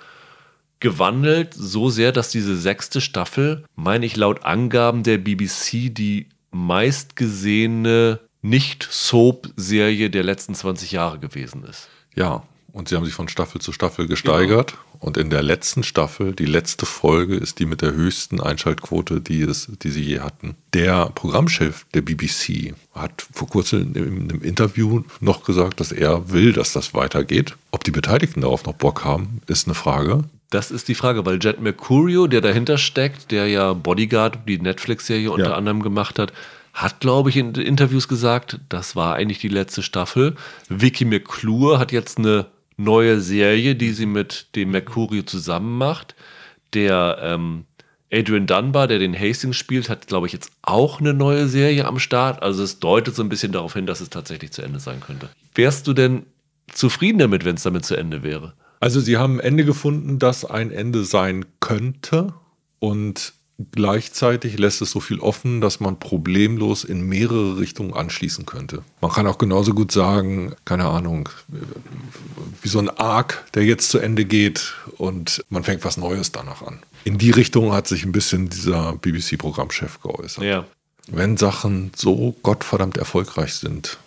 gewandelt, 0.81 1.55
so 1.55 1.89
sehr, 1.89 2.13
dass 2.13 2.31
diese 2.31 2.57
sechste 2.57 3.01
Staffel, 3.01 3.65
meine 3.75 4.07
ich 4.07 4.17
laut 4.17 4.45
Angaben 4.45 5.03
der 5.03 5.19
BBC, 5.19 5.95
die 5.95 6.29
meistgesehene 6.51 8.21
Nicht-Soap-Serie 8.43 10.11
der 10.11 10.23
letzten 10.23 10.55
20 10.55 10.93
Jahre 10.93 11.19
gewesen 11.19 11.65
ist. 11.65 11.89
Ja, 12.15 12.43
und 12.77 12.89
sie 12.89 12.95
haben 12.95 13.07
sich 13.07 13.15
von 13.15 13.29
Staffel 13.29 13.59
zu 13.59 13.73
Staffel 13.73 14.07
gesteigert. 14.07 14.73
Genau. 14.73 15.07
Und 15.07 15.17
in 15.17 15.31
der 15.31 15.43
letzten 15.43 15.83
Staffel, 15.83 16.35
die 16.35 16.45
letzte 16.45 16.85
Folge, 16.85 17.35
ist 17.35 17.59
die 17.59 17.65
mit 17.65 17.81
der 17.81 17.95
höchsten 17.95 18.39
Einschaltquote, 18.39 19.23
die, 19.23 19.41
es, 19.41 19.71
die 19.83 19.89
sie 19.89 20.03
je 20.03 20.21
hatten. 20.21 20.57
Der 20.75 21.07
Programmchef 21.15 21.87
der 21.95 22.03
BBC 22.03 22.75
hat 22.95 23.27
vor 23.33 23.49
kurzem 23.49 23.95
in 23.95 24.31
einem 24.31 24.43
Interview 24.43 25.05
noch 25.21 25.43
gesagt, 25.43 25.81
dass 25.81 25.91
er 25.91 26.31
will, 26.31 26.53
dass 26.53 26.75
das 26.75 26.93
weitergeht. 26.93 27.57
Ob 27.71 27.83
die 27.83 27.93
Beteiligten 27.93 28.43
darauf 28.43 28.67
noch 28.67 28.75
Bock 28.75 29.05
haben, 29.05 29.41
ist 29.47 29.67
eine 29.67 29.75
Frage. 29.75 30.25
Das 30.51 30.71
ist 30.71 30.89
die 30.89 30.95
Frage, 30.95 31.25
weil 31.25 31.39
Jet 31.43 31.63
Mercurio, 31.63 32.27
der 32.27 32.43
dahinter 32.43 32.77
steckt, 32.77 33.31
der 33.31 33.49
ja 33.49 33.73
Bodyguard, 33.73 34.41
die 34.47 34.59
Netflix-Serie 34.59 35.31
unter 35.31 35.51
ja. 35.51 35.57
anderem 35.57 35.83
gemacht 35.83 36.19
hat, 36.19 36.35
hat, 36.75 37.01
glaube 37.01 37.31
ich, 37.31 37.39
in 37.39 37.55
Interviews 37.55 38.07
gesagt, 38.07 38.61
das 38.69 38.97
war 38.97 39.15
eigentlich 39.15 39.39
die 39.39 39.49
letzte 39.49 39.83
Staffel. 39.83 40.37
Vicky 40.69 41.07
McClure 41.07 41.79
hat 41.79 41.91
jetzt 41.91 42.19
eine 42.19 42.47
neue 42.77 43.21
Serie, 43.21 43.75
die 43.75 43.93
sie 43.93 44.07
mit 44.07 44.55
dem 44.55 44.71
Mercurio 44.71 45.23
zusammen 45.23 45.79
macht. 45.79 46.15
Der 46.75 47.19
ähm, 47.23 47.65
Adrian 48.13 48.47
Dunbar, 48.47 48.87
der 48.87 48.99
den 48.99 49.19
Hastings 49.19 49.57
spielt, 49.57 49.89
hat, 49.89 50.07
glaube 50.07 50.27
ich, 50.27 50.33
jetzt 50.33 50.51
auch 50.63 51.01
eine 51.01 51.15
neue 51.15 51.49
Serie 51.49 51.87
am 51.87 51.99
Start. 51.99 52.43
Also 52.43 52.63
es 52.63 52.79
deutet 52.79 53.15
so 53.15 53.23
ein 53.23 53.29
bisschen 53.29 53.53
darauf 53.53 53.75
hin, 53.75 53.87
dass 53.87 54.01
es 54.01 54.11
tatsächlich 54.11 54.53
zu 54.53 54.63
Ende 54.63 54.81
sein 54.81 55.01
könnte. 55.01 55.29
Wärst 55.55 55.87
du 55.87 55.93
denn 55.93 56.27
zufrieden 56.73 57.19
damit, 57.19 57.45
wenn 57.45 57.57
es 57.57 57.63
damit 57.63 57.85
zu 57.85 57.97
Ende 57.97 58.23
wäre? 58.23 58.55
Also 58.81 59.01
sie 59.01 59.17
haben 59.17 59.39
ein 59.39 59.47
Ende 59.47 59.65
gefunden, 59.65 60.19
das 60.19 60.45
ein 60.45 60.71
Ende 60.71 61.05
sein 61.05 61.47
könnte. 61.61 62.35
Und 62.79 63.33
Gleichzeitig 63.73 64.59
lässt 64.59 64.83
es 64.83 64.91
so 64.91 65.01
viel 65.01 65.19
offen, 65.19 65.63
dass 65.63 65.81
man 65.81 65.99
problemlos 65.99 66.85
in 66.85 67.01
mehrere 67.01 67.59
Richtungen 67.59 67.95
anschließen 67.95 68.45
könnte. 68.45 68.83
Man 69.01 69.11
kann 69.11 69.27
auch 69.27 69.39
genauso 69.39 69.73
gut 69.73 69.93
sagen, 69.93 70.55
keine 70.67 70.85
Ahnung, 70.85 71.31
wie 72.61 72.69
so 72.69 72.79
ein 72.79 72.91
Arc, 72.91 73.47
der 73.55 73.65
jetzt 73.65 73.89
zu 73.89 73.99
Ende 73.99 74.27
geht 74.27 74.75
und 74.99 75.43
man 75.49 75.65
fängt 75.65 75.87
was 75.87 75.97
Neues 75.97 76.33
danach 76.33 76.61
an. 76.61 76.81
In 77.05 77.17
die 77.17 77.31
Richtung 77.31 77.73
hat 77.73 77.89
sich 77.89 78.05
ein 78.05 78.13
bisschen 78.13 78.51
dieser 78.51 78.93
BBC-Programmchef 78.97 80.03
geäußert. 80.03 80.45
Ja. 80.45 80.67
Wenn 81.09 81.39
Sachen 81.39 81.93
so 81.97 82.35
gottverdammt 82.43 82.99
erfolgreich 82.99 83.55
sind, 83.55 83.99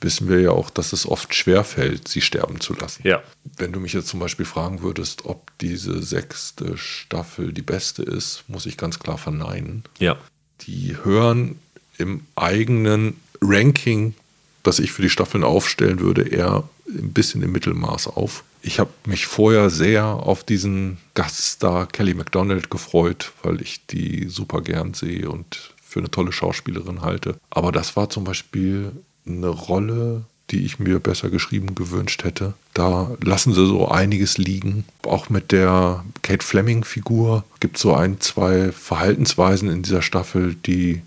wissen 0.00 0.28
wir 0.28 0.40
ja 0.40 0.50
auch, 0.50 0.70
dass 0.70 0.92
es 0.92 1.06
oft 1.06 1.34
schwer 1.34 1.64
fällt, 1.64 2.08
sie 2.08 2.20
sterben 2.20 2.60
zu 2.60 2.74
lassen. 2.74 3.02
Ja. 3.06 3.22
Wenn 3.56 3.72
du 3.72 3.80
mich 3.80 3.92
jetzt 3.92 4.08
zum 4.08 4.20
Beispiel 4.20 4.46
fragen 4.46 4.82
würdest, 4.82 5.24
ob 5.24 5.50
diese 5.60 6.02
sechste 6.02 6.76
Staffel 6.76 7.52
die 7.52 7.62
beste 7.62 8.02
ist, 8.02 8.44
muss 8.48 8.66
ich 8.66 8.76
ganz 8.76 8.98
klar 8.98 9.18
verneinen. 9.18 9.84
Ja. 9.98 10.16
Die 10.62 10.96
hören 11.02 11.58
im 11.98 12.26
eigenen 12.34 13.20
Ranking, 13.40 14.14
das 14.62 14.78
ich 14.78 14.92
für 14.92 15.02
die 15.02 15.10
Staffeln 15.10 15.44
aufstellen 15.44 16.00
würde, 16.00 16.28
eher 16.28 16.68
ein 16.88 17.12
bisschen 17.12 17.42
im 17.42 17.52
Mittelmaß 17.52 18.08
auf. 18.08 18.44
Ich 18.62 18.80
habe 18.80 18.90
mich 19.04 19.26
vorher 19.26 19.70
sehr 19.70 20.04
auf 20.04 20.42
diesen 20.44 20.98
Gaststar 21.14 21.86
Kelly 21.86 22.14
MacDonald 22.14 22.70
gefreut, 22.70 23.32
weil 23.42 23.60
ich 23.60 23.86
die 23.86 24.28
super 24.28 24.60
gern 24.60 24.94
sehe 24.94 25.28
und 25.28 25.72
für 25.80 26.00
eine 26.00 26.10
tolle 26.10 26.32
Schauspielerin 26.32 27.00
halte. 27.02 27.36
Aber 27.48 27.72
das 27.72 27.96
war 27.96 28.10
zum 28.10 28.24
Beispiel 28.24 28.92
eine 29.26 29.48
Rolle, 29.48 30.24
die 30.50 30.64
ich 30.64 30.78
mir 30.78 31.00
besser 31.00 31.30
geschrieben 31.30 31.74
gewünscht 31.74 32.24
hätte. 32.24 32.54
Da 32.74 33.16
lassen 33.22 33.52
sie 33.52 33.66
so 33.66 33.88
einiges 33.88 34.38
liegen. 34.38 34.84
Auch 35.02 35.28
mit 35.28 35.50
der 35.52 36.04
Kate 36.22 36.44
Fleming-Figur 36.44 37.44
gibt 37.60 37.76
es 37.76 37.82
so 37.82 37.94
ein, 37.94 38.20
zwei 38.20 38.70
Verhaltensweisen 38.70 39.68
in 39.68 39.82
dieser 39.82 40.02
Staffel, 40.02 40.54
die 40.54 41.02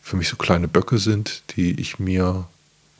für 0.00 0.16
mich 0.16 0.28
so 0.28 0.36
kleine 0.36 0.68
Böcke 0.68 0.98
sind, 0.98 1.42
die 1.56 1.80
ich 1.80 1.98
mir 1.98 2.46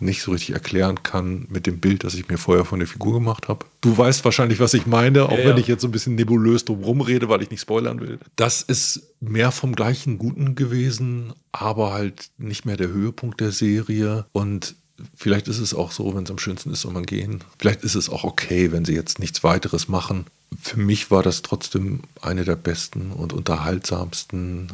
nicht 0.00 0.22
so 0.22 0.30
richtig 0.30 0.54
erklären 0.54 1.02
kann 1.02 1.46
mit 1.48 1.66
dem 1.66 1.80
Bild, 1.80 2.04
das 2.04 2.14
ich 2.14 2.28
mir 2.28 2.38
vorher 2.38 2.64
von 2.64 2.78
der 2.78 2.88
Figur 2.88 3.14
gemacht 3.14 3.48
habe. 3.48 3.66
Du 3.80 3.96
weißt 3.96 4.24
wahrscheinlich, 4.24 4.60
was 4.60 4.74
ich 4.74 4.86
meine, 4.86 5.24
auch 5.24 5.32
ja, 5.32 5.38
wenn 5.38 5.56
ja. 5.56 5.58
ich 5.58 5.66
jetzt 5.66 5.82
so 5.82 5.88
ein 5.88 5.92
bisschen 5.92 6.14
nebulös 6.14 6.64
drum 6.64 7.00
rede, 7.00 7.28
weil 7.28 7.42
ich 7.42 7.50
nicht 7.50 7.60
spoilern 7.60 8.00
will. 8.00 8.18
Das 8.36 8.62
ist 8.62 9.14
mehr 9.20 9.50
vom 9.50 9.74
gleichen 9.74 10.18
Guten 10.18 10.54
gewesen, 10.54 11.32
aber 11.52 11.92
halt 11.92 12.30
nicht 12.38 12.64
mehr 12.64 12.76
der 12.76 12.88
Höhepunkt 12.88 13.40
der 13.40 13.52
Serie. 13.52 14.26
Und 14.32 14.76
vielleicht 15.14 15.48
ist 15.48 15.58
es 15.58 15.74
auch 15.74 15.92
so, 15.92 16.14
wenn 16.14 16.24
es 16.24 16.30
am 16.30 16.38
schönsten 16.38 16.72
ist, 16.72 16.82
soll 16.82 16.92
man 16.92 17.06
gehen. 17.06 17.42
Vielleicht 17.58 17.82
ist 17.82 17.94
es 17.94 18.08
auch 18.08 18.24
okay, 18.24 18.72
wenn 18.72 18.84
sie 18.84 18.94
jetzt 18.94 19.18
nichts 19.18 19.44
weiteres 19.44 19.88
machen. 19.88 20.26
Für 20.60 20.78
mich 20.78 21.10
war 21.10 21.22
das 21.22 21.42
trotzdem 21.42 22.00
eine 22.22 22.44
der 22.44 22.56
besten 22.56 23.10
und 23.12 23.32
unterhaltsamsten 23.32 24.68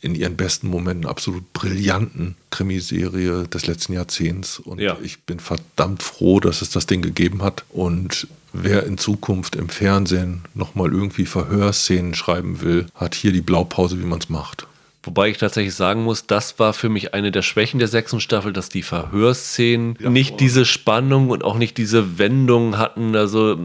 in 0.00 0.14
ihren 0.14 0.36
besten 0.36 0.68
Momenten 0.68 1.06
absolut 1.06 1.52
brillanten 1.52 2.36
Krimiserie 2.50 3.46
des 3.46 3.66
letzten 3.66 3.92
Jahrzehnts. 3.92 4.58
Und 4.58 4.80
ja. 4.80 4.96
ich 5.02 5.20
bin 5.20 5.40
verdammt 5.40 6.02
froh, 6.02 6.40
dass 6.40 6.62
es 6.62 6.70
das 6.70 6.86
Ding 6.86 7.02
gegeben 7.02 7.42
hat. 7.42 7.64
Und 7.68 8.26
wer 8.52 8.84
in 8.84 8.98
Zukunft 8.98 9.56
im 9.56 9.68
Fernsehen 9.68 10.42
nochmal 10.54 10.92
irgendwie 10.92 11.26
Verhörszenen 11.26 12.14
schreiben 12.14 12.62
will, 12.62 12.86
hat 12.94 13.14
hier 13.14 13.32
die 13.32 13.42
Blaupause, 13.42 14.00
wie 14.00 14.06
man 14.06 14.20
es 14.20 14.28
macht. 14.28 14.66
Wobei 15.02 15.30
ich 15.30 15.38
tatsächlich 15.38 15.74
sagen 15.74 16.02
muss, 16.02 16.26
das 16.26 16.58
war 16.58 16.72
für 16.72 16.88
mich 16.88 17.14
eine 17.14 17.30
der 17.30 17.42
Schwächen 17.42 17.78
der 17.78 17.88
sechsten 17.88 18.20
Staffel, 18.20 18.52
dass 18.52 18.68
die 18.68 18.82
Verhörszenen 18.82 19.96
ja, 19.98 20.10
nicht 20.10 20.34
oh. 20.34 20.36
diese 20.36 20.64
Spannung 20.64 21.30
und 21.30 21.42
auch 21.42 21.56
nicht 21.56 21.78
diese 21.78 22.18
Wendung 22.18 22.76
hatten. 22.76 23.16
Also 23.16 23.56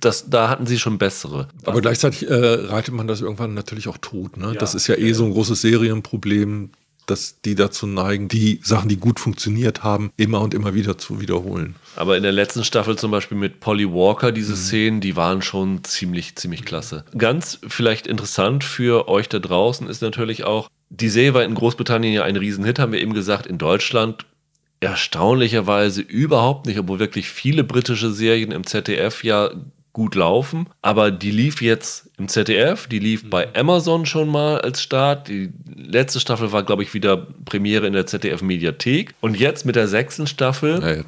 das, 0.00 0.28
da 0.28 0.48
hatten 0.48 0.66
sie 0.66 0.78
schon 0.78 0.98
bessere. 0.98 1.48
Aber 1.64 1.80
gleichzeitig 1.80 2.28
äh, 2.28 2.34
reitet 2.34 2.94
man 2.94 3.06
das 3.06 3.22
irgendwann 3.22 3.54
natürlich 3.54 3.88
auch 3.88 3.98
tot. 3.98 4.36
Ne? 4.36 4.48
Ja, 4.48 4.54
das 4.54 4.74
ist 4.74 4.86
ja 4.86 4.96
eh 4.96 5.08
ja. 5.08 5.14
so 5.14 5.24
ein 5.24 5.32
großes 5.32 5.62
Serienproblem, 5.62 6.70
dass 7.06 7.40
die 7.40 7.54
dazu 7.54 7.86
neigen, 7.86 8.28
die 8.28 8.60
Sachen, 8.62 8.88
die 8.88 8.96
gut 8.96 9.18
funktioniert 9.20 9.82
haben, 9.82 10.12
immer 10.16 10.40
und 10.40 10.54
immer 10.54 10.74
wieder 10.74 10.98
zu 10.98 11.20
wiederholen. 11.20 11.74
Aber 11.96 12.16
in 12.16 12.22
der 12.22 12.32
letzten 12.32 12.64
Staffel 12.64 12.96
zum 12.96 13.10
Beispiel 13.10 13.36
mit 13.36 13.60
Polly 13.60 13.88
Walker, 13.88 14.32
diese 14.32 14.52
mhm. 14.52 14.56
Szenen, 14.56 15.00
die 15.00 15.16
waren 15.16 15.42
schon 15.42 15.84
ziemlich, 15.84 16.36
ziemlich 16.36 16.64
klasse. 16.64 17.04
Ganz 17.16 17.58
vielleicht 17.66 18.06
interessant 18.06 18.64
für 18.64 19.08
euch 19.08 19.28
da 19.28 19.38
draußen 19.38 19.88
ist 19.88 20.02
natürlich 20.02 20.44
auch, 20.44 20.68
die 20.92 21.08
Serie 21.08 21.34
war 21.34 21.44
in 21.44 21.54
Großbritannien 21.54 22.12
ja 22.12 22.22
ein 22.22 22.36
Riesenhit, 22.36 22.78
haben 22.78 22.92
wir 22.92 23.00
eben 23.00 23.14
gesagt, 23.14 23.46
in 23.46 23.58
Deutschland 23.58 24.26
erstaunlicherweise 24.80 26.02
überhaupt 26.02 26.66
nicht, 26.66 26.78
obwohl 26.78 26.98
wirklich 26.98 27.28
viele 27.28 27.64
britische 27.64 28.12
Serien 28.12 28.50
im 28.50 28.66
ZDF 28.66 29.24
ja 29.24 29.50
gut 29.92 30.14
laufen. 30.14 30.68
Aber 30.80 31.10
die 31.10 31.30
lief 31.30 31.62
jetzt 31.62 32.10
im 32.18 32.28
ZDF, 32.28 32.86
die 32.88 32.98
lief 32.98 33.28
bei 33.28 33.46
mhm. 33.46 33.52
Amazon 33.54 34.06
schon 34.06 34.28
mal 34.28 34.60
als 34.60 34.82
Start. 34.82 35.28
Die 35.28 35.52
letzte 35.74 36.18
Staffel 36.20 36.52
war, 36.52 36.62
glaube 36.62 36.82
ich, 36.82 36.94
wieder 36.94 37.16
Premiere 37.44 37.86
in 37.86 37.92
der 37.92 38.06
ZDF-Mediathek. 38.06 39.14
Und 39.20 39.38
jetzt 39.38 39.64
mit 39.64 39.76
der 39.76 39.88
sechsten 39.88 40.26
Staffel 40.26 41.04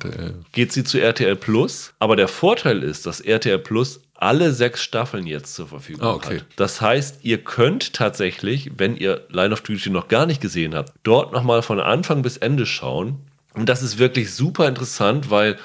geht 0.52 0.72
sie 0.72 0.84
zu 0.84 1.00
RTL 1.00 1.36
Plus. 1.36 1.94
Aber 1.98 2.16
der 2.16 2.28
Vorteil 2.28 2.82
ist, 2.82 3.06
dass 3.06 3.20
RTL 3.20 3.58
Plus 3.58 4.00
alle 4.24 4.52
sechs 4.52 4.82
Staffeln 4.82 5.26
jetzt 5.26 5.54
zur 5.54 5.68
Verfügung 5.68 6.02
ah, 6.02 6.14
okay. 6.14 6.38
hat. 6.38 6.46
Das 6.56 6.80
heißt, 6.80 7.20
ihr 7.22 7.44
könnt 7.44 7.92
tatsächlich, 7.92 8.72
wenn 8.78 8.96
ihr 8.96 9.26
Line 9.28 9.52
of 9.52 9.60
Duty 9.60 9.90
noch 9.90 10.08
gar 10.08 10.24
nicht 10.24 10.40
gesehen 10.40 10.74
habt, 10.74 10.92
dort 11.02 11.32
nochmal 11.32 11.62
von 11.62 11.78
Anfang 11.78 12.22
bis 12.22 12.38
Ende 12.38 12.64
schauen. 12.64 13.18
Und 13.52 13.68
das 13.68 13.82
ist 13.82 13.98
wirklich 13.98 14.32
super 14.32 14.66
interessant, 14.66 15.30
weil 15.30 15.58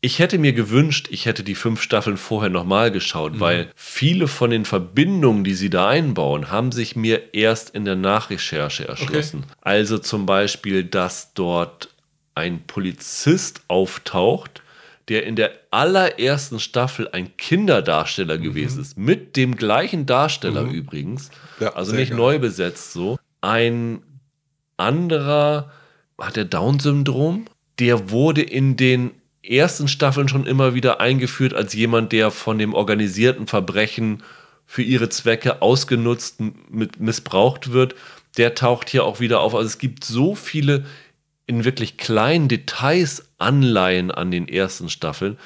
ich 0.00 0.18
hätte 0.18 0.38
mir 0.38 0.52
gewünscht, 0.52 1.08
ich 1.10 1.26
hätte 1.26 1.44
die 1.44 1.54
fünf 1.54 1.82
Staffeln 1.82 2.16
vorher 2.16 2.50
nochmal 2.50 2.90
geschaut, 2.90 3.34
mhm. 3.34 3.40
weil 3.40 3.70
viele 3.76 4.28
von 4.28 4.50
den 4.50 4.64
Verbindungen, 4.64 5.44
die 5.44 5.54
sie 5.54 5.70
da 5.70 5.88
einbauen, 5.88 6.50
haben 6.50 6.72
sich 6.72 6.96
mir 6.96 7.34
erst 7.34 7.70
in 7.70 7.84
der 7.84 7.96
Nachrecherche 7.96 8.88
erschlossen. 8.88 9.44
Okay. 9.44 9.58
Also 9.60 9.98
zum 9.98 10.24
Beispiel, 10.24 10.84
dass 10.84 11.34
dort 11.34 11.90
ein 12.34 12.62
Polizist 12.66 13.62
auftaucht, 13.68 14.62
der 15.08 15.24
in 15.24 15.36
der 15.36 15.52
allerersten 15.70 16.58
Staffel 16.58 17.08
ein 17.12 17.36
Kinderdarsteller 17.36 18.38
mhm. 18.38 18.42
gewesen 18.42 18.80
ist, 18.80 18.98
mit 18.98 19.36
dem 19.36 19.56
gleichen 19.56 20.06
Darsteller 20.06 20.62
mhm. 20.62 20.72
übrigens, 20.72 21.30
ja, 21.60 21.74
also 21.74 21.92
nicht 21.94 22.10
geil. 22.10 22.18
neu 22.18 22.38
besetzt 22.38 22.92
so. 22.92 23.18
Ein 23.40 24.02
anderer 24.76 25.70
hat 26.18 26.36
der 26.36 26.44
Down-Syndrom, 26.44 27.46
der 27.78 28.10
wurde 28.10 28.42
in 28.42 28.76
den 28.76 29.12
ersten 29.42 29.86
Staffeln 29.86 30.28
schon 30.28 30.46
immer 30.46 30.74
wieder 30.74 31.00
eingeführt 31.00 31.54
als 31.54 31.72
jemand, 31.72 32.12
der 32.12 32.30
von 32.30 32.58
dem 32.58 32.74
organisierten 32.74 33.46
Verbrechen 33.46 34.22
für 34.66 34.82
ihre 34.82 35.08
Zwecke 35.08 35.62
ausgenutzt, 35.62 36.40
mit 36.70 36.98
missbraucht 37.00 37.72
wird. 37.72 37.94
der 38.36 38.54
taucht 38.54 38.90
hier 38.90 39.04
auch 39.04 39.18
wieder 39.20 39.40
auf. 39.40 39.54
Also 39.54 39.66
es 39.66 39.78
gibt 39.78 40.04
so 40.04 40.34
viele 40.34 40.84
in 41.46 41.64
wirklich 41.64 41.96
kleinen 41.96 42.48
Details 42.48 43.24
Anleihen 43.38 44.10
an 44.10 44.30
den 44.30 44.48
ersten 44.48 44.88
Staffeln, 44.88 45.38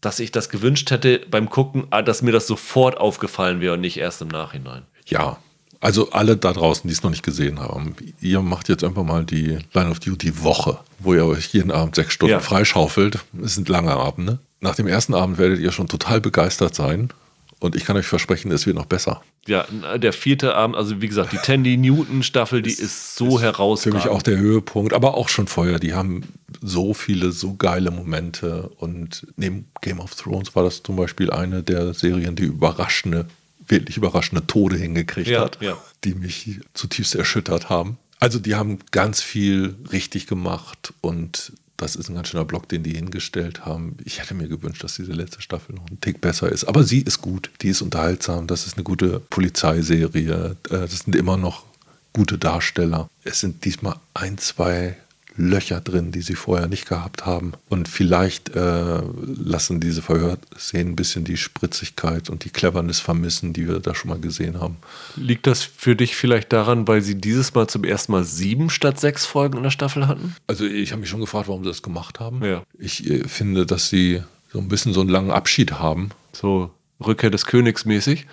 dass 0.00 0.20
ich 0.20 0.32
das 0.32 0.48
gewünscht 0.48 0.90
hätte 0.90 1.20
beim 1.30 1.48
Gucken, 1.50 1.86
ah, 1.90 2.02
dass 2.02 2.22
mir 2.22 2.32
das 2.32 2.46
sofort 2.46 2.98
aufgefallen 2.98 3.60
wäre 3.60 3.74
und 3.74 3.80
nicht 3.80 3.96
erst 3.98 4.22
im 4.22 4.28
Nachhinein. 4.28 4.82
Ja, 5.06 5.38
also 5.80 6.12
alle 6.12 6.36
da 6.36 6.52
draußen, 6.52 6.88
die 6.88 6.94
es 6.94 7.02
noch 7.02 7.10
nicht 7.10 7.22
gesehen 7.22 7.60
haben, 7.60 7.94
ihr 8.20 8.40
macht 8.40 8.68
jetzt 8.70 8.84
einfach 8.84 9.02
mal 9.04 9.24
die 9.24 9.58
Line 9.74 9.90
of 9.90 10.00
Duty 10.00 10.42
Woche, 10.42 10.78
wo 10.98 11.12
ihr 11.14 11.26
euch 11.26 11.46
jeden 11.48 11.70
Abend 11.70 11.94
sechs 11.94 12.14
Stunden 12.14 12.32
Ja. 12.32 12.40
freischaufelt. 12.40 13.18
Es 13.42 13.54
sind 13.54 13.68
lange 13.68 13.92
Abende. 13.92 14.38
Nach 14.60 14.74
dem 14.74 14.86
ersten 14.86 15.12
Abend 15.14 15.36
werdet 15.36 15.60
ihr 15.60 15.72
schon 15.72 15.88
total 15.88 16.22
begeistert 16.22 16.74
sein. 16.74 17.10
Und 17.60 17.76
ich 17.76 17.84
kann 17.84 17.96
euch 17.96 18.06
versprechen, 18.06 18.50
es 18.52 18.66
wird 18.66 18.76
noch 18.76 18.86
besser. 18.86 19.22
Ja, 19.46 19.66
der 19.96 20.12
vierte 20.12 20.54
Abend, 20.54 20.76
also 20.76 21.00
wie 21.00 21.08
gesagt, 21.08 21.32
die 21.32 21.38
Tandy 21.38 21.76
Newton 21.76 22.22
Staffel, 22.22 22.62
die 22.62 22.72
ist, 22.72 23.16
so 23.16 23.38
Für 23.38 23.44
herausragend. 23.44 23.94
mich 24.02 24.08
auch 24.08 24.22
der 24.22 24.38
Höhepunkt, 24.38 24.92
aber 24.92 25.14
auch 25.14 25.28
schon 25.28 25.46
vorher. 25.46 25.78
Die 25.78 25.94
haben 25.94 26.22
so 26.62 26.94
viele, 26.94 27.32
so 27.32 27.54
geile 27.54 27.90
Momente. 27.90 28.70
Und 28.78 29.26
neben 29.36 29.66
Game 29.80 30.00
of 30.00 30.14
Thrones 30.14 30.54
war 30.54 30.64
das 30.64 30.82
zum 30.82 30.96
Beispiel 30.96 31.30
eine 31.30 31.62
der 31.62 31.94
Serien, 31.94 32.36
die 32.36 32.44
überraschende, 32.44 33.26
wirklich 33.66 33.96
überraschende 33.96 34.46
Tode 34.46 34.76
hingekriegt 34.76 35.28
Ja, 35.28 35.40
hat, 35.42 35.58
ja. 35.60 35.76
die 36.04 36.14
mich 36.14 36.60
zutiefst 36.74 37.14
erschüttert 37.14 37.68
haben. 37.70 37.98
Also 38.20 38.38
die 38.38 38.54
haben 38.54 38.78
ganz 38.90 39.20
viel 39.20 39.76
richtig 39.92 40.26
gemacht 40.26 40.94
und 41.02 41.52
das 41.76 41.96
ist 41.96 42.08
ein 42.08 42.14
ganz 42.14 42.28
schöner 42.28 42.44
Block, 42.44 42.68
den 42.68 42.82
die 42.82 42.94
hingestellt 42.94 43.66
haben. 43.66 43.96
Ich 44.04 44.20
hätte 44.20 44.34
mir 44.34 44.48
gewünscht, 44.48 44.84
dass 44.84 44.96
diese 44.96 45.12
letzte 45.12 45.42
Staffel 45.42 45.74
noch 45.74 45.88
ein 45.90 46.00
Tick 46.00 46.20
besser 46.20 46.50
ist. 46.50 46.64
Aber 46.64 46.84
sie 46.84 47.00
ist 47.00 47.20
gut, 47.20 47.50
die 47.62 47.68
ist 47.68 47.82
unterhaltsam, 47.82 48.46
das 48.46 48.66
ist 48.66 48.74
eine 48.76 48.84
gute 48.84 49.20
Polizeiserie. 49.20 50.56
Äh, 50.70 50.70
Das 50.70 51.00
sind 51.00 51.16
immer 51.16 51.36
noch 51.36 51.64
gute 52.12 52.38
Darsteller. 52.38 53.10
Es 53.24 53.40
sind 53.40 53.64
diesmal 53.64 53.96
ein, 54.14 54.38
zwei 54.38 54.96
Löcher 55.36 55.80
drin, 55.80 56.12
die 56.12 56.20
sie 56.20 56.36
vorher 56.36 56.68
nicht 56.68 56.88
gehabt 56.88 57.26
haben. 57.26 57.52
Und 57.68 57.88
vielleicht 57.88 58.54
äh, 58.54 59.00
lassen 59.26 59.80
diese 59.80 60.00
Verhörszenen 60.00 60.92
ein 60.92 60.96
bisschen 60.96 61.24
die 61.24 61.36
Spritzigkeit 61.36 62.30
und 62.30 62.44
die 62.44 62.50
Cleverness 62.50 63.00
vermissen, 63.00 63.52
die 63.52 63.66
wir 63.66 63.80
da 63.80 63.94
schon 63.94 64.10
mal 64.10 64.20
gesehen 64.20 64.60
haben. 64.60 64.76
Liegt 65.16 65.46
das 65.46 65.62
für 65.62 65.96
dich 65.96 66.14
vielleicht 66.14 66.52
daran, 66.52 66.86
weil 66.86 67.02
sie 67.02 67.16
dieses 67.16 67.54
Mal 67.54 67.66
zum 67.66 67.84
ersten 67.84 68.12
Mal 68.12 68.24
sieben 68.24 68.70
statt 68.70 69.00
sechs 69.00 69.26
Folgen 69.26 69.56
in 69.56 69.64
der 69.64 69.70
Staffel 69.70 70.06
hatten? 70.06 70.36
Also 70.46 70.64
ich 70.64 70.92
habe 70.92 71.00
mich 71.00 71.10
schon 71.10 71.20
gefragt, 71.20 71.48
warum 71.48 71.64
sie 71.64 71.70
das 71.70 71.82
gemacht 71.82 72.20
haben. 72.20 72.44
Ja. 72.44 72.62
Ich 72.78 73.10
äh, 73.10 73.26
finde, 73.26 73.66
dass 73.66 73.88
sie 73.88 74.22
so 74.52 74.60
ein 74.60 74.68
bisschen 74.68 74.92
so 74.92 75.00
einen 75.00 75.10
langen 75.10 75.32
Abschied 75.32 75.72
haben. 75.72 76.10
So 76.32 76.70
Rückkehr 77.04 77.30
des 77.30 77.46
Königs 77.46 77.84
mäßig. 77.84 78.26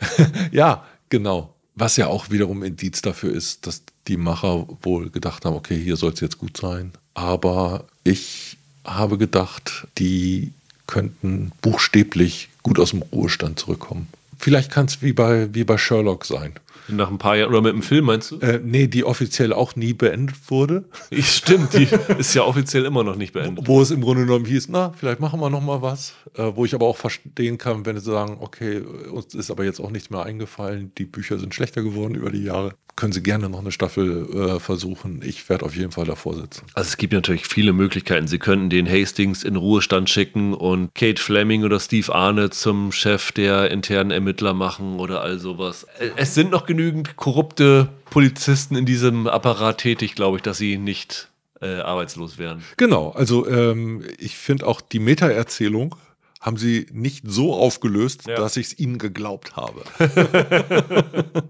Ja, 0.52 0.84
genau. 1.08 1.54
Was 1.74 1.96
ja 1.96 2.06
auch 2.06 2.30
wiederum 2.30 2.62
Indiz 2.62 3.02
dafür 3.02 3.32
ist, 3.32 3.66
dass 3.66 3.82
die 4.08 4.16
Macher 4.16 4.66
wohl 4.82 5.10
gedacht 5.10 5.44
haben, 5.44 5.54
okay, 5.54 5.78
hier 5.78 5.96
soll 5.96 6.12
es 6.12 6.20
jetzt 6.20 6.38
gut 6.38 6.56
sein. 6.56 6.92
Aber 7.14 7.84
ich 8.04 8.56
habe 8.84 9.18
gedacht, 9.18 9.86
die 9.98 10.52
könnten 10.86 11.52
buchstäblich 11.60 12.48
gut 12.62 12.80
aus 12.80 12.90
dem 12.90 13.02
Ruhestand 13.02 13.58
zurückkommen. 13.58 14.08
Vielleicht 14.38 14.70
kann 14.70 14.86
es 14.86 15.02
wie 15.02 15.12
bei, 15.12 15.52
wie 15.52 15.64
bei 15.64 15.76
Sherlock 15.78 16.24
sein. 16.24 16.54
Nach 16.90 17.10
ein 17.10 17.18
paar 17.18 17.36
Jahren, 17.36 17.50
oder 17.50 17.60
mit 17.60 17.74
dem 17.74 17.82
Film 17.82 18.06
meinst 18.06 18.30
du? 18.30 18.38
Äh, 18.38 18.60
nee, 18.64 18.86
die 18.86 19.04
offiziell 19.04 19.52
auch 19.52 19.76
nie 19.76 19.92
beendet 19.92 20.36
wurde. 20.48 20.84
Ich, 21.10 21.30
stimmt, 21.36 21.74
die 21.74 21.86
ist 22.16 22.34
ja 22.34 22.42
offiziell 22.44 22.86
immer 22.86 23.04
noch 23.04 23.16
nicht 23.16 23.34
beendet. 23.34 23.68
Wo 23.68 23.82
es 23.82 23.90
im 23.90 24.00
Grunde 24.00 24.24
genommen 24.24 24.46
hieß, 24.46 24.68
na, 24.68 24.94
vielleicht 24.96 25.20
machen 25.20 25.38
wir 25.38 25.50
noch 25.50 25.60
mal 25.60 25.82
was. 25.82 26.14
Äh, 26.34 26.52
wo 26.54 26.64
ich 26.64 26.74
aber 26.74 26.86
auch 26.86 26.96
verstehen 26.96 27.58
kann, 27.58 27.84
wenn 27.84 27.98
sie 27.98 28.10
sagen, 28.10 28.38
okay, 28.40 28.80
uns 28.80 29.34
ist 29.34 29.50
aber 29.50 29.64
jetzt 29.64 29.80
auch 29.80 29.90
nichts 29.90 30.08
mehr 30.08 30.22
eingefallen, 30.22 30.92
die 30.96 31.04
Bücher 31.04 31.38
sind 31.38 31.54
schlechter 31.54 31.82
geworden 31.82 32.14
über 32.14 32.30
die 32.30 32.44
Jahre. 32.44 32.72
Können 32.98 33.12
sie 33.12 33.22
gerne 33.22 33.48
noch 33.48 33.60
eine 33.60 33.70
Staffel 33.70 34.26
äh, 34.56 34.58
versuchen. 34.58 35.22
Ich 35.24 35.48
werde 35.48 35.64
auf 35.64 35.76
jeden 35.76 35.92
Fall 35.92 36.04
davor 36.04 36.34
sitzen. 36.34 36.62
Also 36.74 36.88
es 36.88 36.96
gibt 36.96 37.12
natürlich 37.12 37.46
viele 37.46 37.72
Möglichkeiten. 37.72 38.26
Sie 38.26 38.40
könnten 38.40 38.70
den 38.70 38.90
Hastings 38.90 39.44
in 39.44 39.54
Ruhestand 39.54 40.10
schicken 40.10 40.52
und 40.52 40.92
Kate 40.96 41.22
Fleming 41.22 41.62
oder 41.62 41.78
Steve 41.78 42.12
Arnett 42.12 42.54
zum 42.54 42.90
Chef 42.90 43.30
der 43.30 43.70
internen 43.70 44.10
Ermittler 44.10 44.52
machen 44.52 44.98
oder 44.98 45.20
all 45.20 45.38
sowas. 45.38 45.86
Es 46.16 46.34
sind 46.34 46.50
noch 46.50 46.66
genügend 46.66 47.14
korrupte 47.14 47.88
Polizisten 48.10 48.74
in 48.74 48.84
diesem 48.84 49.28
Apparat 49.28 49.78
tätig, 49.78 50.16
glaube 50.16 50.38
ich, 50.38 50.42
dass 50.42 50.58
sie 50.58 50.76
nicht 50.76 51.28
äh, 51.60 51.76
arbeitslos 51.76 52.36
wären. 52.36 52.64
Genau, 52.78 53.10
also 53.10 53.46
ähm, 53.48 54.02
ich 54.18 54.36
finde 54.36 54.66
auch 54.66 54.80
die 54.80 54.98
Meta-Erzählung 54.98 55.94
haben 56.40 56.56
sie 56.56 56.86
nicht 56.92 57.24
so 57.28 57.54
aufgelöst, 57.54 58.26
Ja. 58.26 58.34
dass 58.36 58.56
ich 58.56 58.66
es 58.68 58.78
ihnen 58.80 58.98
geglaubt 58.98 59.54
habe. 59.54 59.82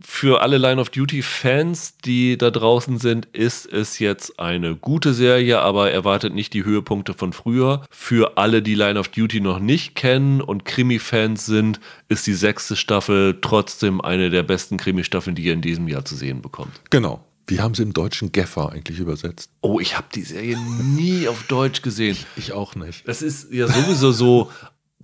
Für 0.00 0.42
alle 0.42 0.58
Line 0.58 0.80
of 0.80 0.90
Duty-Fans, 0.90 1.98
die 2.04 2.36
da 2.36 2.50
draußen 2.50 2.98
sind, 2.98 3.26
ist 3.26 3.66
es 3.66 3.98
jetzt 3.98 4.38
eine 4.38 4.76
gute 4.76 5.14
Serie, 5.14 5.60
aber 5.60 5.90
erwartet 5.90 6.34
nicht 6.34 6.52
die 6.54 6.64
Höhepunkte 6.64 7.14
von 7.14 7.32
früher. 7.32 7.82
Für 7.90 8.36
alle, 8.36 8.62
die 8.62 8.74
Line 8.74 8.98
of 8.98 9.08
Duty 9.08 9.40
noch 9.40 9.58
nicht 9.58 9.94
kennen 9.94 10.40
und 10.40 10.64
Krimi-Fans 10.64 11.46
sind, 11.46 11.80
ist 12.08 12.26
die 12.26 12.34
sechste 12.34 12.76
Staffel 12.76 13.38
trotzdem 13.40 14.00
eine 14.00 14.30
der 14.30 14.42
besten 14.42 14.76
Krimi-Staffeln, 14.76 15.34
die 15.34 15.44
ihr 15.44 15.54
in 15.54 15.62
diesem 15.62 15.88
Jahr 15.88 16.04
zu 16.04 16.14
sehen 16.14 16.42
bekommt. 16.42 16.72
genau. 16.90 17.24
Wie 17.48 17.60
haben 17.60 17.74
sie 17.74 17.84
im 17.84 17.92
Deutschen 17.92 18.32
Geffer 18.32 18.72
eigentlich 18.72 18.98
übersetzt? 18.98 19.50
Oh, 19.60 19.78
ich 19.78 19.96
habe 19.96 20.08
die 20.12 20.22
Serie 20.22 20.58
nie 20.82 21.28
auf 21.28 21.44
Deutsch 21.44 21.80
gesehen. 21.80 22.16
Ich 22.34 22.52
auch 22.52 22.74
nicht. 22.74 23.06
Das 23.06 23.22
ist 23.22 23.52
ja 23.52 23.68
sowieso 23.68 24.10
so 24.10 24.50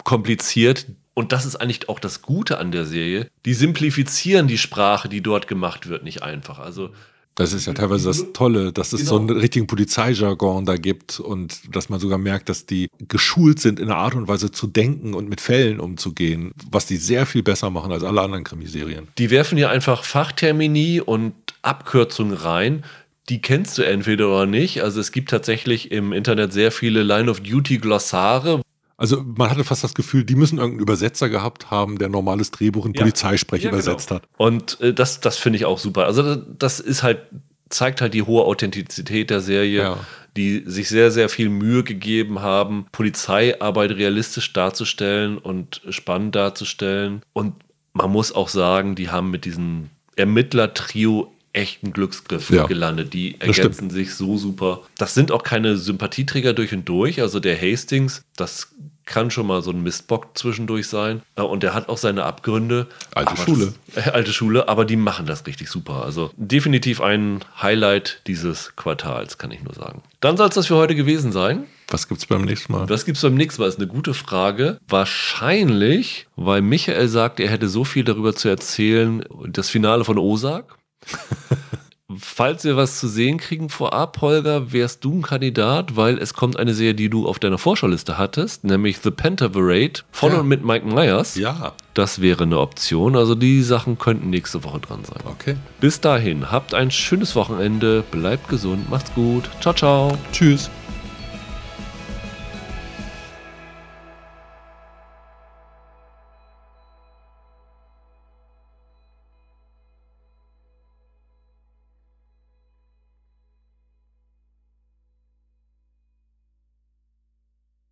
kompliziert. 0.03 0.87
Und 1.15 1.33
das 1.33 1.45
ist 1.45 1.57
eigentlich 1.57 1.89
auch 1.89 1.99
das 2.01 2.23
Gute 2.23 2.59
an 2.59 2.73
der 2.73 2.85
Serie. 2.87 3.29
Die 3.45 3.55
simplifizieren 3.55 4.49
die 4.49 4.59
Sprache, 4.59 5.09
die 5.09 5.21
dort 5.21 5.47
gemacht 5.47 5.89
wird, 5.89 6.05
nicht 6.05 6.23
einfach. 6.23 6.59
Also 6.59 6.91
Das 7.35 7.53
ist 7.53 7.67
ja 7.67 7.73
teilweise 7.73 8.09
das 8.09 8.33
Tolle, 8.33 8.73
dass 8.73 8.93
es 8.93 9.07
so 9.07 9.19
einen 9.19 9.31
richtigen 9.31 9.67
Polizeijargon 9.67 10.65
da 10.65 10.77
gibt 10.77 11.19
und 11.21 11.75
dass 11.75 11.89
man 11.89 11.99
sogar 12.01 12.19
merkt, 12.19 12.49
dass 12.49 12.67
die 12.67 12.89
geschult 13.09 13.59
sind, 13.59 13.81
in 13.81 13.87
einer 13.91 13.97
Art 13.97 14.15
und 14.15 14.29
Weise 14.29 14.51
zu 14.51 14.67
denken 14.67 15.15
und 15.15 15.29
mit 15.29 15.41
Fällen 15.41 15.81
umzugehen, 15.81 16.53
was 16.71 16.87
die 16.87 16.97
sehr 16.97 17.25
viel 17.27 17.43
besser 17.43 17.71
machen 17.71 17.91
als 17.93 18.05
alle 18.05 18.21
anderen 18.21 18.45
Krimiserien. 18.45 19.09
die 19.19 19.31
werfen 19.31 19.57
hier 19.57 19.71
einfach 19.71 20.05
Fachtermini 20.05 21.01
und 21.01 21.35
Abkürzungen 21.63 22.37
rein. 22.37 22.85
Die 23.29 23.41
kennst 23.41 23.79
du 23.79 23.83
entweder 23.83 24.29
oder 24.29 24.47
nicht. 24.47 24.83
Also 24.83 25.01
es 25.01 25.13
gibt 25.13 25.31
tatsächlich 25.31 25.91
im 25.93 26.13
Internet 26.13 26.53
sehr 26.53 26.73
viele 26.73 27.03
Line-of-Duty-Glossare. 27.03 28.61
Also 28.97 29.23
man 29.23 29.51
hatte 29.51 29.65
fast 29.65 29.83
das 29.83 29.95
Gefühl, 29.95 30.25
die 30.25 30.37
müssen 30.37 30.59
irgendeinen 30.59 30.83
Übersetzer 30.83 31.29
gehabt 31.29 31.71
haben, 31.71 31.99
der 31.99 32.09
normales 32.09 32.51
Drehbuch 32.51 32.87
in 32.87 32.95
Ja. 32.95 33.01
Polizeisprech 33.01 33.63
Ja, 33.63 33.71
genau. 33.71 33.83
übersetzt 33.83 34.11
hat. 34.11 34.23
Und 34.37 34.81
äh, 34.81 34.93
das, 34.95 35.21
das 35.21 35.39
finde 35.39 35.57
ich 35.59 35.65
auch 35.65 35.79
super. 35.79 36.07
Also 36.07 36.23
das- 36.23 36.39
das 36.59 36.81
ist 36.81 37.03
halt, 37.03 37.21
zeigt 37.69 38.01
halt 38.01 38.15
die 38.15 38.23
hohe 38.23 38.45
Authentizität 38.45 39.31
der 39.31 39.41
Serie, 39.41 39.83
Ja. 39.83 39.99
die 40.37 40.63
sich 40.67 40.89
sehr, 40.89 41.11
sehr 41.11 41.29
viel 41.29 41.49
Mühe 41.49 41.83
gegeben 41.83 42.41
haben, 42.43 42.87
Polizeiarbeit 42.93 43.93
realistisch 43.93 44.53
darzustellen 44.53 45.39
und 45.39 45.81
spannend 45.89 46.35
darzustellen. 46.37 47.23
Und 47.33 47.55
man 47.95 48.11
muss 48.11 48.33
auch 48.33 48.49
sagen, 48.49 48.95
die 48.95 49.09
haben 49.11 49.31
mit 49.31 49.45
diesem 49.47 49.89
Ermittler-Trio 50.17 51.32
echt 51.53 51.83
einen 51.85 51.93
Glücksgriff 51.93 52.51
Ja. 52.51 52.67
gelandet. 52.67 53.13
Die 53.13 53.41
ergänzen 53.41 53.91
sich 53.91 54.15
so 54.15 54.37
super. 54.39 54.81
Das 54.99 55.15
sind 55.15 55.31
auch 55.33 55.43
keine 55.43 55.77
Sympathieträger 55.77 56.53
durch 56.55 56.73
und 56.73 56.89
durch. 56.89 57.21
Also 57.21 57.41
der 57.41 57.61
Hastings, 57.61 58.23
das 58.37 58.69
kann 59.05 59.33
schon 59.33 59.49
mal 59.49 59.63
so 59.63 59.73
ein 59.73 59.83
Mistbock 59.83 60.39
zwischendurch 60.39 60.87
sein. 60.87 61.23
Äh, 61.35 61.43
Und 61.43 61.65
der 61.65 61.75
hat 61.75 61.89
auch 61.89 61.99
seine 61.99 62.23
Abgründe. 62.23 62.87
Alte 63.15 63.37
Schule. 63.37 63.75
Das, 63.95 64.07
äh, 64.07 64.11
alte 64.11 64.33
Schule, 64.33 64.69
aber 64.69 64.85
die 64.85 64.95
machen 64.97 65.27
das 65.27 65.45
richtig 65.47 65.69
super. 65.69 66.05
Also 66.05 66.31
definitiv 66.37 67.01
ein 67.01 67.41
Highlight 67.61 68.23
dieses 68.29 68.75
Quartals, 68.77 69.39
kann 69.39 69.51
ich 69.51 69.61
nur 69.63 69.75
sagen. 69.75 70.03
Dann 70.21 70.37
soll 70.37 70.49
es 70.49 70.55
das 70.55 70.69
für 70.69 70.77
heute 70.77 70.95
gewesen 70.95 71.33
sein. 71.33 71.65
Was 71.89 72.09
gibt's 72.09 72.27
beim 72.27 72.43
nächsten 72.43 72.73
Mal? 72.73 72.89
Was 72.89 73.05
gibt 73.05 73.17
es 73.17 73.23
beim 73.23 73.35
nächsten 73.35 73.61
Mal? 73.61 73.69
Ist 73.69 73.79
eine 73.79 73.89
gute 73.89 74.15
Frage. 74.15 74.79
Wahrscheinlich, 74.89 76.27
weil 76.37 76.63
Michael 76.63 77.09
sagt, 77.09 77.41
er 77.41 77.49
hätte 77.51 77.69
so 77.69 77.85
viel 77.85 78.05
darüber 78.05 78.35
zu 78.35 78.49
erzählen, 78.49 79.25
das 79.49 79.69
Finale 79.69 80.05
von 80.05 80.17
Osak. 80.19 80.77
Falls 82.19 82.65
wir 82.65 82.77
was 82.77 82.99
zu 82.99 83.09
sehen 83.09 83.39
kriegen 83.39 83.71
vorab, 83.71 84.21
Holger, 84.21 84.71
wärst 84.73 85.03
du 85.03 85.15
ein 85.15 85.23
Kandidat, 85.23 85.97
weil 85.97 86.19
es 86.19 86.35
kommt 86.35 86.59
eine 86.59 86.75
Serie, 86.75 86.95
die 86.95 87.09
du 87.09 87.27
auf 87.27 87.39
deiner 87.39 87.57
Vorschauliste 87.57 88.19
hattest, 88.19 88.65
nämlich 88.65 88.99
The 88.99 89.11
Pentaverate 89.11 90.03
von 90.11 90.33
Ja. 90.33 90.41
und 90.41 90.49
mit 90.49 90.63
Mike 90.63 90.85
Myers. 90.87 91.37
Ja, 91.37 91.73
Das 91.95 92.21
wäre 92.21 92.43
eine 92.45 92.59
Option. 92.59 93.17
Also 93.17 93.35
die 93.35 93.63
Sachen 93.63 93.99
könnten 93.99 94.29
nächste 94.29 94.63
Woche 94.63 94.81
dran 94.81 95.05
sein. 95.05 95.21
okay. 95.25 95.57
Bis 95.81 96.01
dahin, 96.03 96.51
habt 96.53 96.75
ein 96.75 96.91
schönes 96.91 97.35
Wochenende, 97.35 98.05
bleibt 98.11 98.47
gesund, 98.49 98.91
macht's 98.91 99.13
gut. 99.15 99.49
Ciao, 99.63 99.73
ciao. 99.75 100.19
Tschüss. 100.33 100.69